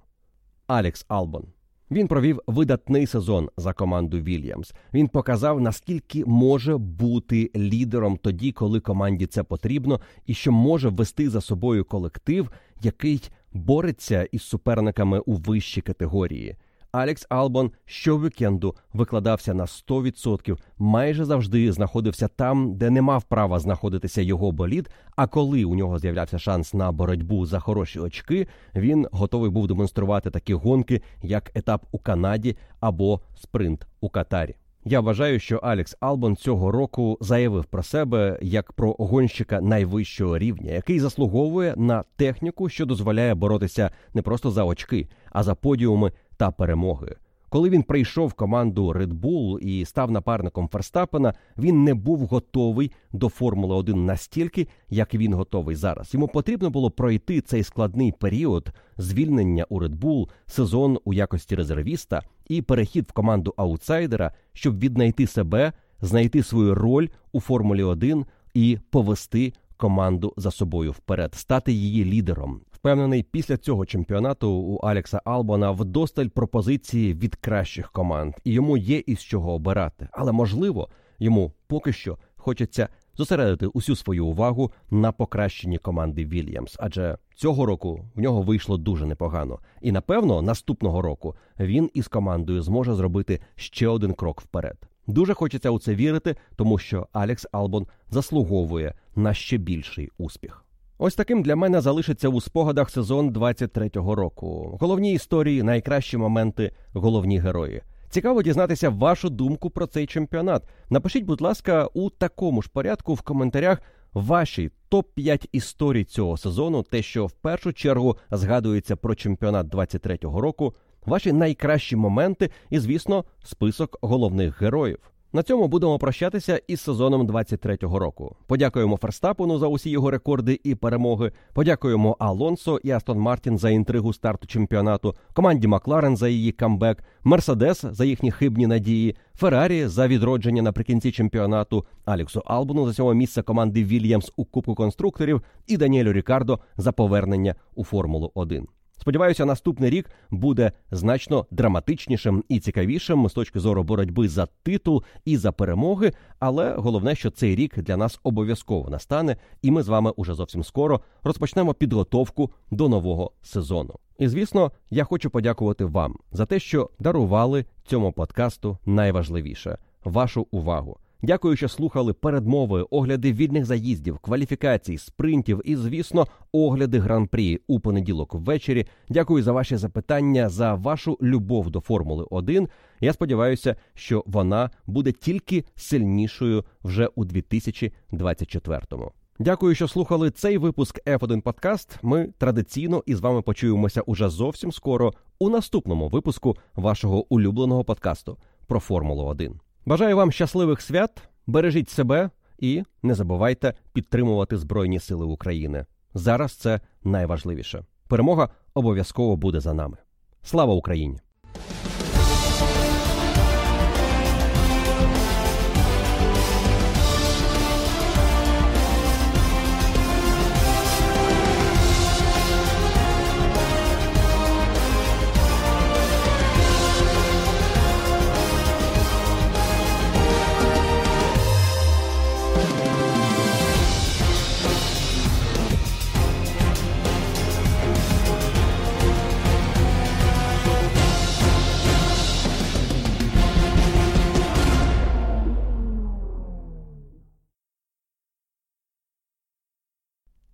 Алекс 0.68 1.06
Албон. 1.07 1.48
Він 1.91 2.07
провів 2.07 2.41
видатний 2.48 3.07
сезон 3.07 3.49
за 3.57 3.74
команду 3.74 4.20
Вільямс. 4.20 4.74
Він 4.94 5.07
показав, 5.07 5.61
наскільки 5.61 6.26
може 6.26 6.78
бути 6.78 7.52
лідером 7.56 8.18
тоді, 8.18 8.52
коли 8.52 8.80
команді 8.80 9.26
це 9.26 9.44
потрібно, 9.44 10.02
і 10.26 10.34
що 10.34 10.52
може 10.52 10.90
вести 10.90 11.30
за 11.30 11.41
собою 11.41 11.86
колектив, 11.86 12.52
який 12.82 13.22
бореться 13.53 14.28
із 14.32 14.44
суперниками 14.44 15.20
у 15.20 15.34
вищій 15.34 15.82
категорії. 15.82 16.56
Алекс 16.91 17.26
Албон 17.30 17.72
щовікенду 17.86 18.76
викладався 18.94 19.53
на 19.53 19.66
100%, 19.66 20.57
майже 20.78 21.26
завжди 21.26 21.72
знаходився 21.72 22.28
там, 22.28 22.76
де 22.76 22.90
не 22.90 23.02
мав 23.02 23.24
права 23.24 23.60
знаходитися 23.60 24.22
його 24.22 24.52
болід. 24.52 24.90
А 25.16 25.28
коли 25.28 25.64
у 25.64 25.76
нього 25.76 25.99
з'являвся 25.99 26.40
шанс 26.40 26.74
на 26.74 26.91
боротьбу 26.91 27.45
за 27.45 27.60
хороші 27.60 27.99
очки, 27.99 28.48
він 28.76 29.07
готовий 29.11 29.49
був 29.49 29.68
демонструвати 29.68 30.30
такі 30.30 30.53
гонки, 30.53 31.02
як 31.24 31.52
етап 31.56 31.86
у 31.91 31.99
Канаді 31.99 32.57
або 32.80 33.22
спринт 33.36 33.88
у 34.02 34.10
Катарі. 34.10 34.56
Я 34.86 34.99
вважаю, 34.99 35.40
що 35.40 35.57
Алекс 35.57 35.98
Албон 35.99 36.36
цього 36.36 36.72
року 36.72 37.18
заявив 37.22 37.66
про 37.66 37.84
себе 37.84 38.40
як 38.41 38.74
про 38.74 38.91
гонщика 38.91 39.61
найвищого 39.61 40.38
рівня, 40.38 40.72
який 40.72 40.99
заслуговує 40.99 41.74
на 41.78 42.03
техніку, 42.16 42.70
що 42.70 42.86
дозволяє 42.86 43.36
боротися 43.36 43.91
не 44.14 44.22
просто 44.22 44.52
за 44.52 44.64
очки, 44.64 45.07
а 45.32 45.44
за 45.44 45.56
подіуми 45.56 46.11
та 46.40 46.52
перемоги. 46.52 47.16
Коли 47.49 47.70
він 47.70 47.84
прийшов 47.84 48.34
команду 48.34 48.88
Red 48.88 49.14
Bull 49.14 49.60
і 49.60 49.86
став 49.86 50.11
напарником 50.11 50.68
Ферстапена, 50.68 51.34
він 51.57 51.84
не 51.84 51.94
був 51.94 52.20
готовий 52.20 52.91
до 53.11 53.30
Формули 53.30 53.76
1 53.76 54.06
настільки, 54.06 54.68
як 54.90 55.14
він 55.14 55.34
готовий 55.34 55.76
зараз. 55.76 56.14
Йому 56.14 56.28
потрібно 56.28 56.70
було 56.70 56.91
пройти 56.91 57.41
цей 57.41 57.64
складний 57.64 58.11
період 58.11 58.70
звільнення 58.98 59.66
у 59.70 59.82
Red 59.82 59.99
Bull, 59.99 60.30
сезон 60.45 60.98
у 61.06 61.14
якості 61.14 61.56
резервіста 61.56 62.22
і 62.48 62.61
перехід 62.61 63.06
в 63.10 63.11
команду 63.11 63.53
аутсайдера, 63.57 64.32
щоб 64.53 64.80
віднайти 64.80 65.28
себе, 65.28 65.74
знайти 66.02 66.44
свою 66.44 66.76
роль 66.76 67.07
у 67.32 67.40
Формулі 67.40 67.84
1 67.84 68.26
і 68.53 68.78
повести 68.90 69.53
команду 69.78 70.34
за 70.38 70.52
собою 70.52 70.91
вперед, 70.91 71.36
стати 71.36 71.72
її 71.72 72.06
лідером. 72.06 72.61
Впевнений, 72.80 73.23
після 73.23 73.57
цього 73.57 73.85
чемпіонату 73.85 74.51
у 74.51 74.76
Алекса 74.76 75.22
Албона 75.26 75.72
вдосталь 75.72 76.27
пропозиції 76.27 77.14
від 77.14 77.35
кращих 77.35 77.91
команд, 77.91 78.34
і 78.43 78.51
йому 78.51 78.77
є 78.77 79.03
із 79.06 79.19
чого 79.23 79.53
обирати. 79.53 80.07
Але 80.11 80.31
можливо, 80.31 80.89
йому 81.19 81.53
поки 81.68 81.93
що 81.93 82.18
хочеться 82.35 82.88
зосередити 83.18 83.68
усю 83.68 83.95
свою 83.95 84.26
увагу 84.26 84.72
на 84.91 85.11
покращенні 85.11 85.77
команди 85.77 86.26
Вільямс, 86.26 86.76
адже 86.80 87.18
цього 87.35 87.65
року 87.65 88.06
в 88.15 88.19
нього 88.19 88.41
вийшло 88.41 88.77
дуже 88.77 89.06
непогано. 89.06 89.60
І 89.81 89.91
напевно, 89.91 90.41
наступного 90.41 91.01
року 91.01 91.35
він 91.60 91.89
із 91.93 92.07
командою 92.07 92.61
зможе 92.61 92.93
зробити 92.93 93.39
ще 93.56 93.88
один 93.88 94.14
крок 94.14 94.41
вперед. 94.41 94.77
Дуже 95.07 95.34
хочеться 95.34 95.69
у 95.69 95.80
це 95.80 95.95
вірити, 95.95 96.35
тому 96.56 96.77
що 96.77 97.07
Алекс 97.14 97.47
Албон 97.51 97.88
заслуговує 98.10 98.93
на 99.15 99.34
ще 99.34 99.57
більший 99.57 100.10
успіх. 100.18 100.65
Ось 101.01 101.15
таким 101.15 101.43
для 101.43 101.55
мене 101.55 101.81
залишиться 101.81 102.30
у 102.30 102.41
спогадах 102.41 102.89
сезон 102.89 103.30
23-го 103.30 104.15
року. 104.15 104.77
Головні 104.81 105.13
історії, 105.13 105.63
найкращі 105.63 106.17
моменти, 106.17 106.71
головні 106.93 107.39
герої. 107.39 107.81
Цікаво 108.09 108.43
дізнатися 108.43 108.89
вашу 108.89 109.30
думку 109.30 109.69
про 109.69 109.88
цей 109.88 110.07
чемпіонат. 110.07 110.63
Напишіть, 110.89 111.26
будь 111.26 111.41
ласка, 111.41 111.89
у 111.93 112.09
такому 112.09 112.61
ж 112.61 112.69
порядку 112.73 113.13
в 113.13 113.21
коментарях 113.21 113.81
ваші 114.13 114.71
топ 114.89 115.13
5 115.13 115.49
історій 115.51 116.03
цього 116.03 116.38
сезону, 116.38 116.84
те, 116.84 117.01
що 117.01 117.26
в 117.26 117.31
першу 117.31 117.73
чергу 117.73 118.17
згадується 118.31 118.95
про 118.95 119.15
чемпіонат 119.15 119.67
23-го 119.67 120.41
року, 120.41 120.76
ваші 121.05 121.34
найкращі 121.34 121.95
моменти 121.95 122.49
і, 122.69 122.80
звісно, 122.80 123.26
список 123.43 123.97
головних 124.01 124.61
героїв. 124.61 124.99
На 125.34 125.43
цьому 125.43 125.68
будемо 125.68 125.99
прощатися 125.99 126.61
із 126.68 126.81
сезоном 126.81 127.27
23-го 127.27 127.99
року. 127.99 128.35
Подякуємо 128.47 128.97
Ферстапену 128.97 129.57
за 129.57 129.68
усі 129.68 129.89
його 129.89 130.11
рекорди 130.11 130.60
і 130.64 130.76
перемоги. 130.76 131.31
Подякуємо 131.53 132.15
Алонсо 132.19 132.80
і 132.84 132.91
Астон 132.91 133.19
Мартін 133.19 133.57
за 133.57 133.69
інтригу 133.69 134.14
старту 134.14 134.47
чемпіонату, 134.47 135.15
команді 135.34 135.68
Макларен 135.68 136.18
за 136.18 136.27
її 136.27 136.51
камбек, 136.51 137.03
Мерседес 137.23 137.85
за 137.85 138.06
їхні 138.06 138.31
хибні 138.31 138.68
надії, 138.68 139.15
Феррарі 139.35 139.88
за 139.88 140.07
відродження 140.07 140.61
наприкінці 140.61 141.11
чемпіонату, 141.11 141.85
Аліксу 142.06 142.41
Албону 142.45 142.88
за 142.88 142.93
цього 142.93 143.14
місця 143.14 143.41
команди 143.41 143.84
Вільямс 143.84 144.31
у 144.35 144.45
Кубку 144.45 144.76
конструкторів 144.76 145.41
і 145.68 145.77
Даніелю 145.77 146.14
Рікардо 146.14 146.60
за 146.77 146.91
повернення 146.91 147.56
у 147.76 147.84
Формулу 147.84 148.31
1. 148.34 148.68
Сподіваюся, 149.01 149.45
наступний 149.45 149.89
рік 149.89 150.09
буде 150.30 150.71
значно 150.91 151.45
драматичнішим 151.51 152.43
і 152.49 152.59
цікавішим 152.59 153.30
з 153.30 153.34
точки 153.34 153.59
зору 153.59 153.84
боротьби 153.84 154.27
за 154.27 154.45
титул 154.63 155.03
і 155.26 155.38
за 155.38 155.51
перемоги. 155.51 156.11
Але 156.39 156.76
головне, 156.77 157.15
що 157.15 157.31
цей 157.31 157.55
рік 157.55 157.80
для 157.80 157.97
нас 157.97 158.19
обов'язково 158.23 158.89
настане, 158.89 159.38
і 159.61 159.71
ми 159.71 159.84
з 159.84 159.88
вами 159.88 160.11
уже 160.15 160.34
зовсім 160.34 160.63
скоро 160.63 161.01
розпочнемо 161.23 161.73
підготовку 161.73 162.51
до 162.71 162.89
нового 162.89 163.31
сезону. 163.41 163.95
І 164.19 164.27
звісно, 164.27 164.71
я 164.89 165.03
хочу 165.03 165.30
подякувати 165.30 165.85
вам 165.85 166.15
за 166.31 166.45
те, 166.45 166.59
що 166.59 166.89
дарували 166.99 167.65
цьому 167.85 168.11
подкасту 168.11 168.77
найважливіше 168.85 169.77
вашу 170.03 170.47
увагу. 170.51 170.97
Дякую, 171.22 171.56
що 171.56 171.70
слухали 171.70 172.14
передмови, 172.14 172.82
огляди 172.82 173.34
вільних 173.34 173.66
заїздів, 173.66 174.18
кваліфікацій, 174.20 174.98
спринтів 174.98 175.62
і, 175.66 175.76
звісно, 175.76 176.28
огляди 176.52 177.00
гран-прі 177.00 177.60
у 177.68 177.80
понеділок 177.80 178.34
ввечері. 178.34 178.86
Дякую 179.10 179.44
за 179.44 179.52
ваші 179.52 179.76
запитання, 179.76 180.50
за 180.50 180.74
вашу 180.74 181.18
любов 181.22 181.70
до 181.70 181.80
Формули 181.80 182.26
1. 182.30 182.68
Я 183.00 183.14
сподіваюся, 183.14 183.76
що 183.94 184.24
вона 184.28 184.70
буде 184.88 185.12
тільки 185.12 185.66
сильнішою 185.76 186.66
вже 186.84 187.08
у 187.16 187.26
2024-му. 187.26 189.12
Дякую, 189.40 189.76
що 189.76 189.88
слухали 189.88 190.32
цей 190.32 190.58
випуск 190.58 191.08
F1 191.08 191.41
Подкаст. 191.41 192.00
Ми 192.02 192.34
традиційно 192.38 193.04
із 193.06 193.20
вами 193.20 193.41
почуємося 193.41 194.02
уже 194.02 194.30
зовсім 194.30 194.72
скоро 194.72 195.14
у 195.40 195.50
наступному 195.50 196.08
випуску 196.08 196.58
вашого 196.76 197.34
улюбленого 197.34 197.84
подкасту 197.84 198.38
про 198.68 198.80
Формулу 198.80 199.26
1. 199.26 199.60
Бажаю 199.85 200.18
вам 200.18 200.31
щасливих 200.31 200.81
свят, 200.81 201.22
бережіть 201.47 201.89
себе 201.89 202.30
і 202.60 202.84
не 203.03 203.15
забувайте 203.15 203.73
підтримувати 203.93 204.57
Збройні 204.57 204.99
Сили 204.99 205.26
України. 205.26 205.85
Зараз 206.14 206.53
це 206.53 206.80
найважливіше. 207.03 207.84
Перемога 208.07 208.49
обов'язково 208.73 209.35
буде 209.35 209.60
за 209.60 209.73
нами. 209.73 209.97
Слава 210.43 210.73
Україні! 210.73 211.19